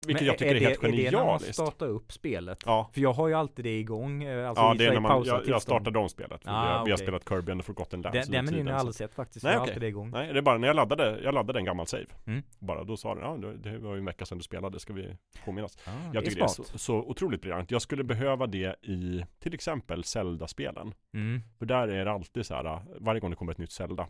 Vilket 0.07 0.21
Men 0.23 0.27
jag 0.27 0.39
tycker 0.39 0.51
är, 0.55 0.61
det, 0.61 0.67
helt 0.67 0.83
Är 0.85 0.89
det 0.89 1.11
när 1.11 1.13
man 1.13 1.27
genialiskt. 1.27 1.55
startar 1.55 1.87
upp 1.87 2.13
spelet? 2.13 2.63
Ja, 2.67 2.91
För 2.95 3.01
jag 3.01 3.13
har 3.13 3.29
ju 3.29 3.35
alltid 3.35 3.65
det 3.65 3.79
igång, 3.79 4.23
eh, 4.23 4.49
alltså 4.49 4.63
ja 4.65 4.75
det 4.79 4.85
är 4.87 4.93
när 4.93 5.01
man, 5.01 5.25
jag, 5.25 5.49
jag 5.49 5.63
startade 5.63 5.99
om 5.99 6.09
spelet. 6.09 6.41
Ah, 6.45 6.63
vi, 6.63 6.69
har, 6.79 6.85
vi 6.85 6.91
har 6.91 6.99
spelat 6.99 7.29
Kirby 7.29 7.53
and 7.53 7.61
the 7.61 7.65
Forgotten 7.67 8.03
Lands 8.03 8.29
Den, 8.29 8.33
den 8.33 8.45
menyn 8.45 8.67
har 8.67 8.73
jag 8.73 8.81
aldrig 8.81 8.95
sett 8.95 9.15
faktiskt, 9.15 9.45
Nej, 9.45 9.53
jag 9.53 9.59
har 9.61 9.65
okej. 9.65 9.73
alltid 9.73 9.83
det 9.83 9.89
igång. 9.89 10.11
Nej, 10.11 10.33
det 10.33 10.39
är 10.39 10.43
bara 10.43 10.59
när 10.59 10.67
jag 10.69 10.77
laddade, 10.77 11.21
jag 11.23 11.35
laddade 11.35 11.59
en 11.59 11.65
gammal 11.65 11.87
save. 11.87 12.07
Mm. 12.27 12.43
Bara 12.59 12.85
då 12.85 12.97
sa 12.97 13.15
den, 13.15 13.25
ja 13.25 13.37
det- 13.37 13.57
det 13.71 13.79
var 13.79 13.93
ju 13.95 13.99
en 13.99 14.05
vecka 14.05 14.25
sedan 14.27 14.39
du 14.39 14.45
spelade, 14.45 14.81
ska 14.81 14.93
vi 14.93 15.17
påminnas? 15.45 15.79
Ah, 15.87 15.91
Jag 16.13 16.23
det 16.25 16.29
tycker 16.31 16.37
är 16.37 16.41
det 16.41 16.45
är 16.45 16.65
så, 16.65 16.79
så 16.79 16.95
otroligt 16.97 17.41
briljant. 17.41 17.71
Jag 17.71 17.83
skulle 17.83 18.05
behöva 18.05 18.47
det 18.47 18.77
i 18.85 19.25
till 19.39 19.55
exempel 19.55 20.05
Zelda-spelen. 20.05 20.95
Mm. 21.15 21.41
För 21.59 21.67
där 21.67 21.89
är 21.89 22.05
det 22.05 22.11
alltid 22.13 22.47
så 22.47 22.55
här, 22.55 22.83
varje 23.01 23.21
gång 23.21 23.31
det 23.31 23.37
kommer 23.37 23.53
ett 23.53 23.59
nytt 23.59 23.73
Zelda 23.73 24.09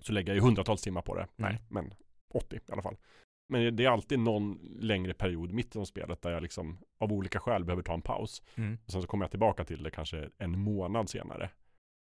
så 0.00 0.12
lägger 0.12 0.28
jag 0.28 0.34
ju 0.34 0.40
hundratals 0.42 0.82
timmar 0.82 1.02
på 1.02 1.14
det. 1.14 1.26
Nej, 1.36 1.58
men 1.68 1.94
80 2.34 2.56
i 2.56 2.60
alla 2.72 2.82
fall. 2.82 2.96
Men 3.50 3.76
det 3.76 3.84
är 3.84 3.90
alltid 3.90 4.18
någon 4.18 4.58
längre 4.80 5.14
period 5.14 5.52
mitt 5.52 5.76
i 5.76 5.86
spelet 5.86 6.22
där 6.22 6.30
jag 6.30 6.42
liksom 6.42 6.78
av 6.98 7.12
olika 7.12 7.40
skäl 7.40 7.64
behöver 7.64 7.82
ta 7.82 7.94
en 7.94 8.02
paus. 8.02 8.42
Mm. 8.54 8.78
Och 8.84 8.92
sen 8.92 9.02
så 9.02 9.08
kommer 9.08 9.24
jag 9.24 9.30
tillbaka 9.30 9.64
till 9.64 9.82
det 9.82 9.90
kanske 9.90 10.28
en 10.38 10.58
månad 10.58 11.08
senare. 11.08 11.50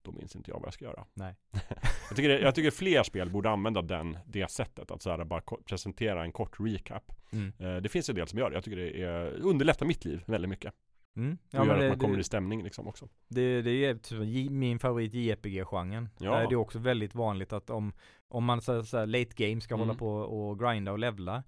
Då 0.02 0.12
minns 0.12 0.36
inte 0.36 0.50
jag 0.50 0.56
vad 0.56 0.66
jag 0.66 0.74
ska 0.74 0.84
göra. 0.84 1.06
Nej. 1.14 1.34
jag, 2.08 2.16
tycker 2.16 2.28
det, 2.28 2.40
jag 2.40 2.54
tycker 2.54 2.70
fler 2.70 3.02
spel 3.02 3.30
borde 3.30 3.50
använda 3.50 3.82
den, 3.82 4.18
det 4.26 4.50
sättet. 4.50 4.90
Att 4.90 5.02
så 5.02 5.10
här 5.10 5.24
bara 5.24 5.42
presentera 5.64 6.22
en 6.22 6.32
kort 6.32 6.56
recap. 6.60 7.12
Mm. 7.32 7.52
Eh, 7.58 7.76
det 7.76 7.88
finns 7.88 8.08
en 8.08 8.14
del 8.14 8.26
som 8.26 8.38
gör 8.38 8.50
det. 8.50 8.56
Jag 8.56 8.64
tycker 8.64 8.76
det 8.76 9.02
är, 9.02 9.40
underlättar 9.40 9.86
mitt 9.86 10.04
liv 10.04 10.22
väldigt 10.26 10.48
mycket. 10.48 10.74
Mm. 11.18 11.32
Och 11.32 11.38
Ja, 11.50 11.58
gör 11.58 11.64
men 11.66 11.74
att 11.74 11.80
det, 11.80 11.88
man 11.88 11.98
kommer 11.98 12.14
det, 12.14 12.20
i 12.20 12.24
stämning 12.24 12.62
liksom 12.62 12.88
också. 12.88 13.08
det, 13.28 13.62
det 13.62 13.84
är 13.84 13.94
typ 13.94 14.50
min 14.50 14.78
favorit 14.78 15.14
JRPG-genren. 15.14 16.08
Ja. 16.18 16.30
Där 16.30 16.40
är 16.44 16.48
det 16.48 16.56
också 16.56 16.78
väldigt 16.78 17.14
vanligt 17.14 17.52
att 17.52 17.70
om, 17.70 17.92
om 18.28 18.44
man 18.44 18.60
så, 18.62 18.84
så 18.84 18.98
här, 18.98 19.06
late 19.06 19.46
game 19.48 19.60
ska 19.60 19.74
Mm. 19.74 19.86
hålla 19.86 19.98
på 19.98 20.08
och 20.10 20.58
grinda 20.58 20.92
och 20.92 20.98
levla 20.98 21.42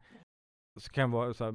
så 0.81 0.91
kan 0.91 1.11
det 1.11 1.17
vara 1.17 1.35
så 1.35 1.45
här, 1.45 1.55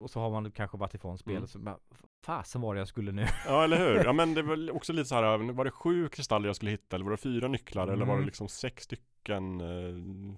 och 0.00 0.10
så 0.10 0.20
har 0.20 0.30
man 0.30 0.50
kanske 0.50 0.76
varit 0.76 0.94
ifrån 0.94 1.18
spelet 1.18 1.38
Mm. 1.38 1.48
så 1.48 1.58
bara, 1.58 1.78
fasen 2.26 2.60
var 2.60 2.74
det 2.74 2.80
jag 2.80 2.88
skulle 2.88 3.12
nu? 3.12 3.26
Ja 3.46 3.64
eller 3.64 3.78
hur? 3.78 3.94
Ja 4.04 4.12
men 4.12 4.34
det 4.34 4.42
var 4.42 4.70
också 4.76 4.92
lite 4.92 5.08
så 5.08 5.14
här, 5.14 5.52
var 5.52 5.64
det 5.64 5.70
sju 5.70 6.08
kristaller 6.08 6.48
jag 6.48 6.56
skulle 6.56 6.70
hitta 6.70 6.96
eller 6.96 7.04
var 7.04 7.10
det 7.12 7.16
fyra 7.16 7.48
nycklar 7.48 7.88
eller 7.88 8.04
var 8.04 8.12
det 8.14 8.18
Mm. 8.18 8.26
liksom 8.26 8.48
sex 8.48 8.84
stycken 8.84 9.60
eh, 9.60 10.34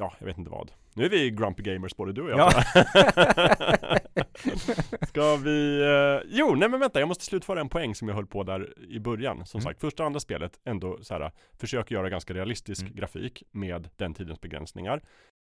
Ja, 0.00 0.12
jag 0.18 0.26
vet 0.26 0.38
inte 0.38 0.50
vad. 0.50 0.72
Nu 0.94 1.04
är 1.04 1.08
vi 1.08 1.30
grumpy 1.30 1.62
gamers 1.62 1.96
både 1.96 2.12
du 2.12 2.22
och 2.22 2.30
jag. 2.30 2.38
Ja. 2.38 2.64
Ska 5.08 5.36
vi, 5.36 5.80
eh, 5.82 6.28
jo 6.30 6.54
nej 6.54 6.68
men 6.68 6.80
vänta 6.80 7.00
jag 7.00 7.08
måste 7.08 7.24
slutföra 7.24 7.60
en 7.60 7.68
poäng 7.68 7.94
som 7.94 8.08
jag 8.08 8.14
höll 8.14 8.26
på 8.26 8.42
där 8.42 8.74
i 8.88 8.98
början. 9.00 9.46
Som 9.46 9.58
Mm. 9.58 9.64
sagt, 9.64 9.80
första 9.80 10.02
och 10.02 10.06
andra 10.06 10.20
spelet 10.20 10.60
ändå 10.64 10.98
så 11.02 11.14
här, 11.14 11.32
försöker 11.60 11.94
göra 11.94 12.10
ganska 12.10 12.34
realistisk 12.34 12.82
Mm. 12.82 12.94
grafik 12.94 13.42
med 13.50 13.88
den 13.96 14.14
tidens 14.14 14.40
begränsningar. 14.40 15.02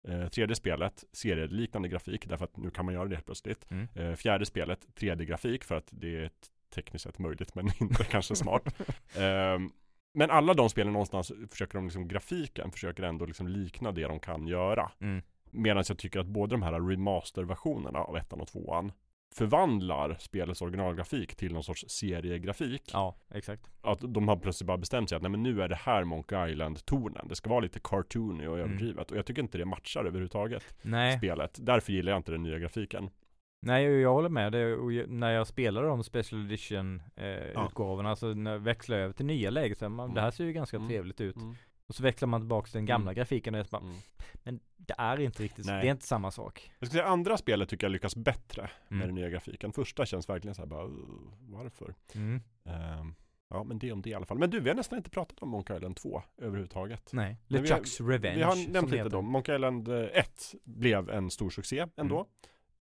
Eh, 0.07 0.27
tredje 0.27 0.55
spelet, 0.55 1.03
serieliknande 1.13 1.89
grafik 1.89 2.29
därför 2.29 2.45
att 2.45 2.57
nu 2.57 2.69
kan 2.69 2.85
man 2.85 2.93
göra 2.93 3.05
det 3.07 3.15
helt 3.15 3.25
plötsligt. 3.25 3.71
Mm. 3.71 3.87
Eh, 3.95 4.15
fjärde 4.15 4.45
spelet, 4.45 4.79
3D-grafik 4.99 5.63
för 5.63 5.75
att 5.75 5.87
det 5.89 6.15
är 6.23 6.29
tekniskt 6.75 7.03
sett 7.03 7.19
möjligt 7.19 7.55
men 7.55 7.69
inte 7.81 8.03
kanske 8.03 8.35
smart. 8.35 8.75
Men 10.15 10.31
alla 10.31 10.53
de 10.53 10.69
spelen 10.69 10.93
någonstans 10.93 11.31
försöker 11.51 11.73
de 11.77 11.83
liksom 11.85 12.07
grafiken 12.07 12.71
försöker 12.71 13.03
ändå 13.03 13.25
liksom 13.25 13.47
likna 13.47 13.91
det 13.91 14.03
de 14.07 14.19
kan 14.19 14.47
göra. 14.47 14.91
Mm. 15.01 15.21
Medan 15.51 15.83
jag 15.87 15.97
tycker 15.97 16.19
att 16.19 16.27
både 16.27 16.53
de 16.53 16.63
här 16.63 16.89
remaster-versionerna 16.89 17.99
av 17.99 18.17
ettan 18.17 18.41
och 18.41 18.47
tvåan 18.47 18.91
förvandlar 19.35 20.17
spelets 20.19 20.61
originalgrafik 20.61 21.35
till 21.35 21.53
någon 21.53 21.63
sorts 21.63 21.85
seriegrafik. 21.87 22.89
Ja, 22.93 23.15
exakt. 23.33 23.63
Att 23.81 23.99
de 24.13 24.27
har 24.27 24.35
plötsligt 24.35 24.67
bara 24.67 24.77
bestämt 24.77 25.09
sig 25.09 25.15
att 25.15 25.21
nej 25.21 25.31
men 25.31 25.43
nu 25.43 25.61
är 25.61 25.67
det 25.67 25.75
här 25.75 26.03
Monkey 26.03 26.51
Island-tonen. 26.51 27.27
Det 27.27 27.35
ska 27.35 27.49
vara 27.49 27.59
lite 27.59 27.79
cartoony 27.83 28.47
och 28.47 28.55
Mm. 28.59 28.65
överdrivet. 28.69 29.11
Och 29.11 29.17
jag 29.17 29.25
tycker 29.25 29.41
inte 29.41 29.57
det 29.57 29.65
matchar 29.65 30.05
överhuvudtaget 30.05 30.63
Nej, 30.81 31.17
spelet. 31.17 31.57
Därför 31.61 31.93
gillar 31.93 32.11
jag 32.11 32.19
inte 32.19 32.31
den 32.31 32.43
nya 32.43 32.59
grafiken. 32.59 33.09
Nej 33.65 33.85
jag 33.85 34.13
håller 34.13 34.29
med. 34.29 34.51
Det, 34.51 34.77
när 35.07 35.31
jag 35.31 35.47
spelade 35.47 35.87
de 35.87 36.03
special 36.03 36.45
edition 36.45 37.01
eh, 37.15 37.25
Ja. 37.27 37.65
utgåvorna, 37.65 38.09
alltså 38.09 38.27
när 38.33 38.51
jag 38.51 38.59
växlade 38.59 39.01
över 39.01 39.13
till 39.13 39.25
nya 39.25 39.49
läget, 39.49 39.77
så 39.77 39.89
man, 39.89 40.03
Mm. 40.05 40.15
det 40.15 40.21
här 40.21 40.31
ser 40.31 40.43
ju 40.43 40.53
ganska 40.53 40.77
Mm. 40.77 40.89
trevligt 40.89 41.21
ut. 41.21 41.35
Mm. 41.35 41.55
Och 41.87 41.95
så 41.95 42.03
växlar 42.03 42.27
man 42.27 42.41
tillbaka 42.41 42.65
till 42.65 42.73
den 42.77 42.85
gamla 42.85 43.11
Mm. 43.11 43.15
grafiken 43.15 43.55
och 43.55 43.65
så 43.65 43.71
bara, 43.71 43.81
Mm. 43.81 43.95
men 44.43 44.59
det 44.77 44.93
är 44.97 45.19
inte 45.19 45.43
riktigt 45.43 45.65
så. 45.65 45.71
Nej. 45.71 45.81
Det 45.81 45.87
är 45.87 45.91
inte 45.91 46.05
samma 46.07 46.31
sak. 46.31 46.71
Jag 46.79 46.87
ska 46.87 46.93
säga 46.97 47.05
andra 47.07 47.37
spelet 47.37 47.69
tycker 47.69 47.87
jag 47.87 47.91
lyckas 47.91 48.15
bättre 48.15 48.61
med 48.87 48.95
Mm. 48.95 49.07
den 49.07 49.15
nya 49.15 49.29
grafiken. 49.29 49.71
Första 49.71 50.05
känns 50.05 50.29
verkligen 50.29 50.55
så 50.55 50.61
här 50.61 50.67
bara, 50.67 50.85
"Uh, 50.85 50.91
varför? 51.39 51.95
Ehm, 52.15 53.15
ja 53.49 53.63
men 53.63 53.79
det 53.79 53.91
om 53.91 54.01
det 54.01 54.09
i 54.09 54.13
alla 54.13 54.25
fall. 54.25 54.37
Men 54.37 54.49
du, 54.49 54.59
vi 54.59 54.69
har 54.69 54.75
nästan 54.75 54.97
inte 54.97 55.09
pratat 55.09 55.39
om 55.41 55.49
Monkey 55.49 55.75
Island 55.77 55.95
2 55.95 56.21
överhuvudtaget. 56.37 57.09
Nej, 57.13 57.37
LeChucks 57.47 58.01
Revenge. 58.01 58.35
Vi 58.37 58.43
har 58.43 58.71
nämnt 58.71 58.91
det 58.91 59.03
lite 59.03 59.09
då. 59.15 59.21
Monkey 59.21 59.55
Island 59.55 59.87
eh, 59.87 59.95
1 60.13 60.55
blev 60.63 61.09
en 61.09 61.29
stor 61.31 61.49
succé 61.49 61.85
ändå. 61.97 62.15
Mm. 62.15 62.27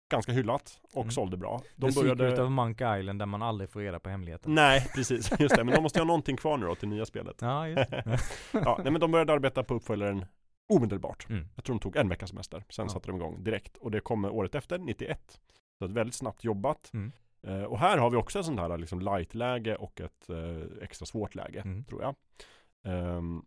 Ganska 0.09 0.31
hyllat 0.31 0.81
och 0.93 1.01
Mm. 1.01 1.11
sålde 1.11 1.37
bra. 1.37 1.59
The 1.59 1.65
De 1.75 1.91
Secret 1.91 2.17
började... 2.17 2.43
of 2.43 2.49
Monkey 2.51 2.99
Island 2.99 3.19
där 3.19 3.25
man 3.25 3.41
aldrig 3.41 3.69
får 3.69 3.79
reda 3.79 3.99
på 3.99 4.09
hemligheten. 4.09 4.55
Nej, 4.55 4.87
precis. 4.95 5.39
Just 5.39 5.55
det. 5.55 5.63
Men 5.63 5.75
de 5.75 5.81
måste 5.83 5.99
ju 5.99 6.01
ha 6.01 6.07
någonting 6.07 6.37
kvar 6.37 6.57
nu 6.57 6.65
då 6.65 6.75
till 6.75 6.89
nya 6.89 7.05
spelet. 7.05 7.37
Ja, 7.41 7.67
just 7.67 7.91
det. 7.91 8.19
ja, 8.53 8.79
nej 8.83 8.91
men 8.91 9.01
de 9.01 9.11
började 9.11 9.33
arbeta 9.33 9.63
på 9.63 9.73
uppföljaren 9.73 10.25
omedelbart. 10.73 11.29
Mm. 11.29 11.47
Jag 11.55 11.63
tror 11.63 11.75
de 11.75 11.79
tog 11.79 11.95
en 11.95 12.09
veckas 12.09 12.29
semester. 12.29 12.63
Sen 12.69 12.85
Ja. 12.85 12.89
satte 12.89 13.07
de 13.07 13.15
igång 13.15 13.43
direkt. 13.43 13.77
Och 13.77 13.91
det 13.91 13.99
kommer 13.99 14.29
året 14.29 14.55
efter, 14.55 14.77
91. 14.77 15.39
Så 15.79 15.85
ett 15.85 15.91
väldigt 15.91 16.15
snabbt 16.15 16.43
jobbat. 16.43 16.91
Mm. 16.93 17.11
Eh, 17.47 17.63
och 17.63 17.79
här 17.79 17.97
har 17.97 18.09
vi 18.09 18.17
också 18.17 18.39
ett 18.39 18.45
sånt 18.45 18.59
här 18.59 18.77
liksom 18.77 18.99
light-läge 19.01 19.75
och 19.75 20.01
ett 20.01 20.29
eh, 20.29 20.83
extra 20.83 21.05
svårt 21.05 21.35
läge, 21.35 21.61
Mm. 21.61 21.83
tror 21.83 22.01
jag. 22.01 22.15
Ehm, 22.85 23.45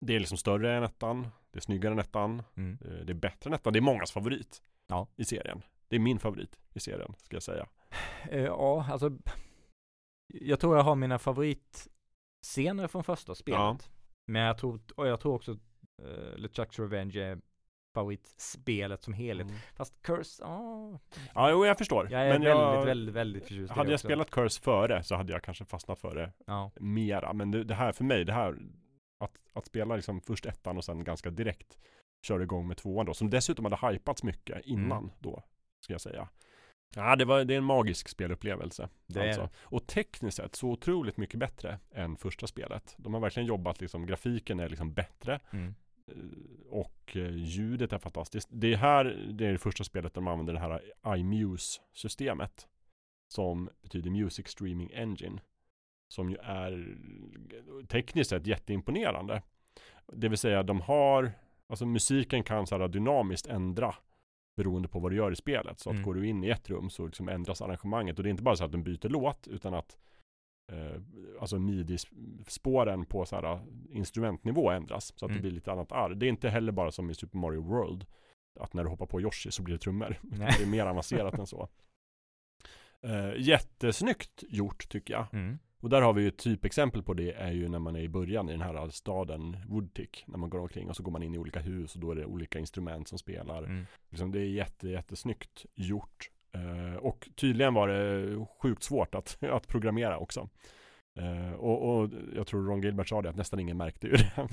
det 0.00 0.14
är 0.14 0.18
liksom 0.20 0.38
större 0.38 0.76
än 0.76 0.82
ettan. 0.82 1.28
Det 1.50 1.58
är 1.58 1.60
snyggare 1.60 1.92
än 1.92 1.98
ettan. 1.98 2.42
Mm. 2.56 2.78
Eh, 2.84 3.04
det 3.04 3.12
är 3.12 3.14
bättre 3.14 3.48
än 3.50 3.54
ettan. 3.54 3.72
Det 3.72 3.78
är 3.78 3.80
mångas 3.80 4.12
favorit 4.12 4.62
Ja. 4.86 5.06
i 5.16 5.24
serien. 5.24 5.62
Det 5.92 5.96
är 5.96 6.00
min 6.00 6.18
favorit 6.18 6.58
i 6.74 6.80
serien, 6.80 7.14
ska 7.18 7.36
jag 7.36 7.42
säga. 7.42 7.68
Eh, 8.30 8.40
ja, 8.42 8.86
alltså 8.90 9.10
jag 10.26 10.60
tror 10.60 10.76
jag 10.76 10.82
har 10.84 10.94
mina 10.94 11.18
favoritscener 11.18 12.88
från 12.88 13.04
första 13.04 13.34
spelet. 13.34 13.90
Men 14.26 14.42
jag 14.42 14.58
tror, 14.58 14.80
och 14.96 15.06
jag 15.08 15.20
tror 15.20 15.34
också 15.34 15.52
uh, 15.52 16.36
LeChucks 16.36 16.78
Revenge 16.78 17.20
är 17.20 17.38
favoritspelet 17.94 19.02
som 19.02 19.12
helhet. 19.14 19.48
Mm. 19.48 19.60
Fast 19.76 20.02
Curse, 20.02 20.42
ja. 20.42 20.98
Ja, 21.34 21.50
jo, 21.50 21.66
jag 21.66 21.78
förstår. 21.78 22.08
Jag 22.12 22.20
är 22.22 22.32
men 22.32 22.42
väldigt, 22.42 22.48
jag, 22.74 22.84
väldigt, 22.84 23.14
väldigt 23.14 23.42
förtjust 23.42 23.72
hade 23.72 23.90
jag 23.90 23.94
också. 23.94 24.06
spelat 24.06 24.30
Curse 24.30 24.62
före 24.62 25.02
så 25.02 25.14
hade 25.16 25.32
jag 25.32 25.42
kanske 25.42 25.64
fastnat 25.64 25.98
för 25.98 26.14
det 26.14 26.32
Ja. 26.46 26.70
mera. 26.80 27.32
Men 27.32 27.50
det, 27.50 27.64
det 27.64 27.74
här 27.74 27.92
för 27.92 28.04
mig, 28.04 28.24
det 28.24 28.32
här 28.32 28.58
att, 29.20 29.38
att 29.52 29.66
spela 29.66 29.96
liksom 29.96 30.20
först 30.20 30.46
ettan 30.46 30.76
och 30.76 30.84
sen 30.84 31.04
ganska 31.04 31.30
direkt 31.30 31.78
köra 32.26 32.42
igång 32.42 32.68
med 32.68 32.76
tvåan 32.76 33.06
då, 33.06 33.14
som 33.14 33.30
dessutom 33.30 33.64
hade 33.64 33.92
hypats 33.92 34.22
mycket 34.22 34.64
innan 34.66 34.98
Mm. 35.04 35.10
då, 35.18 35.42
ska 35.82 35.92
jag 35.94 36.00
säga. 36.00 36.28
Ja, 36.96 37.16
det, 37.16 37.24
var, 37.24 37.44
det 37.44 37.54
är 37.54 37.58
en 37.58 37.64
magisk 37.64 38.08
spelupplevelse. 38.08 38.88
Det 39.06 39.20
är 39.20 39.26
alltså. 39.26 39.48
Och 39.60 39.86
tekniskt 39.86 40.36
sett 40.36 40.54
så 40.56 40.68
otroligt 40.68 41.16
mycket 41.16 41.40
bättre 41.40 41.78
än 41.90 42.16
första 42.16 42.46
spelet. 42.46 42.94
De 42.98 43.14
har 43.14 43.20
verkligen 43.20 43.46
jobbat, 43.46 43.80
liksom, 43.80 44.06
grafiken 44.06 44.60
är 44.60 44.68
liksom 44.68 44.92
bättre 44.94 45.40
Mm. 45.52 45.74
eh, 46.06 46.14
och 46.70 47.16
eh, 47.16 47.36
ljudet 47.36 47.92
är 47.92 47.98
fantastiskt. 47.98 48.48
Det 48.52 48.72
är 48.72 48.76
här, 48.76 49.04
det 49.32 49.46
är 49.46 49.52
det 49.52 49.58
första 49.58 49.84
spelet 49.84 50.14
där 50.14 50.20
de 50.20 50.28
använder 50.28 50.52
det 50.52 50.60
här 50.60 50.82
iMuse-systemet 51.16 52.68
som 53.32 53.70
betyder 53.82 54.10
Music 54.10 54.48
Streaming 54.48 54.90
Engine 54.94 55.40
som 56.08 56.30
ju 56.30 56.36
är 56.36 56.96
tekniskt 57.88 58.30
sett 58.30 58.46
jätteimponerande. 58.46 59.42
Det 60.12 60.28
vill 60.28 60.38
säga 60.38 60.62
de 60.62 60.80
har, 60.80 61.32
alltså 61.68 61.86
musiken 61.86 62.42
kan 62.42 62.66
så 62.66 62.78
här 62.78 62.88
dynamiskt 62.88 63.46
ändra 63.46 63.94
beroende 64.56 64.88
på 64.88 64.98
vad 64.98 65.12
du 65.12 65.16
gör 65.16 65.32
i 65.32 65.36
spelet. 65.36 65.80
Så 65.80 65.90
att 65.90 65.94
Mm. 65.94 66.04
går 66.04 66.14
du 66.14 66.26
in 66.28 66.44
i 66.44 66.48
ett 66.48 66.70
rum 66.70 66.90
så 66.90 67.06
liksom 67.06 67.28
ändras 67.28 67.62
arrangemanget 67.62 68.16
och 68.18 68.22
det 68.22 68.28
är 68.28 68.30
inte 68.30 68.42
bara 68.42 68.56
så 68.56 68.64
att 68.64 68.72
den 68.72 68.82
byter 68.82 69.08
låt 69.08 69.48
utan 69.48 69.74
att 69.74 69.96
eh, 70.72 71.00
alltså 71.40 71.58
midi-spåren 71.58 73.04
på 73.04 73.24
så 73.26 73.36
här 73.36 73.60
instrumentnivå 73.90 74.70
ändras 74.70 75.12
så 75.18 75.24
att 75.26 75.30
Mm. 75.30 75.36
det 75.36 75.40
blir 75.42 75.50
lite 75.50 75.72
annat 75.72 75.92
arr. 75.92 76.14
Det 76.14 76.26
är 76.26 76.28
inte 76.28 76.48
heller 76.50 76.72
bara 76.72 76.90
som 76.90 77.10
i 77.10 77.14
Super 77.14 77.38
Mario 77.38 77.60
World 77.62 78.06
att 78.60 78.74
när 78.74 78.84
du 78.84 78.90
hoppar 78.90 79.06
på 79.06 79.20
Yoshi 79.20 79.50
så 79.50 79.62
blir 79.62 79.74
det 79.74 79.78
trummor. 79.80 80.18
Det 80.22 80.62
är 80.62 80.66
mer 80.66 80.86
avancerat 80.86 81.34
än 81.38 81.46
så. 81.46 81.68
Eh, 83.02 83.32
jättesnyggt 83.36 84.42
gjort 84.48 84.88
tycker 84.88 85.14
jag. 85.14 85.26
Mm. 85.34 85.58
Och 85.82 85.90
där 85.90 86.02
har 86.02 86.12
vi 86.12 86.22
ju 86.22 86.28
ett 86.28 86.38
typexempel 86.38 87.02
på 87.02 87.14
det 87.14 87.32
är 87.32 87.52
ju 87.52 87.68
när 87.68 87.78
man 87.78 87.96
är 87.96 88.00
i 88.00 88.08
början 88.08 88.48
i 88.48 88.52
den 88.52 88.60
här 88.60 88.88
staden 88.90 89.56
Woodtick. 89.68 90.24
När 90.26 90.38
man 90.38 90.50
går 90.50 90.58
omkring 90.58 90.88
och 90.88 90.96
så 90.96 91.02
går 91.02 91.12
man 91.12 91.22
in 91.22 91.34
i 91.34 91.38
olika 91.38 91.60
hus 91.60 91.94
och 91.94 92.00
då 92.00 92.10
är 92.10 92.14
det 92.14 92.24
olika 92.24 92.58
instrument 92.58 93.08
som 93.08 93.18
spelar. 93.18 93.62
Mm. 93.62 93.86
Liksom 94.10 94.32
det 94.32 94.40
är 94.40 94.44
jätte, 94.46 94.88
jättesnyggt 94.88 95.66
gjort. 95.74 96.30
Eh, 96.54 96.96
och 96.96 97.28
tydligen 97.36 97.74
var 97.74 97.88
det 97.88 98.46
sjukt 98.62 98.82
svårt 98.82 99.14
att, 99.14 99.42
att 99.50 99.68
programmera 99.68 100.18
också. 100.18 100.48
Eh, 101.18 101.52
och, 101.52 101.96
och 102.02 102.10
jag 102.36 102.46
tror 102.46 102.66
Ron 102.66 102.82
Gilbert 102.82 103.08
sa 103.08 103.22
det 103.22 103.30
att 103.30 103.36
nästan 103.36 103.60
ingen 103.60 103.76
märkte 103.76 104.06
ju 104.06 104.12
det. 104.16 104.48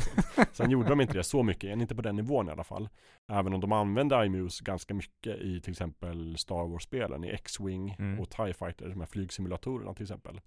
Sen 0.52 0.70
gjorde 0.72 0.90
de 0.90 1.02
inte 1.02 1.14
det 1.14 1.24
så 1.24 1.44
mycket, 1.44 1.70
inte 1.70 1.96
på 1.96 2.02
den 2.02 2.16
nivån 2.16 2.48
i 2.48 2.52
alla 2.52 2.64
fall. 2.64 2.90
Även 3.32 3.54
om 3.54 3.62
de 3.62 3.72
använde 3.72 4.26
iMuse 4.26 4.64
ganska 4.64 4.94
mycket 4.94 5.38
i 5.42 5.62
till 5.62 5.72
exempel 5.72 6.38
Star 6.38 6.68
Wars-spelen, 6.68 7.24
i 7.24 7.30
X-Wing 7.30 7.96
Mm. 8.00 8.20
och 8.20 8.30
TIE 8.30 8.54
Fighter, 8.54 8.90
de 8.90 9.00
här 9.00 9.08
flygsimulatorerna 9.08 9.94
till 9.94 10.04
exempel. 10.04 10.42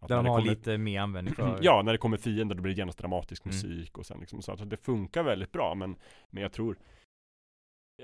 Att 0.00 0.08
Där 0.08 0.16
de 0.16 0.26
har 0.26 0.38
kommer- 0.38 0.50
lite 0.50 0.78
mer 0.78 1.00
användning 1.00 1.34
för. 1.34 1.58
Ja, 1.62 1.82
när 1.82 1.92
det 1.92 1.98
kommer 1.98 2.16
fiender 2.16 2.54
då 2.54 2.62
blir 2.62 2.74
det 2.74 2.78
genast 2.78 2.98
dramatisk 2.98 3.44
Mm. 3.44 3.54
musik 3.56 3.98
och 3.98 4.06
sen 4.06 4.20
liksom 4.20 4.42
så 4.42 4.52
att 4.52 4.70
det 4.70 4.76
funkar 4.76 5.22
väldigt 5.22 5.52
bra 5.52 5.74
men, 5.74 5.96
men 6.30 6.42
jag 6.42 6.52
tror 6.52 6.78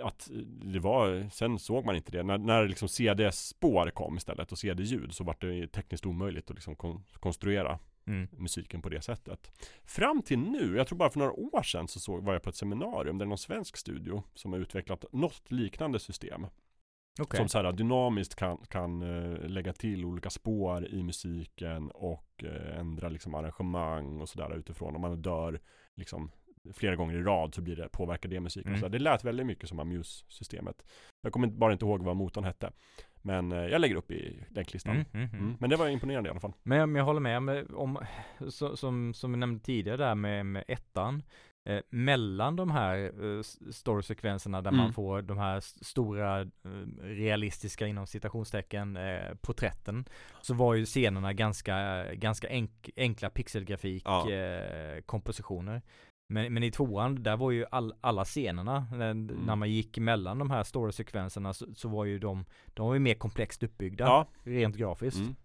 att 0.02 0.30
det 0.64 0.78
var, 0.78 1.28
sen 1.30 1.58
såg 1.58 1.84
man 1.86 1.96
inte 1.96 2.12
det. 2.12 2.22
När, 2.22 2.38
när 2.38 2.68
liksom 2.68 2.88
CD-spår 2.88 3.90
kom 3.90 4.16
istället 4.16 4.52
och 4.52 4.58
CD-ljud 4.58 5.14
så 5.14 5.24
var 5.24 5.36
det 5.40 5.66
tekniskt 5.66 6.06
omöjligt 6.06 6.50
att 6.50 6.54
liksom 6.56 6.76
kon- 6.76 7.04
konstruera 7.20 7.78
Mm. 8.06 8.28
musiken 8.32 8.82
på 8.82 8.88
det 8.88 9.00
sättet. 9.00 9.70
Fram 9.84 10.22
till 10.22 10.38
nu, 10.38 10.76
jag 10.76 10.86
tror 10.86 10.98
bara 10.98 11.10
för 11.10 11.18
några 11.18 11.32
år 11.32 11.62
sedan 11.62 11.88
så 11.88 12.00
såg, 12.00 12.24
var 12.24 12.32
jag 12.32 12.42
på 12.42 12.50
ett 12.50 12.56
seminarium 12.56 13.18
där 13.18 13.26
någon 13.26 13.38
svensk 13.38 13.76
studio 13.76 14.22
som 14.34 14.52
har 14.52 14.58
utvecklat 14.60 15.04
något 15.12 15.42
liknande 15.52 15.98
system. 15.98 16.46
Okej. 17.20 17.38
Som 17.38 17.48
så 17.48 17.58
här 17.58 17.72
dynamiskt 17.72 18.34
kan, 18.34 18.58
kan 18.68 19.02
eh, 19.02 19.48
lägga 19.48 19.72
till 19.72 20.04
olika 20.04 20.30
spår 20.30 20.86
i 20.86 21.02
musiken 21.02 21.90
och 21.90 22.44
eh, 22.44 22.78
ändra 22.78 23.08
liksom 23.08 23.34
arrangemang 23.34 24.20
och 24.20 24.28
sådär 24.28 24.56
utifrån. 24.56 24.94
Om 24.94 25.00
man 25.00 25.22
dör 25.22 25.60
liksom 25.94 26.30
flera 26.72 26.96
gånger 26.96 27.14
i 27.14 27.22
rad 27.22 27.54
så 27.54 27.62
blir 27.62 27.76
det, 27.76 27.88
påverkar 27.88 28.28
det 28.28 28.40
musiken. 28.40 28.72
Mm. 28.72 28.80
Så 28.80 28.88
det 28.88 28.98
lät 28.98 29.24
väldigt 29.24 29.46
mycket 29.46 29.68
som 29.68 29.80
Amuse-systemet. 29.80 30.84
Jag 31.22 31.32
kommer 31.32 31.46
bara 31.46 31.72
inte 31.72 31.84
ihåg 31.84 32.02
vad 32.02 32.16
motorn 32.16 32.44
hette. 32.44 32.70
Men 33.22 33.52
eh, 33.52 33.58
jag 33.58 33.80
lägger 33.80 33.94
upp 33.96 34.10
i 34.10 34.44
länklistan. 34.50 34.94
Mm, 34.94 35.06
mm, 35.12 35.28
mm. 35.28 35.40
Mm. 35.40 35.56
Men 35.60 35.70
det 35.70 35.76
var 35.76 35.88
imponerande 35.88 36.28
i 36.28 36.30
alla 36.30 36.40
fall. 36.40 36.52
Men 36.62 36.78
jag, 36.78 36.88
men 36.88 36.98
jag 36.98 37.04
håller 37.04 37.20
med 37.20 37.36
om, 37.36 37.64
om 37.74 37.98
så, 38.50 38.76
som, 38.76 39.14
som 39.14 39.32
vi 39.32 39.38
nämnde 39.38 39.64
tidigare 39.64 39.96
där 39.96 40.14
med, 40.14 40.46
med 40.46 40.64
ettan. 40.68 41.22
Eh, 41.68 41.80
mellan 41.90 42.56
de 42.56 42.70
här 42.70 42.96
eh, 43.36 43.42
storysekvenserna 43.70 44.62
där 44.62 44.70
Mm. 44.70 44.78
man 44.82 44.92
får 44.92 45.22
de 45.22 45.38
här 45.38 45.60
stora 45.84 46.40
eh, 46.40 46.46
realistiska 47.02 47.86
inom 47.86 48.06
citationstecken 48.06 48.96
eh, 48.96 49.34
porträtten. 49.40 50.04
Så 50.42 50.54
var 50.54 50.74
ju 50.74 50.84
scenerna 50.84 51.32
ganska, 51.32 52.04
ganska 52.14 52.48
enk, 52.48 52.90
enkla 52.96 53.30
pixelgrafik 53.30 54.02
Ja. 54.06 54.30
eh, 54.32 55.00
kompositioner. 55.00 55.82
Men, 56.32 56.54
men 56.54 56.62
i 56.62 56.70
tvåan, 56.70 57.22
där 57.22 57.36
var 57.36 57.50
ju 57.50 57.64
all, 57.70 57.94
alla 58.00 58.24
scenerna, 58.24 58.86
när, 58.92 59.10
Mm. 59.10 59.26
när 59.46 59.56
man 59.56 59.70
gick 59.70 59.98
mellan 59.98 60.38
de 60.38 60.50
här 60.50 60.62
storysekvenserna 60.62 61.52
så, 61.54 61.66
så 61.74 61.88
var 61.88 62.04
ju 62.04 62.18
de, 62.18 62.44
de 62.74 62.86
var 62.86 62.94
ju 62.94 63.00
mer 63.00 63.14
komplext 63.14 63.62
uppbyggda 63.62 64.04
Ja. 64.04 64.26
rent 64.42 64.76
grafiskt. 64.76 65.20
Mm. 65.20 65.36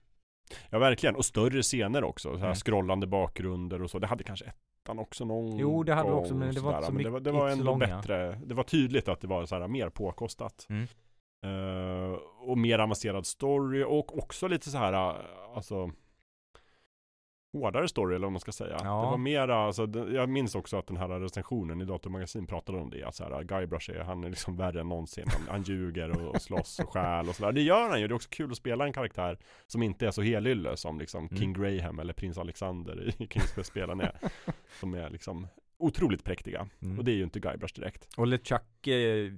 Ja, 0.70 0.80
verkligen. 0.80 1.16
Och 1.16 1.26
större 1.26 1.62
scener 1.62 2.04
också. 2.04 2.30
Så 2.32 2.38
här 2.38 2.46
Mm. 2.46 2.56
scrollande 2.56 3.08
bakgrunder 3.08 3.82
och 3.82 3.90
så. 3.90 4.00
Det 4.00 4.08
hade 4.08 4.24
kanske 4.24 4.54
ettan 4.90 5.00
också 5.00 5.26
någon 5.26 5.58
Jo, 5.58 5.84
det 5.84 5.94
hade 5.94 6.10
gång 6.10 6.20
också, 6.20 6.36
men 6.36 6.54
det 6.54 6.62
var 6.62 6.74
inte 6.76 6.86
så 6.86 6.92
Men 6.94 7.04
det 7.04 7.10
var, 7.10 7.20
det 7.20 7.32
mycket- 7.32 7.42
var 7.42 7.50
ändå 7.50 7.76
bättre. 7.76 8.40
Det 8.46 8.54
var 8.54 8.64
tydligt 8.64 9.08
att 9.08 9.22
det 9.22 9.28
var 9.28 9.46
så 9.46 9.60
här 9.60 9.68
mer 9.68 9.90
påkostat. 9.90 10.68
Mm. 10.70 10.88
Eh, 11.46 12.18
och 12.42 12.58
mer 12.58 12.80
avancerad 12.80 13.26
story 13.26 13.84
och 13.84 14.18
också 14.18 14.48
lite 14.48 14.70
så 14.70 14.78
här, 14.78 14.94
eh, 14.94 15.16
alltså 15.56 15.92
hårdare 17.54 17.88
story 17.88 18.16
eller 18.16 18.26
vad 18.26 18.32
man 18.32 18.40
ska 18.40 18.52
säga. 18.52 18.78
Ja. 18.84 19.02
Det 19.02 19.12
var 19.12 19.18
mera, 19.18 19.56
alltså, 19.56 19.88
jag 20.12 20.30
minns 20.30 20.56
också 20.56 20.78
att 20.78 20.88
den 20.88 20.98
här 20.98 21.08
recensionen 21.20 21.82
i 21.82 21.86
Datormagasin 21.86 22.48
pratade 22.48 22.78
om 22.78 22.90
det. 22.90 23.04
Att 23.04 23.16
så 23.16 23.24
här, 23.24 23.44
Guybrush 23.44 23.92
är, 23.92 24.00
han 24.04 24.24
är 24.24 24.30
liksom 24.30 24.58
värre 24.58 24.80
än 24.82 24.90
någonsin. 24.90 25.26
Han, 25.28 25.42
han 25.50 25.62
ljuger 25.64 26.10
och, 26.22 26.36
och 26.36 26.42
slåss 26.42 26.80
och 26.80 26.90
stjäl 26.94 27.30
och 27.30 27.36
sådär. 27.36 27.52
Det 27.52 27.62
gör 27.62 27.90
han 27.90 28.02
ju. 28.02 28.08
Det 28.08 28.12
är 28.12 28.16
också 28.16 28.30
kul 28.32 28.52
att 28.52 28.58
spela 28.58 28.86
en 28.86 28.94
karaktär 28.94 29.38
som 29.68 29.84
inte 29.84 30.08
är 30.08 30.12
så 30.12 30.22
helylle 30.22 30.78
som 30.78 31.00
liksom 31.00 31.20
Mm. 31.30 31.38
King 31.40 31.54
Graham 31.54 32.00
eller 32.00 32.14
Prins 32.14 32.38
Alexander 32.38 33.10
i 33.22 33.28
Kings 33.28 33.52
Quest-spelen 33.52 34.00
är. 34.02 34.16
som 34.80 34.94
är 34.94 35.10
liksom 35.10 35.48
otroligt 35.80 36.24
präktiga. 36.24 36.68
Mm. 36.82 36.98
Och 37.00 37.06
det 37.06 37.12
är 37.12 37.16
ju 37.16 37.24
inte 37.24 37.40
Guybrush 37.40 37.74
direkt. 37.76 38.08
Och 38.18 38.28
LeChuck 38.28 38.88
eh, 38.88 39.32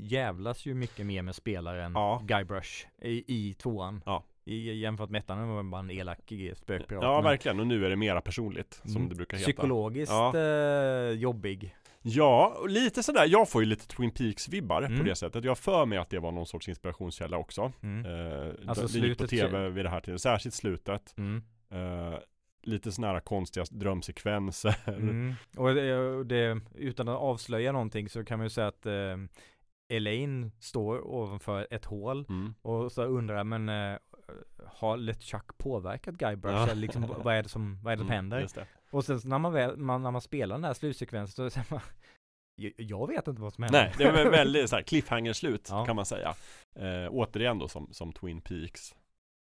jävlas 0.00 0.66
ju 0.66 0.74
mycket 0.74 1.06
mer 1.06 1.22
med 1.22 1.34
spelaren 1.34 1.92
Ja. 1.94 2.22
Guybrush 2.24 2.86
i, 3.02 3.24
i 3.26 3.54
tvåan. 3.54 4.02
Ja. 4.06 4.24
I, 4.44 4.72
jämfört 4.80 5.10
med 5.10 5.18
ettan, 5.18 5.48
var 5.48 5.62
bara 5.62 5.78
en 5.80 5.90
elak 5.90 6.32
eh, 6.32 6.54
spökpirat. 6.54 7.02
Ja, 7.02 7.20
verkligen. 7.20 7.60
Och 7.60 7.66
nu 7.66 7.86
är 7.86 7.90
det 7.90 7.96
mera 7.96 8.20
personligt, 8.20 8.80
som 8.84 8.96
Mm. 8.96 9.08
det 9.08 9.14
brukar 9.14 9.36
heta. 9.36 9.44
Psykologiskt 9.52 10.12
Ja. 10.12 10.36
eh, 10.38 11.10
jobbig. 11.10 11.76
Ja, 12.04 12.56
och 12.60 12.68
lite 12.68 13.02
sådär. 13.02 13.26
Jag 13.28 13.48
får 13.50 13.62
ju 13.62 13.68
lite 13.68 13.86
Twin 13.88 14.10
Peaks-vibbar 14.10 14.82
Mm. 14.82 14.98
på 14.98 15.04
det 15.04 15.14
sättet. 15.14 15.44
Jag 15.44 15.58
för 15.58 15.86
mig 15.86 15.98
att 15.98 16.10
det 16.10 16.18
var 16.18 16.32
någon 16.32 16.46
sorts 16.46 16.68
inspirationskälla 16.68 17.36
också. 17.36 17.72
Mm. 17.82 18.06
Eh, 18.06 18.52
Alltså 18.66 18.86
det 19.00 19.06
gick 19.08 19.18
på 19.18 19.26
tv 19.26 19.68
vid 19.68 19.84
det 19.84 19.88
här 19.88 20.00
tiden. 20.00 20.18
Särskilt 20.18 20.54
slutet. 20.54 21.14
Mm. 21.18 21.42
Eh, 21.72 22.18
lite 22.62 22.92
sådana 22.92 23.12
här 23.12 23.20
konstiga 23.20 23.66
drömsekvenser. 23.70 24.74
Mm. 24.86 25.34
Och 25.56 25.74
det, 25.74 25.96
och 25.96 26.26
det, 26.26 26.60
utan 26.74 27.08
att 27.08 27.18
avslöja 27.18 27.72
någonting 27.72 28.08
så 28.08 28.24
kan 28.24 28.38
man 28.38 28.46
ju 28.46 28.50
säga 28.50 28.66
att 28.66 28.86
eh, 28.86 29.16
Elaine 29.88 30.52
står 30.60 31.06
ovanför 31.06 31.66
ett 31.70 31.84
hål 31.84 32.26
Mm. 32.28 32.54
och 32.62 32.92
så 32.92 33.02
undrar 33.04 33.44
men 33.44 33.68
eh, 33.68 33.98
har 34.66 34.96
LeChuck 34.96 35.58
påverkat 35.58 36.14
Guybrush? 36.14 36.54
Ja. 36.56 36.62
Eller 36.62 36.74
liksom, 36.74 37.14
vad 37.18 37.34
är 37.34 37.42
det 37.42 37.48
som, 37.48 37.78
vad 37.82 37.92
är 37.92 37.96
det 37.96 38.00
som 38.00 38.06
Mm, 38.10 38.16
händer? 38.16 38.48
det. 38.54 38.66
Och 38.90 39.04
sen 39.04 39.20
så 39.20 39.28
när 39.28 39.38
man, 39.38 39.52
väl, 39.52 39.76
man, 39.76 40.02
när 40.02 40.10
man 40.10 40.20
spelar 40.20 40.54
den 40.56 40.64
här 40.64 40.74
slutsekvensen 40.74 41.34
så 41.34 41.50
säger 41.50 41.66
man 41.70 41.80
"Jag- 42.76 43.08
vet 43.08 43.28
inte 43.28 43.42
vad 43.42 43.52
som 43.54 43.64
händer. 43.64 43.82
Nej, 43.84 43.94
det 43.98 44.24
var 44.24 44.30
väldigt 44.30 44.70
så 44.70 44.76
här 44.76 44.82
cliffhanger-slut 44.82 45.66
Ja. 45.70 45.84
kan 45.86 45.96
man 45.96 46.06
säga. 46.06 46.34
Eh, 46.76 47.08
återigen 47.10 47.58
då 47.58 47.68
som, 47.68 47.88
som 47.92 48.12
Twin 48.12 48.40
Peaks. 48.40 48.94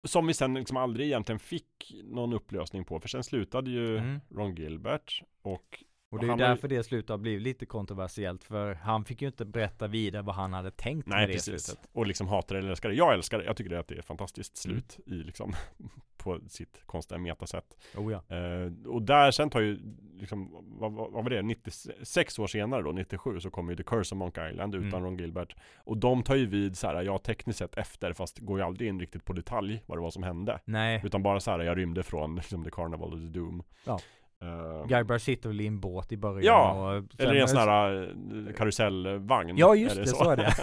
Som 0.07 0.27
vi 0.27 0.33
sen 0.33 0.53
liksom 0.53 0.77
aldrig 0.77 1.07
egentligen 1.07 1.39
fick 1.39 1.95
någon 2.03 2.33
upplösning 2.33 2.85
på. 2.85 2.99
För 2.99 3.09
sen 3.09 3.23
slutade 3.23 3.71
ju 3.71 3.97
Mm. 3.97 4.19
Ron 4.35 4.55
Gilbert 4.55 5.23
och 5.41 5.83
Och 6.11 6.19
det 6.19 6.25
är 6.25 6.29
ju 6.31 6.35
därför 6.37 6.67
det 6.67 6.83
slutet 6.83 7.09
har 7.09 7.17
blivit 7.17 7.41
lite 7.41 7.65
kontroversiellt 7.65 8.43
för 8.43 8.73
han 8.73 9.05
fick 9.05 9.21
ju 9.21 9.27
inte 9.27 9.45
berätta 9.45 9.87
vidare 9.87 10.21
vad 10.21 10.35
han 10.35 10.53
hade 10.53 10.71
tänkt 10.71 11.07
Nej 11.07 11.19
med 11.19 11.29
det 11.29 11.33
precis. 11.33 11.65
slutet. 11.65 11.89
Och 11.93 12.07
liksom 12.07 12.27
hatar 12.27 12.55
eller 12.55 12.69
älskar 12.69 12.89
det. 12.89 12.95
Jag 12.95 13.13
älskar 13.13 13.37
det. 13.39 13.43
Jag 13.45 13.57
tycker 13.57 13.69
det 13.69 13.79
att 13.79 13.87
det 13.87 13.95
är 13.95 13.99
ett 13.99 14.05
fantastiskt 14.05 14.65
Mm. 14.65 14.77
slut 14.81 14.99
i 15.07 15.13
liksom 15.23 15.53
på 16.17 16.39
sitt 16.47 16.81
konstiga 16.85 17.17
metasätt. 17.19 17.77
Oh 17.95 18.11
ja. 18.11 18.35
Eh, 18.35 18.87
och 18.87 19.01
där 19.01 19.31
sen 19.31 19.49
tar 19.49 19.59
ju, 19.61 19.79
liksom, 20.19 20.49
vad, 20.79 20.93
vad, 20.93 21.11
vad 21.11 21.23
var 21.23 21.29
det, 21.29 21.41
96 21.41 22.39
år 22.39 22.47
senare 22.47 22.81
då, 22.81 22.91
97 22.91 23.39
så 23.39 23.49
kommer 23.49 23.71
ju 23.71 23.75
The 23.77 23.83
Curse 23.83 24.15
of 24.15 24.19
Monkey 24.19 24.51
Island 24.51 24.75
utan 24.75 24.87
Mm. 24.89 25.03
Ron 25.03 25.17
Gilbert. 25.17 25.55
Och 25.77 25.97
de 25.97 26.23
tar 26.23 26.35
ju 26.35 26.45
vid 26.45 26.77
så 26.77 26.87
här, 26.87 27.01
ja 27.03 27.17
tekniskt 27.17 27.59
sett 27.59 27.75
efter, 27.77 28.13
fast 28.13 28.39
går 28.39 28.59
ju 28.59 28.65
aldrig 28.65 28.89
in 28.89 28.99
riktigt 28.99 29.25
på 29.25 29.33
detalj 29.33 29.83
vad 29.85 29.97
det 29.97 30.01
var 30.01 30.11
som 30.11 30.23
hände. 30.23 30.59
Nej, 30.65 31.01
Utan 31.05 31.23
bara 31.23 31.39
så 31.39 31.51
här, 31.51 31.59
jag 31.59 31.77
rymde 31.77 32.03
från 32.03 32.35
liksom, 32.35 32.63
The 32.63 32.71
Carnival 32.71 33.13
of 33.13 33.19
the 33.19 33.39
Doom. 33.39 33.63
Ja. 33.85 33.99
Eh, 34.41 34.87
Guybrush 34.87 35.25
sitter 35.25 35.49
väl 35.49 35.61
i 35.61 35.67
en 35.67 35.79
båt 35.79 36.11
i 36.11 36.17
början 36.17 36.43
Ja, 36.43 36.71
och 36.97 37.03
eller 37.17 37.35
i 37.35 37.41
en 37.41 37.47
sån 37.47 37.57
här 37.57 38.01
eh, 38.47 38.53
karusellvagn. 38.53 39.57
Ja 39.57 39.75
just 39.75 39.95
det, 39.95 40.07
så 40.07 40.29
är 40.29 40.37
det. 40.37 40.53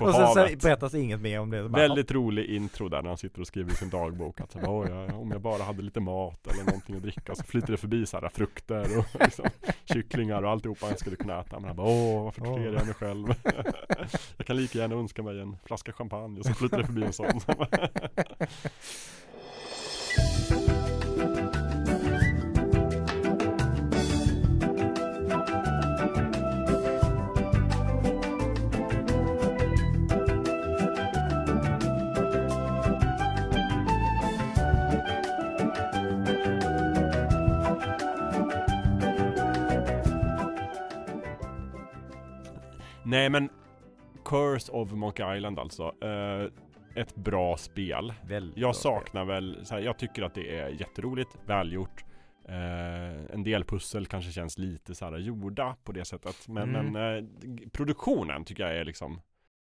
Och 0.04 0.14
sen 0.14 0.26
så 0.28 0.56
berättas 0.62 0.94
inget 0.94 1.20
mer 1.20 1.40
om 1.40 1.50
det. 1.50 1.62
Så 1.62 1.68
bara, 1.68 1.82
Väldigt 1.82 2.12
rolig 2.12 2.46
intro 2.46 2.88
där 2.88 3.02
när 3.02 3.08
han 3.08 3.18
sitter 3.18 3.40
och 3.40 3.46
skriver 3.46 3.72
i 3.72 3.74
sin 3.74 3.90
dagbok 3.90 4.40
att 4.40 4.52
så 4.52 4.58
här, 4.58 4.70
"Åh, 4.70 4.88
jag, 4.90 5.20
om 5.20 5.30
jag 5.30 5.40
bara 5.40 5.62
hade 5.62 5.82
lite 5.82 6.00
mat 6.00 6.46
eller 6.46 6.64
någonting 6.64 6.96
att 6.96 7.02
dricka 7.02 7.34
så 7.34 7.44
flyter 7.44 7.72
det 7.72 7.76
förbi 7.76 8.06
så 8.06 8.20
här 8.20 8.28
frukter 8.28 8.98
och 8.98 9.06
liksom, 9.20 9.44
kycklingar 9.84 10.42
och 10.42 10.50
alltihopa 10.50 10.86
han 10.86 10.96
skulle 10.96 11.16
kunna 11.16 11.40
äta 11.40 11.58
men 11.58 11.64
han 11.68 11.76
bara 11.76 11.86
åh 11.88 12.24
varför 12.24 12.40
torterar 12.40 12.74
jag 12.74 12.86
mig 12.86 12.94
själv 12.94 13.26
Jag 14.36 14.46
kan 14.46 14.56
lika 14.56 14.78
gärna 14.78 14.94
önska 14.94 15.22
mig 15.22 15.40
en 15.40 15.56
flaska 15.64 15.92
champagne 15.92 16.38
och 16.40 16.46
så 16.46 16.54
flyter 16.54 16.78
det 16.78 16.86
förbi 16.86 17.02
en 17.02 17.12
sån 17.12 17.40
Nej 43.12 43.30
men 43.30 43.48
Curse 44.24 44.72
of 44.72 44.92
Monkey 44.92 45.36
Island 45.36 45.58
alltså 45.58 45.94
eh, 46.04 46.50
Ett 47.02 47.14
bra 47.14 47.56
spel 47.56 48.14
Väldigt 48.24 48.54
bra 48.54 48.62
Jag 48.62 48.76
spel. 48.76 48.82
saknar 48.82 49.24
väl, 49.24 49.66
så 49.66 49.74
här, 49.74 49.80
jag 49.82 49.98
tycker 49.98 50.22
att 50.22 50.34
det 50.34 50.58
är 50.58 50.68
jätteroligt, 50.68 51.30
välgjort 51.46 52.04
eh, 52.48 53.34
En 53.34 53.42
del 53.42 53.64
pussel 53.64 54.06
kanske 54.06 54.32
känns 54.32 54.58
lite 54.58 54.94
så 54.94 55.04
här 55.04 55.18
gjorda 55.18 55.76
på 55.84 55.92
det 55.92 56.04
sättet 56.04 56.48
Men, 56.48 56.74
Mm. 56.76 56.92
men 56.92 57.18
eh, 57.18 57.68
produktionen 57.72 58.44
tycker 58.44 58.62
jag 58.66 58.76
är 58.76 58.84
liksom 58.84 59.20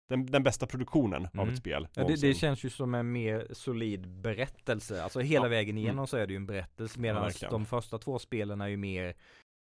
den, 0.09 0.25
den 0.25 0.43
bästa 0.43 0.67
produktionen 0.67 1.25
av 1.25 1.31
Mm. 1.33 1.49
ett 1.49 1.57
spel 1.57 1.87
Ja, 1.93 2.03
det, 2.03 2.21
det 2.21 2.33
känns 2.33 2.63
ju 2.65 2.69
som 2.69 2.95
en 2.95 3.11
mer 3.11 3.47
solid 3.51 4.07
berättelse. 4.09 5.03
Alltså 5.03 5.19
hela 5.19 5.45
Ja. 5.45 5.49
vägen 5.49 5.77
igenom 5.77 5.95
Mm. 5.97 6.07
så 6.07 6.17
är 6.17 6.27
det 6.27 6.33
ju 6.33 6.37
en 6.37 6.45
berättelse. 6.45 6.99
Medan 6.99 7.21
verkligen. 7.21 7.51
de 7.51 7.65
första 7.65 7.97
två 7.97 8.19
spelen 8.19 8.61
är 8.61 8.67
ju 8.67 8.77
mer 8.77 9.13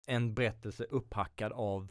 en 0.07 0.35
berättelse 0.35 0.85
upphackad 0.85 1.53
av 1.53 1.89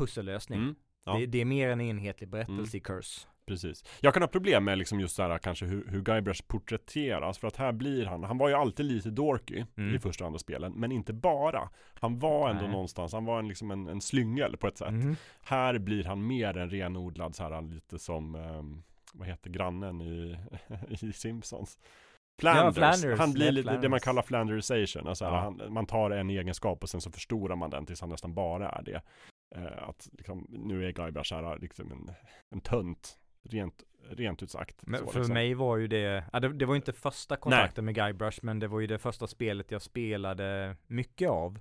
pussellösning. 0.00 0.74
Mm, 1.06 1.14
ja. 1.14 1.20
Det, 1.20 1.26
det 1.26 1.40
är 1.40 1.44
mer 1.44 1.68
en 1.68 1.80
enhetlig 1.80 2.28
berättelse 2.28 2.76
i 2.76 2.80
Curse. 2.80 3.26
Precis. 3.46 3.84
Jag 4.00 4.14
kan 4.14 4.22
ha 4.22 4.28
problem 4.28 4.64
med 4.64 4.78
liksom 4.78 5.00
just 5.00 5.16
så 5.16 5.22
här 5.22 5.38
kanske 5.38 5.66
hur, 5.66 5.86
hur 5.88 6.00
Guybrush 6.02 6.42
porträtteras 6.46 7.38
för 7.38 7.48
att 7.48 7.56
här 7.56 7.72
blir 7.72 8.04
han, 8.06 8.24
han 8.24 8.38
var 8.38 8.48
ju 8.48 8.54
alltid 8.54 8.86
lite 8.86 9.10
dorky 9.10 9.64
Mm. 9.76 9.94
i 9.94 9.98
första 9.98 10.24
och 10.24 10.26
andra 10.26 10.38
spelen, 10.38 10.72
men 10.72 10.92
inte 10.92 11.12
bara. 11.12 11.68
Han 12.00 12.18
var 12.18 12.50
ändå 12.50 12.62
Nej. 12.62 12.70
någonstans, 12.70 13.12
han 13.12 13.24
var 13.24 13.38
en, 13.38 13.48
liksom 13.48 13.70
en, 13.70 13.88
en 13.88 14.00
slyngel 14.00 14.56
på 14.56 14.66
ett 14.66 14.78
sätt. 14.78 14.92
Mhm. 14.92 15.16
Här 15.42 15.78
blir 15.78 16.04
han 16.04 16.26
mer 16.26 16.56
en 16.56 16.70
renodlad 16.70 17.34
så 17.34 17.42
här 17.42 17.62
lite 17.62 17.98
som, 17.98 18.34
ehm, 18.34 18.82
vad 19.12 19.28
heter 19.28 19.50
grannen 19.50 20.00
i, 20.00 20.36
i 21.06 21.12
Simpsons? 21.12 21.78
Flanders. 22.40 22.74
Flanders, 22.74 23.18
Han 23.18 23.32
blir 23.32 23.52
lite 23.52 23.68
det 23.70 23.72
man 23.72 23.80
Flanders. 23.80 24.02
kallar 24.02 24.22
Flanderization. 24.22 25.08
Alltså 25.08 25.24
Ja. 25.24 25.40
han, 25.40 25.72
man 25.72 25.86
tar 25.86 26.10
en 26.10 26.30
egenskap 26.30 26.82
och 26.82 26.88
sen 26.88 27.00
så 27.00 27.10
förstorar 27.10 27.56
man 27.56 27.70
den 27.70 27.86
tills 27.86 28.00
han 28.00 28.10
nästan 28.10 28.34
bara 28.34 28.68
är 28.70 28.82
det. 28.82 29.02
Eh, 29.54 29.88
att 29.88 30.08
liksom, 30.12 30.46
nu 30.48 30.86
är 30.86 30.92
Guybrush 30.92 31.34
här 31.34 31.58
liksom 31.58 31.92
en, 31.92 32.14
en 32.50 32.60
tönt, 32.60 33.18
rent, 33.42 33.82
rent 34.10 34.42
ut 34.42 34.50
sagt. 34.50 34.76
Men 34.82 35.06
för 35.06 35.18
liksom. 35.18 35.34
mig 35.34 35.54
var 35.54 35.76
ju 35.76 35.88
det, 35.88 36.24
ja, 36.32 36.40
det, 36.40 36.52
det 36.52 36.66
var 36.66 36.76
inte 36.76 36.92
första 36.92 37.36
kontakten 37.36 37.84
med 37.84 37.94
Guybrush 37.94 38.38
men 38.42 38.58
det 38.58 38.68
var 38.68 38.80
ju 38.80 38.86
det 38.86 38.98
första 38.98 39.26
spelet 39.26 39.70
jag 39.70 39.82
spelade 39.82 40.76
mycket 40.86 41.30
av. 41.30 41.58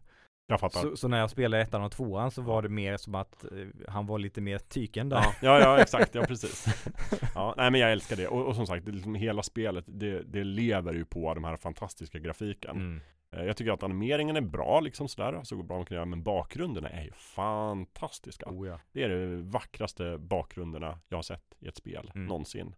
Jag 0.48 0.60
fattar. 0.60 0.82
Så, 0.82 0.98
så 0.98 1.08
när 1.08 1.20
jag 1.20 1.30
spelade 1.30 1.64
ettan 1.64 1.84
och 1.84 1.92
tvåan 1.92 2.32
så 2.32 2.42
var 2.42 2.62
det 2.62 2.70
mer 2.70 2.98
som 2.98 3.16
att 3.16 3.44
eh, 3.44 3.68
han 3.88 4.06
var 4.06 4.20
lite 4.20 4.42
mer 4.42 4.58
tyken 4.60 5.10
där. 5.10 5.18
Ja, 5.18 5.34
ja, 5.42 5.60
ja, 5.60 5.80
exakt, 5.80 6.16
ja 6.16 6.24
precis. 6.24 6.66
Ja, 7.36 7.54
nej 7.58 7.72
men 7.72 7.82
jag 7.82 7.92
älskar 7.92 8.16
det. 8.16 8.28
Och, 8.28 8.48
och 8.48 8.56
som 8.56 8.68
sagt, 8.68 8.86
det, 8.86 8.92
liksom 8.92 9.16
hela 9.16 9.44
spelet, 9.44 9.86
det, 9.88 10.22
det 10.22 10.44
lever 10.44 10.94
ju 10.94 11.06
på 11.06 11.34
den 11.34 11.46
här 11.46 11.58
fantastiska 11.58 12.20
grafiken. 12.20 12.76
Mm. 12.76 13.02
Eh, 13.32 13.44
Jag 13.44 13.58
tycker 13.58 13.72
att 13.72 13.84
animeringen 13.84 14.36
är 14.36 14.42
bra 14.42 14.80
liksom 14.80 15.08
sådär, 15.08 15.40
så 15.44 15.56
bra 15.56 15.78
man 15.78 15.86
kan 15.86 15.96
göra, 15.96 16.06
men 16.06 16.24
bakgrunderna 16.24 16.90
är 16.90 17.04
ju 17.04 17.12
fantastiska. 17.12 18.46
Oh, 18.50 18.68
ja. 18.68 18.80
Det 18.92 19.04
är 19.04 19.10
de 19.10 19.50
vackraste 19.50 20.18
bakgrunderna 20.18 21.00
jag 21.10 21.18
har 21.18 21.24
sett 21.24 21.56
i 21.60 21.68
ett 21.68 21.76
spel 21.78 22.12
Mm. 22.16 22.28
någonsin. 22.28 22.76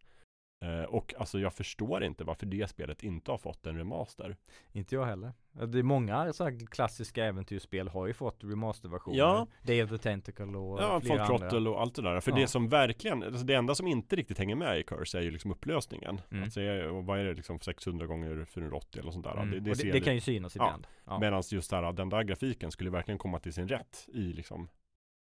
Eh, 0.63 0.83
Och 0.83 1.13
alltså 1.17 1.39
jag 1.39 1.53
förstår 1.53 2.03
inte 2.03 2.23
varför 2.23 2.45
det 2.45 2.69
spelet 2.69 3.03
inte 3.03 3.31
har 3.31 3.37
fått 3.37 3.65
en 3.67 3.77
remaster. 3.77 4.37
Inte 4.71 4.95
jag 4.95 5.05
heller. 5.05 5.33
Det 5.67 5.79
är 5.79 5.83
många 5.83 6.33
så 6.33 6.57
klassiska 6.71 7.25
äventyrsspel 7.25 7.87
har 7.87 8.07
ju 8.07 8.13
fått 8.13 8.43
remasterversioner. 8.43 9.17
Ja. 9.17 9.47
Day 9.63 9.83
of 9.83 9.89
the 9.89 9.97
Tentacle 9.97 10.45
och 10.57 10.81
Ja, 10.81 11.01
flera 11.01 11.25
Full 11.25 11.43
andra. 11.43 11.69
Och 11.71 11.81
allt 11.81 11.95
det 11.95 12.01
där. 12.01 12.19
För 12.19 12.31
Ja. 12.31 12.37
det 12.37 12.47
som 12.47 12.69
verkligen, 12.69 13.23
alltså 13.23 13.45
det 13.45 13.53
enda 13.53 13.75
som 13.75 13.87
inte 13.87 14.15
riktigt 14.15 14.37
hänger 14.37 14.55
med 14.55 14.79
i 14.79 14.83
Curse 14.83 15.17
är 15.17 15.21
ju 15.21 15.31
liksom 15.31 15.51
upplösningen. 15.51 16.21
Mm. 16.31 16.43
Alltså, 16.43 16.61
vad 17.01 17.19
är 17.19 17.23
det 17.25 17.33
liksom 17.33 17.59
600 17.59 18.05
gånger 18.07 18.45
480 18.45 18.99
eller 19.01 19.11
sånt 19.11 19.25
där. 19.25 19.33
Mm. 19.37 19.49
Det, 19.51 19.59
det, 19.59 19.83
det, 19.83 19.91
det 19.91 20.01
kan 20.01 20.13
ju 20.15 20.21
synas 20.21 20.55
Ja. 20.55 20.65
ibland. 20.65 20.87
Ja. 21.05 21.19
Medan 21.19 21.43
just 21.51 21.69
där, 21.69 21.91
den 21.93 22.09
där 22.09 22.23
grafiken 22.23 22.71
skulle 22.71 22.89
verkligen 22.89 23.17
komma 23.17 23.39
till 23.39 23.53
sin 23.53 23.67
rätt 23.67 24.07
i 24.13 24.19
liksom 24.33 24.69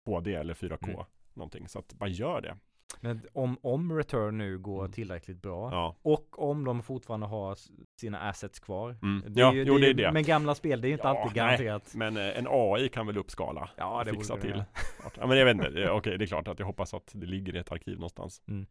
HD 0.06 0.34
eller 0.34 0.54
4K. 0.54 0.88
Mm. 0.88 1.04
Någonting. 1.34 1.68
Så 1.68 1.78
att 1.78 1.92
bara 1.94 2.08
gör 2.10 2.40
det. 2.40 2.56
Men 3.00 3.20
om, 3.32 3.58
om 3.62 3.92
Return 3.96 4.38
nu 4.38 4.58
går 4.58 4.78
Mm. 4.80 4.92
tillräckligt 4.92 5.42
bra 5.42 5.70
Ja. 5.72 5.96
och 6.02 6.48
om 6.50 6.64
de 6.64 6.82
fortfarande 6.82 7.26
har 7.26 7.56
sina 8.00 8.20
assets 8.20 8.60
kvar. 8.60 8.96
Mm. 9.02 9.22
Det 9.34 9.40
Ja, 9.40 9.54
ju, 9.54 9.64
jo 9.64 9.78
det 9.78 9.88
är 9.88 9.94
det. 9.94 10.12
Men 10.12 10.22
gamla 10.22 10.54
spel, 10.54 10.80
det 10.80 10.86
är 10.86 10.88
ju 10.88 10.94
inte 10.94 11.06
Ja, 11.06 11.10
alltid 11.22 11.36
nej. 11.36 11.46
garanterat. 11.46 11.94
Men 11.94 12.16
eh, 12.16 12.38
en 12.38 12.46
AI 12.50 12.88
kan 12.88 13.06
väl 13.06 13.16
uppskala? 13.18 13.70
Ja, 13.76 14.04
det 14.04 14.10
fixa 14.10 14.36
till. 14.36 14.64
Ja 15.16 15.26
men 15.26 15.38
jag 15.38 15.44
vet 15.44 15.54
inte, 15.54 15.70
Det- 15.70 15.90
okej 15.90 16.18
det 16.18 16.24
är 16.24 16.26
klart 16.26 16.48
att 16.48 16.58
jag 16.58 16.66
hoppas 16.66 16.94
att 16.94 17.10
det 17.14 17.26
ligger 17.26 17.56
i 17.56 17.58
ett 17.58 17.72
arkiv 17.72 17.94
någonstans. 17.94 18.42
Mm. 18.48 18.66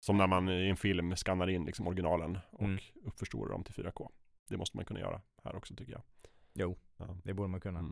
Som 0.00 0.16
när 0.16 0.26
man 0.26 0.48
i 0.48 0.68
en 0.68 0.76
film 0.76 1.16
skannar 1.16 1.48
in 1.50 1.64
liksom 1.64 1.86
originalen 1.86 2.38
och 2.50 2.62
Mm. 2.62 2.78
uppförstorar 3.04 3.52
dem 3.52 3.64
till 3.64 3.74
4K. 3.74 4.10
Det 4.48 4.56
måste 4.56 4.76
man 4.76 4.84
kunna 4.84 5.00
göra 5.00 5.20
här 5.44 5.56
också 5.56 5.74
tycker 5.74 5.92
jag. 5.92 6.02
Jo, 6.54 6.76
Ja. 6.98 7.16
det 7.24 7.34
borde 7.34 7.48
man 7.48 7.60
kunna. 7.60 7.84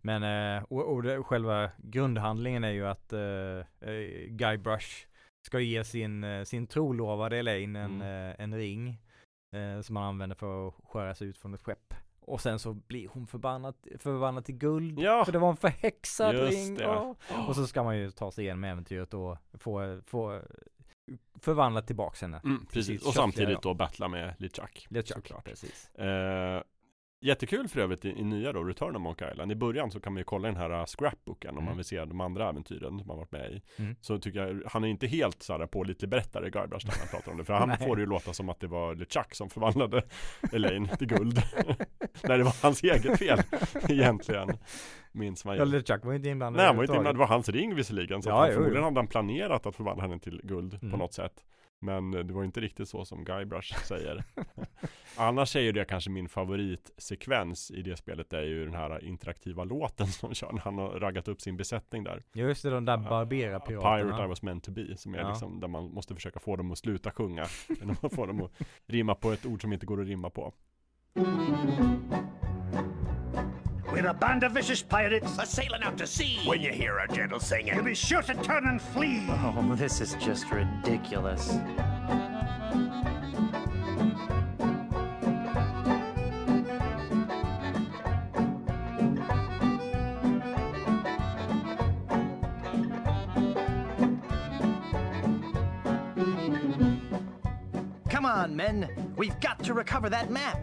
Men 0.00 0.22
eh, 0.56 0.62
och, 0.62 0.92
och 0.94 1.02
det, 1.02 1.22
själva 1.22 1.70
grundhandlingen 1.78 2.64
är 2.64 2.70
ju 2.70 2.86
att 2.86 3.12
eh, 3.12 3.90
eh, 3.90 4.26
Guybrush 4.28 5.06
ska 5.46 5.60
ge 5.60 5.84
sin, 5.84 6.46
sin 6.46 6.66
trolovade 6.66 7.38
Elaine 7.38 7.76
en, 7.76 8.02
Mm. 8.02 8.34
en 8.38 8.54
ring 8.54 8.98
som 9.82 9.94
man 9.94 10.02
använder 10.04 10.36
för 10.36 10.68
att 10.68 10.74
skära 10.84 11.14
sig 11.14 11.28
ut 11.28 11.38
från 11.38 11.54
ett 11.54 11.62
skepp. 11.62 11.94
Och 12.20 12.40
sen 12.40 12.58
så 12.58 12.72
blir 12.74 13.08
hon 13.08 13.26
förbannad, 13.26 13.74
förbannad 13.98 14.44
till 14.44 14.54
guld. 14.54 14.98
Ja, 15.00 15.24
För 15.24 15.32
det 15.32 15.38
var 15.38 15.50
en 15.50 15.56
förhäxad 15.56 16.34
Just 16.34 16.52
ring. 16.52 16.74
det. 16.74 16.82
ja. 16.84 17.14
Och 17.48 17.54
så 17.56 17.66
ska 17.66 17.82
man 17.82 17.98
ju 17.98 18.10
ta 18.10 18.30
sig 18.30 18.44
igenom 18.44 18.64
äventyret 18.64 19.14
och 19.14 19.36
få, 19.58 20.00
få 20.06 20.42
förvandla 21.40 21.82
tillbaks 21.82 22.22
henne. 22.22 22.40
mm, 22.44 22.66
precis. 22.72 23.06
Och 23.06 23.14
samtidigt 23.14 23.62
då 23.62 23.74
battla 23.74 24.08
med 24.08 24.34
LeChuck. 24.38 24.86
LeChuck, 24.90 25.32
precis. 25.44 25.94
Eh, 25.94 26.62
jättekul 27.20 27.68
för 27.68 27.80
övrigt 27.80 28.04
i, 28.04 28.08
i 28.08 28.24
nya 28.24 28.52
då, 28.52 28.64
Return 28.64 28.96
of 28.96 29.02
Monkey 29.02 29.30
Island. 29.32 29.52
I 29.52 29.54
början 29.54 29.90
så 29.90 30.00
kan 30.00 30.12
man 30.12 30.20
ju 30.20 30.24
kolla 30.24 30.48
den 30.48 30.56
här 30.56 30.70
uh, 30.80 30.84
scrapbooken 30.86 31.50
om 31.50 31.56
Mm. 31.56 31.64
man 31.64 31.76
vill 31.76 31.84
se 31.84 32.04
de 32.04 32.20
andra 32.20 32.48
äventyren 32.48 32.98
som 32.98 33.06
man 33.08 33.16
varit 33.16 33.32
med 33.32 33.52
i. 33.52 33.62
Mm. 33.82 33.96
Så 34.00 34.18
tycker 34.18 34.46
jag, 34.46 34.62
han 34.66 34.84
är 34.84 34.88
inte 34.88 35.06
helt 35.06 35.42
så 35.42 35.58
här 35.58 35.66
pålitlig 35.66 36.10
berättare 36.10 36.50
Guybrush 36.50 36.86
när 36.86 36.94
han 36.98 37.08
pratar 37.10 37.32
om 37.32 37.38
det. 37.38 37.44
För 37.44 37.54
han 37.54 37.78
får 37.86 37.96
det 37.96 38.00
ju 38.02 38.06
låta 38.06 38.32
som 38.32 38.48
att 38.48 38.60
det 38.60 38.66
var 38.66 38.94
LeChuck 38.94 39.34
som 39.34 39.50
förvandlade 39.50 40.02
Elaine 40.52 40.88
till 40.98 41.06
guld. 41.08 41.38
när 42.24 42.38
det 42.38 42.44
var 42.44 42.62
hans 42.62 42.82
eget 42.82 43.18
fel 43.18 43.38
egentligen. 43.88 44.48
Minns 45.12 45.44
man 45.44 45.54
ju. 45.54 45.58
Ja, 45.60 45.64
LeChuck 45.64 46.04
var 46.04 46.12
ju 46.12 46.16
inte 46.16 46.28
inblandad 46.28 46.56
Nej, 46.56 46.66
han 46.66 46.76
var 46.76 46.82
inte 46.84 46.92
inblandad. 46.92 47.14
Det 47.14 47.18
var 47.18 47.26
hans 47.26 47.48
ring 47.48 47.74
visserligen. 47.74 48.22
Så 48.22 48.28
Ja, 48.30 48.38
han, 48.38 48.52
förmodligen 48.52 48.84
hade 48.84 48.98
han 49.00 49.06
planerat 49.06 49.66
att 49.66 49.76
förvandla 49.76 50.02
henne 50.02 50.18
till 50.18 50.40
guld 50.44 50.80
på 50.80 50.86
Mm. 50.86 50.98
något 50.98 51.12
sätt. 51.14 51.44
Men 51.80 52.14
eh, 52.14 52.20
det 52.20 52.32
var 52.34 52.44
inte 52.44 52.60
riktigt 52.60 52.88
så 52.88 53.04
som 53.04 53.24
Guybrush 53.24 53.78
säger. 53.84 54.24
Annars 55.16 55.56
är 55.56 55.60
ju 55.60 55.72
det 55.72 55.84
kanske 55.84 56.10
min 56.10 56.28
favoritsekvens 56.28 57.70
i 57.70 57.82
det 57.82 57.96
spelet 57.96 58.32
är 58.32 58.42
ju 58.42 58.64
den 58.64 58.74
här 58.74 59.04
interaktiva 59.04 59.64
låten 59.64 60.06
som 60.06 60.34
kör 60.34 60.52
när 60.52 60.60
han 60.60 60.78
har 60.78 60.88
raggat 61.00 61.28
upp 61.28 61.40
sin 61.40 61.56
besättning 61.56 62.04
där. 62.04 62.22
Just 62.32 62.62
det, 62.62 62.70
de 62.70 62.84
där 62.84 62.94
A 62.94 63.26
Pirate 63.26 63.72
I 63.72 63.76
barberapiraterna. 63.76 64.26
was 64.26 64.42
meant 64.42 64.64
to 64.64 64.70
be 64.70 64.96
som 64.96 65.14
är 65.14 65.18
Ja. 65.18 65.28
liksom 65.28 65.60
där 65.60 65.68
man 65.68 65.84
måste 65.90 66.14
försöka 66.14 66.40
få 66.40 66.56
dem 66.56 66.72
att 66.72 66.78
sluta 66.78 67.10
sjunga. 67.10 67.46
Genom 67.80 67.96
att 68.02 68.14
få 68.14 68.26
dem 68.26 68.42
att 68.42 68.52
rimma 68.86 69.14
på 69.14 69.32
ett 69.32 69.46
ord 69.46 69.60
som 69.62 69.72
inte 69.72 69.86
går 69.86 70.00
att 70.00 70.06
rimma 70.06 70.30
på. 70.30 70.52
We're 73.90 74.06
a 74.06 74.14
band 74.14 74.44
of 74.44 74.52
vicious 74.52 74.82
pirates. 74.82 75.36
A 75.38 75.46
sailing 75.46 75.82
out 75.82 75.96
to 75.98 76.06
sea. 76.06 76.40
When 76.44 76.60
you 76.60 76.70
hear 76.70 77.00
our 77.00 77.06
gentle 77.06 77.40
singing, 77.40 77.74
you'll 77.74 77.84
be 77.84 77.94
sure 77.94 78.22
to 78.22 78.34
turn 78.34 78.66
and 78.66 78.80
flee. 78.80 79.26
Oh, 79.28 79.74
this 79.74 80.00
is 80.00 80.14
just 80.14 80.50
ridiculous. 80.50 81.58
Come 98.08 98.26
on, 98.26 98.54
men. 98.54 98.88
We've 99.16 99.38
got 99.40 99.62
to 99.64 99.74
recover 99.74 100.08
that 100.10 100.30
map. 100.30 100.62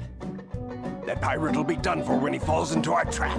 That 1.06 1.22
pirate 1.22 1.56
will 1.56 1.64
be 1.64 1.76
done 1.76 2.04
for 2.04 2.18
when 2.18 2.34
he 2.34 2.40
falls 2.40 2.72
into 2.72 2.92
our 2.94 3.06
trap. 3.06 3.38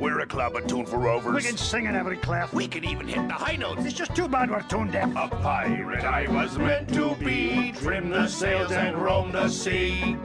We're 0.00 0.18
a 0.18 0.26
club 0.26 0.56
attuned 0.56 0.88
for 0.88 0.98
rovers. 0.98 1.36
We 1.36 1.42
can 1.42 1.56
sing 1.56 1.86
in 1.86 1.94
every 1.94 2.16
clef. 2.16 2.52
We 2.52 2.66
can 2.66 2.84
even 2.84 3.06
hit 3.06 3.28
the 3.28 3.34
high 3.34 3.54
notes. 3.54 3.84
It's 3.84 3.94
just 3.94 4.16
too 4.16 4.26
bad 4.26 4.50
we're 4.50 4.62
tone 4.62 4.90
deaf. 4.90 5.10
A 5.14 5.28
pirate 5.28 6.04
I 6.04 6.26
was 6.28 6.58
meant 6.58 6.92
to 6.94 7.14
be. 7.14 7.72
Trim 7.76 8.10
the 8.10 8.26
sails 8.26 8.72
and 8.72 8.96
roam 8.98 9.30
the 9.30 9.48
sea. 9.48 10.16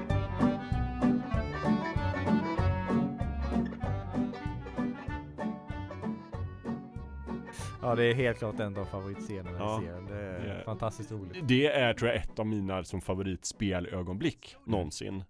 Ja 7.90 7.96
det 7.96 8.04
är 8.04 8.14
helt 8.14 8.38
klart 8.38 8.60
en 8.60 8.78
av 8.78 8.86
favoritscenerna 8.86 9.58
Ja, 9.60 9.82
i 9.82 9.86
serien. 9.86 10.06
Det 10.06 10.16
är 10.16 10.40
är- 10.46 10.64
fantastiskt 10.64 11.12
roligt. 11.12 11.48
Det 11.48 11.68
är 11.68 11.94
tror 11.94 12.10
jag 12.12 12.18
ett 12.24 12.40
av 12.40 12.46
mina 12.48 12.84
som 12.84 13.02
favoritspelögonblick 13.02 14.56
någonsin. 14.66 15.24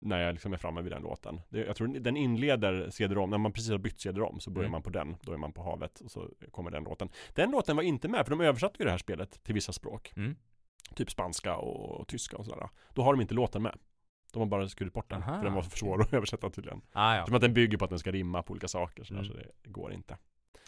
När 0.00 0.18
jag 0.20 0.32
liksom 0.32 0.52
är 0.52 0.56
framme 0.56 0.82
vid 0.82 0.92
den 0.92 1.02
låten. 1.02 1.40
Det, 1.48 1.58
jag 1.64 1.76
tror 1.76 1.86
den 1.88 2.16
inleder 2.16 2.90
CD-ROM, 2.90 3.30
när 3.30 3.38
man 3.38 3.52
precis 3.52 3.70
har 3.70 3.78
bytt 3.78 4.00
CD-ROM 4.00 4.40
så 4.40 4.50
börjar 4.50 4.64
Mm. 4.64 4.72
man 4.72 4.82
på 4.82 4.90
den, 4.90 5.16
då 5.22 5.32
är 5.32 5.36
man 5.36 5.52
på 5.52 5.62
havet 5.62 6.00
och 6.00 6.10
så 6.10 6.28
kommer 6.50 6.70
den 6.70 6.84
låten. 6.84 7.08
Den 7.34 7.50
låten 7.50 7.76
var 7.76 7.82
inte 7.82 8.08
med, 8.08 8.26
för 8.26 8.30
de 8.30 8.40
översatte 8.40 8.76
ju 8.78 8.84
det 8.84 8.90
här 8.90 8.98
spelet 8.98 9.42
till 9.44 9.54
vissa 9.54 9.72
språk. 9.72 10.12
Mm. 10.16 10.36
Typ 10.94 11.10
spanska 11.10 11.56
och 11.56 12.08
tyska 12.08 12.36
och 12.36 12.44
sådär. 12.44 12.68
Då 12.94 13.02
har 13.02 13.12
de 13.14 13.20
inte 13.20 13.34
låten 13.34 13.62
med. 13.62 13.78
De 14.32 14.38
har 14.38 14.46
bara 14.46 14.68
skurit 14.68 14.92
bort 14.92 15.10
den, 15.10 15.22
Aha. 15.22 15.36
för 15.36 15.44
den 15.44 15.54
var 15.54 15.62
för 15.62 15.78
svår 15.78 16.00
att 16.02 16.12
översätta 16.14 16.50
tydligen. 16.50 16.80
Ah, 16.92 17.16
ja. 17.16 17.26
Som 17.26 17.34
att 17.34 17.40
den 17.42 17.54
bygger 17.54 17.78
på 17.78 17.84
att 17.84 17.90
den 17.90 17.98
ska 17.98 18.12
rimma 18.12 18.42
på 18.42 18.50
olika 18.52 18.68
saker 18.68 19.04
sådär, 19.04 19.20
Mm. 19.20 19.32
så 19.32 19.38
det 19.38 19.70
går 19.70 19.92
inte. 19.92 20.16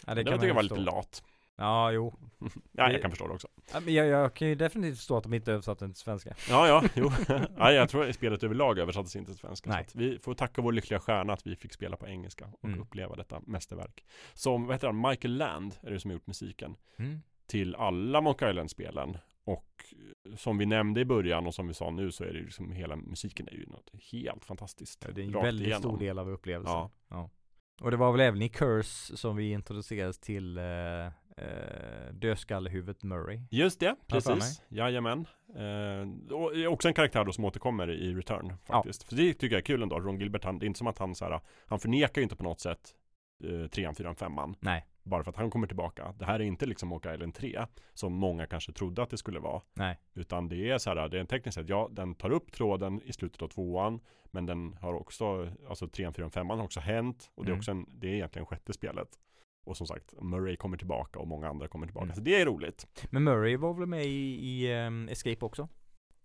Ja, 0.05 0.15
Det, 0.15 0.23
det 0.23 0.31
tycker 0.31 0.47
jag 0.47 0.55
var 0.55 0.63
lite 0.63 0.75
lat. 0.75 1.23
Ja, 1.59 1.91
jo. 1.91 2.13
Ja, 2.71 2.91
jag 2.91 3.01
kan 3.01 3.11
förstå 3.11 3.27
det 3.27 3.33
också. 3.33 3.47
Ja, 3.73 3.81
Jag, 3.81 4.07
jag 4.07 4.33
kan 4.33 4.47
ju 4.47 4.55
definitivt 4.55 4.97
förstå 4.97 5.17
att 5.17 5.23
de 5.23 5.33
inte 5.33 5.51
översatt 5.51 5.79
den 5.79 5.93
till 5.93 6.01
svenska. 6.01 6.35
Ja, 6.49 6.67
ja, 6.67 6.83
jo. 6.95 7.11
ja, 7.57 7.71
jag 7.71 7.89
tror 7.89 8.09
att 8.09 8.15
spelet 8.15 8.43
överlag 8.43 8.79
översattes 8.79 9.15
inte 9.15 9.31
till 9.31 9.39
svenska. 9.39 9.69
Nej. 9.69 9.85
Så 9.87 9.97
vi 9.99 10.19
får 10.19 10.33
tacka 10.33 10.61
vår 10.61 10.71
lyckliga 10.71 10.99
stjärna 10.99 11.33
att 11.33 11.47
vi 11.47 11.55
fick 11.55 11.73
spela 11.73 11.97
på 11.97 12.07
engelska 12.07 12.45
och 12.61 12.65
Mm. 12.69 12.81
uppleva 12.81 13.15
detta 13.15 13.41
mästerverk. 13.45 14.05
Som, 14.33 14.65
vad 14.65 14.75
heter 14.75 14.87
han, 14.87 15.01
Michael 15.09 15.37
Land 15.37 15.75
är 15.81 15.91
det 15.91 15.99
som 15.99 16.11
har 16.11 16.13
gjort 16.13 16.27
musiken 16.27 16.75
Mm. 16.97 17.21
till 17.47 17.75
alla 17.75 18.21
Monkey 18.21 18.49
Island-spelen. 18.49 19.17
Och 19.43 19.83
eh, 20.29 20.35
som 20.35 20.57
vi 20.57 20.65
nämnde 20.65 21.01
i 21.01 21.05
början 21.05 21.47
och 21.47 21.53
som 21.55 21.67
vi 21.67 21.73
sa 21.73 21.89
nu 21.91 22.11
så 22.11 22.23
är 22.23 22.33
det 22.33 22.39
liksom 22.41 22.71
hela 22.71 22.95
musiken 22.95 23.47
är 23.47 23.53
ju 23.53 23.65
något 23.65 23.89
helt 24.11 24.45
fantastiskt. 24.45 25.03
Ja, 25.07 25.13
Det 25.13 25.21
är 25.21 25.25
en 25.25 25.31
väldigt 25.31 25.67
igenom. 25.67 25.81
stor 25.81 25.97
del 25.97 26.19
av 26.19 26.29
upplevelsen. 26.29 26.75
Ja. 26.75 26.91
Ja. 27.09 27.29
Och 27.81 27.91
det 27.91 27.97
var 27.97 28.11
väl 28.11 28.21
även 28.21 28.41
i 28.41 28.49
Curse 28.49 29.17
som 29.17 29.35
vi 29.35 29.51
introducerades 29.51 30.19
till 30.19 30.57
eh, 30.57 31.05
eh, 31.37 32.13
dödskallehuvudet 32.13 33.03
Murray. 33.03 33.39
Just 33.51 33.79
det, 33.79 33.95
precis. 34.07 34.61
Jajamän. 34.69 35.27
Eh, 35.55 36.33
och 36.33 36.73
också 36.73 36.87
en 36.87 36.93
karaktär 36.93 37.25
då 37.25 37.31
som 37.31 37.45
återkommer 37.45 37.91
i 37.91 38.13
Return 38.13 38.53
faktiskt. 38.63 39.03
För 39.03 39.15
det 39.15 39.33
tycker 39.33 39.55
jag 39.55 39.61
är 39.61 39.65
kul 39.65 39.83
ändå. 39.83 39.99
Ron 39.99 40.19
Gilbert, 40.19 40.43
han, 40.43 40.59
det 40.59 40.65
är 40.65 40.67
inte 40.67 40.77
som 40.77 40.87
att 40.87 40.97
han 40.97 41.15
så 41.15 41.25
här, 41.25 41.41
han 41.65 41.79
förnekar 41.79 42.21
ju 42.21 42.23
inte 42.23 42.35
på 42.35 42.43
något 42.43 42.59
sätt 42.59 42.95
eh, 43.43 43.67
trean, 43.67 43.95
fyran, 43.95 44.15
femman. 44.15 44.55
Nej. 44.59 44.85
Bara 45.07 45.23
för 45.23 45.31
att 45.31 45.37
han 45.37 45.49
kommer 45.49 45.67
tillbaka. 45.67 46.13
Det 46.19 46.25
här 46.25 46.39
är 46.39 46.43
inte 46.43 46.65
liksom 46.65 46.89
Monkey 46.89 47.13
Island 47.13 47.33
3 47.35 47.65
som 47.93 48.13
många 48.13 48.45
kanske 48.47 48.71
trodde 48.71 49.03
att 49.03 49.09
det 49.09 49.17
skulle 49.17 49.39
vara. 49.39 49.61
Nej. 49.73 49.99
Utan 50.13 50.49
det 50.49 50.69
är 50.69 50.77
så 50.77 50.89
här, 50.89 51.09
det 51.09 51.17
är 51.17 51.21
en 51.21 51.27
tekniskt 51.27 51.55
sett, 51.55 51.69
ja, 51.69 51.89
den 51.91 52.15
tar 52.15 52.29
upp 52.29 52.51
tråden 52.51 53.01
i 53.01 53.13
slutet 53.13 53.41
av 53.41 53.47
tvåan. 53.47 53.99
Men 54.31 54.45
den 54.45 54.73
har 54.81 54.93
också, 54.93 55.51
alltså 55.69 55.87
trean, 55.87 56.13
fyran, 56.13 56.31
femman 56.31 56.57
har 56.57 56.65
också 56.65 56.79
hänt. 56.79 57.31
Och 57.35 57.45
det 57.45 57.49
är 57.49 57.51
Mm. 57.51 57.59
också 57.59 57.71
en, 57.71 57.85
det 57.89 58.07
är 58.07 58.13
egentligen 58.13 58.45
sjätte 58.45 58.73
spelet. 58.73 59.07
Och 59.65 59.77
som 59.77 59.87
sagt, 59.87 60.13
Murray 60.21 60.55
kommer 60.55 60.77
tillbaka 60.77 61.19
och 61.19 61.27
många 61.27 61.47
andra 61.49 61.67
kommer 61.67 61.87
tillbaka. 61.87 62.03
Mm. 62.05 62.15
Så 62.15 62.21
det 62.21 62.41
är 62.41 62.45
roligt. 62.45 62.87
Men 63.09 63.23
Murray 63.23 63.55
var 63.57 63.73
väl 63.73 63.85
med 63.87 64.05
i, 64.05 64.35
i 64.47 64.73
ehm, 64.73 65.09
Escape 65.09 65.45
också? 65.45 65.67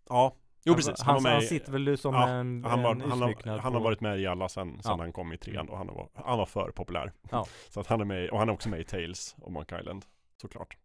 Ja, 0.08 0.36
jo 0.64 0.72
Han- 0.72 0.76
precis. 0.76 1.00
Han, 1.00 1.14
var 1.14 1.22
med 1.22 1.32
han 1.32 1.42
sitter 1.42 1.72
väl 1.72 1.98
som 1.98 2.14
Ja, 2.14 2.28
en, 2.28 2.64
han, 2.64 2.82
var, 2.82 2.90
en 2.92 3.00
han, 3.00 3.22
har, 3.22 3.58
han 3.58 3.74
har 3.74 3.80
varit 3.80 4.00
med 4.00 4.20
i 4.20 4.26
alla 4.26 4.48
sen, 4.48 4.82
sen 4.82 4.90
Ja. 4.90 4.96
han 4.98 5.12
kom 5.12 5.32
i 5.32 5.36
trean 5.38 5.68
och 5.68 5.78
han 5.78 5.86
var, 5.86 6.08
han 6.14 6.38
var 6.38 6.46
för 6.46 6.70
populär. 6.70 7.12
Ja. 7.30 7.46
Så 7.70 7.80
att 7.80 7.86
han 7.86 8.00
är 8.00 8.04
med, 8.04 8.30
och 8.30 8.38
han 8.38 8.48
är 8.48 8.52
också 8.52 8.68
med 8.68 8.80
i 8.80 8.84
Tales 8.84 9.36
och 9.40 9.52
Monkey 9.52 9.80
Island, 9.80 10.04
såklart. 10.40 10.76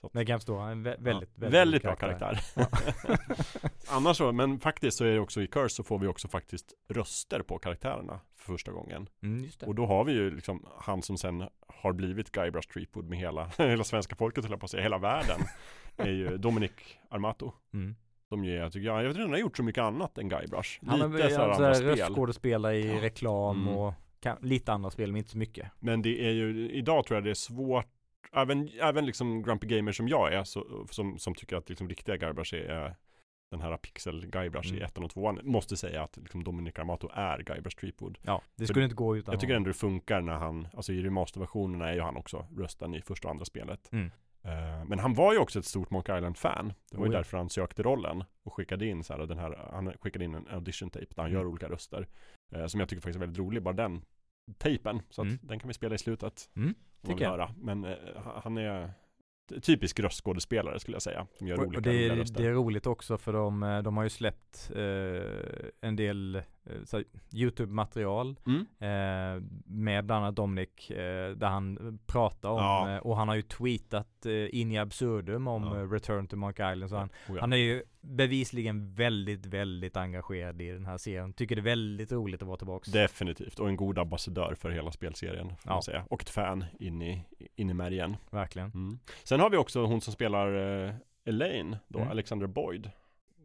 Så 0.00 0.06
att, 0.06 0.12
Det 0.12 0.24
kan 0.26 0.32
jag 0.32 0.40
förstå, 0.40 0.58
han 0.58 0.68
är 0.68 0.72
en 0.72 0.86
vä- 0.86 0.96
väldigt, 1.04 1.30
ja, 1.34 1.48
väldigt, 1.48 1.82
bra 1.82 1.90
god 1.92 2.00
karaktär. 2.00 2.40
Ja. 2.54 2.66
Annars 3.90 4.16
så, 4.16 4.32
men 4.32 4.58
faktiskt 4.58 4.96
så 4.98 5.04
är 5.04 5.08
det 5.12 5.20
också 5.20 5.42
i 5.42 5.46
Curse 5.46 5.68
så 5.74 5.82
får 5.82 5.98
vi 5.98 6.06
också 6.06 6.28
faktiskt 6.28 6.72
röster 6.88 7.42
på 7.42 7.58
karaktärerna 7.58 8.20
för 8.36 8.52
första 8.52 8.72
gången. 8.72 9.08
Mm. 9.22 9.48
Och 9.66 9.74
då 9.74 9.86
har 9.86 10.04
vi 10.04 10.12
ju 10.12 10.30
liksom 10.30 10.66
han 10.78 11.02
som 11.02 11.18
sen 11.18 11.48
har 11.68 11.92
blivit 11.92 12.30
Guybrush 12.32 12.68
Threepwood 12.68 13.08
med 13.08 13.18
hela, 13.18 13.50
hela 13.58 13.84
svenska 13.84 14.16
folket 14.16 14.44
höll 14.44 14.50
jag 14.50 14.60
på 14.60 14.64
att 14.64 14.70
säga, 14.70 14.82
hela 14.82 14.98
världen. 14.98 15.40
är 15.96 16.10
ju 16.10 16.36
Dominic 16.38 16.72
Armato. 17.10 17.52
Mm. 17.74 17.96
Ju 18.30 18.56
är, 18.56 18.70
tycker 18.70 18.86
jag, 18.86 18.98
jag 18.98 19.02
vet 19.02 19.10
inte, 19.10 19.20
han 19.22 19.30
har 19.30 19.38
gjort 19.38 19.56
så 19.56 19.62
mycket 19.62 19.82
annat 19.82 20.18
än 20.18 20.28
Guybrush. 20.28 20.78
Lite 20.82 21.06
väl 21.06 21.10
sådär 21.10 21.22
alltså, 21.24 21.40
andra 21.62 21.74
spel. 21.74 21.88
röstskådespelare 21.88 22.76
i 22.76 22.86
Ja. 22.94 23.02
reklam 23.02 23.62
Mm. 23.62 23.74
och 23.76 23.94
kan, 24.20 24.36
lite 24.40 24.72
andra 24.72 24.90
spel, 24.90 25.12
men 25.12 25.18
inte 25.18 25.30
så 25.30 25.38
mycket. 25.38 25.70
Men 25.78 26.02
det 26.02 26.26
är 26.28 26.30
ju, 26.32 26.70
idag 26.70 27.06
tror 27.06 27.16
jag 27.16 27.24
det 27.24 27.30
är 27.30 27.34
svårt 27.34 27.86
Även, 28.32 28.68
även 28.82 29.06
liksom 29.06 29.42
Grumpy 29.42 29.66
Gamer 29.66 29.92
som 29.92 30.08
jag 30.08 30.32
är, 30.34 30.44
så, 30.44 30.86
som, 30.90 31.18
som 31.18 31.34
tycker 31.34 31.56
att 31.56 31.68
liksom 31.68 31.88
riktiga 31.88 32.16
Guybrush 32.16 32.54
är, 32.54 32.58
är 32.58 32.96
den 33.50 33.60
här 33.60 33.76
Pixel 33.76 34.26
Guybrush 34.26 34.68
Mm. 34.68 34.80
i 34.82 34.84
ettan 34.84 35.04
och 35.04 35.10
tvåan, 35.10 35.40
måste 35.42 35.76
säga 35.76 36.02
att 36.02 36.16
liksom 36.16 36.44
Dominic 36.44 36.78
Armato 36.78 37.08
är 37.14 37.38
Guybrush 37.38 37.76
Threepwood. 37.76 38.18
Ja, 38.22 38.42
det 38.56 38.66
För 38.66 38.72
skulle 38.72 38.84
inte 38.84 38.94
gå 38.96 39.16
utan 39.16 39.32
Jag 39.32 39.40
tycker 39.40 39.54
ändå 39.54 39.68
det 39.68 39.74
funkar 39.74 40.20
när 40.20 40.32
han, 40.34 40.68
alltså 40.76 40.92
i 40.92 41.02
remasterversionerna 41.02 41.88
är 41.90 41.94
ju 41.94 42.00
han 42.00 42.16
också 42.16 42.46
rösten 42.56 42.94
i 42.94 43.02
första 43.02 43.28
och 43.28 43.32
andra 43.32 43.44
spelet. 43.44 43.92
Mm. 43.92 44.10
Eh, 44.46 44.84
men 44.84 44.98
han 44.98 45.14
var 45.14 45.32
ju 45.32 45.38
också 45.38 45.58
ett 45.58 45.64
stort 45.64 45.90
Monkey 45.90 46.16
Island-fan. 46.16 46.72
Det 46.90 46.96
var 46.96 47.04
ju 47.04 47.10
Oh 47.10 47.14
ja. 47.14 47.18
därför 47.18 47.36
han 47.38 47.48
sökte 47.50 47.82
rollen 47.82 48.24
och 48.42 48.52
skickade 48.54 48.86
in 48.86 49.04
så 49.04 49.12
här, 49.16 49.26
den 49.26 49.38
här, 49.38 49.68
han 49.72 49.92
skickade 50.00 50.24
in 50.24 50.34
en 50.34 50.48
audition 50.48 50.90
tape 50.90 51.06
där 51.08 51.22
han 51.22 51.26
Mm. 51.26 51.38
gör 51.38 51.46
olika 51.46 51.68
röster. 51.68 52.08
Eh, 52.52 52.66
som 52.66 52.80
jag 52.80 52.88
tycker 52.88 53.00
faktiskt 53.02 53.16
är 53.16 53.20
väldigt 53.20 53.38
rolig, 53.38 53.62
bara 53.62 53.74
den 53.74 54.02
tejpen. 54.58 55.02
Så 55.10 55.22
att 55.22 55.26
Mm. 55.26 55.38
den 55.42 55.58
kan 55.58 55.68
vi 55.68 55.74
spela 55.74 55.94
i 55.94 55.98
slutet. 55.98 56.50
Mm, 56.56 56.74
tycker 57.06 57.24
jag. 57.24 57.50
Men 57.56 57.84
eh, 57.84 57.96
han 58.42 58.58
är 58.58 58.90
typisk 59.62 60.00
röstskådespelare 60.00 60.80
skulle 60.80 60.94
jag 60.94 61.02
säga. 61.02 61.26
Som 61.38 61.46
gör 61.46 61.56
Och, 61.60 61.66
olika 61.66 61.76
och 61.78 61.82
det, 61.82 62.08
är, 62.08 62.24
det 62.36 62.46
är 62.46 62.52
roligt 62.52 62.86
också 62.86 63.18
för 63.18 63.32
de, 63.32 63.62
eh, 63.62 63.82
de 63.82 63.96
har 63.96 64.04
ju 64.04 64.10
släppt 64.10 64.70
eh, 64.74 65.68
en 65.80 65.96
del 65.96 66.42
YouTube-material 67.32 68.36
Mm. 68.46 68.60
eh, 68.78 69.42
med 69.66 70.04
bland 70.06 70.24
annat 70.24 70.36
Dominic 70.36 70.90
eh, 70.90 71.30
där 71.36 71.46
han 71.46 71.98
pratar 72.06 72.48
om 72.50 72.58
Ja. 72.58 72.90
eh, 72.94 72.98
och 72.98 73.16
han 73.16 73.28
har 73.28 73.34
ju 73.34 73.42
tweetat 73.42 74.26
eh, 74.26 74.60
in 74.60 74.72
i 74.72 74.78
absurdum 74.78 75.48
om 75.48 75.62
Ja. 75.64 75.80
eh, 75.80 75.90
Return 75.90 76.26
to 76.26 76.36
Monkey 76.36 76.72
Island 76.72 76.90
så 76.90 76.96
han, 76.96 77.08
Oh, 77.28 77.34
ja. 77.34 77.40
han 77.40 77.52
är 77.52 77.56
ju 77.56 77.82
bevisligen 78.00 78.94
väldigt, 78.94 79.46
väldigt 79.46 79.96
engagerad 79.96 80.62
i 80.62 80.70
den 80.70 80.86
här 80.86 80.98
serien. 80.98 81.32
Tycker 81.32 81.56
det 81.56 81.60
är 81.60 81.64
väldigt 81.64 82.12
roligt 82.12 82.42
att 82.42 82.48
vara 82.48 82.56
tillbaks. 82.58 82.88
Definitivt, 82.88 83.58
och 83.58 83.68
en 83.68 83.76
god 83.76 83.98
ambassadör 83.98 84.54
för 84.54 84.70
hela 84.70 84.90
spelserien. 84.92 85.56
Får 85.56 85.70
man 85.70 85.82
säga. 85.82 86.04
Och 86.10 86.22
ett 86.22 86.30
fan 86.30 86.64
in 86.80 87.02
i, 87.02 87.24
in 87.56 87.70
i 87.70 87.74
märgen. 87.74 88.16
Verkligen. 88.30 88.70
Mm. 88.70 88.98
Sen 89.24 89.40
har 89.40 89.50
vi 89.50 89.56
också 89.56 89.84
hon 89.84 90.00
som 90.00 90.12
spelar 90.12 90.84
eh, 90.86 90.94
Elaine, 91.24 91.76
då, 91.88 91.98
Mm. 91.98 92.10
Alexandra 92.10 92.46
Boyd. 92.48 92.90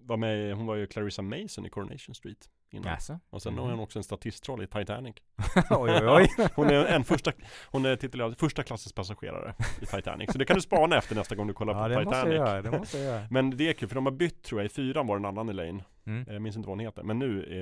Var 0.04 0.18
med, 0.18 0.56
hon 0.56 0.66
var 0.66 0.76
ju 0.76 0.88
Clarissa 0.88 1.22
Mason 1.22 1.66
i 1.66 1.70
Coronation 1.70 2.16
Street 2.16 2.50
innan. 2.72 2.92
Jaså? 2.92 3.20
Och 3.30 3.42
sen 3.42 3.54
Mm. 3.54 3.64
har 3.64 3.72
hon 3.72 3.80
också 3.80 4.00
en 4.00 4.04
statistroll 4.04 4.64
i 4.64 4.68
Titanic. 4.68 5.16
oj, 5.70 5.92
oj, 5.92 6.08
oj. 6.38 6.48
Hon 6.56 6.68
är 6.70 6.86
en 6.86 7.04
första, 7.04 7.32
hon 7.72 7.86
är 7.86 7.96
titulerad 7.96 8.38
första 8.38 8.64
klassens 8.64 8.94
passagerare 8.94 9.56
i 9.82 9.86
Titanic. 9.86 10.32
Så 10.32 10.38
det 10.38 10.46
kan 10.46 10.56
du 10.56 10.62
spana 10.62 10.98
efter 10.98 11.16
nästa 11.16 11.36
gång 11.36 11.48
du 11.48 11.54
kollar 11.54 11.74
Ja, 11.74 11.84
på 11.84 11.88
det 11.90 12.06
måste 12.06 12.18
jag 12.18 12.26
Titanic. 12.26 12.38
göra. 12.50 12.62
Det 12.62 12.80
måste 12.80 12.98
jag 12.98 13.06
göra. 13.06 13.28
Men 13.32 13.58
det 13.58 13.70
är 13.70 13.74
kul 13.74 13.88
för 13.90 13.96
de 13.96 14.06
har 14.06 14.14
bytt 14.14 14.44
tror 14.44 14.62
jag, 14.62 14.66
i 14.66 14.70
fyran 14.70 15.08
var 15.08 15.16
det 15.16 15.22
en 15.22 15.26
annan 15.26 15.50
Elaine. 15.50 15.84
Mm. 16.06 16.26
Jag 16.34 16.42
minns 16.42 16.56
inte 16.56 16.68
vad 16.68 16.78
hon 16.78 16.86
heter. 16.86 17.04
Men 17.04 17.20
nu 17.20 17.44
i, 17.44 17.56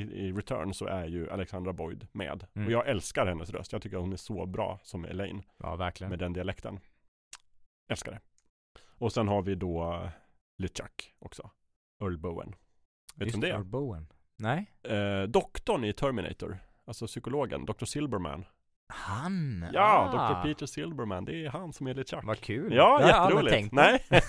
i, 0.00 0.26
i 0.26 0.32
Return 0.32 0.74
så 0.74 0.86
är 0.86 1.04
ju 1.06 1.30
Alexandra 1.30 1.72
Boyd 1.72 2.06
med. 2.12 2.46
Mm. 2.54 2.66
Och 2.66 2.72
jag 2.72 2.88
älskar 2.88 3.26
hennes 3.26 3.50
röst. 3.50 3.72
Jag 3.72 3.82
tycker 3.82 3.96
hon 3.96 4.12
är 4.12 4.16
så 4.16 4.46
bra 4.46 4.80
som 4.82 5.04
Elaine 5.04 5.42
Ja, 5.58 5.76
verkligen. 5.76 6.10
med 6.10 6.18
den 6.18 6.32
dialekten. 6.32 6.80
Älskar 7.90 8.12
det. 8.12 8.20
Och 8.98 9.12
sen 9.12 9.28
har 9.28 9.42
vi 9.42 9.54
då 9.54 9.92
uh, 9.92 10.08
LeChuck 10.58 11.14
också. 11.18 11.50
Earl 12.02 12.18
Bowen. 12.18 12.54
Vet 13.16 13.32
du 13.32 13.40
vem 13.40 13.50
Earl 13.50 13.64
Bowen. 13.64 14.06
Nej? 14.36 14.70
Eh, 14.82 15.22
doktorn 15.22 15.84
i 15.84 15.92
Terminator. 15.92 16.58
Alltså 16.84 17.06
psykologen, 17.06 17.64
Dr. 17.64 17.84
Silberman. 17.84 18.44
Han? 18.88 19.66
Ja, 19.72 20.10
ah. 20.12 20.34
Dr. 20.34 20.42
Peter 20.48 20.66
Silberman. 20.66 21.24
Det 21.24 21.44
är 21.44 21.50
han 21.50 21.72
som 21.72 21.86
är 21.86 21.94
LeChuck. 21.94 22.24
Vad 22.24 22.40
kul. 22.40 22.72
Ja, 22.74 22.98
Det 22.98 23.06
jätteroligt. 23.06 23.72
Nej. 23.72 24.04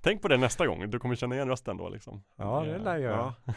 Tänk 0.00 0.22
på 0.22 0.28
det 0.28 0.36
nästa 0.36 0.66
gång. 0.66 0.90
Du 0.90 0.98
kommer 0.98 1.14
känna 1.14 1.34
igen 1.34 1.48
rösten 1.48 1.76
då 1.76 1.88
liksom. 1.88 2.22
Ja, 2.36 2.60
det 2.60 2.78
lär 2.78 2.96
jag. 2.96 3.12
Ja. 3.12 3.34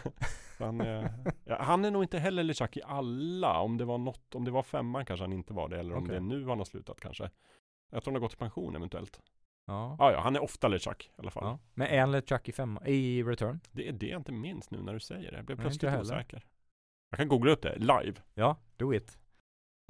Han, 0.59 0.81
är, 0.81 1.13
ja, 1.45 1.57
han 1.61 1.85
är 1.85 1.91
nog 1.91 2.03
inte 2.03 2.19
heller 2.19 2.43
LeChuck 2.43 2.77
i 2.77 2.81
alla. 2.85 3.59
Om 3.59 3.77
det 3.77 3.85
var 3.85 3.97
något, 3.97 4.35
om 4.35 4.45
det 4.45 4.51
var 4.51 4.63
femman 4.63 5.05
kanske 5.05 5.23
han 5.23 5.34
inte 5.34 5.53
var 5.53 5.69
det. 5.69 5.79
Eller 5.79 5.95
om 5.95 6.03
Okej. 6.03 6.11
det 6.11 6.17
är 6.17 6.21
nu 6.21 6.47
han 6.47 6.57
har 6.57 6.65
slutat 6.65 6.99
kanske. 6.99 7.29
Jag 7.89 8.03
tror 8.03 8.13
han 8.13 8.21
har 8.21 8.25
gått 8.27 8.34
i 8.34 8.38
pension 8.38 8.75
eventuellt. 8.75 9.19
Ja. 9.68 9.95
Ja, 9.99 10.11
ja, 10.11 10.19
han 10.19 10.35
är 10.35 10.44
ofta 10.44 10.68
LeChuck 10.68 11.11
i 11.18 11.22
alla 11.22 11.31
fall. 11.31 11.44
ja. 11.44 11.60
Men 11.73 11.88
är 11.88 11.99
han 11.99 12.11
LeChuck 12.11 12.49
i 12.49 12.91
i 12.91 13.23
Return? 13.23 13.60
Det 13.72 13.88
är 13.88 13.91
det 13.91 14.07
jag 14.07 14.19
inte 14.19 14.31
minns 14.31 14.72
nu 14.72 14.81
när 14.81 14.94
du 14.94 14.99
säger 14.99 15.31
det. 15.31 15.38
Jag 15.38 15.45
blev 15.45 15.57
plötsligt 15.61 15.91
heller. 15.91 16.02
osäker. 16.02 16.45
Jag 17.10 17.18
kan 17.18 17.27
googla 17.27 17.52
upp 17.52 17.61
det 17.61 17.76
live. 17.76 18.14
Ja, 18.34 18.57
do 18.77 18.94
it. 18.94 19.18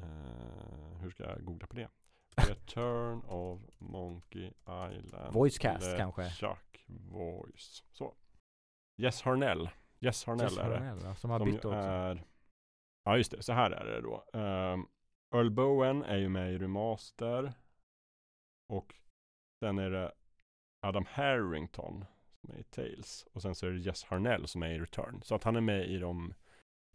Eh, 0.01 0.97
hur 1.01 1.09
ska 1.09 1.23
jag 1.23 1.45
googla 1.45 1.67
på 1.67 1.75
det? 1.75 1.89
Return 2.35 3.21
of 3.21 3.61
Monkey 3.77 4.51
Island. 4.91 5.33
Voice 5.33 5.57
cast 5.57 5.85
Let 5.85 5.97
kanske? 5.97 6.29
Chuck 6.29 6.85
Voice. 6.87 7.83
Så. 7.91 8.13
Yes 8.97 9.21
Harnell. 9.21 9.69
Yes 9.99 10.25
Harnell 10.25 10.43
Jess 10.43 10.57
är 10.57 10.69
det. 10.69 10.77
Harnell, 10.77 10.99
ja, 11.03 11.15
Som 11.15 11.29
har 11.29 11.45
bytt 11.45 11.55
också. 11.55 11.69
är 11.69 12.23
Ja 13.03 13.17
just 13.17 13.31
det, 13.31 13.43
så 13.43 13.53
här 13.53 13.71
är 13.71 13.85
det 13.85 14.01
då. 14.01 14.39
Um, 14.39 14.87
Earl 15.35 15.49
Bowen 15.49 16.03
är 16.03 16.17
ju 16.17 16.29
med 16.29 16.53
i 16.53 16.57
Remaster. 16.57 17.53
Och 18.69 18.95
sen 19.63 19.79
är 19.79 19.89
det 19.89 20.11
Adam 20.87 21.05
Harrington 21.09 22.05
som 22.41 22.55
är 22.55 22.59
i 22.59 22.63
Tales. 22.63 23.27
Och 23.33 23.41
sen 23.41 23.55
så 23.55 23.67
är 23.67 23.71
det 23.71 23.77
Jess 23.79 24.03
Harnell 24.03 24.47
som 24.47 24.63
är 24.63 24.69
i 24.69 24.79
Return. 24.79 25.21
Så 25.23 25.35
att 25.35 25.43
han 25.43 25.55
är 25.55 25.61
med 25.61 25.87
i 25.89 25.97
de 25.97 26.33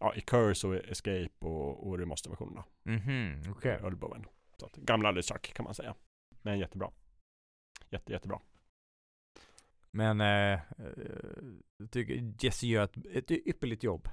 Ja, 0.00 0.14
i 0.14 0.20
Curse 0.20 0.66
och 0.66 0.74
Escape 0.74 1.46
och, 1.46 1.86
och 1.88 1.98
Remaster-versionerna. 1.98 2.64
Mhm, 2.82 3.42
okej. 3.50 3.78
Earl 3.82 3.96
Bowen. 3.96 4.26
Så 4.56 4.66
att, 4.66 4.76
gamla 4.76 5.10
LeChuck 5.10 5.52
kan 5.54 5.64
man 5.64 5.74
säga. 5.74 5.94
Men 6.42 6.58
jättebra. 6.58 6.90
Jätte, 7.90 8.12
jättebra. 8.12 8.40
Men 9.90 10.20
eh, 10.20 10.52
eh, 10.52 10.60
jag 11.78 11.90
tycker 11.90 12.34
Jesse 12.44 12.66
gör 12.66 12.84
ett, 12.84 12.96
ett 13.12 13.30
ypperligt 13.30 13.82
jobb. 13.82 14.08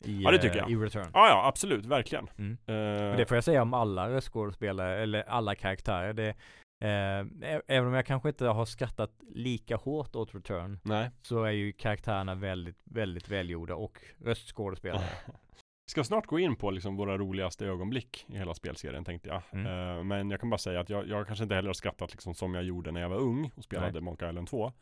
I, 0.00 0.22
Ja, 0.22 0.30
det 0.30 0.38
tycker 0.38 0.56
eh, 0.56 0.60
jag. 0.60 0.70
I 0.70 0.76
Return. 0.76 1.10
Ja, 1.14 1.28
ja, 1.28 1.48
absolut, 1.48 1.86
verkligen. 1.86 2.30
Mm. 2.38 2.58
Eh, 2.66 3.10
Och 3.10 3.16
det 3.16 3.26
får 3.26 3.36
jag 3.36 3.44
säga 3.44 3.62
om 3.62 3.74
alla 3.74 4.10
röstskådespelare, 4.10 5.02
eller 5.02 5.22
alla 5.22 5.54
karaktärer. 5.54 6.12
Det, 6.12 6.34
eh, 6.80 7.60
även 7.66 7.88
om 7.88 7.94
jag 7.94 8.06
kanske 8.06 8.28
inte 8.28 8.46
har 8.46 8.64
skrattat 8.64 9.10
lika 9.28 9.76
hårt 9.76 10.16
åt 10.16 10.34
Return, 10.34 10.80
Nej. 10.82 11.10
så 11.22 11.44
är 11.44 11.50
ju 11.50 11.72
karaktärerna 11.72 12.34
väldigt, 12.34 12.82
väldigt 12.84 13.28
välgjorda 13.28 13.74
och 13.74 13.98
röstskådespelare. 14.18 15.04
Vi 15.26 15.90
ska 15.90 16.04
snart 16.04 16.26
gå 16.26 16.38
in 16.38 16.56
på 16.56 16.70
liksom 16.70 16.96
våra 16.96 17.18
roligaste 17.18 17.66
ögonblick 17.66 18.26
i 18.28 18.38
hela 18.38 18.54
spelserien 18.54 19.04
tänkte 19.04 19.28
jag. 19.28 19.42
Mm. 19.50 19.66
Eh, 19.66 20.04
men 20.04 20.30
jag 20.30 20.40
kan 20.40 20.50
bara 20.50 20.58
säga 20.58 20.80
att 20.80 20.90
jag, 20.90 21.08
jag 21.08 21.26
kanske 21.26 21.42
inte 21.42 21.54
heller 21.54 21.68
har 21.68 21.74
skrattat 21.74 22.12
liksom 22.12 22.34
som 22.34 22.54
jag 22.54 22.64
gjorde 22.64 22.92
när 22.92 23.00
jag 23.00 23.08
var 23.08 23.18
ung 23.18 23.50
och 23.56 23.64
spelade 23.64 23.92
Nej. 23.92 24.00
Monkey 24.02 24.28
Island 24.28 24.48
2. 24.48 24.72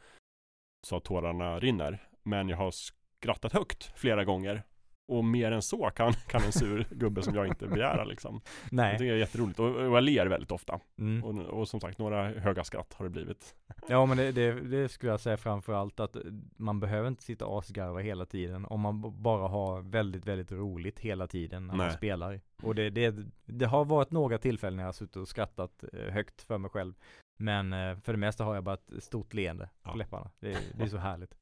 Så 0.87 0.97
att 0.97 1.05
tårarna 1.05 1.61
rinner. 1.61 2.09
Men 2.23 2.49
jag 2.49 2.57
har 2.57 2.71
skrattat 2.71 3.53
högt 3.53 3.93
flera 3.97 4.25
gånger. 4.25 4.63
Och 5.09 5.25
mer 5.25 5.53
än 5.53 5.63
så 5.63 5.91
kan, 5.91 6.13
kan 6.13 6.43
en 6.43 6.53
sur 6.53 6.87
gubbe 6.91 7.23
som 7.23 7.35
jag 7.35 7.47
inte 7.47 7.67
begära 7.67 8.05
liksom. 8.05 8.41
Nej. 8.71 8.99
tycker 8.99 9.11
det 9.13 9.17
är 9.17 9.19
jätteroligt 9.19 9.59
och, 9.59 9.75
och 9.75 9.97
jag 9.97 10.03
ler 10.05 10.27
väldigt 10.27 10.51
ofta. 10.51 10.81
Mm. 10.99 11.25
Och, 11.25 11.45
och 11.45 11.69
som 11.69 11.81
sagt, 11.81 11.99
några 11.99 12.29
höga 12.29 12.65
skratt 12.65 12.95
har 12.95 13.05
det 13.05 13.11
blivit. 13.11 13.55
Ja 13.89 14.07
men 14.07 14.17
det, 14.17 14.33
det, 14.33 14.53
det 14.53 14.89
skulle 14.89 15.13
jag 15.13 15.21
säga 15.21 15.37
framför 15.37 15.73
allt 15.73 16.01
att 16.01 16.17
man 16.57 16.81
behöver 16.81 17.09
inte 17.09 17.23
sitta 17.23 17.47
asgarva 17.49 18.01
hela 18.01 18.27
tiden 18.27 18.65
om 18.65 18.81
man 18.81 19.23
bara 19.23 19.49
har 19.49 19.83
väldigt, 19.83 20.27
väldigt 20.27 20.53
roligt 20.53 20.99
hela 20.99 21.27
tiden 21.27 21.67
när 21.67 21.75
man 21.75 21.87
Nej. 21.87 21.97
spelar. 21.97 22.41
Och 22.63 22.75
det, 22.75 22.91
det, 22.91 23.15
det 23.45 23.67
har 23.67 23.85
varit 23.85 24.11
några 24.11 24.39
tillfällen 24.39 24.77
när 24.77 24.83
jag 24.83 24.89
har 24.89 24.93
suttit 24.93 25.17
och 25.17 25.29
skrattat 25.29 25.85
eh, 25.93 26.13
högt 26.13 26.43
för 26.43 26.59
mig 26.59 26.71
själv. 26.71 26.95
Men 27.39 27.73
eh, 27.73 27.97
för 27.99 28.13
det 28.13 28.19
mesta 28.19 28.45
har 28.45 28.55
jag 28.55 28.65
bara 28.65 28.75
ett 28.75 29.05
stort 29.05 29.35
leende 29.35 29.69
Ja. 29.83 29.91
på 29.91 29.99
läpparna. 29.99 30.31
Det, 30.41 30.59
det 30.75 30.85
är 30.85 30.89
så 30.89 30.97
härligt. 31.09 31.35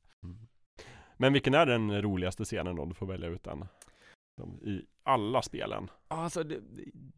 Men 1.17 1.33
vilken 1.33 1.55
är 1.55 1.67
den 1.67 2.03
roligaste 2.03 2.45
scenen 2.45 2.77
då? 2.77 2.85
Du 2.85 2.95
får 2.95 3.07
välja 3.07 3.29
ut 3.29 3.45
den. 3.45 3.65
I 4.63 4.83
alla 5.03 5.43
spelen. 5.43 5.91
Alltså 6.09 6.43
det, 6.45 6.59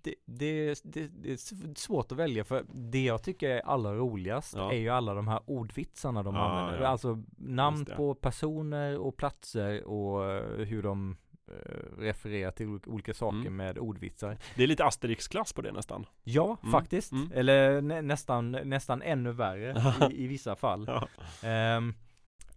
det, 0.03 0.15
det, 0.25 0.81
det, 0.85 1.33
är 1.33 1.75
svårt 1.79 2.13
att 2.13 2.19
välja 2.19 2.45
för 2.45 2.65
det 2.75 3.05
jag 3.05 3.23
tycker 3.23 3.51
är 3.51 3.61
allra 3.61 3.95
roligast 3.95 4.55
Ja. 4.57 4.73
är 4.73 4.77
ju 4.77 4.89
alla 4.89 5.15
de 5.15 5.29
här 5.29 5.41
ordvitsarna 5.47 6.23
de 6.23 6.35
Ja, 6.35 6.41
använder. 6.41 6.83
ja. 6.83 6.89
Alltså 6.89 7.23
namn 7.39 7.85
på 7.85 8.15
personer 8.15 8.99
och 8.99 9.17
platser 9.17 9.85
och 9.85 10.31
eh, 10.33 10.67
hur 10.67 10.83
de 10.83 11.17
eh, 11.49 11.99
refererar 11.99 12.51
till 12.51 12.79
olika, 12.87 13.15
saker 13.15 13.37
Mm. 13.39 13.57
med 13.57 13.79
ordvitsar. 13.79 14.39
Det 14.57 14.63
är 14.63 14.67
lite 14.67 14.85
Asterix-klass 14.85 15.53
på 15.53 15.63
det 15.63 15.73
nästan. 15.73 16.07
Ja, 16.25 16.57
Mm, 16.63 16.73
faktiskt. 16.73 17.13
mm. 17.13 17.31
Eller 17.35 17.81
nä, 17.83 18.03
nästan, 18.03 18.53
nästan 18.53 19.03
ännu 19.03 19.33
värre 19.33 19.75
i, 20.11 20.25
i 20.25 20.27
vissa 20.27 20.57
fall. 20.57 20.85
Ja. 20.89 21.09
Ehm, 21.49 21.95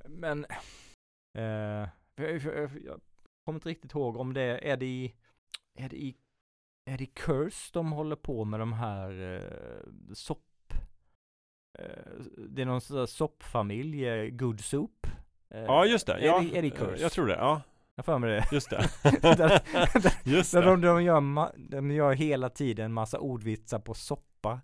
men 0.08 0.46
eh, 1.34 1.88
jag, 2.16 2.42
jag, 2.44 2.70
jag 2.86 3.02
kommer 3.46 3.58
inte 3.58 3.70
riktigt 3.70 3.94
ihåg 3.94 4.18
om 4.18 4.34
det 4.34 4.42
är 4.72 4.78
det 4.78 4.86
i, 4.86 5.16
är 5.76 5.90
det 5.90 5.98
i, 5.98 6.16
är 6.86 6.98
det 6.98 7.04
i 7.04 7.08
Curse 7.08 7.70
de 7.74 7.92
håller 7.92 8.16
på 8.16 8.46
med 8.46 8.60
de 8.60 8.74
här 8.74 9.36
eh, 9.36 10.14
sopp, 10.14 10.74
eh, 11.80 12.14
det 12.50 12.62
är 12.62 12.66
någon 12.66 12.82
sån 12.82 12.98
där 12.98 13.06
soppfamilj, 13.06 14.06
eh, 14.08 14.30
Good 14.30 14.60
Soup. 14.62 15.08
Eh, 15.50 15.62
Ja, 15.62 15.86
just 15.86 16.08
det. 16.08 16.14
Är 16.14 16.20
Ja, 16.26 16.40
det, 16.40 16.58
är 16.58 16.62
det 16.62 16.68
i 16.68 16.72
Curse? 16.72 17.02
Jag 17.04 17.12
tror 17.12 17.28
det, 17.28 17.34
ja. 17.36 17.62
Jag 17.96 18.06
för 18.06 18.20
mig 18.20 18.30
det. 18.30 18.46
Just 18.52 18.70
det. 18.70 18.90
Där- 19.22 19.62
just 20.30 20.52
Där 20.54 20.62
det. 20.62 20.68
de, 20.70 20.82
de, 20.82 21.04
gör 21.04 21.20
ma- 21.22 21.54
de 21.70 21.92
gör 21.92 22.14
hela 22.14 22.50
tiden 22.50 22.94
massa 22.94 23.20
ordvitsar 23.20 23.80
på 23.80 23.94
soppa. 23.94 24.62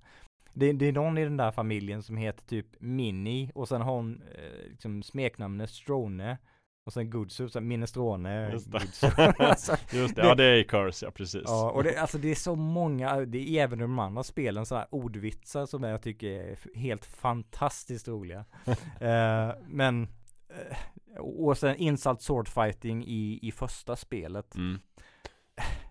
Det, 0.53 0.73
det 0.73 0.85
är 0.85 0.91
någon 0.93 1.17
i 1.17 1.23
den 1.23 1.37
där 1.37 1.51
familjen 1.51 2.03
som 2.03 2.17
heter 2.17 2.45
typ 2.45 2.67
Minnie 2.81 3.51
och 3.55 3.67
sen 3.67 3.81
har 3.81 3.91
hon 3.95 4.21
eh, 4.35 4.69
liksom 4.69 5.03
smeknamnet 5.03 5.69
Strone 5.69 6.37
och 6.85 6.93
sen 6.93 7.09
Goodsup, 7.09 7.51
så 7.51 7.61
Minestrone 7.61 8.51
Just 8.51 8.71
det. 8.71 9.33
Alltså, 9.39 9.75
Just 9.91 10.15
det, 10.15 10.21
det- 10.21 10.27
ja 10.27 10.35
det 10.35 10.43
är 10.43 10.53
i 10.55 10.63
Curse, 10.63 11.05
ja 11.05 11.11
precis. 11.11 11.41
ja, 11.45 11.71
och 11.71 11.83
det, 11.83 11.97
alltså 11.97 12.17
det 12.17 12.31
är 12.31 12.35
så 12.35 12.55
många, 12.55 13.15
det 13.15 13.37
är 13.57 13.63
även 13.63 13.79
de 13.79 13.99
andra 13.99 14.23
spelen 14.23 14.65
sådana 14.65 14.81
här 14.81 14.95
ordvitsar 14.95 15.65
som 15.65 15.83
jag 15.83 16.01
tycker 16.01 16.27
är 16.27 16.57
helt 16.77 17.05
fantastiskt 17.05 18.07
roliga. 18.07 18.45
eh, 18.99 19.49
men 19.67 20.07
eh, 20.49 21.17
och 21.19 21.57
sen 21.57 21.75
insult 21.75 22.21
swordfighting 22.21 23.05
i, 23.07 23.39
i 23.41 23.51
första 23.51 23.95
spelet. 23.95 24.55
Mm. 24.55 24.79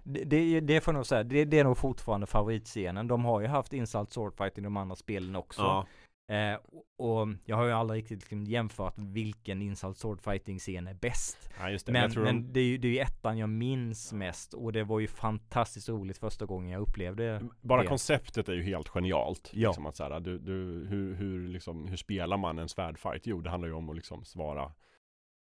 Det, 0.03 0.25
det, 0.25 0.61
det 0.61 0.81
får 0.81 0.93
jag 0.95 0.99
nog 0.99 1.07
säga, 1.07 1.23
det, 1.25 1.45
det 1.45 1.59
är 1.59 1.65
nog 1.65 1.79
fortfarande 1.79 2.27
favoritscenen. 2.27 3.09
De 3.09 3.25
har 3.25 3.41
ju 3.41 3.47
haft 3.47 3.73
insult 3.73 4.13
swordfight 4.13 4.59
i 4.59 4.61
de 4.61 4.77
andra 4.77 4.97
spelen 4.97 5.37
också. 5.37 5.63
Ja. 5.63 5.87
Eh, 6.29 6.59
och 6.99 7.29
jag 7.45 7.57
har 7.57 7.65
ju 7.65 7.73
aldrig 7.73 7.99
riktigt 8.03 8.21
liksom 8.21 8.45
jämfört 8.45 8.95
vilken 8.99 9.63
insult 9.63 9.99
swordfighting 9.99 10.59
scen 10.59 10.87
är 10.87 10.95
bäst. 10.95 11.51
ja, 11.59 11.69
det. 11.87 11.93
Men, 11.93 12.11
tror 12.11 12.25
men 12.25 12.47
de, 12.47 12.53
det 12.53 12.61
är 12.61 12.65
ju 12.65 12.79
det 12.79 12.89
är 12.89 12.93
ju 12.93 12.99
ettan 12.99 13.39
jag 13.39 13.49
minns 13.49 14.13
mest 14.13 14.55
och 14.55 14.73
det 14.73 14.85
var 14.85 15.01
ju 15.01 15.07
fantastiskt 15.07 15.89
roligt 15.89 16.19
första 16.19 16.47
gången 16.47 16.71
jag 16.71 16.81
upplevde 16.83 17.43
bara 17.61 17.83
det. 17.83 17.89
konceptet 17.89 18.49
är 18.49 18.53
ju 18.53 18.63
helt 18.63 18.89
genialt. 18.89 19.51
Ja. 19.55 19.69
Liksom 19.69 19.87
att 19.87 19.97
så 19.97 20.03
här, 20.05 20.21
du, 20.21 20.39
du, 20.39 20.87
hur, 20.89 21.15
hur, 21.15 21.49
liksom, 21.49 21.89
hur 21.89 21.97
spelar 21.97 22.37
man 22.37 22.59
en 22.59 22.69
svärdfight? 22.69 23.23
Jo, 23.27 23.41
det 23.41 23.51
handlar 23.51 23.69
ju 23.69 23.75
om 23.75 23.89
att 23.91 23.97
liksom 23.97 24.25
svara 24.25 24.73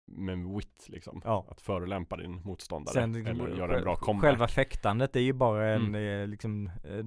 med 0.07 0.37
wit 0.37 0.85
liksom. 0.87 1.21
Ja. 1.25 1.45
Att 1.49 1.61
förolämpa 1.61 2.17
din 2.17 2.41
motståndare. 2.43 2.93
Sen, 2.93 3.15
eller 3.15 3.25
själv- 3.45 3.57
göra 3.57 3.77
en 3.77 3.83
bra 3.83 3.95
comeback. 3.95 4.29
Själva 4.29 4.47
fäktandet 4.47 5.15
är 5.15 5.19
ju 5.19 5.33
bara 5.33 5.69
en 5.73 5.81
Mm. 5.95 6.21
eh, 6.21 6.27
liksom 6.27 6.67
eh, 6.83 7.05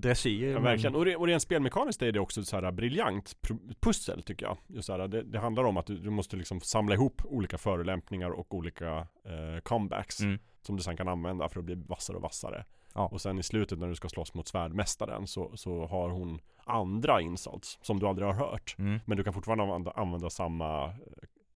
dressyr. 0.00 0.48
Ja, 0.48 0.54
men- 0.54 0.62
verkligen. 0.62 0.94
Och, 0.94 1.04
re, 1.04 1.16
och 1.16 1.26
rent 1.26 1.42
spelmekaniskt 1.42 2.02
är 2.02 2.12
det 2.12 2.20
också 2.20 2.42
så 2.42 2.60
här 2.60 2.72
briljant 2.72 3.36
pussel 3.80 4.22
tycker 4.22 4.46
jag. 4.46 4.58
Just 4.66 4.88
här, 4.88 5.08
det, 5.08 5.22
det 5.22 5.38
handlar 5.38 5.64
om 5.64 5.76
att 5.76 5.86
du, 5.86 5.96
du 5.96 6.10
måste 6.10 6.36
liksom 6.36 6.60
samla 6.60 6.94
ihop 6.94 7.22
olika 7.24 7.58
förolämpningar 7.58 8.30
och 8.30 8.54
olika 8.54 8.96
eh, 9.24 9.60
comebacks. 9.62 10.20
Mm. 10.20 10.38
Som 10.62 10.76
du 10.76 10.82
sen 10.82 10.96
kan 10.96 11.08
använda 11.08 11.48
för 11.48 11.60
att 11.60 11.64
bli 11.66 11.74
vassare 11.74 12.16
och 12.16 12.22
vassare. 12.22 12.64
Ja. 12.94 13.08
Och 13.12 13.20
sen 13.20 13.38
i 13.38 13.42
slutet 13.42 13.78
när 13.78 13.88
du 13.88 13.94
ska 13.94 14.08
slåss 14.08 14.34
mot 14.34 14.48
svärdmästaren 14.48 15.26
så, 15.26 15.56
så 15.56 15.86
har 15.86 16.10
hon 16.10 16.40
andra 16.64 17.20
insults 17.20 17.78
som 17.82 17.98
du 17.98 18.06
aldrig 18.06 18.28
har 18.28 18.34
hört. 18.34 18.76
Mm. 18.78 19.00
Men 19.04 19.16
du 19.16 19.24
kan 19.24 19.32
fortfarande 19.32 19.64
använda, 19.64 19.90
använda 19.90 20.30
samma 20.30 20.84
eh, 20.84 20.92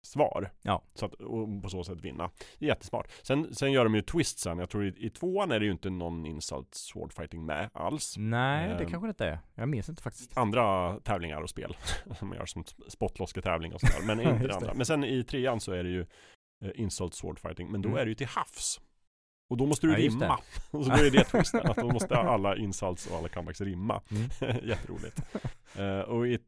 svar. 0.06 0.50
Ja. 0.62 0.82
Så 0.94 1.06
att, 1.06 1.14
och 1.14 1.62
på 1.62 1.68
så 1.68 1.84
sätt 1.84 2.00
vinna. 2.00 2.30
Det 2.58 2.64
är 2.64 2.68
jättesmart. 2.68 3.10
Sen, 3.22 3.54
sen 3.54 3.72
gör 3.72 3.84
de 3.84 3.94
ju 3.94 4.02
twistsen. 4.02 4.58
Jag 4.58 4.70
tror 4.70 4.84
i, 4.86 4.94
i 5.06 5.10
tvåan 5.10 5.50
är 5.50 5.60
det 5.60 5.66
ju 5.66 5.72
inte 5.72 5.90
någon 5.90 6.26
insult 6.26 6.74
swordfighting 6.74 7.46
med 7.46 7.70
alls. 7.72 8.14
Nej, 8.18 8.68
det 8.68 8.74
Ehm. 8.84 8.90
kanske 8.90 9.06
det 9.06 9.10
inte 9.10 9.26
är. 9.26 9.38
Jag 9.54 9.68
minns 9.68 9.88
inte 9.88 10.02
faktiskt. 10.02 10.36
Andra 10.36 10.96
tävlingar 11.00 11.40
och 11.40 11.50
spel. 11.50 11.76
som 12.18 12.28
man 12.28 12.36
gör 12.38 12.46
som 12.46 12.64
spottloske-tävling 12.88 13.74
och 13.74 13.80
sådär. 13.80 14.06
Men 14.06 14.20
inte 14.34 14.46
det 14.46 14.54
andra. 14.54 14.74
Men 14.74 14.86
sen 14.86 15.04
i 15.04 15.24
trean 15.24 15.60
så 15.60 15.72
är 15.72 15.82
det 15.84 15.90
ju 15.90 16.00
eh, 16.64 16.70
insult 16.74 17.14
swordfighting. 17.14 17.70
Men 17.70 17.82
då 17.82 17.88
Mm. 17.88 18.00
är 18.00 18.04
det 18.04 18.08
ju 18.08 18.14
till 18.14 18.26
havs. 18.26 18.80
Och 19.50 19.56
då 19.56 19.66
måste 19.66 19.86
du 19.86 19.92
Ja, 19.92 19.98
rimma. 19.98 20.38
Och 20.70 20.84
så 20.84 20.90
då 20.90 20.96
är 20.96 21.10
det 21.10 21.24
twisten. 21.24 21.60
att 21.70 21.76
då 21.76 21.88
måste 21.92 22.16
alla 22.16 22.56
insults 22.56 23.06
och 23.06 23.18
alla 23.18 23.28
comebacks 23.28 23.60
rimma. 23.60 24.02
Mm. 24.10 24.56
Jätteroligt. 24.68 25.20
Eh, 25.76 25.98
och 26.00 26.28
i 26.28 26.38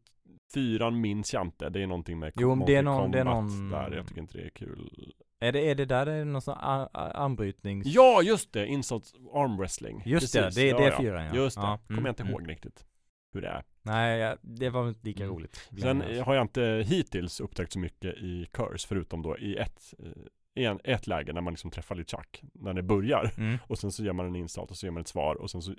fyran 0.55 1.01
minns 1.01 1.35
jag 1.35 1.43
inte. 1.47 1.69
Det 1.71 1.83
är 1.83 1.87
någonting 1.87 2.19
med 2.19 2.33
Jo, 2.37 2.55
men 2.55 2.67
det 2.67 2.77
är 2.77 2.83
någon- 2.83 3.11
det 3.11 3.21
är 3.21 3.25
någon- 3.25 3.71
där. 3.71 3.91
Jag 3.97 4.07
tycker 4.07 4.21
inte 4.21 4.39
det 4.39 4.45
är 4.45 4.51
kul. 4.51 5.13
Är 5.41 5.53
det, 5.53 5.71
är 5.71 5.75
det 5.75 5.85
där 5.85 6.07
det 6.07 6.13
är 6.13 6.25
någon 6.25 6.43
sån 6.43 6.55
a- 6.61 6.89
a- 6.93 7.11
anbrytnings... 7.15 7.87
Ja, 7.87 8.23
just 8.23 8.53
det! 8.53 8.67
Insult 8.67 9.13
armwrestling. 9.35 10.03
Just 10.07 10.33
det, 10.33 10.41
Precis. 10.43 10.55
det, 10.63 10.73
det 10.79 10.85
är 10.85 10.91
ja. 10.91 10.99
fyran 10.99 11.25
ja. 11.25 11.35
Just 11.35 11.57
det. 11.57 11.63
Ja, 11.63 11.79
Kommer 11.87 11.99
mm, 11.99 12.07
jag 12.07 12.13
inte 12.13 12.23
mm. 12.23 12.33
ihåg 12.33 12.49
riktigt 12.51 12.87
hur 13.35 13.41
det 13.43 13.49
är. 13.49 13.65
Nej, 13.83 14.37
det 14.41 14.71
var 14.71 14.89
inte 14.89 15.01
lika 15.07 15.25
Mm. 15.25 15.37
roligt. 15.37 15.69
Sen 15.81 16.01
har 16.25 16.35
jag 16.35 16.43
inte 16.45 16.85
hittills 16.87 17.41
upptäckt 17.41 17.73
så 17.73 17.79
mycket 17.79 18.15
i 18.15 18.47
Curse 18.53 18.89
förutom 18.89 19.23
då 19.23 19.39
i 19.39 19.57
ett, 19.57 19.95
eh, 19.99 20.63
i 20.63 20.65
en, 20.65 20.81
ett 20.85 21.07
läge 21.07 21.33
när 21.33 21.41
man 21.41 21.53
liksom 21.53 21.71
träffar 21.71 21.95
LeChuck 21.95 22.43
när 22.55 22.75
det 22.75 22.83
börjar 22.83 23.31
Mm. 23.39 23.59
och 23.67 23.79
sen 23.79 23.93
så 23.93 24.05
gör 24.05 24.13
man 24.13 24.27
en 24.27 24.37
insult 24.37 24.71
och 24.71 24.77
så 24.77 24.87
gör 24.87 24.91
man 24.93 25.01
ett 25.01 25.09
svar 25.09 25.35
och 25.35 25.51
sen 25.51 25.63
så 25.63 25.75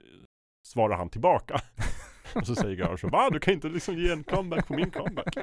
svarar 0.65 0.97
han 0.97 1.09
tillbaka 1.09 1.61
och 2.35 2.47
så 2.47 2.55
säger 2.55 2.75
Garage 2.75 3.03
va? 3.03 3.29
Du 3.29 3.39
kan 3.39 3.53
inte 3.53 3.67
liksom 3.69 3.97
ge 3.97 4.11
en 4.11 4.23
comeback 4.23 4.67
på 4.67 4.73
min 4.73 4.91
comeback. 4.91 5.33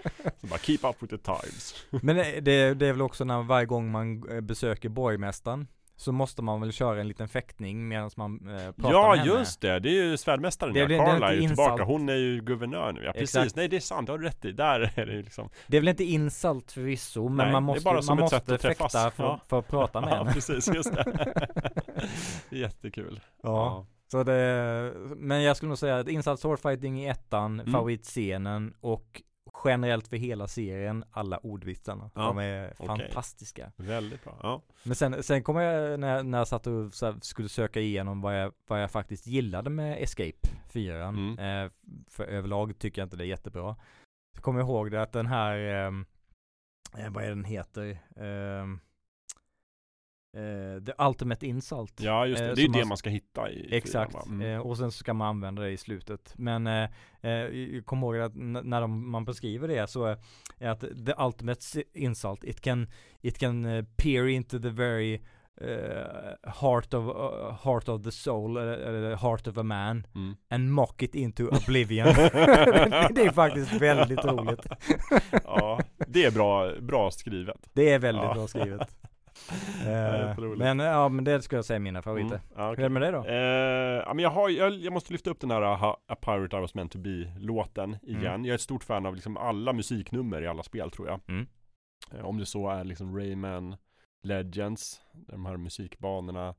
Så 0.41 0.47
bara 0.47 0.59
keep 0.59 0.79
up 0.83 0.97
with 1.03 1.17
the 1.17 1.19
times. 1.19 1.75
Men 1.91 2.17
det, 2.17 2.41
det, 2.75 2.87
är 2.87 2.93
väl 2.93 3.03
också 3.03 3.25
när 3.25 3.43
varje 3.43 3.67
gång 3.67 3.91
man 3.91 4.31
eh, 4.31 4.41
besöker 4.41 4.89
borgmästaren 4.89 5.67
så 5.97 6.13
måste 6.13 6.43
man 6.43 6.61
väl 6.61 6.73
köra 6.73 7.01
en 7.01 7.09
liten 7.09 7.29
fäktning 7.29 7.89
medan 7.89 8.11
man 8.17 8.49
eh, 8.49 8.73
pratar 8.73 8.93
Ja 8.93 9.09
med 9.11 9.19
henne. 9.19 9.31
just 9.39 9.61
det, 9.61 9.79
det 9.79 9.89
är 9.89 10.05
ju 10.05 10.17
svärdmästaren 10.17 10.73
Det 10.75 10.81
ja, 10.81 10.89
Carla 11.07 11.29
är 11.33 11.35
ju 11.35 11.47
tillbaka, 11.49 11.73
insult. 11.73 11.89
hon 11.89 12.09
är 12.09 12.15
ju 12.17 12.41
guvernör 12.41 12.93
nu, 12.93 13.03
ja 13.05 13.13
precis, 13.13 13.37
Exakt. 13.37 13.57
nej 13.57 13.69
det 13.69 13.77
är 13.77 13.81
sant, 13.81 14.07
det 14.07 14.13
har 14.13 14.19
du 14.19 14.27
rätt 14.27 14.45
i, 14.45 14.53
där 14.53 14.93
är 14.97 15.07
det 15.07 15.13
ju 15.13 15.23
liksom 15.23 15.51
Det 15.67 15.77
är 15.77 15.81
väl 15.81 15.89
inte 15.89 16.05
insult 16.05 16.73
förvisso, 16.73 17.29
men 17.29 17.37
Nej, 17.37 17.47
det 17.47 17.51
är 17.51 17.53
man 17.53 17.63
måste, 17.63 17.85
bara 17.85 18.03
som 18.03 18.17
man 18.17 18.25
ett 18.27 18.33
måste 18.33 18.59
fäkta 18.59 19.11
för, 19.11 19.23
Ja. 19.25 19.41
för 19.49 19.59
att 19.59 19.69
prata 19.69 20.01
med 20.01 20.11
Ja 20.13 20.17
henne. 20.17 20.33
precis, 20.33 20.69
just 20.75 20.93
det. 20.95 21.35
Jättekul. 22.57 23.21
Ja. 23.43 23.87
Så 24.11 24.23
det, 24.23 24.93
men 25.17 25.43
jag 25.43 25.57
skulle 25.57 25.69
nog 25.69 25.79
säga 25.79 25.99
att 25.99 26.09
insult 26.09 26.41
swordfighting 26.41 27.01
i 27.01 27.07
ettan, 27.09 27.61
Mm. 27.61 27.73
favoritscenen 27.73 28.75
och 28.81 29.23
generellt 29.65 30.09
för 30.09 30.17
hela 30.17 30.47
serien, 30.47 31.05
alla 31.11 31.39
ordvitsarna. 31.39 32.11
Ja, 32.15 32.21
De 32.23 32.39
är 32.39 32.75
okej. 32.79 32.87
fantastiska. 32.87 33.73
Väldigt 33.77 34.25
bra, 34.25 34.39
ja 34.43 34.63
Men 34.83 34.95
sen, 34.95 35.23
sen 35.23 35.43
kommer 35.43 35.61
jag, 35.63 36.01
när, 36.01 36.23
när 36.23 36.39
jag 36.39 36.49
satt 36.49 36.67
och 36.67 36.93
skulle 37.21 37.49
söka 37.49 37.81
igenom 37.81 38.21
vad 38.21 38.41
jag, 38.43 38.53
vad 38.67 38.83
jag 38.83 38.91
faktiskt 38.91 39.27
gillade 39.27 39.71
med 39.71 40.03
Escape 40.03 40.49
4. 40.69 41.05
Mm. 41.05 41.39
Eh, 41.39 41.71
för 42.09 42.25
överlag 42.25 42.79
tycker 42.79 43.01
jag 43.03 43.07
inte 43.07 43.17
det 43.17 43.25
är 43.25 43.29
jättebra. 43.29 43.77
Så 44.37 44.43
kommer 44.43 44.61
jag 44.61 44.69
ihåg 44.69 44.91
det 44.91 45.03
att 45.03 45.13
den 45.13 45.27
här, 45.27 45.57
ehm, 45.59 46.07
eh, 46.99 47.11
vad 47.11 47.25
är 47.25 47.29
den 47.29 47.45
heter? 47.45 47.99
Ehm, 48.17 48.81
eh, 50.37 50.85
The 50.85 50.93
Ultimate 51.09 51.47
Insult. 51.47 52.01
Ja 52.01 52.27
just 52.27 52.39
det, 52.43 52.49
Eh, 52.49 52.55
det 52.55 52.61
är 52.61 52.67
ju 52.67 52.73
det 52.73 52.85
man- 52.85 52.97
ska 52.97 53.11
hitta 53.11 53.51
i 53.51 53.77
Exakt? 53.77 54.27
Mm. 54.27 54.55
eh, 54.55 54.59
och 54.61 54.77
sen 54.79 54.91
ska 54.93 55.15
man 55.15 55.29
använda 55.29 55.63
det 55.63 55.71
i 55.71 55.77
slutet. 55.77 56.35
Men 56.37 56.67
eh, 56.67 56.89
eh, 57.21 57.31
jag 57.31 57.87
kommer 57.87 58.07
ihåg 58.07 58.17
att 58.25 58.35
när 58.65 58.81
de, 58.81 59.11
man 59.11 59.25
beskriver 59.25 59.69
det 59.69 59.91
så 59.91 60.05
är 60.05 60.17
är 60.59 60.69
att 60.69 60.81
the 60.81 61.15
ultimate 61.19 61.61
insult, 61.95 62.45
it 62.45 62.61
can, 62.61 62.87
it 63.21 63.39
can 63.39 63.65
uh, 63.65 63.85
peer 63.97 64.27
into 64.27 64.59
the 64.59 64.69
very 64.69 65.15
eh, 65.61 66.51
heart, 66.61 66.95
of, 66.95 67.05
uh, 67.17 67.53
heart 67.65 67.89
of 67.89 68.03
the 68.05 68.11
soul, 68.13 68.57
eller 68.57 68.73
eller 68.79 69.17
heart 69.17 69.47
of 69.47 69.57
a 69.59 69.63
man, 69.63 70.07
Mm. 70.15 70.37
and 70.51 70.73
mock 70.73 71.03
it 71.03 71.15
into 71.15 71.43
oblivion. 71.49 72.07
det 73.15 73.25
är 73.27 73.33
faktiskt 73.33 73.73
väldigt 73.73 74.25
roligt. 74.25 74.67
Ja, 75.45 75.81
det 76.07 76.25
är 76.25 76.31
bra, 76.31 76.73
bra 76.81 77.11
skrivet 77.11 77.57
Det 77.73 77.91
är 77.93 77.99
väldigt 77.99 78.25
Ja. 78.25 78.35
bra 78.35 78.47
skrivet. 78.47 78.97
Eh, 79.87 80.57
men 80.57 80.79
ja, 80.79 81.09
men 81.09 81.25
det 81.25 81.43
skulle 81.43 81.59
jag 81.59 81.65
säga 81.65 81.75
är 81.77 81.81
mina 81.81 82.03
favoriter. 82.03 82.35
Mm. 82.35 82.41
Ja, 82.57 82.67
Hur 82.67 82.73
okej. 82.73 82.85
är 82.85 82.89
det 82.89 82.93
med 82.93 83.03
dig 83.03 83.13
då? 83.13 83.25
Eh, 83.27 84.03
ja, 84.07 84.15
men 84.15 84.23
jag, 84.23 84.31
har, 84.31 84.49
jag, 84.49 84.73
jag 84.73 84.93
måste 84.93 85.13
lyfta 85.13 85.31
upp 85.31 85.41
den 85.41 85.51
här 85.51 85.63
A 86.07 86.15
Pirate 86.21 86.57
I 86.57 86.61
Was 86.61 86.75
Meant 86.75 86.93
To 86.93 86.99
Be-låten 86.99 87.97
igen. 88.03 88.21
Mm. 88.27 88.45
Jag 88.45 88.51
är 88.51 88.55
ett 88.55 88.61
stort 88.61 88.85
fan 88.85 89.07
av 89.07 89.15
liksom 89.15 89.37
alla 89.37 89.73
musiknummer 89.73 90.43
i 90.43 90.47
alla 90.47 90.63
spel 90.63 90.91
tror 90.91 91.09
jag. 91.09 91.21
Mm. 91.29 91.47
Eh, 92.15 92.25
om 92.25 92.39
det 92.39 92.47
så 92.47 92.69
är 92.69 92.85
liksom 92.85 93.17
Rayman, 93.19 93.77
Legends, 94.23 95.01
de 95.13 95.47
här 95.47 95.57
musikbanorna. 95.57 96.55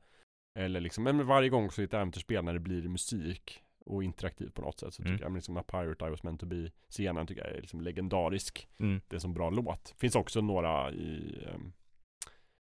Eller 0.60 0.80
liksom, 0.82 1.04
men 1.04 1.28
varje 1.28 1.50
gång 1.50 1.72
så 1.72 1.82
i 1.82 1.86
ett 1.86 1.94
äventyrsspel 1.94 2.44
när 2.44 2.54
det 2.54 2.60
blir 2.60 2.82
musik 2.88 3.60
och 3.86 4.04
interaktivt 4.04 4.54
på 4.54 4.62
något 4.62 4.80
sätt 4.80 4.94
så 4.94 5.02
Mm. 5.02 5.14
tycker 5.14 5.26
jag 5.26 5.34
liksom 5.36 5.58
A 5.58 5.64
Pirate 5.68 6.06
I 6.06 6.10
Was 6.10 6.24
Meant 6.24 6.40
To 6.40 6.46
Be-scenen 6.46 7.28
tycker 7.28 7.46
jag 7.48 7.56
är 7.58 7.62
liksom 7.62 7.82
legendarisk. 7.82 8.68
Mm. 8.80 9.02
Det 9.08 9.16
är 9.16 9.20
som 9.20 9.34
bra 9.34 9.50
låt. 9.50 9.96
Finns 9.98 10.16
också 10.16 10.42
några 10.42 10.92
i 10.92 11.38
um, 11.56 11.74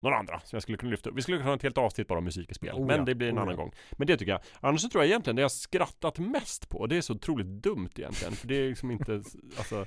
några 0.05 0.17
andra 0.17 0.41
som 0.41 0.57
jag 0.57 0.63
skulle 0.63 0.79
kunna 0.79 0.91
lyfta 0.91 1.11
upp. 1.11 1.17
Vi 1.17 1.23
skulle 1.23 1.39
kunna 1.39 1.51
ha 1.51 1.57
ett 1.57 1.63
helt 1.63 1.79
avsnitt 1.79 2.09
bara 2.09 2.19
om 2.19 2.25
musik 2.25 2.51
i 2.51 2.55
spel. 2.55 2.75
Oh 2.75 2.87
men 2.87 2.99
ja, 2.99 3.05
det 3.05 3.15
blir 3.15 3.29
en 3.29 3.39
oh 3.39 3.43
annan 3.43 3.55
ja. 3.55 3.61
gång. 3.63 3.73
Men 3.93 4.07
det 4.07 4.17
tycker 4.17 4.33
jag. 4.33 4.41
Annars 4.61 4.81
så 4.81 4.89
tror 4.89 5.05
jag 5.05 5.09
egentligen 5.09 5.37
det 5.37 5.43
jag 5.43 5.53
skrattat 5.53 6.19
mest 6.19 6.69
på, 6.69 6.79
och 6.79 6.89
det 6.89 6.97
är 6.97 7.01
så 7.01 7.13
otroligt 7.13 7.47
dumt 7.47 7.91
egentligen. 7.97 8.33
För 8.35 8.49
det 8.49 8.55
är 8.55 8.69
liksom 8.69 8.91
inte, 8.91 9.13
alltså 9.59 9.87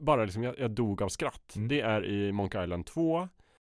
Bara 0.00 0.24
liksom, 0.24 0.42
jag, 0.42 0.58
jag 0.58 0.70
dog 0.70 1.02
av 1.02 1.08
skratt. 1.08 1.56
Mm. 1.56 1.68
Det 1.68 1.80
är 1.80 2.04
i 2.04 2.32
Monkey 2.32 2.64
Island 2.64 2.86
2 2.86 3.28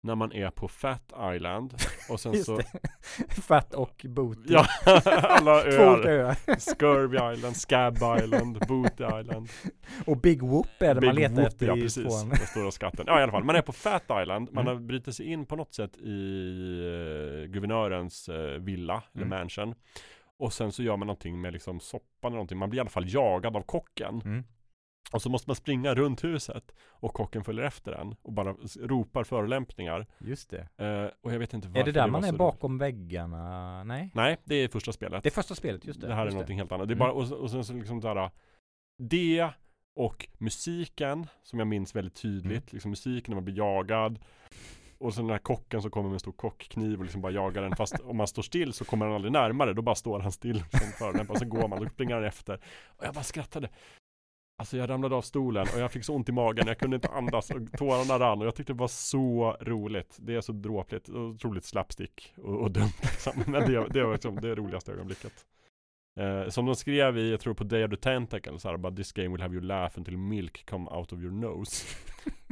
När 0.05 0.15
man 0.15 0.33
är 0.33 0.51
på 0.51 0.69
Fat 0.69 1.13
Island 1.35 1.75
Och 2.11 2.21
sen 2.21 2.45
så. 2.45 2.61
Fat 3.29 3.75
och 3.75 4.07
Booty. 4.09 4.41
Ja, 4.53 4.67
alla 5.23 5.51
öar 5.65 6.07
öar. 6.07 6.35
Scurvy 6.75 7.35
Island, 7.35 7.57
Scab 7.57 7.95
Island, 8.25 8.59
Booty 8.69 9.05
Island 9.21 9.49
Och 10.07 10.17
Big 10.17 10.43
Whoop 10.43 10.67
är 10.79 10.95
det 10.95 11.01
man 11.07 11.15
Big 11.15 11.23
letar 11.23 11.35
Whoop, 11.37 11.47
efter 11.47 11.67
ja, 11.67 11.77
i 11.77 11.81
precis, 11.83 12.05
tvåan. 12.05 12.29
den 12.29 12.39
stora 12.39 12.71
skatten. 12.71 13.05
Ja 13.09 13.21
i 13.21 13.23
alla 13.23 13.33
fall, 13.33 13.45
man 13.45 13.57
är 13.57 13.63
på 13.63 13.73
Fat 13.73 14.05
Island, 14.23 14.49
man 14.53 14.69
Mm. 14.69 14.87
brutit 14.87 15.15
sig 15.17 15.27
in 15.27 15.47
på 15.47 15.57
något 15.57 15.75
sätt 15.75 15.97
i 15.97 16.11
eh, 17.45 17.51
guvernörens 17.51 18.29
eh, 18.29 18.35
villa, 18.61 19.03
eller 19.15 19.27
Mm. 19.27 19.39
mansion. 19.39 19.75
Och 20.39 20.53
sen 20.53 20.73
så 20.73 20.83
gör 20.83 20.97
man 20.97 21.07
någonting 21.07 21.41
med 21.41 21.53
liksom 21.53 21.81
soppan 21.81 22.07
eller 22.23 22.31
någonting, 22.37 22.59
man 22.59 22.71
blir 22.71 22.79
i 22.79 22.81
alla 22.81 22.91
fall 22.91 23.13
jagad 23.15 23.57
av 23.57 23.63
kocken. 23.63 24.23
Mm. 24.25 24.45
Och 25.13 25.23
så 25.23 25.31
måste 25.31 25.49
man 25.51 25.57
springa 25.57 25.95
runt 25.95 26.25
huset 26.25 26.75
och 26.89 27.13
kocken 27.15 27.45
följer 27.45 27.65
efter 27.65 27.93
en 27.93 28.15
och 28.23 28.33
bara 28.33 28.53
ropar 28.81 29.25
förolämpningar. 29.25 30.07
Just 30.19 30.51
det. 30.51 30.69
Eh, 30.85 31.11
och 31.23 31.33
jag 31.35 31.39
vet 31.39 31.55
inte 31.55 31.69
varför 31.69 31.81
Är 31.81 31.85
det 31.85 31.93
där 31.93 32.01
var 32.03 32.09
man 32.11 32.25
är 32.25 32.29
roligt. 32.29 32.39
bakom 32.39 32.79
väggarna? 32.79 33.85
Nej? 33.85 34.11
Nej, 34.15 34.37
det 34.45 34.55
är 34.55 34.69
första 34.69 34.93
spelet. 34.93 35.23
Det 35.23 35.29
är 35.29 35.31
första 35.35 35.55
spelet, 35.55 35.85
just 35.85 36.01
det. 36.01 36.07
Det 36.07 36.15
här 36.15 36.27
är 36.27 36.31
någonting 36.31 36.59
helt 36.59 36.73
annat. 36.73 36.89
Det 36.89 36.93
är 36.93 36.97
Mm. 36.97 37.09
bara, 37.09 37.13
och, 37.13 37.33
och 37.33 37.51
sen 37.51 37.65
så 37.65 37.73
liksom 37.73 38.01
där 38.01 38.31
Det 38.99 39.51
och 39.97 40.29
musiken 40.39 41.27
som 41.43 41.59
jag 41.59 41.69
minns 41.69 41.95
väldigt 41.97 42.15
tydligt. 42.23 42.53
Mm. 42.53 42.69
Liksom 42.71 42.91
musiken 42.91 43.31
när 43.33 43.37
man 43.37 43.45
blir 43.45 43.57
jagad. 43.57 44.19
Och 44.99 45.15
så 45.15 45.21
den 45.21 45.31
här 45.31 45.39
kocken 45.39 45.83
som 45.83 45.91
kommer 45.91 46.09
med 46.09 46.15
en 46.15 46.21
stor 46.21 46.33
kockkniv 46.33 46.99
och 46.99 47.05
liksom 47.05 47.21
bara 47.23 47.33
jagar 47.33 47.63
den. 47.63 47.77
Fast 47.77 48.01
om 48.01 48.17
man 48.17 48.27
står 48.27 48.43
still 48.43 48.73
så 48.73 48.85
kommer 48.85 49.07
han 49.07 49.15
aldrig 49.15 49.33
närmare. 49.33 49.73
Då 49.73 49.83
bara 49.83 49.95
står 49.95 50.21
han 50.21 50.33
still 50.33 50.59
som 50.71 50.89
förolämpare. 50.99 51.39
Så 51.39 51.45
går 51.45 51.69
man 51.69 51.87
och 51.87 51.91
springer 51.93 52.15
han 52.15 52.25
efter. 52.25 52.61
Och 52.87 53.05
jag 53.07 53.15
bara 53.15 53.25
skrattade. 53.25 53.69
Alltså 54.57 54.77
jag 54.77 54.91
ramlade 54.91 55.15
av 55.15 55.23
stolen 55.23 55.67
och 55.75 55.81
jag 55.81 55.91
fick 55.93 56.05
så 56.05 56.15
ont 56.15 56.29
i 56.29 56.33
magen. 56.33 56.67
Jag 56.67 56.79
kunde 56.79 56.95
inte 56.95 57.09
andas 57.09 57.51
och 57.51 57.73
tårarna 57.79 58.19
rann. 58.19 58.41
Och 58.41 58.47
jag 58.47 58.55
tyckte 58.55 58.73
det 58.73 58.79
var 58.79 58.89
så 58.89 59.57
roligt. 59.61 60.17
Det 60.21 60.35
är 60.35 60.41
så 60.41 60.53
dråpligt. 60.53 61.09
Otroligt 61.09 61.65
slapstick 61.65 62.35
och, 62.37 62.61
och 62.61 62.71
dumt 62.71 62.93
liksom. 63.03 63.33
Men 63.47 63.73
det, 63.73 63.89
det 63.89 64.05
var 64.05 64.13
liksom 64.13 64.41
det 64.41 64.55
roligaste 64.55 64.93
ögonblicket. 64.93 65.33
Eh, 66.21 66.49
som 66.49 66.67
de 66.67 66.75
skrev 66.77 67.19
i, 67.19 67.31
jag 67.31 67.41
tror 67.41 67.55
på 67.55 67.65
Day 67.65 67.85
of 67.85 67.91
the 67.91 67.97
Tentacle, 67.97 68.59
så 68.59 68.69
här, 68.69 68.77
bara 68.77 68.93
this 68.97 69.13
game 69.13 69.29
will 69.29 69.41
have 69.43 69.55
you 69.55 69.65
laugh 69.65 69.99
until 69.99 70.17
milk 70.19 70.67
come 70.71 70.91
out 70.91 71.13
of 71.13 71.19
your 71.21 71.33
nose. 71.33 71.87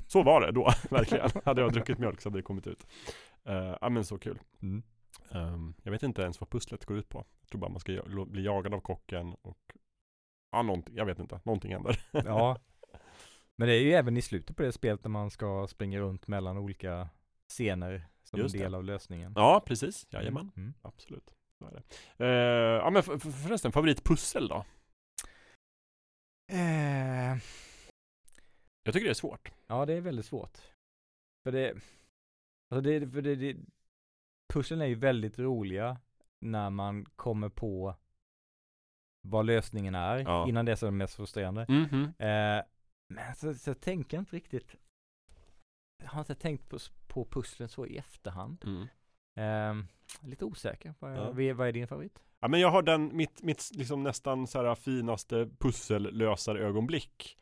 så 0.06 0.22
var 0.22 0.40
det 0.40 0.52
då, 0.52 0.70
verkligen. 0.90 1.30
hade 1.44 1.60
jag 1.60 1.72
druckit 1.72 1.98
mjölk 1.98 2.20
så 2.20 2.28
hade 2.28 2.38
det 2.38 2.42
kommit 2.42 2.66
ut. 2.66 2.86
Eh, 3.44 3.76
Ja 3.80 3.88
men 3.88 4.04
så 4.04 4.18
kul. 4.18 4.38
Mm. 4.62 4.82
Ehm, 5.30 5.74
jag 5.82 5.92
vet 5.92 6.02
inte 6.02 6.22
ens 6.22 6.40
vad 6.40 6.50
pusslet 6.50 6.84
går 6.84 6.96
ut 6.96 7.08
på. 7.08 7.24
Jag 7.40 7.48
tror 7.48 7.60
bara 7.60 7.70
man 7.70 7.80
ska 7.80 8.02
bli 8.26 8.44
jagad 8.44 8.74
av 8.74 8.80
kocken 8.80 9.34
och 9.42 9.58
Ja, 10.52 10.62
någonting, 10.62 10.96
jag 10.96 11.06
vet 11.06 11.18
inte. 11.18 11.40
Någonting 11.44 11.72
händer. 11.72 12.00
Ja. 12.12 12.58
Men 13.56 13.68
det 13.68 13.74
är 13.74 13.80
ju 13.80 13.92
även 13.92 14.16
i 14.16 14.22
slutet 14.22 14.56
på 14.56 14.62
det 14.62 14.72
spelet 14.72 15.04
när 15.04 15.08
man 15.10 15.30
ska 15.30 15.66
springa 15.68 15.98
runt 16.00 16.26
mellan 16.28 16.58
olika 16.58 17.08
scener 17.48 18.08
som 18.24 18.38
Just 18.40 18.54
en 18.54 18.58
det. 18.58 18.64
del 18.64 18.74
av 18.74 18.84
lösningen. 18.84 19.32
Ja, 19.36 19.62
precis. 19.66 20.06
Jajamän. 20.10 20.50
Mm. 20.56 20.74
Absolut. 20.82 21.34
Så 21.58 21.66
är 21.66 21.70
det. 21.72 21.82
Eh, 22.24 22.30
ja 22.84 22.90
men 22.90 23.02
förresten, 23.02 23.72
favoritpussel 23.72 24.48
då? 24.48 24.64
Eh, 26.52 27.36
Jag 28.84 28.94
tycker 28.94 29.04
det 29.04 29.10
är 29.10 29.14
svårt. 29.14 29.52
ja, 29.66 29.86
det 29.86 29.92
är 29.94 30.00
väldigt 30.00 30.26
svårt. 30.26 30.58
För 31.44 31.52
det, 31.52 31.70
alltså 32.70 32.80
det, 32.80 33.10
för 33.10 33.22
det, 33.22 33.34
det 33.36 33.56
pusslen 34.52 34.80
är 34.80 34.86
ju 34.86 34.94
väldigt 34.94 35.38
roliga 35.38 36.00
när 36.40 36.70
man 36.70 37.04
kommer 37.04 37.48
på 37.48 37.94
vad 39.28 39.46
lösningen 39.46 39.94
är. 39.94 40.18
Ja. 40.18 40.48
Innan 40.48 40.64
det 40.64 40.76
så 40.76 40.86
är 40.86 40.90
det 40.90 40.96
mest 40.96 41.14
frustrerande. 41.14 41.66
Mhm. 41.68 42.04
Eh, 42.18 42.62
men 43.08 43.34
så, 43.36 43.54
så 43.54 43.70
jag 43.70 43.80
tänker 43.80 44.18
inte 44.18 44.36
riktigt 44.36 44.74
jag 46.02 46.08
har 46.10 46.20
inte 46.20 46.34
tänkt 46.34 46.68
på, 46.68 46.78
på 47.06 47.24
pusslen 47.24 47.68
så 47.68 47.86
i 47.86 47.96
efterhand. 47.98 48.64
Mm. 48.64 48.88
Eh, 49.80 49.84
lite 50.28 50.44
osäker. 50.44 50.94
Vad, 50.98 51.16
Ja. 51.16 51.24
vad, 51.32 51.56
vad 51.56 51.68
är 51.68 51.72
din 51.72 51.86
favorit? 51.88 52.22
Ja 52.40 52.48
men 52.48 52.60
jag 52.60 52.70
har 52.70 52.82
den, 52.82 53.16
mitt, 53.16 53.42
mitt 53.42 53.70
liksom 53.74 54.02
nästan 54.02 54.46
så 54.46 54.62
här 54.66 54.74
finaste 54.74 55.48
pussellösarögonblick 55.58 57.38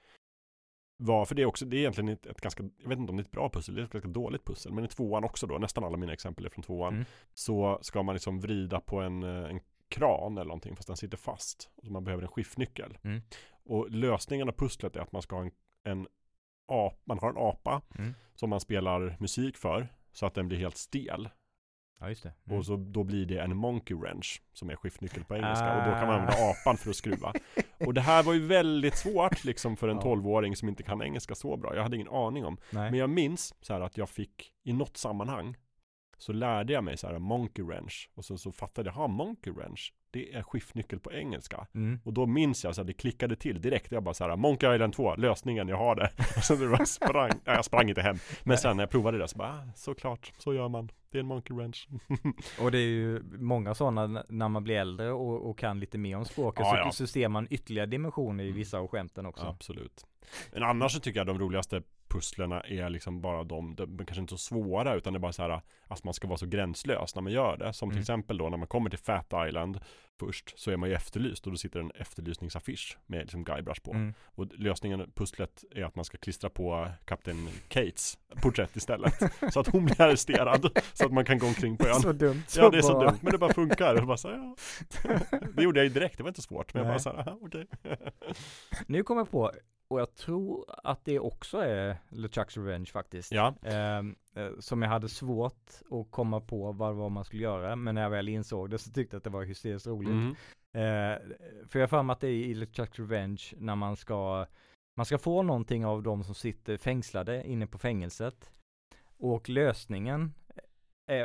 var, 1.03 1.25
för 1.25 1.35
det 1.35 1.43
är 1.43 1.47
också, 1.47 1.65
det 1.67 1.77
är 1.77 1.79
egentligen 1.79 2.09
ett, 2.09 2.27
ett 2.27 2.41
ganska, 2.41 2.63
jag 2.79 2.89
vet 2.89 2.99
inte 2.99 3.11
om 3.11 3.17
det 3.17 3.21
är 3.21 3.25
ett 3.25 3.31
bra 3.31 3.51
pussel, 3.51 3.75
det 3.75 3.81
är 3.81 3.85
ett 3.85 3.91
ganska 3.93 4.09
dåligt 4.09 4.45
pussel, 4.45 4.73
men 4.73 4.85
i 4.85 4.89
tvåan 4.89 5.25
också 5.25 5.47
då, 5.47 5.59
nästan 5.59 5.85
alla 5.85 5.97
mina 5.97 6.13
exempel 6.13 6.47
är 6.47 6.51
från 6.51 6.63
tvåan, 6.63 6.95
Mm. 6.95 7.05
så 7.35 7.79
ska 7.83 8.03
man 8.03 8.15
liksom 8.15 8.41
vrida 8.41 8.81
på 8.81 9.01
en, 9.01 9.23
eh, 9.23 9.51
en 9.51 9.61
kran 9.91 10.33
eller 10.39 10.45
någonting, 10.49 10.77
fast 10.77 10.87
den 10.87 10.97
sitter 10.97 11.17
fast, 11.17 11.71
och 11.77 11.85
man 11.91 12.05
behöver 12.05 12.23
en 12.23 12.29
skiftnyckel. 12.29 12.99
Mm. 13.03 13.23
Och 13.65 13.91
lösningen 13.91 14.49
av 14.49 14.53
pusslet 14.53 14.97
är 14.97 15.01
att 15.01 15.13
man 15.13 15.23
ska 15.23 15.37
ha 15.37 15.43
en, 15.43 15.51
en 15.85 16.07
ap, 16.69 17.01
man 17.05 17.19
har 17.19 17.31
en 17.31 17.37
apa 17.39 17.83
Mm. 17.99 18.15
som 18.35 18.51
man 18.51 18.61
spelar 18.61 19.17
musik 19.21 19.57
för, 19.57 19.89
så 20.13 20.27
att 20.27 20.35
den 20.35 20.49
blir 20.49 20.59
helt 20.59 20.77
stel. 20.77 21.29
Ja, 22.01 22.09
just 22.09 22.23
det. 22.23 22.33
Mm. 22.47 22.59
Och 22.59 22.67
så, 22.67 22.77
då 22.77 23.05
blir 23.05 23.27
det 23.27 23.41
en 23.41 23.57
monkey 23.57 23.97
wrench 23.97 24.43
som 24.53 24.71
är 24.71 24.77
skiftnyckel 24.77 25.25
på 25.25 25.37
engelska 25.37 25.79
och 25.79 25.85
då 25.85 25.91
kan 25.99 26.07
man 26.07 26.09
Ah. 26.09 26.13
använda 26.19 26.51
apan 26.51 26.77
för 26.77 26.91
att 26.91 26.97
skruva. 26.97 27.33
Och 27.87 27.95
det 27.95 28.01
här 28.01 28.23
var 28.23 28.33
ju 28.35 28.47
väldigt 28.47 28.97
svårt 28.97 29.45
liksom 29.45 29.77
för 29.77 29.89
en 29.89 29.97
Ja. 29.97 30.03
12-åring 30.03 30.57
som 30.57 30.69
inte 30.69 30.83
kan 30.83 31.03
engelska 31.03 31.35
så 31.35 31.57
bra. 31.57 31.75
Jag 31.75 31.83
hade 31.83 31.97
ingen 31.97 32.09
aning 32.09 32.45
om. 32.45 32.57
Nej. 32.71 32.91
Men 32.91 33.01
jag 33.01 33.11
minns 33.11 33.55
så 33.61 33.73
här 33.73 33.81
att 33.81 33.97
jag 33.97 34.09
fick 34.09 34.53
i 34.63 34.73
något 34.73 34.97
sammanhang 34.97 35.57
så 36.21 36.33
lärde 36.33 36.73
jag 36.73 36.85
mig 36.85 36.97
så 36.97 37.07
här 37.07 37.19
Monkey 37.19 37.65
Wrench 37.65 38.11
och 38.15 38.25
sen 38.25 38.39
så 38.39 38.53
fattade 38.53 38.89
jag, 38.89 38.95
ha 38.95 39.09
Monkey 39.09 39.53
Wrench 39.53 39.93
det 40.13 40.35
är 40.35 40.43
skiftnyckel 40.43 41.01
på 41.01 41.13
engelska. 41.13 41.67
Mm. 41.75 42.01
Och 42.05 42.13
då 42.13 42.27
minns 42.27 42.65
jag 42.65 42.75
så 42.75 42.81
att 42.81 42.87
det 42.87 42.93
klickade 42.93 43.37
till 43.37 43.61
direkt. 43.61 43.93
Jag 43.93 44.03
bara 44.03 44.15
så 44.15 44.25
här, 44.25 44.37
Monkey 44.37 44.75
Island 44.75 44.93
2, 44.93 45.17
lösningen, 45.17 45.69
jag 45.69 45.77
har 45.77 45.97
det. 45.97 46.11
Och 46.53 46.59
det 46.59 46.69
bara 46.69 46.87
sprang, 46.87 47.31
nej, 47.45 47.57
jag 47.57 47.65
sprang 47.65 47.89
inte 47.89 48.03
hem. 48.03 48.17
Men 48.45 48.59
sen 48.59 48.77
när 48.77 48.83
jag 48.83 48.91
provade 48.91 49.19
det 49.19 49.29
så 49.29 49.39
bara, 49.39 49.49
ah, 49.49 49.73
såklart, 49.75 50.33
så 50.39 50.55
gör 50.55 50.69
man. 50.69 50.91
Det 51.13 51.19
är 51.19 51.21
en 51.21 51.27
Monkey 51.27 51.57
Wrench. 51.57 51.89
Och 52.61 52.71
det 52.71 52.79
är 52.79 52.89
ju 52.89 53.23
många 53.39 53.75
sådana 53.75 54.25
när 54.29 54.49
man 54.49 54.65
blir 54.65 54.75
äldre 54.75 55.13
och, 55.13 55.51
och 55.51 55.59
kan 55.59 55.81
lite 55.81 55.99
mer 55.99 56.17
om 56.17 56.25
språket 56.25 56.61
Ja, 56.65 56.71
så, 56.71 56.77
ja. 56.77 56.93
så 56.93 57.07
ser 57.07 57.29
man 57.29 57.47
ytterligare 57.51 57.87
dimensioner 57.87 58.45
i 58.45 58.53
vissa 58.53 58.79
av 58.79 58.89
skämten 58.89 59.27
också. 59.27 59.47
Absolut. 59.47 60.07
Men 60.53 60.63
annars 60.63 60.93
så 60.93 61.01
tycker 61.01 61.21
jag 61.21 61.27
de 61.27 61.39
roligaste 61.39 61.83
pusslerna 62.11 62.61
är 62.61 62.91
liksom 62.91 63.21
bara 63.21 63.45
de, 63.45 63.75
de 63.75 63.99
kanske 63.99 64.21
inte 64.21 64.31
så 64.31 64.39
svåra 64.39 64.95
utan 64.95 65.13
det 65.13 65.17
är 65.17 65.21
bara 65.21 65.33
så 65.33 65.43
här 65.43 65.61
att 65.87 66.05
man 66.05 66.15
ska 66.15 66.29
vara 66.29 66.39
så 66.39 66.47
gränslös 66.47 67.15
när 67.15 67.23
man 67.23 67.33
gör 67.33 67.57
det. 67.57 67.73
Som 67.73 67.89
till 67.91 67.95
Mm. 67.97 68.01
exempel 68.03 68.39
då 68.39 68.49
när 68.49 68.57
man 68.57 68.67
kommer 68.69 68.91
till 68.91 68.99
Fat 68.99 69.33
Island 69.49 69.81
först 70.21 70.59
så 70.59 70.71
är 70.71 70.77
man 70.77 70.89
ju 70.89 70.95
efterlyst 70.95 71.47
och 71.47 71.53
då 71.53 71.59
sitter 71.59 71.81
en 71.81 71.91
efterlysningsaffisch 71.91 72.99
med 73.07 73.21
liksom 73.21 73.45
Guybrush 73.45 73.81
på. 73.83 73.93
Mm. 73.93 74.15
Och 74.25 74.47
lösningen, 74.53 75.13
pusslet, 75.15 75.65
är 75.71 75.85
att 75.85 75.97
man 75.97 76.05
ska 76.05 76.19
klistra 76.19 76.51
på 76.51 76.89
kapten 77.05 77.49
Kates 77.69 78.19
porträtt 78.43 78.77
istället. 78.77 79.15
så 79.53 79.61
att 79.61 79.67
hon 79.67 79.85
blir 79.85 80.01
arresterad. 80.01 80.79
så 80.93 81.07
att 81.07 81.13
man 81.13 81.25
kan 81.25 81.39
gå 81.39 81.47
omkring 81.47 81.77
på 81.77 81.87
ön. 81.87 82.01
Så 82.01 82.13
dumt. 82.13 82.43
ja, 82.57 82.71
det 82.71 82.79
är 82.79 82.83
så 82.83 83.01
dumt. 83.01 83.19
Men 83.21 83.33
det 83.33 83.39
bara 83.39 83.53
funkar. 83.53 84.01
Och 84.01 84.07
bara 84.07 84.17
så 84.17 84.29
här, 84.29 84.37
ja. 84.37 84.57
Det 85.55 85.63
gjorde 85.63 85.81
jag 85.81 85.85
ju 85.85 85.93
direkt, 85.93 86.17
det 86.17 86.23
var 86.23 86.31
inte 86.31 86.43
svårt. 86.43 86.75
Men 86.75 86.81
jag 86.81 86.87
bara 86.87 87.13
Nej. 87.13 87.25
så 87.25 87.31
här, 87.31 87.37
okej. 87.41 87.67
Nu 88.87 89.03
kommer 89.03 89.21
jag 89.21 89.31
på, 89.31 89.53
och 89.89 90.01
jag 90.01 90.15
tror 90.15 90.65
att 90.85 91.05
det 91.05 91.19
också 91.19 91.59
är 91.59 91.97
LeChucks 92.09 92.57
Revenge 92.57 92.87
faktiskt. 92.87 93.33
ja, 93.33 93.55
eh, 93.63 94.03
som 94.59 94.83
jag 94.83 94.89
hade 94.89 95.09
svårt 95.09 95.71
att 95.91 96.11
komma 96.11 96.41
på 96.41 96.73
vad, 96.73 96.95
vad 96.95 97.11
man 97.11 97.25
skulle 97.25 97.43
göra, 97.43 97.77
men 97.77 97.95
när 97.95 98.03
jag 98.03 98.11
väl 98.11 98.29
insåg 98.29 98.71
det 98.71 98.79
så 98.79 98.91
tyckte 98.91 99.15
jag 99.15 99.19
att 99.19 99.25
det 99.25 99.31
var 99.31 99.45
hysteriskt 99.45 99.87
roligt. 99.87 100.11
mm. 100.11 100.35
Eh, 100.73 101.19
för 101.67 101.79
jag 101.79 101.83
har 101.83 101.89
för 101.89 102.03
mig 102.03 102.13
att 102.13 102.21
det 102.21 102.29
är 102.29 102.33
i 102.33 102.55
LeChucks 102.55 102.99
Revenge 102.99 103.43
när 103.59 103.77
man 103.77 103.97
ska 103.97 104.47
man 104.97 105.07
ska 105.07 105.19
få 105.19 105.43
någonting 105.43 105.87
av 105.87 106.03
de 106.03 106.25
som 106.25 106.35
sitter 106.35 106.77
fängslade 106.77 107.47
inne 107.47 107.67
på 107.67 107.79
fängelset. 107.79 108.51
Och 109.19 109.49
lösningen 109.49 110.33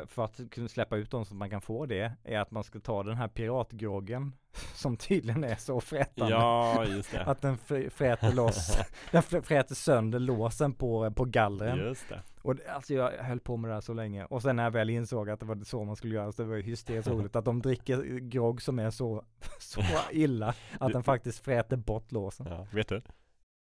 för 0.07 0.25
att 0.25 0.41
kunna 0.51 0.67
släppa 0.67 0.97
ut 0.97 1.11
dem 1.11 1.25
så 1.25 1.33
att 1.33 1.37
man 1.37 1.49
kan 1.49 1.61
få 1.61 1.85
det 1.85 2.11
är 2.23 2.39
att 2.39 2.51
man 2.51 2.63
ska 2.63 2.79
ta 2.79 3.03
den 3.03 3.17
här 3.17 3.27
piratgroggen 3.27 4.33
som 4.73 4.97
tydligen 4.97 5.43
är 5.43 5.55
så 5.55 5.81
frätande. 5.81 6.33
ja 6.33 6.85
just 6.85 7.11
det. 7.11 7.23
Att 7.25 7.41
den 7.41 7.57
fr- 7.57 7.89
fräter 7.89 8.33
loss, 8.33 8.77
den 9.11 9.21
fr- 9.21 9.41
fräter 9.41 9.75
sönder 9.75 10.19
låsen 10.19 10.73
på, 10.73 11.11
på 11.11 11.25
gallren. 11.25 11.77
Just 11.77 12.09
det. 12.09 12.21
Och 12.41 12.55
alltså 12.69 12.93
jag 12.93 13.11
höll 13.11 13.39
på 13.39 13.57
med 13.57 13.69
det 13.69 13.73
här 13.73 13.81
så 13.81 13.93
länge. 13.93 14.25
Och 14.25 14.41
sen 14.41 14.55
när 14.55 14.63
jag 14.63 14.71
väl 14.71 14.89
insåg 14.89 15.29
att 15.29 15.39
det 15.39 15.45
var 15.45 15.63
så 15.63 15.83
man 15.83 15.95
skulle 15.95 16.15
göra 16.15 16.31
så 16.31 16.41
det 16.41 16.47
var 16.47 16.57
hysteriskt 16.57 17.07
roligt 17.11 17.35
att 17.35 17.45
de 17.45 17.61
dricker 17.61 18.03
grogg 18.19 18.61
som 18.61 18.79
är 18.79 18.89
så, 18.89 19.23
så 19.59 19.81
illa 20.11 20.53
att 20.79 20.93
den 20.93 21.03
faktiskt 21.03 21.39
fräter 21.39 21.77
bort 21.77 22.11
låsen. 22.11 22.47
Ja, 22.49 22.67
vet 22.71 22.87
du? 22.89 23.01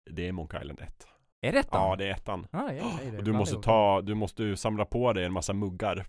Det 0.10 0.28
är 0.28 0.32
Monkey 0.32 0.62
Island 0.62 0.80
1. 0.82 1.08
Är 1.42 1.52
det 1.52 1.64
Ja, 1.72 1.96
det 1.96 2.06
är 2.08 2.12
ettan. 2.12 2.48
Ah, 2.52 2.72
ja, 2.72 2.74
ja, 2.74 2.92
det 3.04 3.08
är 3.10 3.18
Och 3.18 3.24
du 3.24 3.34
måste 3.34 3.56
det. 3.56 3.62
ta, 3.64 4.02
du 4.02 4.14
måste 4.16 4.58
samla 4.58 4.86
på 4.86 5.14
dig 5.14 5.26
en 5.26 5.34
massa 5.34 5.54
muggar. 5.54 6.06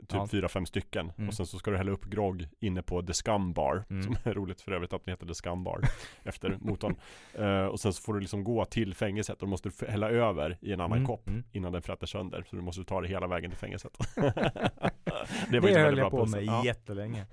Typ 0.00 0.12
Ja. 0.12 0.26
fyra, 0.26 0.48
fem 0.48 0.66
stycken. 0.66 1.12
Mm. 1.16 1.28
Och 1.28 1.34
sen 1.34 1.46
så 1.46 1.58
ska 1.58 1.70
du 1.70 1.76
hälla 1.76 1.90
upp 1.92 2.04
grogg 2.04 2.48
inne 2.60 2.82
på 2.82 3.02
The 3.02 3.12
Scum 3.12 3.52
Bar. 3.52 3.84
Mm. 3.90 4.02
Som 4.02 4.16
är 4.24 4.34
roligt 4.34 4.60
för 4.60 4.72
övrigt 4.72 4.92
att 4.92 5.04
den 5.04 5.12
heter 5.12 5.26
The 5.26 5.34
Scum 5.34 5.64
Bar. 5.64 5.80
efter 6.22 6.56
motorn. 6.60 6.96
Eh, 7.34 7.64
och 7.64 7.80
sen 7.80 7.92
så 7.92 8.02
får 8.02 8.14
du 8.14 8.20
liksom 8.20 8.44
gå 8.44 8.64
till 8.64 8.94
fängelset 8.94 9.34
och 9.34 9.40
då 9.40 9.50
måste 9.50 9.68
du 9.80 9.86
hälla 9.86 10.10
över 10.10 10.58
i 10.60 10.72
en 10.72 10.80
annan 10.80 10.98
Mm, 10.98 11.06
kopp. 11.06 11.28
mm. 11.28 11.44
Innan 11.52 11.72
den 11.72 11.82
fräter 11.82 12.06
sönder. 12.06 12.44
Så 12.50 12.56
du 12.56 12.62
måste 12.62 12.84
ta 12.84 13.00
det 13.00 13.08
hela 13.08 13.26
vägen 13.26 13.50
till 13.50 13.58
fängelset. 13.58 13.98
det 14.16 14.32
Det, 15.50 15.60
var 15.60 15.68
ju 15.68 15.74
höll 15.78 15.98
jag 15.98 16.10
på 16.10 16.26
med 16.26 16.44
Ja. 16.44 16.64
jättelänge. 16.64 17.26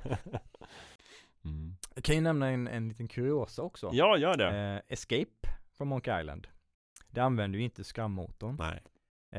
Mm. 1.45 1.75
Jag 1.95 2.03
kan 2.03 2.15
ju 2.15 2.21
nämna 2.21 2.47
en, 2.49 2.67
en 2.67 2.87
liten 2.89 3.07
kuriosa 3.07 3.61
också. 3.61 3.89
Ja, 3.93 4.17
gör 4.17 4.37
det. 4.37 4.57
Eh, 4.87 4.93
Escape 4.93 5.49
från 5.77 5.87
Monkey 5.87 6.19
Island. 6.21 6.47
Det 7.17 7.23
använder 7.23 7.59
ju 7.59 7.65
inte 7.65 7.83
skammotorn. 7.83 8.57
Nej. 8.59 8.81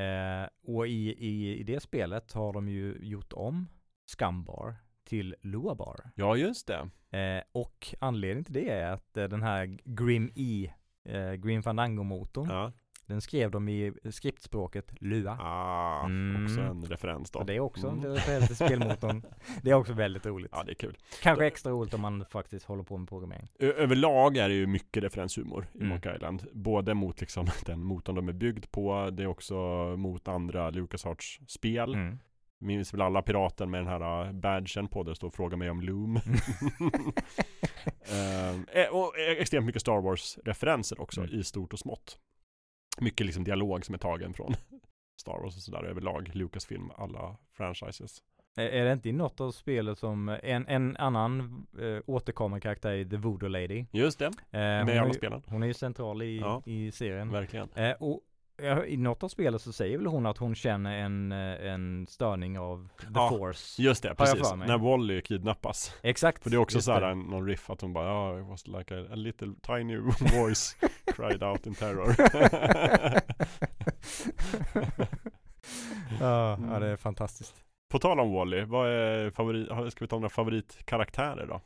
Eh, 0.05 0.49
och 0.63 0.89
i, 0.89 1.27
i, 1.27 1.59
i 1.59 1.63
det 1.63 1.81
spelet 1.81 2.33
har 2.33 2.53
de 2.53 2.69
ju 2.69 2.99
gjort 3.01 3.33
om 3.33 3.69
Scumbar 4.07 4.77
till 5.05 5.37
Luabar. 5.43 6.11
Ja, 6.15 6.37
just 6.37 6.67
det. 6.67 6.91
Eh, 7.19 7.43
och 7.53 7.95
anledningen 8.01 8.45
till 8.45 8.55
det 8.55 8.71
är 8.71 8.93
att 8.93 9.17
eh, 9.17 9.25
den 9.25 9.43
här 9.43 9.79
Grim 9.85 10.31
E, 10.35 10.73
eh, 11.05 11.33
Grim 11.33 11.63
Fandango-motorn, 11.63 12.49
Ja. 12.51 12.73
Den 13.09 13.21
skrev 13.21 13.51
de 13.51 13.69
i 13.69 13.93
skriftspråket 14.11 14.93
Lua. 15.01 15.39
Ah, 15.41 16.05
Mm. 16.05 16.45
också 16.45 16.61
en 16.61 16.85
referens 16.85 17.31
då. 17.31 17.39
Så 17.39 17.45
det 17.45 17.55
är 17.55 17.61
också 17.61 17.89
en 17.89 17.99
Mm. 17.99 18.13
referens 18.15 18.47
till 18.47 18.57
spelmotorn. 18.57 19.23
Det 19.63 19.71
är 19.71 19.75
också 19.75 19.93
väldigt 19.93 20.27
roligt. 20.27 20.51
Ja, 20.55 20.63
det 20.65 20.73
är 20.73 20.75
kul. 20.75 20.97
Kanske 21.23 21.47
extra 21.47 21.73
roligt 21.73 21.95
om 21.95 22.01
man 22.01 22.25
faktiskt 22.25 22.65
håller 22.67 22.83
på 22.83 22.97
med 22.99 23.09
programmering. 23.09 23.49
Ö- 23.59 23.73
Överlag 23.77 24.37
är 24.37 24.49
det 24.49 24.55
ju 24.55 24.67
mycket 24.67 25.03
referenshumor 25.03 25.67
i 25.75 25.77
Mm. 25.77 25.89
Monkey 25.89 26.15
Island. 26.15 26.47
Både 26.53 26.95
mot 26.95 27.21
liksom 27.21 27.47
den 27.67 27.83
motorn 27.85 28.15
de 28.17 28.29
är 28.29 28.33
byggd 28.33 28.65
på, 28.71 29.11
det 29.13 29.23
är 29.23 29.27
också 29.27 29.55
mot 29.97 30.29
andra 30.29 30.71
LucasArts 30.71 31.41
spel. 31.47 31.95
Mm. 31.95 32.19
Minns 32.61 32.95
väl 32.95 33.01
alla 33.03 33.23
piraten 33.23 33.71
med 33.71 33.81
den 33.81 33.89
här 33.89 34.27
uh, 34.27 34.33
badgen 34.33 34.89
på 34.89 35.03
där 35.03 35.11
det 35.11 35.17
står 35.17 35.31
fråga 35.31 35.57
mig 35.57 35.71
om 35.71 35.81
Loom. 35.81 36.21
Ehm, 38.13 38.67
eh, 38.73 38.87
och 38.89 39.19
eh, 39.19 39.31
extremt 39.41 39.67
mycket 39.67 39.83
Star 39.83 40.01
Wars-referenser 40.01 41.01
också 41.01 41.21
Mm. 41.21 41.35
i 41.41 41.45
stort 41.45 41.73
och 41.73 41.79
smått. 41.79 42.19
Mycket 43.01 43.27
liksom 43.27 43.45
dialog 43.45 43.85
som 43.85 43.95
är 43.95 43.99
tagen 43.99 44.35
från 44.35 44.55
Star 45.21 45.33
Wars 45.43 45.57
och 45.57 45.63
sådär 45.63 45.85
överlag. 45.85 46.31
Lucasfilm, 46.35 46.91
alla 46.97 47.37
franchises. 47.57 48.23
Är 48.57 48.85
det 48.85 48.93
inte 48.93 49.09
i 49.09 49.13
något 49.13 49.41
av 49.41 49.51
spelen 49.53 49.97
som 49.97 50.29
en, 50.29 50.67
en 50.67 50.97
annan 50.97 51.67
eh, 51.81 52.03
återkommande 52.07 52.61
karaktär 52.61 52.93
i 52.93 53.05
The 53.09 53.17
Voodoo 53.17 53.49
Lady? 53.49 53.85
Just 53.93 54.19
det, 54.19 54.25
Eh, 54.27 54.31
med 54.61 54.99
alla 55.03 55.13
spelen. 55.15 55.43
hon 55.47 55.63
är 55.63 55.67
ju 55.67 55.75
central 55.75 56.23
i, 56.23 56.39
Ja. 56.39 56.63
i 56.67 56.91
serien. 56.93 57.31
Verkligen. 57.33 57.69
Eh, 57.75 57.93
och 58.01 58.21
i 58.87 58.97
något 58.97 59.23
av 59.23 59.29
spelen 59.29 59.59
så 59.61 59.73
säger 59.73 59.99
väl 59.99 60.07
hon 60.07 60.27
att 60.27 60.39
hon 60.39 60.55
känner 60.55 60.99
en, 60.99 61.33
eh, 61.33 61.73
en 61.73 62.07
störning 62.07 62.59
av 62.59 62.89
the 63.01 63.07
Ja, 63.15 63.29
force. 63.29 63.83
Just 63.83 64.03
det, 64.03 64.15
precis. 64.15 64.53
När 64.57 64.79
Wally 64.79 65.23
kidnappas. 65.23 65.95
Exakt. 66.03 66.43
För 66.43 66.51
det 66.51 66.57
är 66.57 66.61
också 66.61 66.81
så 66.81 66.93
här 66.93 67.15
någon 67.15 67.47
riff 67.47 67.71
att 67.71 67.81
hon 67.81 67.93
bara 67.93 68.07
ja, 68.09 68.41
it 68.41 68.47
was 68.47 68.67
like 68.67 68.95
a, 69.01 69.07
a 69.13 69.15
little 69.15 69.53
tiny 69.63 69.97
voice 70.41 70.77
cried 71.17 71.43
out 71.43 71.67
in 71.67 71.75
terror. 71.75 72.15
ja, 76.21 76.59
ja, 76.71 76.79
det 76.79 76.87
är 76.87 76.97
fantastiskt. 76.97 77.65
På 77.91 77.99
tal 77.99 78.21
om 78.21 78.33
Wally, 78.33 78.65
vad 78.65 78.89
är 78.91 79.31
favorit, 79.31 79.71
har- 79.71 79.91
ska 79.91 80.05
vi 80.05 80.09
ta 80.09 80.17
några 80.17 80.29
favoritkaraktärer 80.29 81.47
då? 81.47 81.61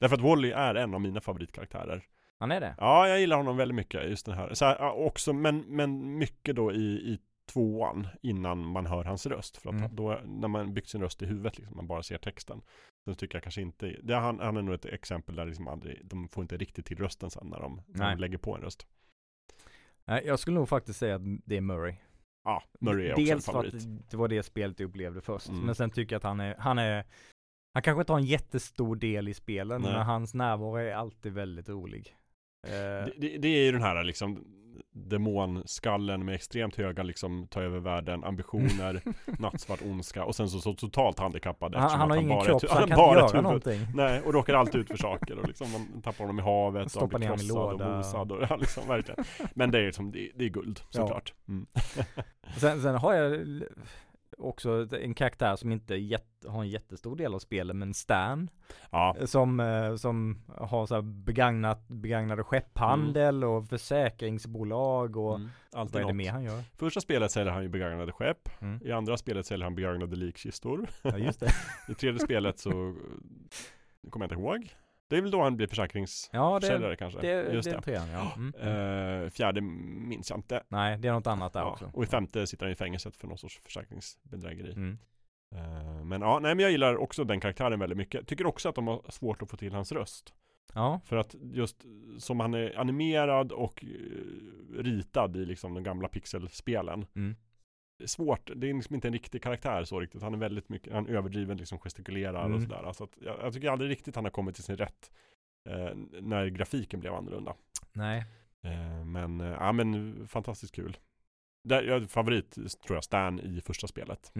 Därför 0.00 0.16
att 0.16 0.22
Wally 0.22 0.50
är 0.50 0.74
en 0.74 0.94
av 0.94 1.00
mina 1.00 1.20
favoritkaraktärer. 1.20 2.02
Han 2.40 2.50
är 2.50 2.60
det? 2.60 2.74
Ja, 2.78 3.08
jag 3.08 3.20
gillar 3.20 3.36
honom 3.36 3.56
väldigt 3.56 3.74
mycket, 3.76 4.10
just 4.10 4.26
den 4.26 4.34
här. 4.34 4.54
Så 4.54 4.64
här 4.64 4.92
också, 4.92 5.32
men, 5.32 5.58
men 5.60 6.18
mycket 6.18 6.56
då 6.56 6.72
i, 6.72 6.82
i 7.12 7.18
tvåan 7.52 8.06
innan 8.22 8.58
man 8.66 8.86
hör 8.86 9.04
hans 9.04 9.26
röst. 9.26 9.56
För 9.56 9.68
att 9.70 9.74
Mm. 9.76 9.96
då, 9.96 10.20
när 10.24 10.48
man 10.48 10.74
byggt 10.74 10.88
sin 10.88 11.00
röst 11.02 11.22
i 11.22 11.26
huvudet, 11.26 11.58
liksom, 11.58 11.76
man 11.76 11.86
bara 11.86 12.02
ser 12.02 12.18
texten. 12.18 12.60
Så 13.08 13.14
tycker 13.14 13.36
jag 13.36 13.42
kanske 13.42 13.60
inte, 13.62 13.96
det 14.02 14.14
han, 14.16 14.40
han 14.40 14.56
är 14.56 14.62
nog 14.62 14.74
ett 14.74 14.84
exempel 14.84 15.36
där 15.36 15.46
liksom 15.46 15.68
aldrig, 15.68 16.00
de 16.06 16.28
får 16.28 16.42
inte 16.42 16.56
riktigt 16.56 16.86
till 16.86 16.98
rösten 16.98 17.30
sen 17.30 17.46
när 17.46 17.60
de, 17.60 17.82
när 17.86 18.10
de 18.10 18.18
lägger 18.20 18.38
på 18.38 18.56
en 18.56 18.62
röst. 18.62 18.86
Nej, 20.04 20.22
jag 20.26 20.38
skulle 20.38 20.54
nog 20.54 20.68
faktiskt 20.68 20.98
säga 20.98 21.14
att 21.14 21.22
det 21.44 21.56
är 21.56 21.60
Murray. 21.60 21.94
Ja, 22.44 22.62
Murray 22.80 23.06
är 23.06 23.12
också 23.12 23.20
Dels 23.24 23.30
en 23.30 23.40
för 23.40 23.52
favorit. 23.52 23.74
att 23.74 24.10
det 24.10 24.16
var 24.16 24.28
det 24.28 24.42
spelet 24.42 24.80
jag 24.80 24.88
upplevde 24.88 25.20
först. 25.20 25.48
Mm. 25.48 25.60
Men 25.60 25.74
sen 25.74 25.90
tycker 25.90 26.14
jag 26.14 26.18
att 26.18 26.22
han 26.24 26.40
är, 26.40 26.54
han 26.58 26.78
är 26.78 27.04
han 27.74 27.82
kanske 27.82 28.00
inte 28.02 28.12
har 28.12 28.18
en 28.18 28.24
jättestor 28.26 28.96
del 28.96 29.28
i 29.28 29.34
spelen, 29.34 29.82
Nej. 29.82 29.92
men 29.92 30.02
hans 30.06 30.34
närvaro 30.34 30.76
är 30.76 30.92
alltid 30.94 31.32
väldigt 31.32 31.68
rolig. 31.68 32.16
Eh, 32.66 32.70
Det, 32.72 33.12
det, 33.18 33.38
det 33.38 33.48
är 33.48 33.64
ju 33.64 33.72
den 33.72 33.82
här 33.82 34.04
liksom 34.04 34.44
demonskallen 34.92 36.24
med 36.24 36.34
extremt 36.34 36.76
höga 36.76 37.02
liksom 37.02 37.46
ta 37.50 37.62
över 37.62 37.78
världen, 37.78 38.24
ambitioner, 38.24 39.02
nattsvart 39.38 39.80
ondska 39.82 40.24
och 40.24 40.34
sen 40.34 40.48
så, 40.48 40.60
så 40.60 40.74
totalt 40.74 41.18
handikappad 41.18 41.74
han, 41.74 41.90
han 42.00 42.10
har 42.10 42.16
ingen 42.16 42.28
bara 42.28 42.40
är 42.40 42.44
kropp 42.44 42.60
så 42.60 42.74
han 42.74 42.88
kan 42.88 42.96
bara 42.96 43.08
inte 43.08 43.20
göra 43.20 43.26
huvud. 43.30 43.42
någonting. 43.42 43.80
Nej, 43.94 44.20
och 44.20 44.32
råkar 44.34 44.54
alltid 44.54 44.80
ut 44.80 44.88
för 44.88 44.96
saker 44.96 45.38
och 45.38 45.48
liksom 45.48 45.72
man 45.72 46.02
tappar 46.02 46.18
honom 46.18 46.38
i 46.38 46.42
havet 46.42 46.84
och 46.84 46.90
Stoppar 46.90 47.10
han 47.26 47.36
blir 47.36 47.48
krossad 47.48 47.80
och 47.82 47.96
mosad 47.96 48.32
och 48.32 48.42
ja, 48.50 48.56
liksom 48.56 48.88
verkligen. 48.88 49.24
Men 49.54 49.70
det 49.70 49.78
är 49.78 49.86
liksom, 49.86 50.12
det, 50.12 50.30
det 50.34 50.44
är 50.44 50.48
guld 50.48 50.80
Ja. 50.80 50.86
såklart. 50.90 51.34
Mm. 51.48 51.66
Sen, 52.56 52.82
sen 52.82 52.94
har 52.94 53.14
jag 53.14 53.46
också 54.38 54.88
en 54.92 55.14
karaktär 55.14 55.56
som 55.56 55.72
inte 55.72 55.94
jätte, 55.94 56.48
har 56.48 56.62
en 56.62 56.68
jättestor 56.68 57.16
del 57.16 57.34
av 57.34 57.38
spelet, 57.38 57.76
men 57.76 57.94
Stan. 57.94 58.50
Ja, 58.90 59.16
Som, 59.24 59.60
eh, 59.60 59.96
som 59.96 60.42
har 60.56 60.86
så 60.86 61.02
begagnat, 61.02 61.88
begagnade 61.88 62.44
skepphandel 62.44 63.44
och 63.44 63.68
försäkringsbolag 63.68 65.16
och 65.16 65.34
mm. 65.36 65.50
vad 65.72 65.80
alltid 65.80 66.00
är 66.00 66.06
det 66.06 66.12
mer 66.12 66.30
han 66.30 66.44
gör? 66.44 66.62
Första 66.76 67.00
spelet 67.00 67.30
säljer 67.30 67.52
han 67.52 67.62
ju 67.62 67.68
begagnade 67.68 68.12
skepp. 68.12 68.48
Mm. 68.60 68.80
I 68.84 68.92
andra 68.92 69.16
spelet 69.16 69.46
säljer 69.46 69.64
han 69.64 69.74
begagnade 69.74 70.16
likkistor. 70.16 70.88
Ja 71.02 71.18
just 71.18 71.40
det. 71.40 71.50
I 71.92 71.94
tredje 71.94 72.20
spelet 72.20 72.58
så, 72.58 72.70
kommer 74.10 74.26
jag 74.26 74.32
inte 74.32 74.42
ihåg. 74.42 74.74
Det 75.08 75.16
är 75.16 75.22
väl 75.22 75.30
då 75.30 75.42
han 75.42 75.56
blir 75.56 75.66
försäkringsförsäljare 75.66 76.90
Ja, 76.92 76.96
kanske? 76.96 77.20
det, 77.20 77.52
Just 77.52 77.70
det 77.70 77.76
det. 77.76 77.82
trean 77.82 78.08
ja. 78.08 78.32
Mm. 78.36 78.54
Eh, 79.24 79.30
fjärde 79.30 79.60
minns 79.60 80.30
jag 80.30 80.38
inte. 80.38 80.62
Nej, 80.68 80.98
det 80.98 81.08
är 81.08 81.12
något 81.12 81.26
annat 81.26 81.52
där 81.52 81.60
Ja, 81.60 81.70
också. 81.70 81.90
och 81.94 82.02
i 82.04 82.06
femte 82.06 82.46
sitter 82.46 82.64
han 82.66 82.72
i 82.72 82.76
fängelset 82.76 83.16
för 83.16 83.26
någon 83.26 83.38
sorts 83.38 83.60
försäkringsbedrägeri. 83.64 84.72
Mm. 84.72 84.98
Eh, 85.54 86.04
men 86.04 86.20
ja, 86.20 86.38
nej 86.38 86.54
men 86.54 86.62
jag 86.62 86.70
gillar 86.72 86.96
också 86.96 87.24
den 87.24 87.40
karaktären 87.40 87.78
väldigt 87.80 87.98
mycket. 87.98 88.26
Tycker 88.26 88.46
också 88.46 88.68
att 88.68 88.74
de 88.74 88.86
har 88.86 89.02
svårt 89.08 89.42
att 89.42 89.50
få 89.50 89.56
till 89.56 89.72
hans 89.74 89.92
röst. 89.92 90.34
Ja, 90.74 91.00
För 91.04 91.16
att 91.16 91.34
just 91.40 91.76
som 92.18 92.40
han 92.40 92.54
är 92.54 92.78
animerad 92.78 93.52
och 93.52 93.84
eh, 93.84 94.82
ritad 94.82 95.36
i 95.36 95.44
liksom 95.44 95.74
de 95.74 95.82
gamla 95.82 96.08
pixelspelen. 96.08 97.06
Mm. 97.16 97.36
Svårt, 98.06 98.50
det 98.56 98.70
är 98.70 98.74
liksom 98.74 98.94
inte 98.94 99.08
en 99.08 99.12
riktig 99.12 99.42
karaktär 99.42 99.84
så 99.84 100.00
riktigt. 100.00 100.22
Han 100.22 100.34
är 100.34 100.38
väldigt 100.38 100.68
mycket, 100.68 100.92
han 100.92 101.06
överdriven 101.06 101.56
liksom 101.56 101.78
gestikulerar 101.78 102.40
och 102.40 102.46
Mm. 102.46 102.62
sådär. 102.62 102.82
Alltså 102.82 103.04
att 103.04 103.18
jag, 103.20 103.38
jag 103.40 103.52
tycker 103.52 103.70
aldrig 103.70 103.90
riktigt 103.90 104.14
han 104.14 104.24
har 104.24 104.30
kommit 104.30 104.54
till 104.54 104.64
sin 104.64 104.76
rätt. 104.76 105.10
Eh, 105.68 105.94
när 106.20 106.46
grafiken 106.46 107.00
blev 107.00 107.14
annorlunda. 107.14 107.54
nej. 107.92 108.24
Eh, 108.62 109.04
men, 109.04 109.40
eh, 109.40 109.46
ja 109.46 109.72
men 109.72 110.28
fantastiskt 110.28 110.74
kul. 110.74 110.96
Där, 111.64 111.82
jag, 111.82 112.10
favorit 112.10 112.50
tror 112.82 112.96
jag 112.96 113.04
Stan 113.04 113.40
i 113.40 113.60
första 113.60 113.86
spelet. 113.86 114.32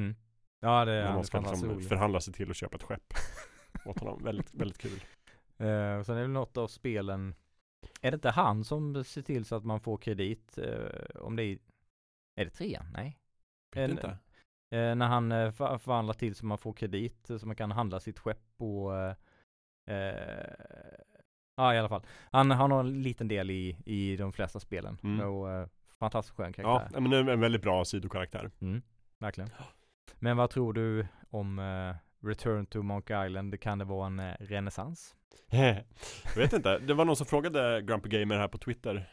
Ja, 0.61 0.85
det 0.85 0.93
När 0.93 1.03
är 1.03 1.15
man 1.15 1.25
ska 1.25 1.41
liksom 1.41 1.81
förhandla 1.83 2.21
sig 2.21 2.35
till 2.35 2.51
att 2.51 2.57
köpa 2.57 2.77
ett 2.77 2.83
skepp. 2.83 3.15
åt 3.85 3.99
honom. 3.99 4.23
Väldigt, 4.23 4.55
väldigt 4.55 4.79
kul. 4.79 5.01
Eh, 5.57 6.03
sen 6.03 6.17
är 6.17 6.21
det 6.21 6.29
något 6.29 6.57
av 6.57 6.69
spelen 6.69 7.35
Är 8.01 8.11
det 8.11 8.15
inte 8.15 8.31
han 8.31 8.65
som 8.65 9.05
ser 9.05 9.23
till 9.23 9.45
så 9.45 9.57
att 9.57 9.65
man 9.65 9.81
får 9.81 9.97
kredit 9.99 10.59
eh, 10.59 11.21
om 11.21 11.37
det 11.37 11.43
är 11.43 11.59
Är 12.37 12.45
det 12.45 12.51
trean? 12.51 12.87
Nej. 12.93 13.19
Inte. 13.77 14.17
Eh, 14.71 14.95
när 14.95 15.07
han 15.07 15.33
eh, 15.33 15.51
för- 15.51 15.79
förvandlar 15.79 16.15
till 16.15 16.35
så 16.35 16.47
man 16.47 16.59
får 16.59 16.73
kredit 16.73 17.31
eh, 17.31 17.39
så 17.39 17.47
man 17.47 17.57
kan 17.57 17.71
handla 17.71 18.01
sitt 18.01 18.19
skepp 18.19 18.43
och 18.59 18.93
Ja 21.57 21.75
i 21.75 21.79
alla 21.79 21.89
fall. 21.89 22.07
Han, 22.33 22.51
han 22.51 22.71
har 22.71 22.81
en 22.81 23.03
liten 23.03 23.29
del 23.29 23.51
i, 23.51 23.77
i 23.87 24.17
de 24.17 24.33
flesta 24.33 24.61
spelen. 24.61 24.99
Mm. 25.03 25.27
Och 25.29 25.69
fantastiskt 25.99 26.37
skön 26.37 26.55
Ja, 26.57 26.63
karaktär. 26.79 27.01
men 27.01 27.11
det 27.11 27.17
är 27.17 27.29
en 27.29 27.41
väldigt 27.41 27.63
bra 27.63 27.85
sidokaraktär. 27.85 28.51
Mm, 28.61 28.83
verkligen. 29.19 29.51
Men 30.15 30.37
vad 30.37 30.51
tror 30.51 30.73
du 30.73 31.07
om 31.31 31.59
eh, 31.59 32.27
Return 32.27 32.67
to 32.67 32.83
Monkey 32.83 33.27
Island? 33.27 33.61
Kan 33.61 33.79
det 33.79 33.85
vara 33.85 34.07
en 34.07 34.19
eh, 34.21 34.35
renässans? 34.41 35.15
jag 35.51 35.85
vet 36.37 36.53
inte, 36.53 36.79
det 36.79 36.95
var 36.95 37.05
någon 37.05 37.17
som 37.17 37.27
frågade 37.27 37.83
Grumpy 37.83 38.09
Gamer 38.09 38.37
här 38.39 38.49
på 38.49 38.59
Twitter 38.59 39.09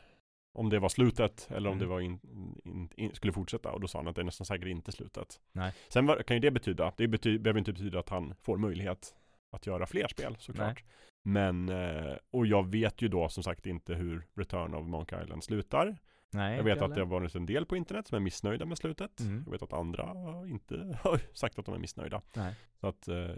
om 0.55 0.69
det 0.69 0.79
var 0.79 0.89
slutet 0.89 1.47
eller 1.51 1.69
om 1.69 1.73
Mm. 1.77 1.79
det 1.79 1.85
var 1.93 1.99
in, 2.01 2.19
in, 2.63 2.89
in, 2.95 3.15
skulle 3.15 3.33
fortsätta 3.33 3.71
och 3.71 3.81
då 3.81 3.87
sa 3.87 3.99
han 3.99 4.07
att 4.07 4.15
det 4.15 4.21
är 4.21 4.25
nästan 4.25 4.45
säkert 4.45 4.67
inte 4.67 4.91
slutet. 4.91 5.39
Nej. 5.51 5.73
Sen 5.89 6.05
var, 6.05 6.23
kan 6.23 6.35
ju 6.37 6.41
det 6.41 6.51
betyda, 6.51 6.93
det 6.97 7.07
bety, 7.07 7.37
behöver 7.39 7.59
inte 7.59 7.73
betyda 7.73 7.99
att 7.99 8.09
han 8.09 8.33
får 8.41 8.57
möjlighet 8.57 9.15
att 9.51 9.67
göra 9.67 9.85
fler 9.85 10.07
spel 10.07 10.35
såklart. 10.39 10.83
Men, 11.23 11.69
eh, 11.69 12.15
och 12.31 12.45
jag 12.47 12.67
vet 12.71 13.01
ju 13.01 13.07
då 13.07 13.29
som 13.29 13.43
sagt 13.43 13.65
inte 13.65 13.93
hur 13.95 14.27
Return 14.35 14.73
of 14.73 14.87
Monkey 14.87 15.23
Island 15.23 15.43
slutar. 15.43 15.97
Nej, 16.31 16.57
Jag 16.57 16.63
vet 16.63 16.81
att 16.81 16.95
det 16.95 17.01
har 17.01 17.07
varit 17.07 17.35
en 17.35 17.45
del 17.45 17.65
på 17.65 17.75
internet 17.75 18.07
som 18.07 18.15
är 18.15 18.19
missnöjda 18.19 18.65
med 18.65 18.77
slutet. 18.77 19.19
Mm. 19.19 19.43
Jag 19.45 19.51
vet 19.51 19.61
att 19.61 19.73
andra 19.73 20.03
inte 20.47 20.97
har 21.03 21.19
sagt 21.33 21.59
att 21.59 21.65
de 21.65 21.75
är 21.75 21.79
missnöjda. 21.79 22.21
Nej. 22.35 22.55
Så 22.79 22.87
att 22.87 23.07
eh, 23.07 23.35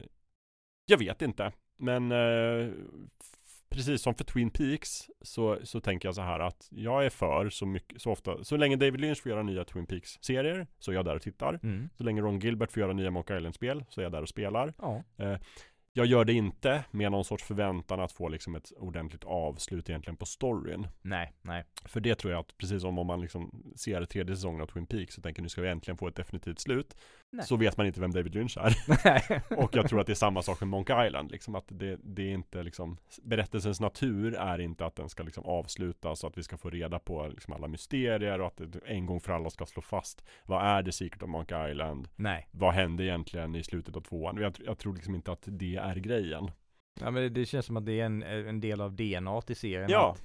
jag 0.85 0.97
vet 0.97 1.21
inte. 1.21 1.51
Men 1.77 2.11
eh, 2.11 2.71
precis 3.69 4.01
som 4.01 4.15
för 4.15 4.23
Twin 4.23 4.49
Peaks 4.49 5.09
så, 5.21 5.57
så 5.63 5.79
tänker 5.79 6.07
jag 6.07 6.15
så 6.15 6.21
här 6.21 6.39
att 6.39 6.67
jag 6.71 7.05
är 7.05 7.09
för 7.09 7.49
så 7.49 7.65
mycket, 7.65 8.01
så 8.01 8.11
ofta, 8.11 8.43
så 8.43 8.57
länge 8.57 8.75
David 8.75 9.01
Lynch 9.01 9.21
får 9.21 9.29
göra 9.31 9.43
nya 9.43 9.63
Twin 9.63 9.85
Peaks-serier 9.85 10.67
så 10.79 10.91
är 10.91 10.95
jag 10.95 11.05
där 11.05 11.15
och 11.15 11.21
tittar. 11.21 11.59
Mm. 11.63 11.89
Så 11.97 12.03
länge 12.03 12.21
Ron 12.21 12.39
Gilbert 12.39 12.71
får 12.71 12.81
göra 12.81 12.93
nya 12.93 13.11
Monkey 13.11 13.37
Island-spel 13.37 13.85
så 13.89 14.01
är 14.01 14.03
jag 14.03 14.11
där 14.11 14.21
och 14.21 14.29
spelar. 14.29 14.73
Ja. 14.77 15.03
Jag 15.97 16.05
gör 16.05 16.25
det 16.25 16.33
inte 16.33 16.83
med 16.91 17.11
någon 17.11 17.25
sorts 17.25 17.43
förväntan 17.43 17.99
att 17.99 18.11
få 18.11 18.29
liksom 18.29 18.55
ett 18.55 18.71
ordentligt 18.77 19.23
avslut 19.23 19.89
egentligen 19.89 20.17
på 20.17 20.25
storyn. 20.25 20.87
Nej, 21.01 21.33
nej. 21.41 21.65
För 21.85 21.99
det 21.99 22.15
tror 22.15 22.33
jag 22.33 22.39
att 22.39 22.57
precis 22.57 22.81
som 22.81 22.99
om 22.99 23.07
man 23.07 23.21
liksom 23.21 23.73
ser 23.75 24.05
tredje 24.05 24.35
säsongen 24.35 24.61
av 24.61 24.65
Twin 24.65 24.85
Peaks 24.85 25.15
så 25.15 25.21
tänker 25.21 25.41
nu 25.41 25.49
ska 25.49 25.61
vi 25.61 25.69
äntligen 25.69 25.97
få 25.97 26.07
ett 26.07 26.15
definitivt 26.15 26.59
slut. 26.59 26.97
Nej. 27.29 27.45
Så 27.45 27.55
vet 27.55 27.77
man 27.77 27.85
inte 27.87 27.99
vem 27.99 28.11
David 28.11 28.35
Lynch 28.35 28.57
är. 28.57 28.77
Och 29.59 29.75
jag 29.75 29.89
tror 29.89 29.99
att 29.99 30.07
det 30.07 30.13
är 30.13 30.15
samma 30.15 30.41
sak 30.41 30.59
med 30.59 30.67
Monkey 30.67 31.07
Island. 31.07 31.31
Liksom 31.31 31.55
att 31.55 31.65
det, 31.67 31.99
det 32.03 32.21
är 32.21 32.33
inte 32.33 32.63
liksom 32.63 32.97
Berättelsens 33.23 33.79
natur 33.79 34.35
är 34.35 34.59
inte 34.59 34.85
att 34.85 34.95
den 34.95 35.09
ska 35.09 35.23
liksom 35.23 35.45
avslutas 35.45 36.19
så 36.19 36.27
att 36.27 36.37
vi 36.37 36.43
ska 36.43 36.57
få 36.57 36.69
reda 36.69 36.99
på 36.99 37.27
liksom 37.27 37.53
alla 37.53 37.67
mysterier 37.67 38.41
och 38.41 38.47
att 38.47 38.57
det 38.57 38.79
en 38.85 39.05
gång 39.05 39.19
för 39.21 39.33
alla 39.33 39.49
ska 39.49 39.65
slå 39.65 39.81
fast 39.81 40.23
Vad 40.45 40.65
är 40.65 40.83
The 40.83 40.91
Secret 40.91 41.23
of 41.23 41.29
Monkey 41.29 41.71
Island? 41.71 42.07
nej. 42.15 42.47
Vad 42.51 42.73
hände 42.73 43.03
egentligen 43.03 43.55
i 43.55 43.63
slutet 43.63 43.95
av 43.95 44.01
tvåan? 44.01 44.37
Jag, 44.37 44.57
jag 44.65 44.77
tror 44.77 44.93
liksom 44.95 45.15
inte 45.15 45.31
att 45.31 45.43
det 45.45 45.75
är 45.75 45.95
grejen. 45.95 46.51
Ja 46.99 47.11
men 47.11 47.23
det, 47.23 47.29
det 47.29 47.45
känns 47.45 47.65
som 47.65 47.77
att 47.77 47.85
det 47.85 47.99
är 47.99 48.05
en, 48.05 48.23
en 48.23 48.59
del 48.59 48.81
av 48.81 48.95
DNA 48.95 49.41
i 49.47 49.55
serien. 49.55 49.89
Ja. 49.89 50.11
Att 50.11 50.23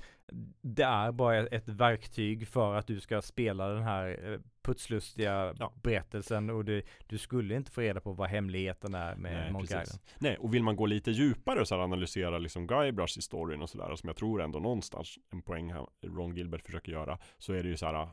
det 0.62 0.82
är 0.84 1.12
bara 1.12 1.46
ett 1.46 1.68
verktyg 1.68 2.48
för 2.48 2.74
att 2.74 2.86
du 2.86 3.00
ska 3.00 3.22
spela 3.22 3.68
den 3.68 3.82
här 3.82 4.32
eh, 4.32 4.40
putslustiga 4.62 5.54
Ja. 5.58 5.72
berättelsen 5.82 6.50
och 6.50 6.64
du, 6.64 6.82
du 7.06 7.18
skulle 7.18 7.54
inte 7.56 7.70
få 7.70 7.80
reda 7.80 8.00
på 8.00 8.12
vad 8.12 8.28
hemligheten 8.28 8.94
är 8.94 9.14
med 9.16 9.32
Nej, 9.32 9.52
Monkey 9.52 9.74
precis. 9.76 9.88
Island. 9.94 10.02
Nej, 10.18 10.36
och 10.36 10.54
vill 10.54 10.62
man 10.62 10.76
gå 10.76 10.86
lite 10.86 11.10
djupare 11.10 11.60
och 11.60 11.68
så 11.68 11.74
här 11.74 11.82
analysera 11.82 12.38
liksom 12.38 12.66
Guybrush 12.66 13.18
i 13.18 13.22
storyn 13.22 13.62
och 13.62 13.70
sådär, 13.70 13.96
som 13.96 14.06
jag 14.08 14.16
tror 14.16 14.42
ändå 14.42 14.58
någonstans 14.58 15.18
en 15.32 15.42
poäng 15.42 15.72
här 15.72 15.86
Ron 16.06 16.36
Gilbert 16.36 16.62
försöker 16.66 16.92
göra, 16.92 17.18
så 17.38 17.52
är 17.52 17.62
det 17.62 17.68
ju 17.68 17.76
så 17.76 17.86
här 17.86 18.08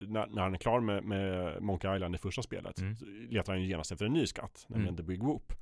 när, 0.00 0.26
när 0.26 0.42
han 0.42 0.54
är 0.54 0.58
klar 0.58 0.80
med, 0.80 1.04
med 1.04 1.62
Monkey 1.62 1.94
Island 1.94 2.14
i 2.14 2.18
första 2.18 2.42
spelet, 2.42 2.78
Mm. 2.80 2.96
så 2.96 3.04
letar 3.30 3.52
han 3.52 3.62
ju 3.62 3.68
genast 3.68 3.92
efter 3.92 4.06
en 4.06 4.12
ny 4.12 4.26
skatt, 4.26 4.64
nämligen 4.68 4.94
Mm. 4.94 4.96
The 4.96 5.02
Big 5.02 5.22
Whoop. 5.22 5.52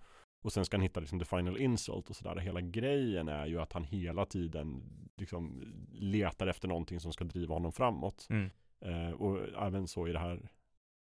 Och 0.44 0.52
sen 0.52 0.64
ska 0.64 0.76
han 0.76 0.82
hitta 0.82 1.00
liksom 1.00 1.18
the 1.18 1.24
final 1.24 1.58
insult 1.58 2.10
och 2.10 2.16
sådär. 2.16 2.36
Hela 2.36 2.60
grejen 2.60 3.28
är 3.28 3.46
ju 3.46 3.60
att 3.60 3.72
han 3.72 3.84
hela 3.84 4.24
tiden 4.26 4.82
liksom 5.16 5.62
letar 5.92 6.46
efter 6.46 6.68
någonting 6.68 7.00
som 7.00 7.12
ska 7.12 7.24
driva 7.24 7.54
honom 7.54 7.72
framåt. 7.72 8.26
Mm. 8.30 8.50
Eh, 8.84 9.10
och 9.10 9.48
även 9.66 9.88
så 9.88 10.08
i 10.08 10.12
det 10.12 10.18
här 10.18 10.50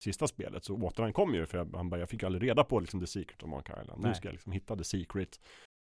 sista 0.04 0.28
spelet 0.28 0.64
så 0.64 0.76
återankom 0.76 1.36
ju 1.36 1.46
för 1.46 1.58
jag, 1.58 1.76
han 1.76 1.90
bara, 1.90 2.00
jag 2.00 2.10
fick 2.10 2.24
aldrig 2.24 2.50
reda 2.50 2.64
på 2.64 2.80
liksom 2.80 3.00
the 3.00 3.08
secret 3.08 3.44
of 3.44 3.50
Monkey 3.50 3.76
Island. 3.82 4.04
Nu 4.04 4.14
ska 4.14 4.28
jag 4.28 4.34
liksom 4.34 4.52
hitta 4.52 4.76
the 4.76 4.84
secret. 4.84 5.40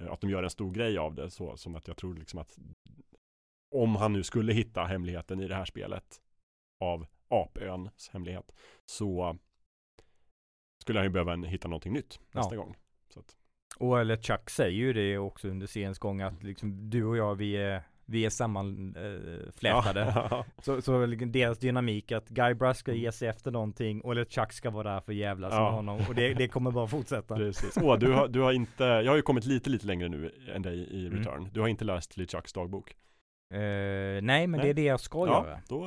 Eh, 0.04 0.12
att 0.12 0.22
de 0.22 0.30
gör 0.30 0.44
en 0.44 0.50
stor 0.50 0.72
grej 0.72 0.98
av 0.98 1.16
det 1.16 1.32
så 1.32 1.58
som 1.58 1.76
att 1.76 1.88
jag 1.88 1.98
tror 1.98 2.14
liksom 2.16 2.40
att 2.40 2.58
om 3.76 3.96
han 3.96 4.14
nu 4.14 4.24
skulle 4.24 4.54
hitta 4.54 4.84
hemligheten 4.84 5.40
i 5.40 5.48
det 5.48 5.56
här 5.56 5.66
spelet 5.66 6.22
av 6.80 7.06
apöns 7.28 8.10
hemlighet 8.10 8.52
så 8.86 9.38
skulle 10.82 11.00
han 11.00 11.06
ju 11.06 11.10
behöva 11.12 11.34
en, 11.34 11.44
hitta 11.44 11.68
någonting 11.68 11.94
nytt 11.94 12.20
nästa 12.32 12.56
Ja. 12.56 12.62
gång. 12.62 12.76
Så 13.10 13.20
att, 13.20 13.36
Och 13.78 14.00
eller 14.00 14.18
Chuck 14.18 14.50
säger 14.50 14.78
ju 14.78 14.94
det 14.94 15.18
också 15.18 15.48
under 15.48 15.68
seriens 15.68 16.00
gång 16.00 16.22
att 16.22 16.44
liksom 16.44 16.90
du 16.90 17.06
och 17.06 17.18
jag 17.18 17.36
vi 17.36 17.58
är 17.58 17.84
vi 18.06 18.26
är 18.26 18.30
sammanflätade. 18.30 20.14
Ja. 20.16 20.46
Så, 20.64 20.82
så 20.82 21.06
deras 21.06 21.58
dynamik 21.60 22.12
att 22.12 22.30
Guybrush 22.30 22.80
ska 22.80 22.94
ge 22.94 23.12
sig 23.12 23.28
efter 23.28 23.52
någonting 23.52 24.02
och 24.02 24.16
Chuck 24.32 24.54
ska 24.54 24.70
vara 24.70 24.94
där 24.94 25.00
för 25.00 25.14
jävlas 25.14 25.54
Ja. 25.54 25.62
med 25.64 25.72
honom. 25.74 26.02
Och 26.10 26.16
det, 26.16 26.34
det 26.34 26.48
kommer 26.48 26.72
bara 26.72 26.88
fortsätta. 26.88 27.36
Precis. 27.38 27.78
Åh, 27.82 27.98
du 28.00 28.12
har, 28.12 28.28
du 28.28 28.40
har 28.42 28.52
inte, 28.52 28.84
jag 28.84 29.12
har 29.12 29.16
ju 29.16 29.22
kommit 29.22 29.46
lite, 29.46 29.70
lite 29.70 29.88
längre 29.88 30.10
nu 30.10 30.32
än 30.56 30.62
dig 30.62 30.78
i 30.80 31.08
Mm. 31.08 31.20
Return. 31.20 31.50
Du 31.54 31.60
har 31.62 31.68
inte 31.68 31.86
läst 31.86 32.18
LeChucks 32.18 32.54
dagbok. 32.54 32.96
Eh, 33.54 33.60
nej 33.60 34.22
men 34.48 34.52
Nej. 34.52 34.60
det 34.62 34.70
är 34.70 34.74
det 34.74 34.84
jag 34.84 35.00
ska 35.00 35.28
Ja, 35.28 35.46
göra. 35.48 35.60
då 35.68 35.84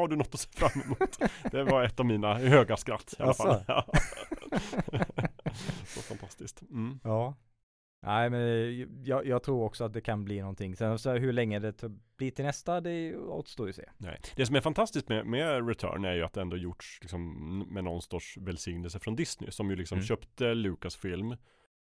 har 0.00 0.08
du 0.08 0.16
något 0.16 0.34
att 0.34 0.40
se 0.40 0.48
fram 0.52 0.82
emot. 0.84 1.18
Det 1.52 1.64
var 1.64 1.84
ett 1.84 2.00
av 2.00 2.06
mina 2.06 2.34
höga 2.34 2.76
skratt 2.76 3.14
i 3.18 3.22
alla 3.22 3.34
fall. 3.34 3.60
Så 5.84 6.02
fantastiskt. 6.02 6.62
Mm. 6.70 7.00
Ja. 7.04 7.34
Nej 8.02 8.30
men 8.30 8.40
eh, 8.40 8.86
jag, 9.04 9.26
jag 9.26 9.42
tror 9.42 9.64
också 9.64 9.84
att 9.84 9.92
det 9.92 10.00
kan 10.00 10.24
bli 10.24 10.40
någonting. 10.40 10.76
Sen 10.76 10.98
så 10.98 11.12
hur 11.12 11.32
länge 11.32 11.58
det 11.58 11.82
blir 12.16 12.30
till 12.30 12.44
nästa, 12.44 12.80
det 12.80 13.16
återstår 13.16 13.66
ju 13.66 13.70
att 13.70 13.76
se. 13.76 13.88
Nej. 13.98 14.20
Det 14.36 14.46
som 14.46 14.56
är 14.56 14.60
fantastiskt 14.60 15.08
med, 15.08 15.26
med 15.26 15.68
Return 15.68 16.04
är 16.04 16.12
ju 16.12 16.22
att 16.24 16.32
det 16.32 16.40
ändå 16.40 16.56
gjorts 16.56 16.98
liksom, 17.00 17.58
med 17.74 17.84
någon 17.84 18.02
sorts 18.02 18.36
välsignelse 18.36 18.98
från 18.98 19.16
Disney 19.16 19.50
som 19.50 19.70
ju 19.70 19.76
liksom 19.76 19.96
Mm. 19.98 20.06
köpte 20.06 20.54
Lucasfilm 20.54 21.36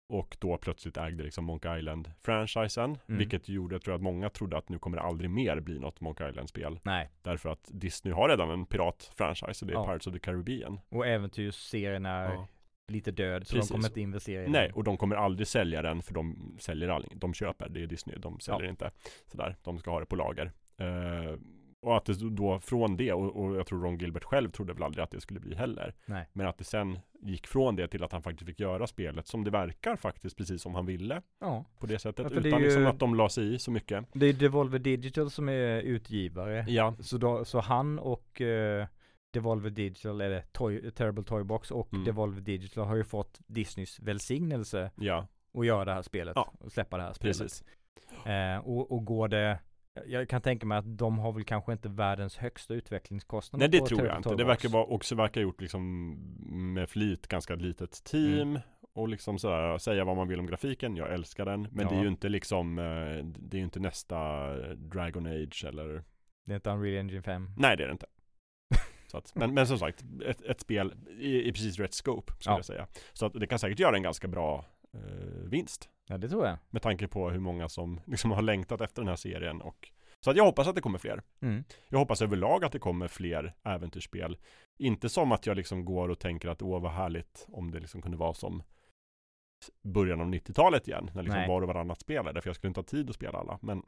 och 0.10 0.38
då 0.40 0.58
plötsligt 0.58 0.98
ägde 0.98 1.24
liksom 1.24 1.46
Monkey 1.46 1.80
Island-franchisen. 1.80 2.98
Mm. 3.08 3.18
Vilket 3.20 3.50
gjorde, 3.50 3.76
jag 3.76 3.82
tror 3.82 3.96
att 3.96 4.02
många 4.02 4.30
trodde 4.30 4.58
att 4.58 4.70
nu 4.70 4.80
kommer 4.80 4.98
det 4.98 5.04
aldrig 5.04 5.30
mer 5.30 5.60
bli 5.60 5.80
något 5.80 6.02
Monkey 6.02 6.30
Island-spel. 6.30 6.80
Nej. 6.84 7.10
Därför 7.22 7.50
att 7.50 7.70
Disney 7.74 8.14
har 8.14 8.30
redan 8.30 8.50
en 8.50 8.66
pirat-franchise 8.66 9.62
och 9.64 9.68
det 9.68 9.74
är 9.74 9.78
Ja. 9.78 9.86
Pirates 9.86 10.08
of 10.08 10.14
the 10.14 10.20
Caribbean. 10.20 10.80
Och 10.90 11.08
äventyrsserien 11.08 12.06
är 12.06 12.34
Ja. 12.34 12.48
Lite 12.88 13.12
död 13.12 13.48
så 13.48 13.56
Precis. 13.56 13.70
de 13.70 13.74
kommer 13.76 13.88
inte 13.88 14.02
investera 14.02 14.44
i 14.46 14.50
Nej, 14.50 14.68
den. 14.68 14.76
och 14.76 14.84
de 14.84 14.98
kommer 14.98 15.16
aldrig 15.16 15.48
sälja 15.48 15.82
den 15.82 16.02
för 16.02 16.14
de 16.14 16.56
säljer 16.60 16.90
aldrig. 16.90 17.18
De 17.18 17.34
köper, 17.34 17.70
det 17.70 17.84
är 17.84 17.88
Disney, 17.88 18.18
de 18.20 18.40
säljer 18.40 18.64
Ja. 18.64 18.70
inte. 18.70 18.92
Sådär, 19.32 19.56
de 19.64 19.80
ska 19.80 19.92
ha 19.92 20.00
det 20.00 20.06
på 20.06 20.16
lager. 20.16 20.52
Eh, 20.78 21.38
och 21.82 21.98
att 21.98 22.06
det 22.06 22.30
då 22.30 22.60
från 22.60 22.98
det, 22.98 23.14
och, 23.14 23.36
och 23.44 23.56
jag 23.56 23.68
tror 23.68 23.82
Ron 23.84 23.98
Gilbert 23.98 24.24
själv 24.24 24.52
trodde 24.52 24.74
väl 24.74 24.84
aldrig 24.84 25.04
att 25.04 25.12
det 25.12 25.22
skulle 25.22 25.40
bli 25.40 25.56
heller. 25.56 25.94
Nej. 26.06 26.30
Men 26.34 26.48
att 26.48 26.58
det 26.58 26.64
sen 26.64 27.00
gick 27.22 27.48
från 27.48 27.76
det 27.76 27.88
till 27.88 28.04
att 28.04 28.12
han 28.12 28.22
faktiskt 28.24 28.48
fick 28.50 28.60
göra 28.60 28.88
spelet 28.88 29.28
som 29.28 29.44
det 29.44 29.52
verkar 29.52 29.96
faktiskt 29.96 30.38
precis 30.38 30.62
som 30.62 30.76
han 30.76 30.86
ville. 30.86 31.22
Ja. 31.40 31.66
På 31.80 31.86
det 31.86 32.00
sättet. 32.00 32.28
Ja, 32.34 32.42
det 32.42 32.48
utan 32.48 32.60
ju- 32.60 32.66
liksom 32.66 32.86
att 32.86 33.00
de 33.00 33.16
la 33.16 33.30
sig 33.30 33.54
i 33.54 33.60
så 33.60 33.72
mycket. 33.72 34.06
Det 34.14 34.26
är 34.26 34.34
Devolver 34.34 34.80
Digital 34.80 35.30
som 35.32 35.50
är 35.50 35.82
utgivare. 35.82 36.66
Ja, 36.68 36.96
Så, 37.00 37.18
då, 37.18 37.46
så 37.46 37.60
han 37.60 38.00
och 38.00 38.42
eh, 38.42 38.88
Devolver 39.34 39.70
Digital, 39.70 40.22
eller 40.22 40.42
Toy, 40.52 40.92
Terrible 40.92 41.24
Toy 41.24 41.44
Box 41.44 41.72
och 41.72 41.94
Mm. 41.94 42.06
Devolver 42.06 42.42
Digital 42.42 42.86
har 42.88 42.96
ju 42.96 43.04
fått 43.04 43.40
Disneys 43.48 44.00
välsignelse 44.00 44.92
ja, 44.96 45.28
att 45.54 45.66
göra 45.66 45.86
det 45.86 45.94
här 45.94 46.02
spelet. 46.02 46.34
Ja. 46.36 46.54
Och 46.60 46.72
släppa 46.72 46.98
det 46.98 47.04
här 47.04 47.14
spelet. 47.14 47.38
precis. 47.40 47.64
Eh, 48.26 48.58
och, 48.58 48.92
och 48.92 49.06
går 49.06 49.28
det 49.28 49.60
jag 50.06 50.30
kan 50.30 50.42
tänka 50.42 50.66
mig 50.66 50.78
att 50.78 50.98
de 50.98 51.20
har 51.20 51.32
väl 51.32 51.44
kanske 51.44 51.72
inte 51.72 51.90
världens 51.90 52.38
högsta 52.38 52.74
utvecklingskostnader 52.74 53.68
Nej 53.70 53.80
det 53.82 53.86
tror 53.88 54.06
jag 54.06 54.18
inte. 54.18 54.36
Det 54.36 54.44
verkar 54.44 54.70
vara, 54.70 54.84
också 54.86 55.16
verkar 55.16 55.42
gjort 55.42 55.62
liksom 55.62 56.10
med 56.74 56.90
flit 56.90 57.28
ganska 57.28 57.56
litet 57.56 58.04
team 58.04 58.40
Mm. 58.50 58.60
och 58.94 59.08
liksom 59.10 59.40
sådär 59.40 59.78
säga 59.78 60.06
vad 60.06 60.16
man 60.18 60.28
vill 60.28 60.40
om 60.40 60.46
grafiken. 60.46 60.96
Jag 60.96 61.14
älskar 61.14 61.46
den, 61.46 61.62
men 61.72 61.88
det 61.88 61.94
är 61.94 61.98
Ja. 61.98 62.02
ju 62.02 62.08
inte 62.08 62.30
liksom 62.30 62.80
eh, 62.80 62.84
det 63.26 63.58
är 63.58 63.60
ju 63.60 63.64
inte 63.64 63.80
nästa 63.80 64.48
Dragon 64.76 65.26
Age 65.28 65.66
eller 65.68 66.04
Det 66.46 66.52
är 66.52 66.56
inte 66.56 66.70
Unreal 66.70 66.98
Engine 66.98 67.22
5. 67.22 67.50
nej 67.58 67.78
det 67.78 67.84
är 67.84 67.88
det 67.88 67.92
inte. 67.94 68.06
Så 69.14 69.18
att, 69.18 69.36
men, 69.36 69.54
men 69.54 69.68
som 69.68 69.80
sagt, 69.80 70.04
ett, 70.26 70.42
ett 70.42 70.62
spel 70.62 70.94
i, 71.20 71.50
i 71.50 71.52
precis 71.52 71.80
rätt 71.80 71.94
scope 71.94 72.34
skulle 72.34 72.54
Ja. 72.54 72.58
jag 72.58 72.66
säga. 72.66 72.88
Så 73.14 73.26
att 73.26 73.34
det 73.34 73.48
kan 73.48 73.60
säkert 73.60 73.80
göra 73.80 73.96
en 73.96 74.04
ganska 74.04 74.28
bra 74.28 74.66
eh, 74.94 75.00
vinst. 75.50 75.90
Ja 76.08 76.18
det 76.18 76.30
tror 76.30 76.48
jag. 76.48 76.58
Med 76.70 76.82
tanke 76.82 77.08
på 77.08 77.30
hur 77.30 77.40
många 77.40 77.70
som 77.70 78.00
liksom 78.06 78.32
har 78.32 78.42
längtat 78.42 78.82
efter 78.82 79.02
den 79.02 79.10
här 79.10 79.16
serien 79.16 79.62
och 79.62 79.92
så 80.20 80.30
att 80.32 80.38
jag 80.38 80.44
hoppas 80.46 80.68
att 80.68 80.76
det 80.76 80.82
kommer 80.82 81.00
fler. 81.00 81.22
Mm. 81.42 81.64
Jag 81.90 82.00
hoppas 82.00 82.22
överlag 82.22 82.66
att 82.66 82.72
det 82.72 82.80
kommer 82.80 83.08
fler 83.08 83.54
äventyrsspel. 83.64 84.38
Inte 84.78 85.10
som 85.10 85.32
att 85.32 85.46
jag 85.46 85.58
liksom 85.58 85.86
går 85.86 86.10
och 86.10 86.20
tänker 86.20 86.50
att 86.50 86.62
åh 86.62 86.82
vad 86.82 86.92
härligt 86.92 87.46
om 87.52 87.72
det 87.72 87.80
liksom 87.80 88.02
kunde 88.02 88.18
vara 88.18 88.34
som 88.34 88.64
början 89.84 90.22
av 90.22 90.28
90-talet 90.28 90.88
igen. 90.88 91.12
När 91.14 91.24
liksom 91.24 91.40
Nej. 91.40 91.50
var 91.50 91.62
och 91.62 91.68
varannat 91.68 92.02
spelade. 92.02 92.42
För 92.42 92.50
jag 92.50 92.56
skulle 92.56 92.70
inte 92.70 92.80
ha 92.80 92.86
tid 92.86 93.10
att 93.10 93.16
spela 93.16 93.38
alla. 93.40 93.60
Men 93.62 93.84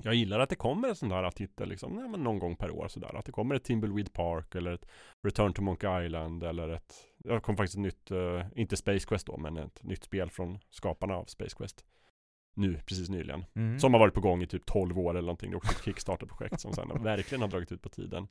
jag 0.00 0.14
gillar 0.14 0.40
att 0.40 0.50
det 0.50 0.56
kommer 0.56 0.88
en 0.88 0.96
sån 0.96 1.08
där 1.08 1.30
titel 1.30 1.68
liksom, 1.68 1.92
nej, 1.92 2.08
någon 2.08 2.38
gång 2.38 2.56
per 2.56 2.70
år 2.70 2.88
sådär. 2.88 3.16
Att 3.16 3.24
det 3.24 3.32
kommer 3.32 3.54
ett 3.54 3.64
Timbleweed 3.64 4.12
Park 4.12 4.54
eller 4.54 4.72
ett 4.72 4.86
Return 5.26 5.52
to 5.52 5.62
Monkey 5.62 6.04
Island 6.06 6.42
eller 6.42 6.68
ett 6.68 6.94
Det 7.18 7.40
kom 7.40 7.56
faktiskt 7.56 7.74
ett 7.74 7.82
nytt, 7.82 8.10
eh, 8.10 8.46
inte 8.54 8.76
Space 8.76 9.06
Quest 9.06 9.26
då, 9.26 9.36
men 9.36 9.56
ett 9.56 9.82
nytt 9.82 10.04
spel 10.04 10.30
från 10.30 10.58
skaparna 10.70 11.14
av 11.14 11.24
Space 11.24 11.56
Quest. 11.56 11.84
Nu, 12.54 12.74
precis 12.86 13.08
nyligen. 13.08 13.44
Mm. 13.54 13.78
Som 13.78 13.92
har 13.94 14.00
varit 14.00 14.14
på 14.14 14.20
gång 14.20 14.42
i 14.42 14.46
typ 14.46 14.66
12 14.66 14.98
år 14.98 15.10
eller 15.10 15.20
någonting. 15.26 15.50
Det 15.50 15.54
är 15.54 15.56
också 15.56 15.72
ett 15.72 15.84
Kickstarter-projekt 15.84 16.60
som 16.60 16.72
sen 16.72 16.88
verkligen 17.02 17.42
har 17.42 17.48
dragit 17.48 17.72
ut 17.72 17.82
på 17.82 17.88
tiden. 17.88 18.28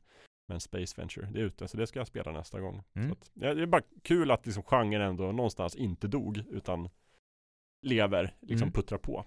Men 0.48 0.60
Space 0.60 1.00
Venture, 1.00 1.28
det 1.32 1.40
är 1.40 1.44
ute, 1.44 1.68
så 1.68 1.76
det 1.76 1.86
ska 1.86 2.00
jag 2.00 2.06
spela 2.06 2.32
nästa 2.32 2.60
gång. 2.60 2.82
Mm. 2.94 3.08
Så 3.08 3.12
att, 3.12 3.30
ja, 3.34 3.54
det 3.54 3.62
är 3.62 3.66
bara 3.66 3.82
kul 4.02 4.30
att 4.30 4.46
liksom 4.46 4.62
genren 4.62 5.02
ändå 5.02 5.32
någonstans 5.32 5.76
inte 5.76 6.08
dog, 6.08 6.38
utan 6.50 6.88
lever, 7.86 8.34
liksom 8.40 8.66
Mm. 8.66 8.72
puttrar 8.72 8.98
på. 8.98 9.24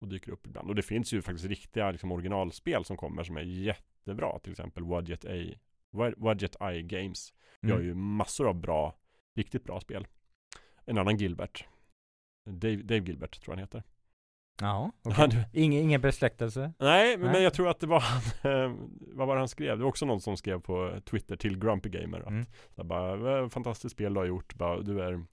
Och 0.00 0.08
dyker 0.08 0.32
upp 0.32 0.46
ibland. 0.46 0.68
Och 0.68 0.74
det 0.74 0.82
finns 0.82 1.12
ju 1.12 1.22
faktiskt 1.22 1.48
riktiga 1.48 1.90
liksom, 1.90 2.12
originalspel 2.12 2.84
som 2.84 2.96
kommer 2.96 3.24
som 3.24 3.36
är 3.36 3.40
jättebra. 3.42 4.38
Till 4.38 4.50
exempel 4.52 4.84
Wadget, 4.84 5.24
A, 5.24 5.28
Wad- 5.92 6.14
Wadget 6.16 6.56
Eye 6.60 6.82
Games 6.82 7.32
gör 7.62 7.74
Mm. 7.74 7.86
ju 7.86 7.94
massor 7.94 8.48
av 8.48 8.54
bra, 8.54 8.94
riktigt 9.36 9.64
bra 9.64 9.80
spel. 9.80 10.06
En 10.86 10.98
annan 10.98 11.16
Gilbert, 11.16 11.64
Dave, 12.50 12.76
Dave 12.76 13.00
Gilbert 13.06 13.40
tror 13.40 13.52
jag 13.52 13.56
han 13.56 13.62
heter. 13.62 13.82
Ja. 14.60 14.92
Han- 15.14 15.30
Ingen, 15.52 15.82
ingen 15.82 16.00
besläktelse? 16.00 16.72
Nej, 16.78 17.18
men 17.18 17.32
Nej. 17.32 17.42
jag 17.42 17.54
tror 17.54 17.68
att 17.68 17.80
det 17.80 17.86
var 17.86 18.00
han, 18.00 18.20
eh, 18.52 18.76
vad 19.14 19.26
var 19.26 19.34
det 19.34 19.40
han 19.40 19.48
skrev? 19.48 19.76
Det 19.78 19.82
var 19.84 19.88
också 19.88 20.06
någon 20.06 20.20
som 20.20 20.36
skrev 20.36 20.60
på 20.60 21.00
Twitter 21.04 21.36
till 21.36 21.58
Grumpy 21.58 21.88
Gamer 21.88 22.20
att 22.20 22.26
Mm. 22.28 22.46
bara, 22.88 23.16
"Vad 23.16 23.52
fantastiskt 23.52 23.92
spel 23.92 24.14
du 24.14 24.20
har 24.20 24.26
gjort, 24.26 24.54
bara, 24.54 24.80
du 24.80 25.02
är 25.02 25.24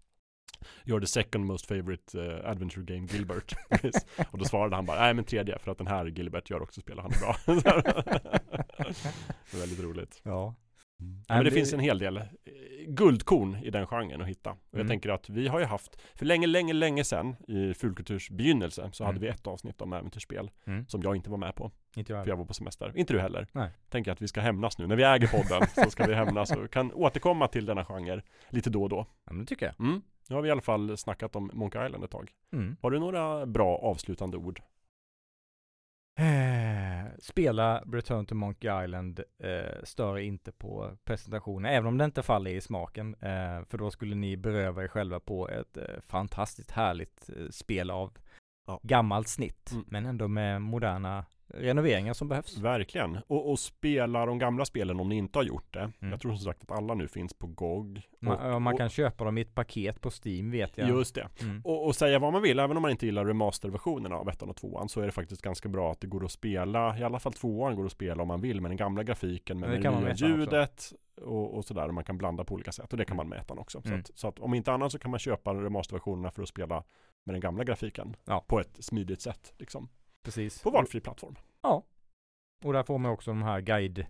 You're 0.86 1.00
the 1.00 1.08
second 1.08 1.46
most 1.46 1.66
favorite 1.68 2.22
eh, 2.22 2.50
adventure 2.50 2.86
game 2.86 3.08
Gilbert. 3.12 3.56
Och 4.32 4.38
då 4.38 4.46
svarade 4.46 4.76
han 4.76 4.86
bara, 4.86 5.00
nej 5.00 5.14
men 5.14 5.24
tredje, 5.26 5.60
för 5.60 5.72
att 5.72 5.78
den 5.78 5.88
här 5.88 6.06
Gilbert 6.06 6.50
gör 6.50 6.62
också 6.62 6.82
spel, 6.82 7.00
han 7.00 7.12
är 7.12 7.20
bra. 7.20 7.36
det 9.52 9.58
är 9.58 9.60
väldigt 9.60 9.80
roligt. 9.84 10.22
Ja. 10.24 10.56
Nej, 11.00 11.24
men 11.28 11.38
det 11.38 11.44
det- 11.44 11.52
finns 11.52 11.74
en 11.74 11.80
hel 11.80 12.00
del 12.00 12.18
eh, 12.18 12.24
guldkorn 12.88 13.56
i 13.64 13.70
den 13.70 13.88
genren 13.88 14.22
att 14.22 14.28
hitta. 14.28 14.50
Och 14.52 14.58
jag 14.72 14.80
Mm. 14.80 14.88
tänker 14.88 15.10
att 15.10 15.30
vi 15.30 15.48
har 15.48 15.60
ju 15.60 15.66
haft, 15.66 16.02
för 16.16 16.26
länge, 16.26 16.48
länge, 16.48 16.74
länge 16.74 17.04
sedan 17.04 17.36
i 17.48 17.74
Fulkulturs 17.74 18.30
begynnelse 18.30 18.90
så 18.94 19.04
hade 19.04 19.18
Mm. 19.18 19.22
vi 19.22 19.28
ett 19.28 19.48
avsnitt 19.48 19.82
om 19.82 19.94
äventyrsspel 19.94 20.52
Mm. 20.68 20.88
som 20.88 21.02
jag 21.02 21.16
inte 21.16 21.30
var 21.30 21.38
med 21.38 21.56
på. 21.56 21.72
Inte 21.96 22.14
jag 22.14 22.24
För 22.24 22.30
jag 22.32 22.38
var 22.38 22.46
på 22.46 22.54
semester. 22.54 22.92
Inte 22.96 23.14
du 23.14 23.20
heller. 23.20 23.48
Nej. 23.52 23.70
Tänker 23.90 24.12
att 24.12 24.22
vi 24.22 24.28
ska 24.28 24.42
hämnas 24.42 24.78
nu. 24.78 24.88
När 24.88 24.96
vi 24.96 25.04
äger 25.04 25.28
podden 25.28 25.68
så 25.84 25.90
ska 25.92 26.06
vi 26.08 26.14
hämnas 26.14 26.52
och 26.52 26.72
kan 26.72 26.94
återkomma 26.94 27.48
till 27.48 27.66
denna 27.66 27.86
genre 27.86 28.22
lite 28.50 28.70
då 28.70 28.84
och 28.84 28.90
då. 28.90 29.06
Ja, 29.26 29.32
men 29.34 29.40
det 29.40 29.46
tycker 29.46 29.66
jag. 29.66 29.76
Nu 30.30 30.36
har 30.36 30.42
vi 30.42 30.48
i 30.48 30.52
alla 30.52 30.62
fall 30.62 30.98
snackat 30.98 31.36
om 31.36 31.52
Monkey 31.54 31.86
Island 31.86 32.04
ett 32.04 32.12
tag. 32.12 32.32
Mm. 32.54 32.76
Har 32.82 32.92
du 32.92 33.00
några 33.00 33.46
bra 33.46 33.78
avslutande 33.78 34.38
ord? 34.38 34.62
Eh, 36.20 37.12
spela 37.20 37.80
Return 37.82 38.26
to 38.26 38.36
Monkey 38.36 38.84
Island 38.84 39.20
eh, 39.44 39.84
stör 39.84 40.18
inte 40.18 40.52
på 40.52 40.98
presentationen, 41.04 41.72
även 41.74 41.88
om 41.88 41.98
det 41.98 42.06
inte 42.06 42.24
faller 42.24 42.52
i 42.52 42.62
smaken. 42.62 43.14
Eh, 43.22 43.64
för 43.66 43.78
då 43.78 43.92
skulle 43.92 44.16
ni 44.16 44.38
beröva 44.38 44.84
er 44.84 44.88
själva 44.88 45.20
på 45.20 45.50
ett 45.50 45.78
eh, 45.78 46.00
fantastiskt 46.02 46.72
härligt 46.72 47.30
eh, 47.30 47.50
spel 47.50 47.92
av 47.92 48.18
Ja. 48.68 48.80
gammalt 48.84 49.28
snitt, 49.28 49.72
Mm. 49.72 49.86
men 49.88 50.06
ändå 50.06 50.28
med 50.28 50.62
moderna 50.62 51.26
renoveringar 51.50 52.14
som 52.14 52.28
behövs. 52.28 52.58
Verkligen. 52.58 53.18
Och, 53.28 53.52
och 53.52 53.60
spela 53.60 54.26
de 54.26 54.40
gamla 54.40 54.66
spelen 54.66 55.00
om 55.00 55.10
ni 55.10 55.16
inte 55.16 55.40
har 55.40 55.44
gjort 55.44 55.74
det. 55.74 55.80
Mm. 55.80 56.12
Jag 56.12 56.22
tror 56.22 56.32
som 56.32 56.40
sagt 56.46 56.64
att 56.64 56.72
alla 56.78 56.94
nu 56.94 57.08
finns 57.08 57.34
på 57.34 57.48
GOG. 57.48 58.02
Man, 58.20 58.54
Och- 58.54 58.62
man 58.62 58.74
och- 58.74 58.80
kan 58.80 58.90
köpa 58.90 59.24
dem 59.24 59.38
i 59.38 59.42
ett 59.42 59.56
paket 59.56 60.02
på 60.02 60.10
Steam 60.26 60.52
vet 60.52 60.78
jag. 60.78 60.90
Just 60.90 61.16
det. 61.16 61.28
Mm. 61.42 61.62
Och, 61.64 61.86
och 61.88 61.96
säga 61.96 62.20
vad 62.20 62.34
man 62.34 62.42
vill, 62.42 62.60
även 62.60 62.78
om 62.78 62.82
man 62.82 62.92
inte 62.92 63.06
gillar 63.06 63.26
remasterversionerna 63.26 64.16
av 64.16 64.30
ettan 64.30 64.50
och 64.50 64.56
tvåan 64.56 64.90
så 64.90 65.02
är 65.02 65.06
det 65.06 65.12
faktiskt 65.12 65.42
ganska 65.42 65.70
bra 65.70 65.92
att 65.92 66.02
det 66.02 66.08
går 66.08 66.26
att 66.26 66.32
spela, 66.32 67.00
i 67.00 67.04
alla 67.04 67.20
fall 67.20 67.34
tvåan 67.34 67.76
går 67.76 67.86
att 67.86 67.92
spela 67.92 68.22
om 68.22 68.28
man 68.28 68.42
vill 68.42 68.62
med 68.62 68.72
den 68.72 68.78
gamla 68.78 69.04
grafiken, 69.04 69.60
med 69.60 69.70
det 69.70 69.78
det 69.78 70.00
nya 70.00 70.12
också. 70.12 70.26
ljudet 70.28 70.94
och, 71.22 71.58
och 71.58 71.66
sådär. 71.66 71.88
Och 71.88 71.94
man 71.94 72.04
kan 72.04 72.18
blanda 72.18 72.44
på 72.44 72.54
olika 72.54 72.72
sätt 72.72 72.92
och 72.92 72.98
det 72.98 73.06
kan 73.06 73.18
man 73.18 73.30
med 73.30 73.40
ettan 73.40 73.60
också. 73.60 73.82
Så, 73.82 73.88
Mm. 73.88 74.00
att, 74.00 74.12
så 74.16 74.28
att 74.28 74.40
om 74.40 74.54
inte 74.54 74.72
annat 74.72 74.92
så 74.92 75.00
kan 75.00 75.12
man 75.12 75.20
köpa 75.20 75.54
remasterversionerna 75.54 76.32
för 76.32 76.42
att 76.42 76.50
spela 76.50 76.84
med 77.26 77.34
den 77.36 77.42
gamla 77.42 77.64
grafiken 77.64 78.16
Ja. 78.26 78.44
på 78.48 78.60
ett 78.60 78.84
smidigt 78.86 79.22
sätt 79.22 79.54
liksom. 79.58 79.90
Precis. 80.28 80.62
På 80.64 80.70
valfri 80.70 81.02
plattform. 81.02 81.36
Ja. 81.62 81.84
Och 82.66 82.74
där 82.74 82.84
får 82.84 82.98
man 82.98 83.12
också 83.12 83.32
de 83.32 83.44
här 83.44 83.62
guide, 83.62 84.06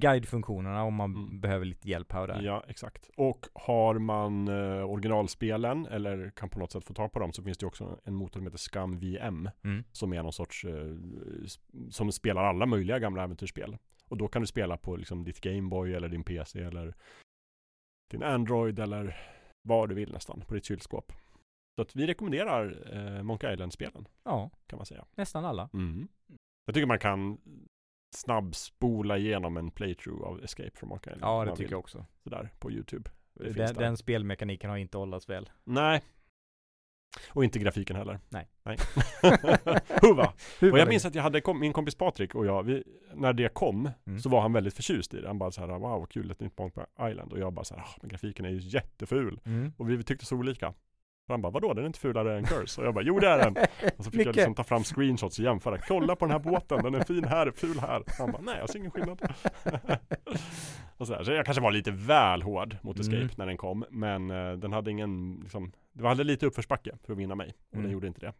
guidefunktionerna 0.00 0.82
om 0.82 0.94
man 0.94 1.14
Mm. 1.14 1.40
behöver 1.40 1.64
lite 1.66 1.88
hjälp 1.88 2.12
här 2.12 2.20
och 2.20 2.26
där. 2.28 2.42
Ja, 2.42 2.64
exakt. 2.68 3.10
Och 3.16 3.46
har 3.54 3.98
man 3.98 4.48
eh, 4.48 4.90
originalspelen 4.90 5.86
eller 5.86 6.30
kan 6.30 6.48
på 6.48 6.58
något 6.58 6.72
sätt 6.72 6.84
få 6.84 6.94
tag 6.94 7.12
på 7.12 7.18
dem 7.18 7.32
så 7.32 7.42
finns 7.42 7.58
det 7.58 7.66
också 7.66 8.00
en 8.04 8.14
motor 8.14 8.40
som 8.40 8.46
heter 8.46 8.58
Scum 8.58 8.98
VM 8.98 9.48
Mm. 9.64 9.84
som 9.92 10.12
är 10.12 10.22
någon 10.22 10.32
sorts 10.32 10.64
eh, 10.64 10.94
som 11.90 12.12
spelar 12.12 12.44
alla 12.44 12.66
möjliga 12.66 12.98
gamla 12.98 13.22
äventyrsspel. 13.24 13.76
Och 14.08 14.16
då 14.16 14.28
kan 14.28 14.42
du 14.42 14.46
spela 14.46 14.76
på 14.76 14.96
liksom 14.96 15.24
ditt 15.24 15.40
Gameboy 15.40 15.94
eller 15.94 16.08
din 16.08 16.24
PC 16.24 16.62
eller 16.62 16.94
din 18.10 18.22
Android 18.22 18.78
eller 18.78 19.16
vad 19.68 19.88
du 19.88 19.94
vill 19.94 20.12
nästan 20.12 20.40
på 20.40 20.54
ditt 20.54 20.64
kylskåp. 20.64 21.12
Så 21.76 21.82
att 21.82 21.96
vi 21.96 22.06
rekommenderar 22.06 22.92
eh, 23.16 23.22
Monkey 23.22 23.52
Island-spelen 23.52 24.08
Ja, 24.24 24.50
kan 24.66 24.76
man 24.76 24.86
säga. 24.86 25.04
nästan 25.14 25.44
alla. 25.44 25.68
Mm. 25.72 26.08
Jag 26.66 26.74
tycker 26.74 26.86
man 26.86 26.98
kan 26.98 27.38
snabbspola 28.16 29.18
igenom 29.18 29.56
en 29.56 29.70
playthrough 29.70 30.22
av 30.24 30.44
Escape 30.44 30.70
from 30.74 30.88
Monkey 30.88 31.12
Island. 31.14 31.32
Ja, 31.32 31.44
det 31.44 31.50
tycker 31.50 31.62
vill. 31.62 31.70
jag 31.70 31.80
också. 31.80 32.06
Sådär 32.24 32.50
på 32.58 32.70
YouTube. 32.70 33.10
Den, 33.34 33.74
den 33.74 33.96
spelmekaniken 33.96 34.70
har 34.70 34.76
inte 34.76 34.98
åldrats 34.98 35.28
väl. 35.28 35.50
Nej. 35.64 36.02
Och 37.30 37.44
inte 37.44 37.58
grafiken 37.58 37.96
heller. 37.96 38.20
Nej. 38.28 38.48
Nej. 38.62 38.76
Huva! 40.02 40.32
Och 40.72 40.78
jag 40.78 40.88
minns 40.88 41.04
att 41.04 41.14
jag 41.14 41.22
hade 41.22 41.40
kom, 41.40 41.60
min 41.60 41.72
kompis 41.72 41.94
Patrik 41.94 42.34
och 42.34 42.46
jag, 42.46 42.62
vi, 42.62 42.84
när 43.14 43.32
det 43.32 43.54
kom 43.54 43.90
Mm. 44.06 44.20
så 44.20 44.28
var 44.28 44.40
han 44.40 44.52
väldigt 44.52 44.74
förtjust 44.74 45.14
i 45.14 45.20
det. 45.20 45.26
Han 45.26 45.38
bara 45.38 45.50
så 45.50 45.60
här, 45.60 45.78
wow 45.78 46.06
kul, 46.06 46.30
ett 46.30 46.40
nytt 46.40 46.58
Monkey 46.58 46.84
Island. 47.10 47.32
Och 47.32 47.38
jag 47.38 47.52
bara 47.52 47.64
så 47.64 47.74
här, 47.74 47.82
ah, 47.82 47.94
men 48.00 48.08
grafiken 48.08 48.44
är 48.44 48.50
ju 48.50 48.58
jätteful. 48.58 49.40
Mm. 49.44 49.72
Och 49.76 49.90
vi 49.90 50.02
tyckte 50.02 50.26
så 50.26 50.36
olika. 50.36 50.74
Och 51.26 51.30
han 51.34 51.42
bara, 51.42 51.50
vadå, 51.52 51.74
den 51.74 51.84
är 51.84 51.86
inte 51.86 51.98
fulare 51.98 52.38
än 52.38 52.44
Curse? 52.44 52.80
Och 52.80 52.86
jag 52.86 52.94
bara, 52.94 53.04
jo 53.04 53.18
det 53.18 53.28
är 53.28 53.38
den. 53.38 53.56
Och 53.98 54.04
så 54.04 54.10
fick 54.10 54.26
jag 54.26 54.36
liksom 54.36 54.54
ta 54.54 54.64
fram 54.64 54.84
screenshots 54.84 55.38
och 55.38 55.44
jämföra. 55.44 55.78
Kolla 55.78 56.16
på 56.16 56.24
den 56.24 56.32
här 56.32 56.38
båten, 56.38 56.82
den 56.82 56.94
är 56.94 57.04
fin 57.04 57.24
här, 57.24 57.50
ful 57.56 57.78
här. 57.78 58.02
Han 58.18 58.32
bara, 58.32 58.42
nej 58.42 58.56
jag 58.58 58.70
ser 58.70 58.78
ingen 58.78 58.90
skillnad. 58.90 59.20
och 60.96 61.06
så, 61.06 61.12
där. 61.12 61.24
så 61.24 61.32
jag 61.32 61.44
kanske 61.44 61.62
var 61.62 61.72
lite 61.72 61.90
väl 61.90 62.42
hård 62.42 62.76
mot 62.82 62.98
Escape 63.00 63.16
Mm. 63.16 63.28
när 63.36 63.46
den 63.46 63.56
kom. 63.56 63.84
Men 63.90 64.30
eh, 64.30 64.52
den 64.52 64.72
hade 64.72 64.90
ingen, 64.90 65.38
liksom, 65.42 65.72
det 65.92 66.08
hade 66.08 66.24
lite 66.24 66.46
uppförsbacke 66.46 66.96
för 67.04 67.12
att 67.12 67.18
vinna 67.18 67.34
mig. 67.34 67.54
Och 67.68 67.74
Mm. 67.74 67.82
den 67.84 67.92
gjorde 67.92 68.06
inte 68.06 68.20
det. 68.20 68.32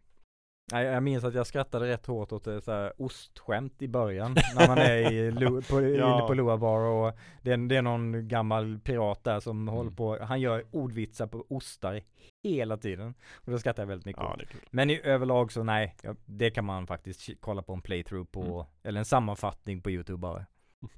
Nej, 0.71 0.85
jag 0.85 1.03
minns 1.03 1.23
att 1.23 1.33
jag 1.33 1.47
skrattade 1.47 1.87
rätt 1.87 2.05
hårt 2.05 2.31
åt 2.31 2.47
ett 2.47 2.63
så 2.63 2.71
här 2.71 3.01
ostskämt 3.01 3.81
i 3.81 3.87
början. 3.87 4.35
när 4.55 4.67
man 4.67 4.77
är 4.77 5.11
i, 5.11 5.31
Lo- 5.39 5.61
på, 5.61 5.81
Ja. 5.81 5.87
inne 6.17 6.27
på 6.27 6.33
Loa 6.33 6.57
Bar 6.57 6.79
och 6.79 7.17
det 7.41 7.51
är, 7.51 7.57
det 7.57 7.75
är 7.75 7.81
någon 7.81 8.27
gammal 8.27 8.79
pirat 8.79 9.23
där 9.23 9.39
som 9.39 9.61
Mm. 9.61 9.73
håller 9.73 9.91
på, 9.91 10.17
han 10.23 10.41
gör 10.41 10.65
ordvitsar 10.71 11.27
på 11.27 11.45
ostar 11.49 12.01
hela 12.43 12.77
tiden. 12.77 13.13
Och 13.35 13.51
då 13.51 13.59
skrattar 13.59 13.83
jag 13.83 13.87
väldigt 13.87 14.05
mycket 14.05 14.23
Ja. 14.23 14.37
Men 14.71 14.89
i 14.89 15.01
överlag 15.03 15.51
så 15.51 15.63
nej, 15.63 15.95
det 16.25 16.49
kan 16.51 16.65
man 16.65 16.87
faktiskt 16.87 17.29
kolla 17.39 17.61
på 17.61 17.73
en 17.73 17.81
playthrough 17.81 18.29
på, 18.31 18.41
Mm. 18.43 18.65
eller 18.83 18.99
en 18.99 19.05
sammanfattning 19.05 19.81
på 19.81 19.91
YouTube 19.91 20.17
bara. 20.17 20.45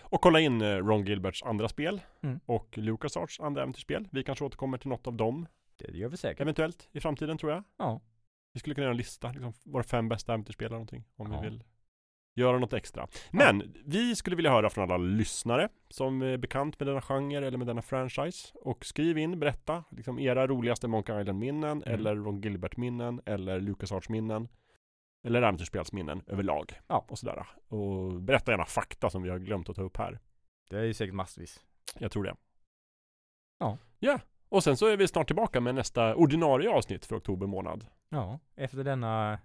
Och 0.00 0.20
kolla 0.20 0.40
in 0.40 0.62
eh, 0.62 0.66
Ron 0.76 1.04
Gilberts 1.04 1.42
andra 1.42 1.68
spel 1.68 2.00
Mm. 2.22 2.40
och 2.46 2.78
LucasArts 2.78 3.40
andra 3.40 3.62
äventyrsspel. 3.62 4.08
Vi 4.12 4.22
kanske 4.24 4.44
återkommer 4.44 4.78
till 4.78 4.88
något 4.88 5.06
av 5.06 5.14
dem 5.16 5.46
Det 5.78 5.92
gör 5.98 6.08
vi 6.08 6.16
säkert. 6.16 6.40
eventuellt 6.40 6.88
i 6.92 7.00
framtiden 7.00 7.38
tror 7.38 7.52
jag. 7.52 7.64
Ja. 7.78 8.00
Vi 8.52 8.60
skulle 8.60 8.74
kunna 8.74 8.82
göra 8.84 8.90
en 8.92 8.96
lista, 8.96 9.28
liksom, 9.32 9.52
våra 9.64 9.82
fem 9.82 10.08
bästa 10.08 10.32
äventyrsspel 10.32 10.66
eller 10.66 10.74
någonting. 10.74 11.04
Om 11.16 11.32
Ja. 11.32 11.40
vi 11.40 11.48
vill 11.48 11.64
göra 12.34 12.58
något 12.58 12.72
extra. 12.72 13.08
Men 13.30 13.74
vi 13.84 14.16
skulle 14.16 14.36
vilja 14.36 14.50
höra 14.50 14.70
från 14.70 14.84
alla 14.84 14.96
lyssnare 14.96 15.68
som 15.88 16.22
är 16.22 16.36
bekant 16.36 16.80
med 16.80 16.86
denna 16.88 17.00
genre 17.02 17.46
eller 17.46 17.58
med 17.58 17.66
denna 17.66 17.82
franchise. 17.82 18.52
Och 18.54 18.84
skriv 18.84 19.18
in, 19.18 19.40
berätta 19.40 19.84
liksom 19.90 20.18
era 20.18 20.46
roligaste 20.46 20.88
Monkey 20.88 21.20
Island-minnen 21.20 21.82
Mm. 21.82 21.94
eller 21.94 22.16
Ron 22.16 22.40
Gilbert-minnen 22.40 23.20
eller 23.26 23.60
LucasArts-minnen. 23.60 24.48
Eller 25.24 25.42
äventyrsspelsminnen 25.42 26.22
överlag. 26.26 26.72
Ja. 26.86 27.04
Och 27.08 27.18
sådär. 27.18 27.46
Och 27.68 28.22
berätta 28.22 28.50
gärna 28.50 28.64
fakta 28.64 29.10
som 29.10 29.22
vi 29.22 29.30
har 29.30 29.38
glömt 29.38 29.68
att 29.68 29.76
ta 29.76 29.82
upp 29.82 29.96
här. 29.96 30.18
Det 30.70 30.78
är 30.78 30.84
ju 30.84 30.94
säkert 30.94 31.14
massvis. 31.14 31.64
Jag 31.98 32.12
tror 32.12 32.24
det. 32.24 32.36
Ja. 33.58 33.78
Ja. 33.98 34.18
Och 34.52 34.64
sen 34.64 34.76
så 34.76 34.86
är 34.86 34.96
vi 34.96 35.08
snart 35.08 35.26
tillbaka 35.26 35.60
med 35.60 35.74
nästa 35.74 36.14
ordinarie 36.14 36.70
avsnitt 36.70 37.06
för 37.06 37.16
oktober 37.16 37.46
månad. 37.46 37.86
Ja, 38.08 38.40
efter 38.56 38.84
denna 38.84 39.38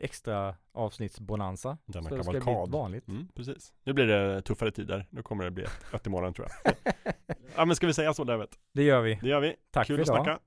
extra 0.00 0.54
avsnittsbonanza. 0.72 1.78
Denna 1.86 2.02
så 2.02 2.08
ska 2.08 2.16
det 2.16 2.30
bli 2.30 2.40
kavalkad. 2.40 2.72
vanligt. 2.72 3.08
Mm, 3.08 3.28
precis. 3.34 3.74
Nu 3.84 3.92
blir 3.92 4.06
det 4.06 4.42
tuffare 4.42 4.70
tider. 4.70 5.06
Nu 5.10 5.22
kommer 5.22 5.44
det 5.44 5.50
bli 5.50 5.64
ett 5.94 6.06
i 6.06 6.10
morgon 6.10 6.34
tror 6.34 6.48
jag. 6.64 6.74
ja 7.56 7.64
men 7.64 7.76
ska 7.76 7.86
vi 7.86 7.94
säga 7.94 8.14
så 8.14 8.24
David? 8.24 8.48
Det 8.72 8.82
gör 8.82 9.00
vi. 9.00 9.18
Det 9.22 9.28
gör 9.28 9.40
vi. 9.40 9.56
Tack 9.70 9.86
Kul 9.86 9.96
för 9.96 10.02
att 10.02 10.08
idag. 10.08 10.24
snacka. 10.24 10.40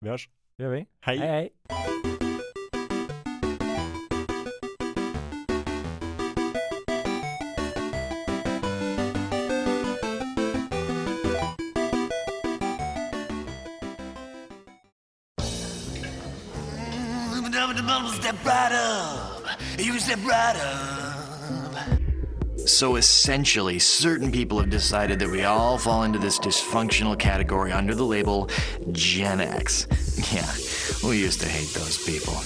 Vi 0.00 0.08
hörs. 0.08 0.30
Det 0.56 0.62
gör 0.62 0.70
vi. 0.70 0.86
Hej. 1.00 1.18
hej. 1.18 1.28
hej. 1.28 2.09
Step 20.10 20.26
right 20.26 20.56
up. 20.56 21.16
So 22.68 22.96
essentially, 22.96 23.78
certain 23.78 24.32
people 24.32 24.58
have 24.58 24.70
decided 24.70 25.20
that 25.20 25.30
we 25.30 25.44
all 25.44 25.78
fall 25.78 26.02
into 26.02 26.18
this 26.18 26.38
dysfunctional 26.38 27.18
category 27.18 27.72
under 27.72 27.94
the 27.94 28.04
label 28.04 28.50
Gen 28.92 29.40
X. 29.40 29.86
Yeah, 30.34 30.52
we 31.08 31.18
used 31.18 31.40
to 31.40 31.48
hate 31.48 31.72
those 31.72 31.96
people. 32.04 32.36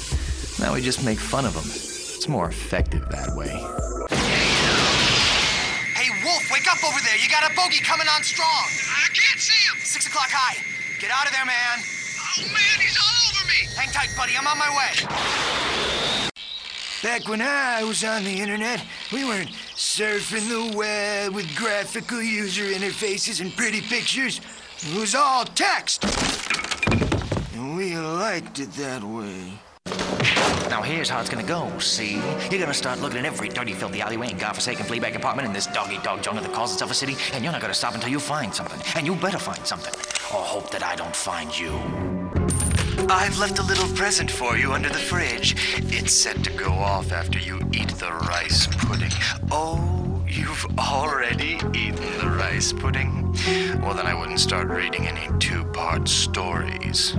Now 0.62 0.74
we 0.74 0.80
just 0.80 1.04
make 1.04 1.18
fun 1.18 1.44
of 1.44 1.54
them. 1.54 1.66
It's 1.66 2.28
more 2.28 2.46
effective 2.46 3.02
that 3.10 3.34
way. 3.34 3.50
Hey, 5.98 6.06
Wolf, 6.22 6.46
wake 6.52 6.70
up 6.70 6.78
over 6.86 7.00
there. 7.02 7.18
You 7.18 7.28
got 7.28 7.50
a 7.50 7.54
bogey 7.56 7.82
coming 7.82 8.06
on 8.06 8.22
strong. 8.22 8.46
I 8.46 9.10
can't 9.10 9.40
see 9.40 9.58
him. 9.66 9.74
Six 9.82 10.06
o'clock 10.06 10.30
high. 10.30 10.62
Get 11.00 11.10
out 11.10 11.26
of 11.26 11.32
there, 11.32 11.44
man. 11.44 11.82
Oh, 11.82 12.46
man, 12.54 12.76
he's 12.78 12.94
all 12.94 13.34
over 13.34 13.42
me. 13.50 13.66
Hang 13.74 13.90
tight, 13.90 14.14
buddy. 14.16 14.38
I'm 14.38 14.46
on 14.46 14.56
my 14.56 14.70
way. 14.70 16.03
Back 17.04 17.28
when 17.28 17.42
I 17.42 17.84
was 17.84 18.02
on 18.02 18.24
the 18.24 18.40
internet, 18.40 18.82
we 19.12 19.26
weren't 19.26 19.50
surfing 19.76 20.48
the 20.48 20.74
web 20.74 21.34
with 21.34 21.54
graphical 21.54 22.22
user 22.22 22.62
interfaces 22.62 23.42
and 23.42 23.54
pretty 23.54 23.82
pictures. 23.82 24.40
It 24.78 24.98
was 24.98 25.14
all 25.14 25.44
text. 25.44 26.02
And 27.52 27.76
we 27.76 27.94
liked 27.98 28.58
it 28.58 28.72
that 28.72 29.04
way. 29.04 29.52
Now 30.70 30.80
here's 30.80 31.10
how 31.10 31.20
it's 31.20 31.28
gonna 31.28 31.42
go, 31.42 31.78
see? 31.78 32.14
You're 32.50 32.60
gonna 32.60 32.72
start 32.72 32.98
looking 33.02 33.18
at 33.18 33.26
every 33.26 33.50
dirty, 33.50 33.74
filthy 33.74 34.00
alleyway 34.00 34.30
and 34.30 34.40
godforsaken 34.40 34.86
fleabag 34.86 35.14
apartment 35.14 35.46
in 35.46 35.52
this 35.52 35.66
dog-eat-dog 35.66 36.22
jungle 36.22 36.42
that 36.42 36.54
calls 36.54 36.72
itself 36.72 36.90
a 36.90 36.94
city, 36.94 37.16
and 37.34 37.44
you're 37.44 37.52
not 37.52 37.60
gonna 37.60 37.74
stop 37.74 37.94
until 37.94 38.08
you 38.08 38.18
find 38.18 38.54
something. 38.54 38.80
And 38.96 39.06
you 39.06 39.14
better 39.14 39.38
find 39.38 39.66
something. 39.66 39.92
Or 40.34 40.42
hope 40.42 40.70
that 40.70 40.82
I 40.82 40.96
don't 40.96 41.14
find 41.14 41.56
you. 41.56 42.23
I've 43.08 43.38
left 43.38 43.58
a 43.58 43.62
little 43.62 43.88
present 43.96 44.30
for 44.30 44.56
you 44.56 44.72
under 44.72 44.88
the 44.88 44.98
fridge. 44.98 45.54
It's 45.92 46.12
set 46.12 46.42
to 46.44 46.50
go 46.50 46.70
off 46.72 47.12
after 47.12 47.38
you 47.38 47.60
eat 47.72 47.88
the 47.88 48.10
rice 48.12 48.66
pudding. 48.66 49.10
Oh, 49.50 50.24
you've 50.26 50.66
already 50.78 51.58
eaten 51.74 52.18
the 52.18 52.34
rice 52.38 52.72
pudding? 52.72 53.32
Well, 53.82 53.94
then 53.94 54.06
I 54.06 54.14
wouldn't 54.14 54.40
start 54.40 54.68
reading 54.68 55.06
any 55.06 55.28
two 55.38 55.64
part 55.66 56.08
stories. 56.08 57.14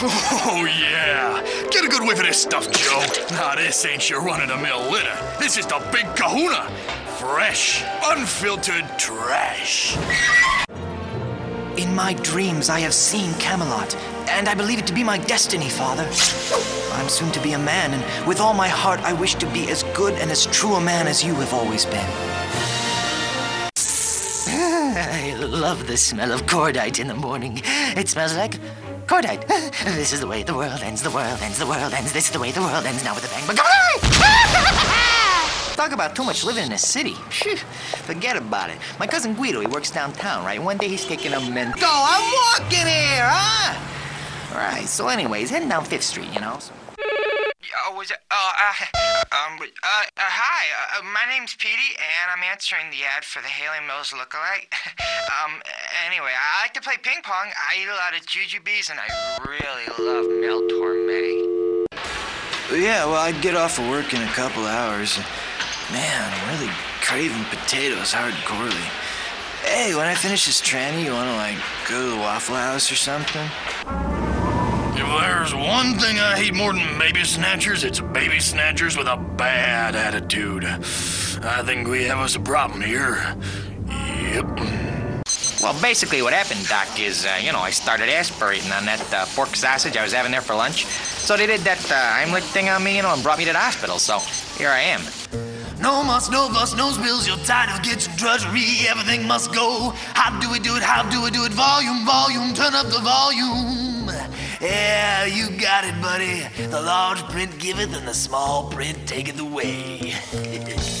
Oh, 0.00 0.64
yeah. 0.80 1.42
Get 1.70 1.84
a 1.84 1.88
good 1.88 2.02
whiff 2.02 2.20
of 2.20 2.26
this 2.26 2.40
stuff, 2.40 2.70
Joe. 2.70 3.04
Now, 3.30 3.54
this 3.56 3.84
ain't 3.84 4.08
your 4.08 4.22
run 4.22 4.40
of 4.40 4.48
the 4.48 4.56
mill 4.56 4.90
litter. 4.90 5.16
This 5.38 5.56
is 5.56 5.66
the 5.66 5.78
big 5.92 6.06
kahuna. 6.16 6.70
Fresh, 7.18 7.84
unfiltered 8.04 8.84
trash. 8.98 9.96
In 11.78 11.94
my 11.94 12.12
dreams, 12.14 12.70
I 12.70 12.80
have 12.80 12.92
seen 12.92 13.32
Camelot, 13.34 13.94
and 14.30 14.48
I 14.48 14.54
believe 14.54 14.80
it 14.80 14.86
to 14.88 14.92
be 14.92 15.04
my 15.04 15.16
destiny, 15.16 15.68
Father. 15.68 16.02
I'm 16.94 17.08
soon 17.08 17.30
to 17.30 17.40
be 17.40 17.52
a 17.52 17.58
man, 17.58 17.94
and 17.94 18.26
with 18.26 18.40
all 18.40 18.52
my 18.52 18.66
heart, 18.66 18.98
I 19.04 19.12
wish 19.12 19.36
to 19.36 19.46
be 19.52 19.70
as 19.70 19.84
good 19.94 20.14
and 20.14 20.28
as 20.28 20.46
true 20.46 20.74
a 20.74 20.80
man 20.80 21.06
as 21.06 21.22
you 21.24 21.36
have 21.36 21.54
always 21.54 21.86
been. 21.86 22.10
I 23.76 25.36
love 25.38 25.86
the 25.86 25.96
smell 25.96 26.32
of 26.32 26.46
cordite 26.46 26.98
in 26.98 27.06
the 27.06 27.14
morning. 27.14 27.62
It 27.96 28.08
smells 28.08 28.34
like 28.34 28.58
cordite. 29.06 29.46
This 29.84 30.12
is 30.12 30.18
the 30.18 30.26
way 30.26 30.42
the 30.42 30.54
world 30.54 30.80
ends, 30.82 31.02
the 31.02 31.12
world 31.12 31.40
ends, 31.42 31.60
the 31.60 31.66
world 31.66 31.94
ends. 31.94 32.12
This 32.12 32.24
is 32.24 32.32
the 32.32 32.40
way 32.40 32.50
the 32.50 32.60
world 32.60 32.86
ends 32.86 33.04
now 33.04 33.14
with 33.14 33.24
a 33.24 33.28
bang. 33.28 33.44
But 33.46 33.60
Talk 35.78 35.92
about 35.92 36.16
too 36.16 36.24
much 36.24 36.42
living 36.42 36.64
in 36.64 36.72
a 36.72 36.76
city. 36.76 37.14
Phew, 37.30 37.56
forget 38.02 38.36
about 38.36 38.68
it. 38.68 38.78
My 38.98 39.06
cousin 39.06 39.32
Guido, 39.34 39.60
he 39.60 39.68
works 39.68 39.92
downtown, 39.92 40.44
right? 40.44 40.60
One 40.60 40.76
day 40.76 40.88
he's 40.88 41.04
taking 41.04 41.32
a 41.32 41.38
mental. 41.38 41.80
Go, 41.80 41.86
I'm 41.86 42.58
walking 42.58 42.84
here, 42.84 43.22
huh? 43.22 43.78
Right. 44.58 44.88
So, 44.88 45.06
anyways, 45.06 45.50
heading 45.50 45.68
down 45.68 45.84
Fifth 45.84 46.02
Street, 46.02 46.34
you 46.34 46.40
know. 46.40 46.56
So. 46.58 46.74
Oh, 47.86 47.94
was 47.96 48.10
it? 48.10 48.16
Oh, 48.28 48.50
uh, 48.58 48.74
um, 49.36 49.60
uh, 49.62 49.62
uh, 49.62 50.02
hi. 50.18 50.66
Uh, 50.66 50.98
uh, 50.98 51.02
my 51.14 51.32
name's 51.32 51.54
Petey, 51.54 51.94
and 51.94 52.32
I'm 52.34 52.42
answering 52.42 52.90
the 52.90 53.04
ad 53.04 53.24
for 53.24 53.40
the 53.40 53.46
Haley 53.46 53.86
Mills 53.86 54.10
lookalike. 54.10 54.74
um, 55.30 55.62
anyway, 56.08 56.32
I 56.34 56.64
like 56.64 56.74
to 56.74 56.80
play 56.80 56.96
ping 57.00 57.22
pong. 57.22 57.52
I 57.54 57.80
eat 57.80 57.86
a 57.86 57.94
lot 57.94 58.18
of 58.18 58.26
jujubes, 58.26 58.90
and 58.90 58.98
I 58.98 59.06
really 59.46 59.86
love 59.94 60.26
Mel 60.42 60.60
Torme. 60.74 61.86
Yeah, 62.72 63.06
well, 63.06 63.22
I'd 63.22 63.40
get 63.40 63.54
off 63.54 63.78
of 63.78 63.88
work 63.88 64.12
in 64.12 64.20
a 64.20 64.32
couple 64.32 64.66
hours. 64.66 65.20
Man, 65.90 66.32
I'm 66.34 66.60
really 66.60 66.70
craving 67.00 67.44
potatoes 67.44 68.12
hardcorely. 68.12 68.74
Hey, 69.64 69.94
when 69.94 70.06
I 70.06 70.14
finish 70.14 70.44
this 70.44 70.60
tranny, 70.60 71.02
you 71.02 71.12
wanna, 71.12 71.34
like, 71.36 71.56
go 71.88 72.04
to 72.04 72.10
the 72.10 72.16
Waffle 72.18 72.56
House 72.56 72.92
or 72.92 72.94
something? 72.94 73.48
If 74.92 75.20
there's 75.22 75.54
one 75.54 75.98
thing 75.98 76.18
I 76.18 76.36
hate 76.36 76.54
more 76.54 76.74
than 76.74 76.98
baby 76.98 77.24
snatchers, 77.24 77.84
it's 77.84 78.00
baby 78.00 78.38
snatchers 78.38 78.98
with 78.98 79.06
a 79.06 79.16
bad 79.16 79.96
attitude. 79.96 80.66
I 80.66 81.62
think 81.64 81.88
we 81.88 82.04
have 82.04 82.18
us 82.18 82.36
a 82.36 82.40
problem 82.40 82.82
here. 82.82 83.34
Yep. 83.88 84.60
Well, 85.62 85.80
basically, 85.80 86.20
what 86.20 86.34
happened, 86.34 86.68
Doc, 86.68 87.00
is, 87.00 87.24
uh, 87.24 87.40
you 87.42 87.50
know, 87.50 87.60
I 87.60 87.70
started 87.70 88.10
aspirating 88.10 88.70
on 88.72 88.84
that 88.84 89.14
uh, 89.14 89.24
pork 89.34 89.56
sausage 89.56 89.96
I 89.96 90.02
was 90.02 90.12
having 90.12 90.32
there 90.32 90.42
for 90.42 90.54
lunch. 90.54 90.84
So 90.84 91.34
they 91.38 91.46
did 91.46 91.60
that 91.60 91.82
uh, 91.90 91.94
Heimlich 91.94 92.42
thing 92.52 92.68
on 92.68 92.84
me, 92.84 92.94
you 92.96 93.02
know, 93.02 93.14
and 93.14 93.22
brought 93.22 93.38
me 93.38 93.46
to 93.46 93.52
the 93.52 93.58
hospital. 93.58 93.98
So 93.98 94.18
here 94.58 94.68
I 94.68 94.80
am. 94.80 95.00
No 95.80 96.02
muss, 96.02 96.28
no 96.28 96.48
fuss, 96.48 96.74
no 96.76 96.90
spills. 96.90 97.26
You're 97.26 97.36
tired 97.38 97.70
of 97.70 97.82
kitchen 97.82 98.12
drudgery. 98.16 98.86
Everything 98.88 99.26
must 99.26 99.52
go. 99.54 99.90
How 100.14 100.38
do 100.40 100.50
we 100.50 100.58
do 100.58 100.76
it? 100.76 100.82
How 100.82 101.08
do 101.08 101.22
we 101.22 101.30
do 101.30 101.44
it? 101.44 101.52
Volume, 101.52 102.04
volume, 102.04 102.52
turn 102.54 102.74
up 102.74 102.86
the 102.86 102.98
volume. 102.98 104.10
Yeah, 104.60 105.24
you 105.26 105.50
got 105.50 105.84
it, 105.84 106.00
buddy. 106.02 106.42
The 106.66 106.80
large 106.80 107.22
print 107.30 107.58
giveth 107.60 107.96
and 107.96 108.08
the 108.08 108.14
small 108.14 108.68
print 108.70 109.06
taketh 109.06 109.38
away. 109.38 110.14